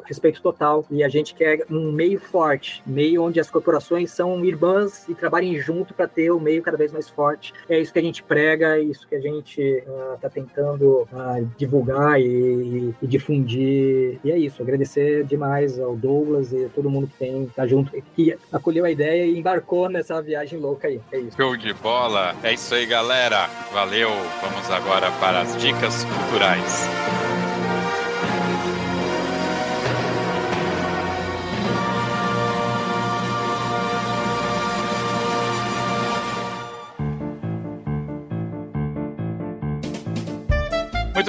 respeito 0.06 0.42
total. 0.42 0.86
E 0.90 1.04
a 1.04 1.10
gente 1.10 1.34
quer 1.34 1.66
um 1.70 1.92
meio 1.92 2.20
forte, 2.20 2.82
meio 2.86 3.24
onde 3.24 3.40
as 3.40 3.50
corporações 3.50 4.12
são 4.12 4.44
irmãs 4.44 5.08
e 5.08 5.16
trabalhem 5.16 5.60
junto 5.60 5.94
para 5.94 6.08
ter 6.08 6.32
o 6.32 6.38
um 6.38 6.40
meio 6.40 6.62
cada 6.62 6.78
vez 6.78 6.92
mais 6.92 7.10
forte. 7.10 7.54
É 7.70 7.80
isso 7.80 7.94
que 7.94 8.00
a 8.00 8.02
gente 8.02 8.24
prega, 8.24 8.78
é 8.78 8.82
isso 8.82 9.08
que 9.08 9.16
a 9.16 9.20
gente 9.20 9.62
está 9.62 10.28
uh, 10.28 10.32
tentando 10.32 11.08
uh, 11.12 11.50
divulgar 11.58 12.20
e, 12.20 12.94
e, 13.02 13.08
difundir. 13.08 14.20
E 14.24 14.32
é 14.32 14.38
isso, 14.38 14.62
agradecer 14.62 15.24
demais 15.24 15.80
ao 15.80 15.96
Douglas 15.96 16.52
e 16.52 16.66
a 16.66 16.70
todo 16.70 16.90
mundo 16.90 17.08
que 17.08 17.18
tem, 17.18 17.46
tá 17.48 17.66
junto, 17.66 17.92
que 18.16 18.36
acolheu 18.52 18.86
a 18.86 18.92
ideia 18.92 19.26
e 19.26 19.38
embarcou 19.38 19.90
nessa 19.90 20.22
viagem 20.22 20.60
louca 20.60 20.88
aí. 20.88 21.00
É 21.12 21.20
isso. 21.20 21.38
Show 21.38 21.56
de 21.58 21.74
bola. 21.74 22.36
É 22.44 22.54
isso 22.54 22.74
aí, 22.74 22.86
galera. 22.86 23.48
Valeu. 23.74 24.10
Vamos 24.42 24.70
agora 24.70 25.12
para 25.20 25.42
as 25.42 25.56
dicas 25.58 26.04
culturais. 26.06 27.41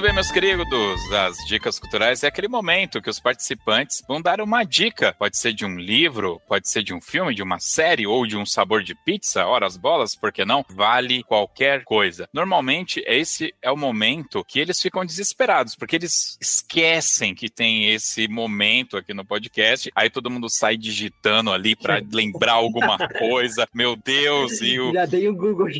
Muito 0.02 0.10
bem, 0.10 0.16
meus 0.16 0.32
queridos, 0.32 1.12
as 1.12 1.36
dicas 1.46 1.78
culturais 1.78 2.24
é 2.24 2.26
aquele 2.26 2.48
momento 2.48 3.00
que 3.00 3.08
os 3.08 3.20
participantes 3.20 4.02
vão 4.08 4.20
dar 4.20 4.40
uma 4.40 4.64
dica. 4.64 5.14
Pode 5.16 5.38
ser 5.38 5.52
de 5.52 5.64
um 5.64 5.78
livro, 5.78 6.42
pode 6.48 6.68
ser 6.68 6.82
de 6.82 6.92
um 6.92 7.00
filme, 7.00 7.32
de 7.32 7.40
uma 7.40 7.60
série 7.60 8.04
ou 8.04 8.26
de 8.26 8.36
um 8.36 8.44
sabor 8.44 8.82
de 8.82 8.96
pizza, 8.96 9.46
horas 9.46 9.76
bolas, 9.76 10.16
por 10.16 10.32
que 10.32 10.44
não? 10.44 10.64
Vale 10.70 11.22
qualquer 11.22 11.84
coisa. 11.84 12.28
Normalmente, 12.32 13.00
esse 13.06 13.54
é 13.62 13.70
o 13.70 13.76
momento 13.76 14.44
que 14.44 14.58
eles 14.58 14.80
ficam 14.80 15.06
desesperados, 15.06 15.76
porque 15.76 15.94
eles 15.94 16.36
esquecem 16.40 17.32
que 17.32 17.48
tem 17.48 17.94
esse 17.94 18.26
momento 18.26 18.96
aqui 18.96 19.14
no 19.14 19.24
podcast. 19.24 19.88
Aí 19.94 20.10
todo 20.10 20.28
mundo 20.28 20.50
sai 20.50 20.76
digitando 20.76 21.52
ali 21.52 21.76
para 21.76 22.02
lembrar 22.12 22.54
alguma 22.54 22.98
coisa. 23.08 23.68
Meu 23.72 23.94
Deus, 23.94 24.60
e 24.62 24.80
o. 24.80 24.92
Já 24.92 25.06
dei 25.06 25.28
o 25.28 25.36
Google. 25.36 25.68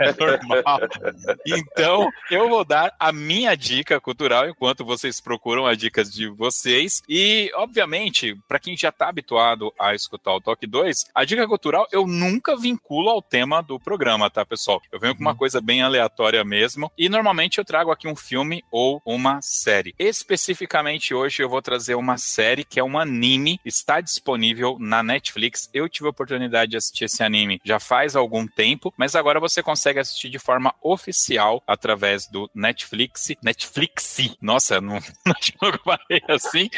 é 0.00 0.12
normal. 0.18 0.80
Então, 1.60 2.10
eu 2.30 2.48
vou 2.48 2.64
dar 2.64 2.94
a 2.98 3.12
minha 3.12 3.54
dica 3.54 4.00
cultural 4.00 4.48
enquanto 4.48 4.84
vocês 4.84 5.20
procuram 5.20 5.66
as 5.66 5.76
dicas 5.76 6.12
de 6.12 6.28
vocês. 6.28 7.02
E, 7.08 7.50
obviamente, 7.54 8.34
para 8.48 8.58
quem 8.58 8.76
já 8.76 8.88
está 8.88 9.08
habituado 9.08 9.72
a 9.78 9.94
escutar 9.94 10.34
o 10.34 10.40
Toque 10.40 10.66
2, 10.66 10.96
a 11.14 11.24
dica 11.24 11.46
cultural 11.46 11.86
eu 11.92 12.06
nunca 12.06 12.56
vinculo 12.56 13.10
ao 13.10 13.22
tema 13.22 13.62
do 13.62 13.78
programa, 13.78 14.30
tá, 14.30 14.44
pessoal? 14.44 14.80
Eu 14.90 14.98
venho 14.98 15.14
com 15.14 15.20
uma 15.20 15.32
uhum. 15.32 15.36
coisa 15.36 15.60
bem 15.60 15.82
aleatória 15.82 16.42
mesmo. 16.44 16.90
E 16.96 17.08
normalmente 17.08 17.58
eu 17.58 17.64
trago 17.64 17.90
aqui 17.90 18.08
um 18.08 18.16
filme 18.16 18.64
ou 18.70 19.00
uma 19.04 19.40
série. 19.42 19.94
Especificamente 19.98 21.14
hoje 21.14 21.42
eu 21.42 21.48
vou 21.48 21.62
trazer 21.62 21.94
uma 21.94 22.16
série 22.18 22.64
que 22.64 22.80
é 22.80 22.84
um 22.84 22.98
anime, 22.98 23.60
está 23.64 24.00
disponível 24.00 24.76
na 24.78 25.02
Netflix. 25.02 25.68
Eu 25.72 25.88
tive 25.88 26.06
a 26.06 26.10
oportunidade 26.10 26.70
de 26.72 26.76
assistir 26.76 27.04
esse 27.04 27.22
anime 27.22 27.60
já 27.64 27.78
faz 27.78 28.16
algum 28.16 28.46
tempo, 28.46 28.92
mas 28.96 29.14
agora 29.14 29.40
você 29.40 29.62
consegue 29.62 29.98
assistir 29.98 30.28
de 30.28 30.38
forma 30.38 30.74
oficial 30.82 31.49
oficial 31.50 31.62
através 31.66 32.26
do 32.28 32.48
Netflix. 32.54 33.28
Netflix, 33.42 34.16
nossa, 34.40 34.80
não, 34.80 34.94
não 35.26 35.72
falei 35.84 36.22
assim. 36.28 36.70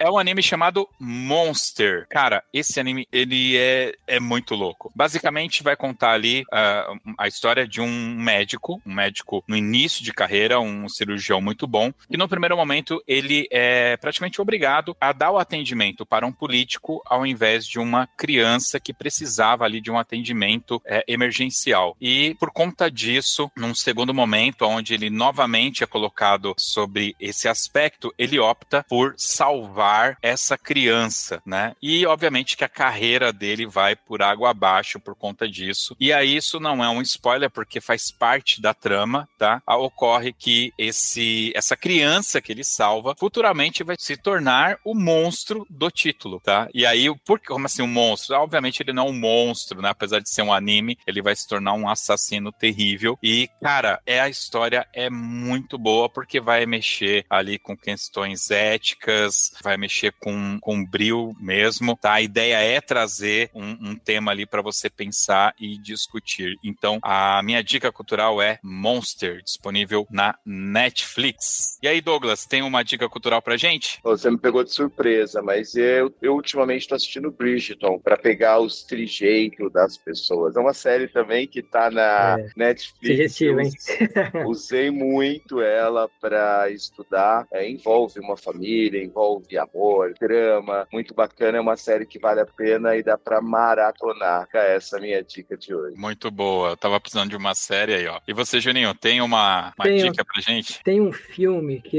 É 0.00 0.10
um 0.10 0.18
anime 0.18 0.42
chamado 0.42 0.88
Monster. 0.98 2.06
Cara, 2.08 2.42
esse 2.52 2.80
anime, 2.80 3.06
ele 3.12 3.56
é, 3.56 3.94
é 4.06 4.20
muito 4.20 4.54
louco. 4.54 4.90
Basicamente, 4.94 5.62
vai 5.62 5.76
contar 5.76 6.12
ali 6.12 6.42
uh, 6.42 7.14
a 7.18 7.28
história 7.28 7.66
de 7.66 7.80
um 7.80 8.14
médico, 8.14 8.80
um 8.86 8.94
médico 8.94 9.44
no 9.46 9.56
início 9.56 10.02
de 10.02 10.12
carreira, 10.12 10.60
um 10.60 10.88
cirurgião 10.88 11.40
muito 11.40 11.66
bom, 11.66 11.92
que 12.08 12.16
no 12.16 12.28
primeiro 12.28 12.56
momento 12.56 13.02
ele 13.06 13.46
é 13.50 13.96
praticamente 13.96 14.40
obrigado 14.40 14.96
a 15.00 15.12
dar 15.12 15.30
o 15.30 15.38
atendimento 15.38 16.06
para 16.06 16.26
um 16.26 16.32
político 16.32 17.02
ao 17.06 17.26
invés 17.26 17.66
de 17.66 17.78
uma 17.78 18.06
criança 18.06 18.80
que 18.80 18.92
precisava 18.92 19.64
ali 19.64 19.80
de 19.80 19.90
um 19.90 19.98
atendimento 19.98 20.80
é, 20.84 21.04
emergencial. 21.08 21.96
E 22.00 22.36
por 22.38 22.50
conta 22.50 22.90
disso, 22.90 23.50
num 23.56 23.74
segundo 23.74 23.97
momento, 24.06 24.64
onde 24.64 24.94
ele 24.94 25.10
novamente 25.10 25.82
é 25.82 25.86
colocado 25.86 26.54
sobre 26.58 27.14
esse 27.20 27.48
aspecto, 27.48 28.12
ele 28.18 28.38
opta 28.38 28.84
por 28.88 29.14
salvar 29.16 30.16
essa 30.22 30.56
criança, 30.56 31.42
né? 31.44 31.74
E 31.82 32.06
obviamente 32.06 32.56
que 32.56 32.64
a 32.64 32.68
carreira 32.68 33.32
dele 33.32 33.66
vai 33.66 33.96
por 33.96 34.22
água 34.22 34.50
abaixo 34.50 35.00
por 35.00 35.14
conta 35.14 35.48
disso. 35.48 35.96
E 35.98 36.12
aí 36.12 36.36
isso 36.36 36.60
não 36.60 36.82
é 36.84 36.88
um 36.88 37.02
spoiler 37.02 37.50
porque 37.50 37.80
faz 37.80 38.10
parte 38.10 38.60
da 38.60 38.74
trama, 38.74 39.28
tá? 39.38 39.62
Ocorre 39.66 40.32
que 40.32 40.72
esse 40.76 41.52
essa 41.54 41.76
criança 41.76 42.40
que 42.40 42.52
ele 42.52 42.64
salva 42.64 43.14
futuramente 43.18 43.84
vai 43.84 43.96
se 43.98 44.16
tornar 44.16 44.78
o 44.84 44.94
monstro 44.94 45.66
do 45.70 45.90
título, 45.90 46.40
tá? 46.40 46.68
E 46.74 46.84
aí 46.84 47.06
por 47.24 47.40
como 47.40 47.66
assim 47.66 47.82
um 47.82 47.86
monstro? 47.86 48.36
Obviamente 48.36 48.82
ele 48.82 48.92
não 48.92 49.06
é 49.06 49.10
um 49.10 49.18
monstro, 49.18 49.80
né? 49.80 49.90
Apesar 49.90 50.20
de 50.20 50.28
ser 50.28 50.42
um 50.42 50.52
anime, 50.52 50.98
ele 51.06 51.22
vai 51.22 51.34
se 51.34 51.46
tornar 51.46 51.74
um 51.74 51.88
assassino 51.88 52.52
terrível 52.52 53.18
e 53.22 53.48
cara, 53.60 53.77
cara, 53.78 54.00
é 54.04 54.18
a 54.18 54.28
história 54.28 54.84
é 54.92 55.08
muito 55.08 55.78
boa 55.78 56.08
porque 56.08 56.40
vai 56.40 56.66
mexer 56.66 57.24
ali 57.30 57.60
com 57.60 57.76
questões 57.76 58.50
éticas, 58.50 59.52
vai 59.62 59.76
mexer 59.76 60.12
com, 60.18 60.58
com 60.60 60.84
bril 60.84 61.32
mesmo, 61.40 61.96
tá? 61.96 62.14
A 62.14 62.20
ideia 62.20 62.56
é 62.56 62.80
trazer 62.80 63.50
um, 63.54 63.90
um 63.90 63.94
tema 63.94 64.32
ali 64.32 64.44
para 64.46 64.62
você 64.62 64.90
pensar 64.90 65.54
e 65.60 65.78
discutir. 65.78 66.56
Então, 66.64 66.98
a 67.02 67.40
minha 67.44 67.62
dica 67.62 67.92
cultural 67.92 68.42
é 68.42 68.58
Monster, 68.64 69.42
disponível 69.44 70.08
na 70.10 70.36
Netflix. 70.44 71.78
E 71.80 71.86
aí, 71.86 72.00
Douglas, 72.00 72.46
tem 72.46 72.62
uma 72.62 72.82
dica 72.82 73.08
cultural 73.08 73.40
pra 73.40 73.56
gente? 73.56 74.00
Você 74.02 74.28
me 74.28 74.38
pegou 74.38 74.64
de 74.64 74.72
surpresa, 74.72 75.40
mas 75.40 75.76
eu, 75.76 76.12
eu 76.20 76.34
ultimamente 76.34 76.80
estou 76.80 76.96
assistindo 76.96 77.30
Bridgerton 77.30 78.00
para 78.00 78.16
pegar 78.16 78.58
os 78.58 78.82
trejeitos 78.82 79.72
das 79.72 79.96
pessoas. 79.96 80.56
É 80.56 80.60
uma 80.60 80.74
série 80.74 81.06
também 81.06 81.46
que 81.46 81.62
tá 81.62 81.88
na 81.92 82.40
é, 82.40 82.48
Netflix. 82.56 82.98
Sugestivo, 83.06 83.60
hein? 83.60 83.67
Usei 84.46 84.90
muito 84.90 85.60
ela 85.60 86.08
para 86.20 86.70
estudar. 86.70 87.46
É, 87.52 87.68
envolve 87.68 88.20
uma 88.20 88.36
família, 88.36 89.02
envolve 89.02 89.56
amor, 89.58 90.14
drama. 90.20 90.86
Muito 90.92 91.14
bacana, 91.14 91.58
é 91.58 91.60
uma 91.60 91.76
série 91.76 92.06
que 92.06 92.18
vale 92.18 92.40
a 92.40 92.46
pena 92.46 92.96
e 92.96 93.02
dá 93.02 93.16
para 93.16 93.40
maratonar. 93.40 94.48
É 94.54 94.76
essa 94.76 94.98
a 94.98 95.00
minha 95.00 95.22
dica 95.22 95.56
de 95.56 95.74
hoje. 95.74 95.96
Muito 95.96 96.30
boa. 96.30 96.70
Eu 96.70 96.76
tava 96.76 97.00
precisando 97.00 97.30
de 97.30 97.36
uma 97.36 97.54
série 97.54 97.94
aí, 97.94 98.06
ó. 98.06 98.20
E 98.26 98.32
você, 98.32 98.60
Juninho, 98.60 98.94
tem 98.94 99.20
uma, 99.20 99.72
uma 99.78 99.84
tem, 99.84 100.10
dica 100.10 100.24
pra 100.24 100.40
gente? 100.40 100.82
Tem 100.82 101.00
um 101.00 101.12
filme 101.12 101.80
que 101.80 101.96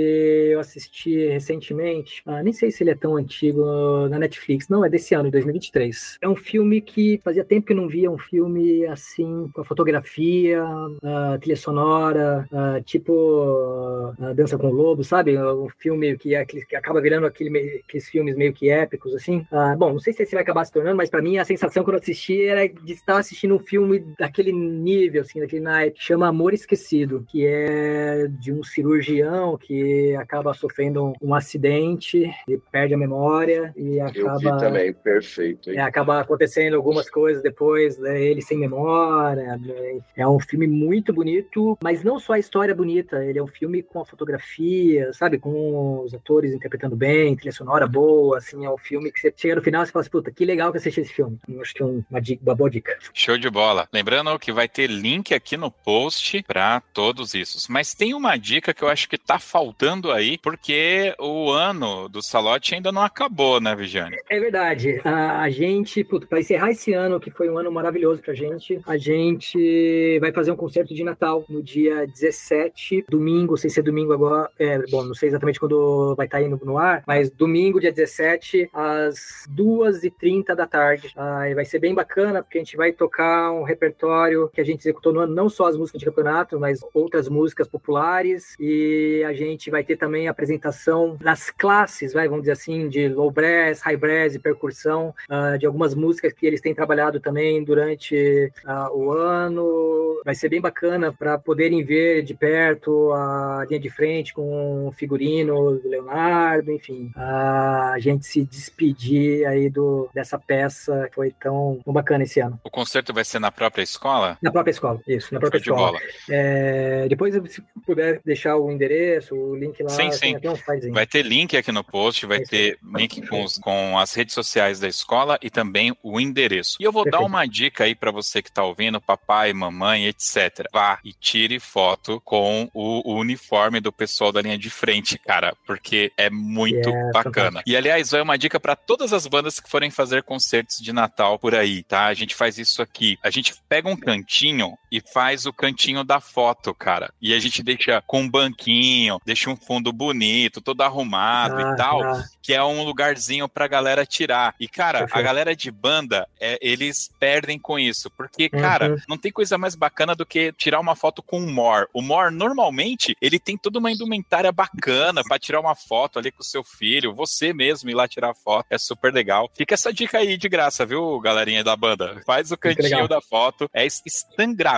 eu 0.52 0.60
assisti 0.60 1.28
recentemente. 1.28 2.22
Ah, 2.26 2.44
nem 2.44 2.54
sei 2.54 2.72
se 2.72 2.84
ele 2.84 2.92
é 2.92 2.96
tão 2.96 3.16
antigo 3.16 4.08
na 4.10 4.20
Netflix. 4.20 4.68
Não, 4.70 4.84
é 4.84 4.90
desse 4.90 5.14
ano, 5.16 5.32
2023. 5.32 6.18
É 6.22 6.28
um 6.28 6.36
filme 6.36 6.82
que 6.82 7.20
fazia 7.24 7.44
tempo 7.44 7.68
que 7.68 7.74
não 7.74 7.88
via 7.88 8.12
um 8.12 8.18
filme 8.18 8.86
assim, 8.88 9.50
com 9.54 9.62
a 9.62 9.66
fotografia, 9.66 10.64
a 11.04 11.38
trilha 11.38 11.56
sonora, 11.60 12.48
a, 12.52 12.82
tipo 12.82 14.14
a 14.20 14.34
Dança 14.34 14.58
com 14.58 14.68
o 14.68 14.74
Lobo, 14.74 15.04
sabe? 15.04 15.38
Um 15.38 15.70
filme 15.78 16.18
que, 16.18 16.34
é, 16.34 16.44
que 16.46 16.76
acaba 16.76 17.00
virando 17.02 17.28
aquele, 17.28 17.84
aqueles 17.86 18.10
filmes 18.10 18.36
meio 18.36 18.54
que 18.54 18.70
épicos, 18.70 19.14
assim. 19.14 19.46
Ah, 19.52 19.76
bom, 19.78 19.92
não 19.92 20.00
sei 20.00 20.14
se 20.14 20.24
esse 20.24 20.34
vai 20.34 20.42
acabar 20.42 20.66
se 20.66 20.72
tornando, 20.72 20.98
mas 20.98 21.10
para 21.10 21.22
mim 21.22 21.38
a 21.38 21.46
sensação 21.46 21.84
quando 21.84 21.98
eu 21.98 22.02
assisti 22.02 22.44
era 22.44 22.68
de 22.68 22.94
estar 22.94 23.18
assistindo 23.18 23.56
um 23.56 23.60
filme 23.60 24.00
daquele 24.18 24.52
nível, 24.52 25.22
assim, 25.22 25.40
daquele 25.40 25.62
naipe, 25.62 26.00
chama 26.02 26.28
Amor 26.28 26.54
Esquecido, 26.54 27.26
que 27.28 27.46
é 27.46 28.28
de 28.28 28.52
um 28.52 28.64
cirurgião 28.64 29.58
que 29.58 30.16
acaba 30.16 30.54
sofrendo 30.54 31.06
um, 31.06 31.14
um 31.22 31.36
acidente, 31.36 32.30
e 32.48 32.58
perde 32.72 32.94
a 32.94 32.98
memória 32.98 33.74
e 33.76 34.00
acaba... 34.00 34.20
Eu 34.20 34.38
vi 34.38 34.60
também, 34.60 34.94
perfeito. 34.94 35.72
É, 35.72 35.80
acaba 35.80 36.20
acontecendo 36.20 36.76
algumas 36.76 37.10
coisas 37.10 37.44
depois, 37.44 37.98
né, 37.98 38.22
ele 38.22 38.42
sem 38.42 38.58
memória. 38.58 39.58
Né, 39.58 40.00
é 40.16 40.28
um 40.28 40.40
filme 40.40 40.68
muito 40.68 41.14
bonito, 41.14 41.49
mas 41.82 42.04
não 42.04 42.20
só 42.20 42.34
a 42.34 42.40
história 42.40 42.72
é 42.72 42.76
bonita, 42.76 43.24
ele 43.24 43.40
é 43.40 43.44
um 43.44 43.48
filme 43.48 43.82
com 43.82 44.02
a 44.02 44.06
fotografia, 44.06 45.12
sabe, 45.14 45.38
com 45.38 46.02
os 46.02 46.14
atores 46.14 46.54
interpretando 46.54 46.96
bem, 46.96 47.36
trilha 47.36 47.52
sonora 47.52 47.88
boa, 47.88 48.38
assim, 48.38 48.66
é 48.66 48.70
um 48.70 48.78
filme 48.78 49.12
que 49.12 49.20
você 49.20 49.34
chega 49.36 49.56
no 49.56 49.62
final 49.62 49.84
e 49.84 49.88
fala 49.88 50.02
assim, 50.02 50.12
puta, 50.12 50.32
que 50.32 50.46
legal 50.46 50.72
que 50.72 50.78
eu 50.78 50.80
assisti 50.80 51.02
esse 51.02 51.14
filme. 51.14 51.38
Eu 51.48 51.62
acho 51.62 51.74
que 51.74 51.82
é 51.82 51.86
uma, 51.86 52.22
dica, 52.22 52.44
uma 52.44 52.56
boa 52.56 52.70
dica. 52.70 52.98
Show 53.14 53.38
de 53.38 53.50
bola. 53.50 53.88
Lembrando 53.94 54.38
que 54.40 54.52
vai 54.52 54.68
ter 54.68 54.88
link 54.88 55.34
aqui 55.34 55.58
no 55.58 55.72
post 55.72 56.44
para 56.44 56.82
todos 56.94 57.34
isso. 57.34 57.60
Mas 57.72 57.94
tem 57.94 58.14
uma 58.14 58.38
dica 58.38 58.74
que 58.74 58.84
eu 58.84 58.88
acho 58.88 59.10
que 59.10 59.18
tá 59.18 59.40
faltando 59.40 60.12
aí, 60.12 60.38
porque 60.38 61.14
o 61.20 61.50
ano 61.52 62.08
do 62.08 62.22
Salote 62.22 62.76
ainda 62.76 62.92
não 62.92 63.02
acabou, 63.02 63.60
né, 63.60 63.76
Vigiane? 63.76 64.18
É 64.30 64.40
verdade. 64.40 65.02
A, 65.04 65.42
a 65.42 65.50
gente, 65.50 66.04
para 66.04 66.40
encerrar 66.40 66.72
esse 66.72 66.94
ano, 66.94 67.20
que 67.20 67.32
foi 67.32 67.50
um 67.50 67.58
ano 67.58 67.72
maravilhoso 67.72 68.22
pra 68.22 68.34
gente, 68.34 68.80
a 68.86 68.98
gente 68.98 70.20
vai 70.20 70.32
fazer 70.32 70.52
um 70.52 70.56
concerto 70.56 70.94
de 70.94 71.04
Natal 71.04 71.39
no 71.48 71.62
dia 71.62 72.06
17, 72.08 73.06
domingo, 73.10 73.58
sem 73.58 73.70
ser 73.70 73.82
domingo 73.82 74.14
agora, 74.14 74.50
é, 74.58 74.80
bom, 74.90 75.04
não 75.04 75.14
sei 75.14 75.30
exatamente 75.30 75.60
quando 75.60 76.16
vai 76.16 76.26
estar 76.26 76.40
tá 76.40 76.44
indo 76.44 76.60
no 76.64 76.78
ar, 76.78 77.04
mas 77.08 77.30
domingo, 77.30 77.80
dia 77.80 77.92
17, 77.92 78.70
às 78.74 79.48
2h30 79.54 80.56
da 80.56 80.68
tarde. 80.68 81.12
Ah, 81.16 81.46
vai 81.54 81.66
ser 81.66 81.80
bem 81.80 81.94
bacana, 81.94 82.42
porque 82.42 82.58
a 82.58 82.62
gente 82.62 82.78
vai 82.78 82.92
tocar 82.92 83.52
um 83.52 83.64
repertório 83.64 84.50
que 84.50 84.62
a 84.62 84.64
gente 84.64 84.80
executou 84.80 85.14
no 85.14 85.22
ano, 85.22 85.34
não 85.34 85.50
só 85.50 85.68
as 85.68 85.78
músicas 85.78 86.00
de 86.00 86.06
campeonato, 86.06 86.60
mas 86.60 86.80
outras 86.94 87.28
músicas 87.28 87.68
populares, 87.68 88.56
e 88.60 89.24
a 89.26 89.34
gente 89.34 89.70
vai 89.70 89.84
ter 89.84 89.98
também 89.98 90.28
a 90.28 90.32
apresentação 90.32 91.18
das 91.22 91.50
classes, 91.50 92.14
vai, 92.14 92.28
vamos 92.28 92.44
dizer 92.44 92.54
assim, 92.54 92.88
de 92.88 93.08
low 93.08 93.32
brass, 93.32 93.82
high 93.82 93.98
brass 93.98 94.36
e 94.36 94.40
percussão, 94.40 95.14
uh, 95.30 95.58
de 95.58 95.66
algumas 95.66 95.94
músicas 95.96 96.34
que 96.34 96.46
eles 96.46 96.62
têm 96.62 96.74
trabalhado 96.74 97.20
também 97.20 97.64
durante 97.64 98.52
uh, 98.66 98.96
o 98.96 99.12
ano. 99.12 100.22
Vai 100.26 100.36
ser 100.36 100.50
bem 100.50 100.62
bacana 100.62 101.14
para 101.14 101.29
poderem 101.38 101.84
ver 101.84 102.24
de 102.24 102.34
perto 102.34 103.12
a 103.14 103.66
linha 103.68 103.80
de 103.80 103.90
frente 103.90 104.34
com 104.34 104.88
o 104.88 104.92
figurino 104.92 105.80
do 105.80 105.90
Leonardo, 105.90 106.72
enfim, 106.72 107.12
a 107.16 107.96
gente 108.00 108.26
se 108.26 108.44
despedir 108.44 109.46
aí 109.46 109.70
do, 109.70 110.10
dessa 110.14 110.38
peça 110.38 111.08
que 111.10 111.16
foi 111.16 111.32
tão, 111.32 111.80
tão 111.84 111.94
bacana 111.94 112.24
esse 112.24 112.40
ano. 112.40 112.60
O 112.64 112.70
concerto 112.70 113.14
vai 113.14 113.24
ser 113.24 113.40
na 113.40 113.52
própria 113.52 113.84
escola? 113.84 114.38
Na 114.42 114.52
própria 114.52 114.72
escola, 114.72 115.00
isso, 115.08 115.34
na 115.34 115.40
própria 115.40 115.60
escola. 115.60 116.00
De 116.00 116.06
é, 116.30 117.08
depois, 117.08 117.34
se 117.52 117.62
puder 117.86 118.22
deixar 118.24 118.58
o 118.58 118.72
endereço, 118.72 119.36
o 119.36 119.56
link 119.56 119.82
lá. 119.82 119.90
Sim, 119.90 120.12
sim. 120.12 120.36
Um 120.36 120.92
vai 120.92 121.06
ter 121.06 121.24
link 121.24 121.56
aqui 121.58 121.72
no 121.72 121.84
post, 121.84 122.26
vai 122.26 122.40
é 122.40 122.44
ter 122.44 122.80
link 122.96 123.28
com, 123.28 123.44
os, 123.44 123.58
com, 123.58 123.98
as 123.98 124.14
redes 124.14 124.34
sociais 124.34 124.80
da 124.80 124.88
escola 124.88 125.38
e 125.42 125.50
também 125.50 125.96
o 126.04 126.20
endereço. 126.20 126.78
E 126.80 126.84
eu 126.84 126.92
vou 126.92 127.04
Perfeito. 127.04 127.22
dar 127.22 127.28
uma 127.28 127.46
dica 127.46 127.84
aí 127.84 127.96
para 127.96 128.12
você 128.12 128.42
que 128.42 128.50
está 128.50 128.64
ouvindo, 128.64 129.02
papai, 129.02 129.54
mamãe, 129.54 130.08
etc. 130.08 130.68
Vá 130.72 131.00
e 131.04 131.14
tire 131.20 131.60
foto 131.60 132.22
com 132.24 132.70
o, 132.74 133.14
o, 133.14 133.20
uniforme 133.20 133.80
do 133.80 133.92
pessoal 133.92 134.32
da 134.32 134.42
linha 134.42 134.58
de 134.58 134.70
frente, 134.70 135.18
cara, 135.18 135.56
porque 135.66 136.12
é 136.18 136.30
muito 136.30 136.90
yeah, 136.90 137.12
bacana. 137.12 137.34
Fantástico. 137.34 137.70
E 137.70 137.76
aliás, 137.76 138.12
vai 138.12 138.22
uma 138.22 138.38
dica 138.38 138.60
para 138.60 138.76
todas 138.76 139.14
as 139.14 139.28
bandas 139.28 139.60
que 139.60 139.70
forem 139.70 139.92
fazer 139.92 140.24
concertos 140.24 140.78
de 140.78 140.94
Natal 140.94 141.38
por 141.38 141.54
aí, 141.54 141.84
tá? 141.84 142.06
A 142.06 142.14
gente 142.14 142.36
faz 142.36 142.58
isso 142.58 142.82
aqui. 142.82 143.18
A 143.22 143.30
gente 143.30 143.54
pega 143.68 143.90
um 143.90 143.98
cantinho 143.98 144.78
e 144.92 145.02
faz 145.02 145.46
o 145.46 145.54
cantinho 145.54 146.04
da 146.04 146.20
foto, 146.20 146.74
cara. 146.74 147.14
E 147.22 147.34
a 147.34 147.40
gente 147.40 147.62
deixa 147.64 148.02
com 148.06 148.22
um 148.22 148.30
banquinho, 148.30 149.20
deixa 149.26 149.50
um 149.50 149.56
fundo 149.56 149.92
bonito, 149.92 150.62
todo 150.62 150.82
arrumado 150.82 151.58
ah, 151.58 151.72
e 151.74 151.76
tal, 151.76 152.04
ah. 152.04 152.24
que 152.42 152.54
é 152.54 152.64
um 152.64 152.84
lugarzinho 152.84 153.48
pra 153.48 153.68
galera 153.68 154.06
tirar. 154.06 154.56
E, 154.60 154.68
cara, 154.68 155.00
Perfeito. 155.00 155.20
a 155.20 155.22
galera 155.22 155.56
de 155.56 155.72
banda, 155.72 156.28
é, 156.40 156.58
eles 156.62 157.10
perdem 157.20 157.60
com 157.60 157.78
isso. 157.78 158.10
Porque, 158.12 158.50
uhum. 158.54 158.60
cara, 158.60 158.96
não 159.08 159.18
tem 159.18 159.32
coisa 159.32 159.58
mais 159.58 159.76
bacana 159.76 160.16
do 160.16 160.26
que 160.26 160.52
tirar 160.54 160.80
uma 160.80 160.96
foto 160.96 161.22
com 161.22 161.40
o 161.40 161.50
Mor. 161.50 161.88
O 161.94 162.02
Mor, 162.02 162.32
normalmente, 162.32 163.16
ele 163.22 163.40
tem 163.40 163.58
toda 163.58 163.80
uma 163.80 163.92
indumentária 163.92 164.52
bacana 164.52 165.22
para 165.24 165.40
tirar 165.40 165.60
uma 165.60 165.76
foto 165.76 166.20
ali 166.20 166.32
com 166.32 166.42
o 166.42 166.46
seu 166.46 166.64
filho, 166.64 167.14
você 167.14 167.54
mesmo 167.54 167.90
ir 167.90 167.94
lá 167.94 168.08
tirar 168.08 168.34
foto. 168.34 168.66
É 168.70 168.78
super 168.78 169.14
legal. 169.14 169.50
Fica 169.56 169.74
essa 169.74 169.94
dica 169.94 170.18
aí 170.18 170.38
de 170.38 170.50
graça, 170.50 170.86
viu, 170.86 171.20
galerinha 171.20 171.64
da 171.64 171.76
banda? 171.76 172.22
Faz 172.26 172.52
o 172.52 172.58
cantinho 172.58 173.08
da 173.08 173.22
foto. 173.22 173.70
É 173.74 173.86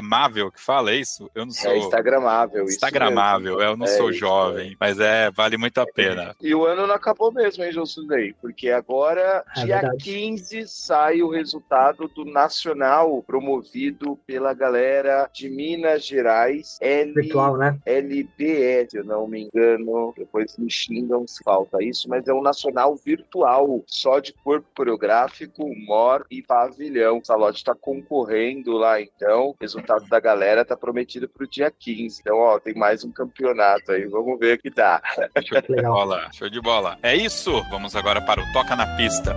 instagramável 0.02 0.52
que 0.52 0.60
fala 0.60 0.94
isso? 0.94 1.30
Eu 1.34 1.46
não 1.46 1.52
é 1.52 1.56
sou. 1.56 1.72
É 1.72 1.78
instagramável. 1.78 2.64
Instagramável. 2.66 3.62
Eu 3.62 3.78
não 3.78 3.86
é 3.86 3.90
sou 3.90 4.12
jovem, 4.12 4.76
mas 4.80 5.00
é, 5.00 5.30
vale 5.32 5.58
muito 5.58 5.78
a 5.80 5.86
pena. 5.86 6.36
E 6.42 6.54
o 6.54 6.66
ano 6.66 6.88
não 6.88 6.96
acabou 6.96 7.32
mesmo, 7.32 7.64
hein, 7.64 7.72
Josunei? 7.72 8.34
Porque 8.42 8.70
agora, 8.70 9.44
é 9.56 9.64
dia 9.64 9.82
verdade. 9.82 10.04
15, 10.04 10.68
sai 10.68 11.22
o 11.22 11.30
resultado 11.30 12.08
do 12.08 12.26
Nacional 12.26 13.24
promovido 13.24 14.18
pela 14.26 14.54
galera 14.54 15.30
de 15.34 15.50
Minas 15.50 16.06
Gerais. 16.06 16.78
L... 16.82 17.14
Virtual, 17.14 17.58
né? 17.58 17.78
LBE, 17.86 18.88
se 18.90 18.98
eu 18.98 19.04
não 19.04 19.28
me 19.28 19.44
engano. 19.44 20.14
Depois 20.18 20.58
me 20.58 20.70
xingam 20.70 21.28
se 21.28 21.44
falta 21.44 21.84
isso, 21.84 22.10
mas 22.10 22.28
é 22.28 22.34
um 22.34 22.42
Nacional 22.42 22.96
virtual, 22.96 23.84
só 23.86 24.20
de 24.20 24.34
corpo 24.34 24.68
coreográfico, 24.76 25.64
humor 25.64 26.26
e 26.30 26.42
pavilhão. 26.42 27.20
O 27.20 27.26
Salote 27.26 27.58
está 27.58 27.76
concorrendo 27.76 28.74
lá, 28.74 29.00
então. 29.00 29.50
O 29.52 29.56
resultado 29.92 30.08
da 30.08 30.20
galera 30.20 30.66
tá 30.66 30.78
prometido 30.78 31.28
para 31.28 31.44
o 31.44 31.48
dia 31.48 31.72
15. 31.72 32.22
Então, 32.22 32.38
ó, 32.38 32.60
tem 32.60 32.74
mais 32.74 33.04
um 33.04 33.12
campeonato 33.12 33.92
aí. 33.92 34.06
Vamos 34.06 34.40
ver 34.40 34.58
o 34.58 34.62
que 34.62 34.70
dá. 34.70 35.02
Show 35.44 35.62
de 35.62 35.82
bola, 35.82 36.30
show 36.34 36.50
de 36.50 36.62
bola. 36.62 36.98
É 37.02 37.16
isso. 37.16 37.52
Vamos 37.70 37.96
agora 37.96 38.22
para 38.22 38.42
o 38.42 38.54
Toca 38.54 38.76
na 38.76 38.96
Pista. 38.96 39.36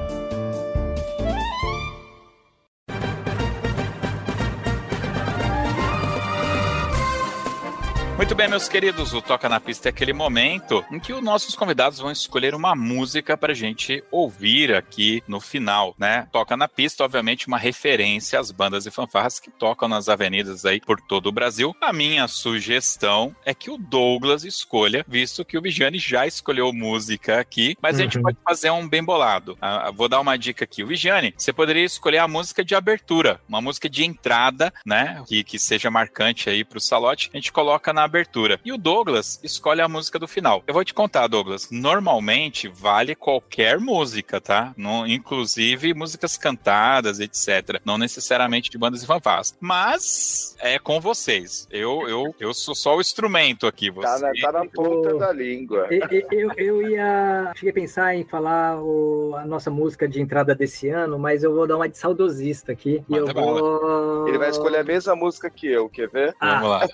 Muito 8.24 8.34
bem, 8.34 8.48
meus 8.48 8.70
queridos, 8.70 9.12
o 9.12 9.20
Toca 9.20 9.50
na 9.50 9.60
Pista 9.60 9.86
é 9.86 9.90
aquele 9.90 10.14
momento 10.14 10.82
em 10.90 10.98
que 10.98 11.12
os 11.12 11.22
nossos 11.22 11.54
convidados 11.54 11.98
vão 11.98 12.10
escolher 12.10 12.54
uma 12.54 12.74
música 12.74 13.36
pra 13.36 13.52
gente 13.52 14.02
ouvir 14.10 14.74
aqui 14.74 15.22
no 15.28 15.42
final, 15.42 15.94
né? 15.98 16.26
Toca 16.32 16.56
na 16.56 16.66
Pista, 16.66 17.04
obviamente, 17.04 17.46
uma 17.46 17.58
referência 17.58 18.40
às 18.40 18.50
bandas 18.50 18.86
e 18.86 18.90
fanfarras 18.90 19.38
que 19.38 19.50
tocam 19.50 19.90
nas 19.90 20.08
avenidas 20.08 20.64
aí 20.64 20.80
por 20.80 21.02
todo 21.02 21.26
o 21.26 21.32
Brasil. 21.32 21.76
A 21.82 21.92
minha 21.92 22.26
sugestão 22.26 23.36
é 23.44 23.52
que 23.52 23.70
o 23.70 23.76
Douglas 23.76 24.42
escolha, 24.42 25.04
visto 25.06 25.44
que 25.44 25.58
o 25.58 25.60
Vigiane 25.60 25.98
já 25.98 26.26
escolheu 26.26 26.72
música 26.72 27.38
aqui, 27.38 27.76
mas 27.78 27.96
uhum. 27.96 28.00
a 28.00 28.04
gente 28.04 28.16
uhum. 28.16 28.22
pode 28.22 28.38
fazer 28.42 28.70
um 28.70 28.88
bem 28.88 29.04
bolado. 29.04 29.58
Ah, 29.60 29.90
vou 29.94 30.08
dar 30.08 30.20
uma 30.20 30.38
dica 30.38 30.64
aqui. 30.64 30.82
O 30.82 30.86
Vigiane, 30.86 31.34
você 31.36 31.52
poderia 31.52 31.84
escolher 31.84 32.18
a 32.18 32.26
música 32.28 32.64
de 32.64 32.74
abertura, 32.74 33.38
uma 33.46 33.60
música 33.60 33.86
de 33.86 34.02
entrada, 34.02 34.72
né? 34.86 35.22
Que, 35.28 35.44
que 35.44 35.58
seja 35.58 35.90
marcante 35.90 36.48
aí 36.48 36.64
pro 36.64 36.80
salote. 36.80 37.28
A 37.30 37.36
gente 37.36 37.52
coloca 37.52 37.92
na 37.92 38.13
abertura. 38.14 38.60
E 38.64 38.72
o 38.72 38.78
Douglas 38.78 39.40
escolhe 39.42 39.80
a 39.80 39.88
música 39.88 40.18
do 40.18 40.28
final. 40.28 40.62
Eu 40.66 40.74
vou 40.74 40.84
te 40.84 40.94
contar, 40.94 41.26
Douglas. 41.26 41.68
Normalmente 41.70 42.68
vale 42.68 43.14
qualquer 43.14 43.80
música, 43.80 44.40
tá? 44.40 44.72
No, 44.76 45.06
inclusive 45.06 45.92
músicas 45.92 46.36
cantadas, 46.36 47.18
etc. 47.18 47.80
Não 47.84 47.98
necessariamente 47.98 48.70
de 48.70 48.78
bandas 48.78 49.02
e 49.02 49.06
fanfarras. 49.06 49.56
Mas 49.60 50.56
é 50.60 50.78
com 50.78 51.00
vocês. 51.00 51.66
Eu, 51.70 52.08
eu, 52.08 52.34
eu 52.38 52.54
sou 52.54 52.74
só 52.74 52.96
o 52.96 53.00
instrumento 53.00 53.66
aqui. 53.66 53.90
Você... 53.90 54.06
Tá, 54.06 54.18
na, 54.18 54.32
tá 54.40 54.52
na 54.52 54.66
ponta 54.66 55.14
da 55.18 55.32
língua. 55.32 55.88
Eu, 55.90 56.08
eu, 56.30 56.52
eu, 56.56 56.90
ia. 56.90 57.52
Cheguei 57.56 57.70
a 57.70 57.74
pensar 57.74 58.14
em 58.14 58.24
falar 58.24 58.80
o, 58.80 59.34
a 59.36 59.44
nossa 59.44 59.70
música 59.70 60.06
de 60.06 60.20
entrada 60.20 60.54
desse 60.54 60.88
ano, 60.88 61.18
mas 61.18 61.42
eu 61.42 61.52
vou 61.52 61.66
dar 61.66 61.76
uma 61.76 61.88
de 61.88 61.98
saudosista 61.98 62.72
aqui. 62.72 63.02
E 63.08 63.16
eu 63.16 63.26
vou... 63.26 64.28
Ele 64.28 64.38
vai 64.38 64.50
escolher 64.50 64.78
a 64.78 64.84
mesma 64.84 65.16
música 65.16 65.50
que 65.50 65.66
eu, 65.66 65.88
quer 65.88 66.08
ver? 66.08 66.34
Ah. 66.40 66.60
Vamos 66.60 66.70
lá. 66.70 66.88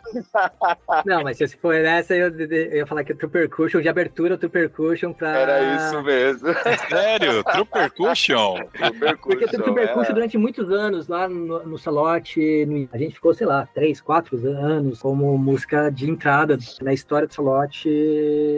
Não, 1.11 1.25
mas 1.25 1.39
se 1.39 1.49
for 1.57 1.75
essa, 1.75 2.15
eu, 2.15 2.29
eu 2.29 2.77
ia 2.77 2.87
falar 2.87 3.03
que 3.03 3.11
é 3.11 3.15
True 3.17 3.29
Percussion, 3.29 3.81
de 3.81 3.89
abertura, 3.89 4.39
True 4.39 4.49
Percussion 4.49 5.13
pra. 5.13 5.37
Era 5.37 5.75
isso 5.75 6.03
mesmo. 6.05 6.49
Sério? 6.89 7.43
True 7.43 7.65
Percussion? 7.65 8.59
Porque 9.21 9.47
True 9.49 9.75
Percussion, 9.75 10.13
é. 10.13 10.15
durante 10.15 10.39
muitos 10.39 10.71
anos, 10.71 11.09
lá 11.09 11.29
no, 11.29 11.67
no 11.67 11.77
Salote, 11.77 12.65
no, 12.65 12.89
a 12.93 12.97
gente 12.97 13.17
ficou, 13.17 13.35
sei 13.35 13.45
lá, 13.45 13.69
três, 13.75 14.01
quatro 14.01 14.37
anos 14.47 15.01
como 15.01 15.37
música 15.37 15.91
de 15.91 16.09
entrada 16.09 16.57
na 16.81 16.93
história 16.93 17.27
do 17.27 17.35
Salote, 17.35 17.91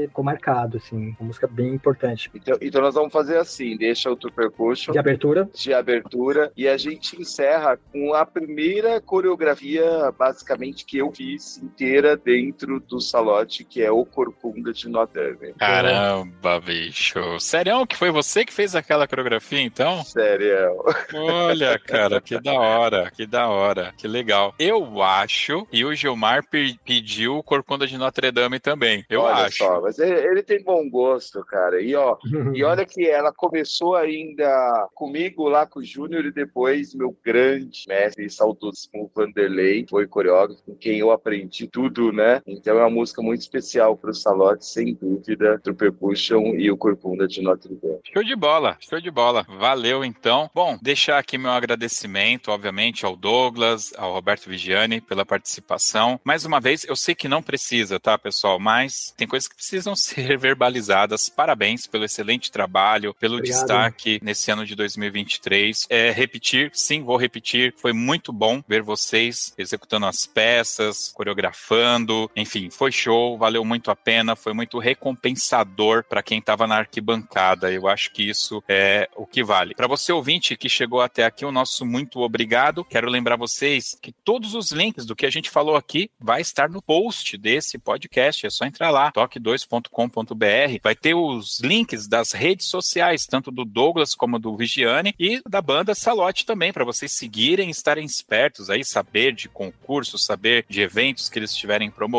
ficou 0.09 0.23
marcado, 0.23 0.77
assim, 0.77 1.17
uma 1.19 1.29
música 1.29 1.47
bem 1.47 1.73
importante. 1.73 2.31
Então, 2.35 2.59
então 2.61 2.83
nós 2.83 2.95
vamos 2.95 3.15
fazer 3.15 3.39
assim: 3.39 3.79
deixa 3.79 4.11
o 4.11 4.17
True 4.17 4.31
Percussion. 4.31 4.93
De 4.93 4.99
abertura. 4.99 5.49
De 5.55 5.73
abertura, 5.73 6.53
e 6.55 6.69
a 6.69 6.77
gente 6.77 7.19
encerra 7.19 7.79
com 7.91 8.13
a 8.13 8.27
primeira 8.27 9.01
coreografia, 9.01 10.13
basicamente, 10.19 10.85
que 10.85 10.99
eu 10.99 11.11
fiz 11.11 11.57
inteira 11.57 12.15
dentro 12.15 12.42
do 12.87 13.01
salote, 13.01 13.65
que 13.65 13.83
é 13.83 13.91
o 13.91 14.05
Corcunda 14.05 14.73
de 14.73 14.89
Notre 14.89 15.35
Dame. 15.35 15.55
Caramba, 15.55 16.61
bicho. 16.61 17.39
Sério 17.39 17.87
que 17.87 17.97
foi 17.97 18.11
você 18.11 18.45
que 18.45 18.53
fez 18.53 18.75
aquela 18.75 19.07
coreografia, 19.07 19.61
então? 19.61 20.03
Sério. 20.05 20.83
Olha, 21.15 21.79
cara, 21.79 22.21
que 22.21 22.41
da 22.41 22.55
hora, 22.55 23.11
que 23.11 23.27
da 23.27 23.49
hora, 23.49 23.93
que 23.97 24.09
legal. 24.09 24.55
Eu 24.59 25.03
acho 25.03 25.67
que 25.67 25.85
o 25.85 25.95
Gilmar 25.95 26.45
pediu 26.85 27.37
o 27.37 27.43
Corcunda 27.43 27.87
de 27.87 27.99
Notre 27.99 28.31
Dame 28.31 28.59
também. 28.59 29.05
Eu 29.09 29.23
olha 29.23 29.47
acho. 29.47 29.59
Só, 29.59 29.81
mas 29.81 29.99
ele, 29.99 30.15
ele, 30.15 30.43
tem 30.43 30.63
bom 30.63 30.89
gosto, 30.89 31.45
cara. 31.45 31.81
E 31.81 31.95
ó, 31.95 32.17
e 32.55 32.63
olha 32.65 32.85
que 32.85 33.07
ela 33.07 33.33
começou 33.33 33.97
ainda 33.97 34.89
comigo 34.95 35.49
lá 35.49 35.67
com 35.67 35.81
o 35.81 35.85
Júnior 35.85 36.25
e 36.25 36.33
depois 36.33 36.95
meu 36.95 37.17
grande 37.25 37.85
mestre, 37.89 38.29
saudosíssimo 38.31 39.11
Vanderlei, 39.15 39.87
foi 39.89 40.07
coreógrafo 40.07 40.63
com 40.65 40.75
quem 40.75 40.99
eu 40.99 41.11
aprendi 41.11 41.67
tudo, 41.67 42.13
né? 42.13 42.32
Então 42.47 42.79
é 42.79 42.81
uma 42.81 42.91
música 42.91 43.21
muito 43.21 43.41
especial 43.41 43.97
para 43.97 44.11
o 44.11 44.15
Salote, 44.15 44.65
sem 44.65 44.95
dúvida, 44.95 45.61
do 45.65 45.75
Percussion 45.75 46.55
e 46.55 46.71
o 46.71 46.77
Corcunda 46.77 47.27
de 47.27 47.43
Notre 47.43 47.75
Dame. 47.75 47.99
Show 48.13 48.23
de 48.23 48.37
bola, 48.37 48.77
show 48.81 49.01
de 49.01 49.11
bola. 49.11 49.45
Valeu 49.59 50.05
então. 50.05 50.51
Bom, 50.55 50.79
deixar 50.81 51.19
aqui 51.19 51.37
meu 51.37 51.51
agradecimento, 51.51 52.51
obviamente, 52.51 53.05
ao 53.05 53.17
Douglas, 53.17 53.93
ao 53.97 54.13
Roberto 54.13 54.49
Vigiani 54.49 55.01
pela 55.01 55.25
participação. 55.25 56.21
Mais 56.25 56.45
uma 56.45 56.61
vez, 56.61 56.85
eu 56.85 56.97
sei 56.97 57.15
que 57.15 57.29
não 57.29 57.43
precisa, 57.43 57.99
tá, 57.99 58.17
pessoal? 58.17 58.59
Mas 58.59 59.13
tem 59.17 59.27
coisas 59.27 59.49
que 59.49 59.57
precisam 59.57 59.95
ser 59.97 60.39
verbalizadas. 60.39 61.29
Parabéns 61.29 61.87
pelo 61.87 62.05
excelente 62.05 62.51
trabalho, 62.51 63.15
pelo 63.19 63.37
Obrigado. 63.37 63.59
destaque 63.59 64.21
nesse 64.23 64.51
ano 64.51 64.65
de 64.65 64.75
2023. 64.75 65.87
É, 65.89 66.11
repetir, 66.11 66.71
sim, 66.75 67.03
vou 67.03 67.17
repetir. 67.17 67.75
Foi 67.77 67.93
muito 67.93 68.33
bom 68.33 68.63
ver 68.67 68.83
vocês 68.83 69.53
executando 69.57 70.07
as 70.07 70.27
peças, 70.27 71.11
coreografando, 71.15 72.22
enfim, 72.35 72.71
foi 72.71 72.93
show, 72.93 73.37
valeu 73.39 73.65
muito 73.65 73.91
a 73.91 73.97
pena, 73.97 74.37
foi 74.37 74.53
muito 74.53 74.79
recompensador 74.79 76.05
para 76.05 76.23
quem 76.23 76.39
estava 76.39 76.67
na 76.67 76.77
arquibancada. 76.77 77.73
Eu 77.73 77.89
acho 77.89 78.13
que 78.13 78.29
isso 78.29 78.63
é 78.69 79.09
o 79.17 79.27
que 79.27 79.43
vale. 79.43 79.75
Para 79.75 79.87
você 79.87 80.13
ouvinte 80.13 80.57
que 80.57 80.69
chegou 80.69 81.01
até 81.01 81.25
aqui, 81.25 81.45
o 81.45 81.53
nosso 81.53 81.85
muito 81.85 82.21
obrigado. 82.21 82.85
Quero 82.85 83.09
lembrar 83.09 83.37
vocês 83.37 83.97
que 84.01 84.13
todos 84.13 84.55
os 84.55 84.73
links 84.73 85.07
do 85.07 85.17
que 85.17 85.27
a 85.27 85.31
gente 85.31 85.51
falou 85.51 85.77
aqui 85.77 86.11
vai 86.19 86.41
estar 86.41 86.69
no 86.69 86.83
post 86.83 87.37
desse 87.37 87.79
podcast. 87.79 88.47
É 88.47 88.51
só 88.51 88.65
entrar 88.65 88.91
lá, 88.91 89.13
toque2.com.br. 89.13 90.81
Vai 90.83 90.95
ter 90.95 91.15
os 91.15 91.61
links 91.61 92.07
das 92.07 92.33
redes 92.33 92.67
sociais, 92.69 93.27
tanto 93.27 93.51
do 93.51 93.65
Douglas 93.65 94.15
como 94.15 94.39
do 94.39 94.57
Vigiane 94.57 95.15
e 95.19 95.41
da 95.49 95.61
banda 95.61 95.95
Salote 95.95 96.45
também, 96.45 96.73
para 96.73 96.85
vocês 96.85 97.13
seguirem, 97.13 97.71
estarem 97.71 98.05
espertos 98.05 98.71
aí, 98.71 98.85
saber 98.85 99.33
de 99.33 99.49
concursos, 99.49 100.25
saber 100.25 100.65
de 100.69 100.81
eventos 100.81 101.29
que 101.29 101.39
eles 101.39 101.51
estiverem 101.51 101.91
promovendo. 101.91 102.12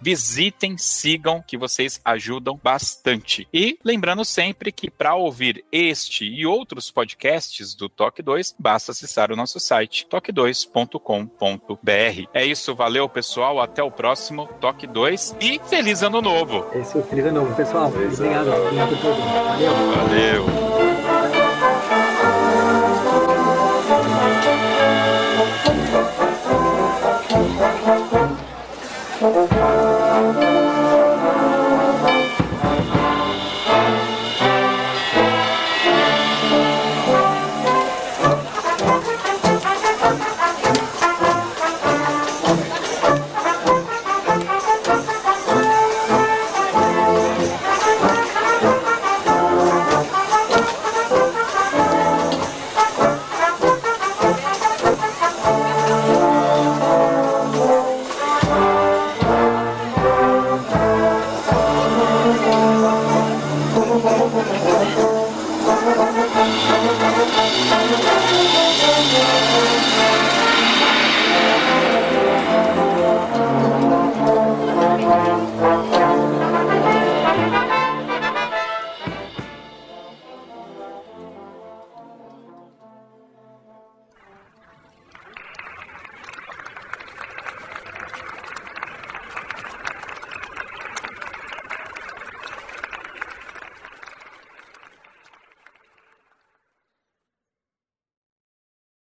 Visitem, 0.00 0.76
sigam, 0.78 1.42
que 1.46 1.56
vocês 1.56 2.00
ajudam 2.04 2.58
bastante. 2.62 3.48
E 3.52 3.78
lembrando 3.84 4.24
sempre 4.24 4.70
que 4.70 4.90
para 4.90 5.14
ouvir 5.14 5.64
este 5.72 6.24
e 6.24 6.46
outros 6.46 6.90
podcasts 6.90 7.74
do 7.74 7.88
Toque 7.88 8.22
2, 8.22 8.54
basta 8.58 8.92
acessar 8.92 9.32
o 9.32 9.36
nosso 9.36 9.58
site 9.58 10.06
toque2.com.br. 10.08 12.28
É 12.32 12.44
isso, 12.44 12.74
valeu 12.74 13.08
pessoal, 13.08 13.60
até 13.60 13.82
o 13.82 13.90
próximo 13.90 14.48
Toque 14.60 14.86
2 14.86 15.36
e 15.40 15.60
feliz 15.68 16.02
ano 16.02 16.20
novo. 16.20 16.66
É 16.72 16.80
isso, 16.80 17.02
feliz 17.02 17.26
ano 17.26 17.42
novo, 17.42 17.56
pessoal. 17.56 17.90
Feliz 17.90 18.18
obrigado, 18.18 18.48
obrigado 18.48 18.88
por 18.88 18.98
tudo. 18.98 19.20
Valeu. 19.20 20.46
Valeu. 20.46 20.71
You. 29.22 31.11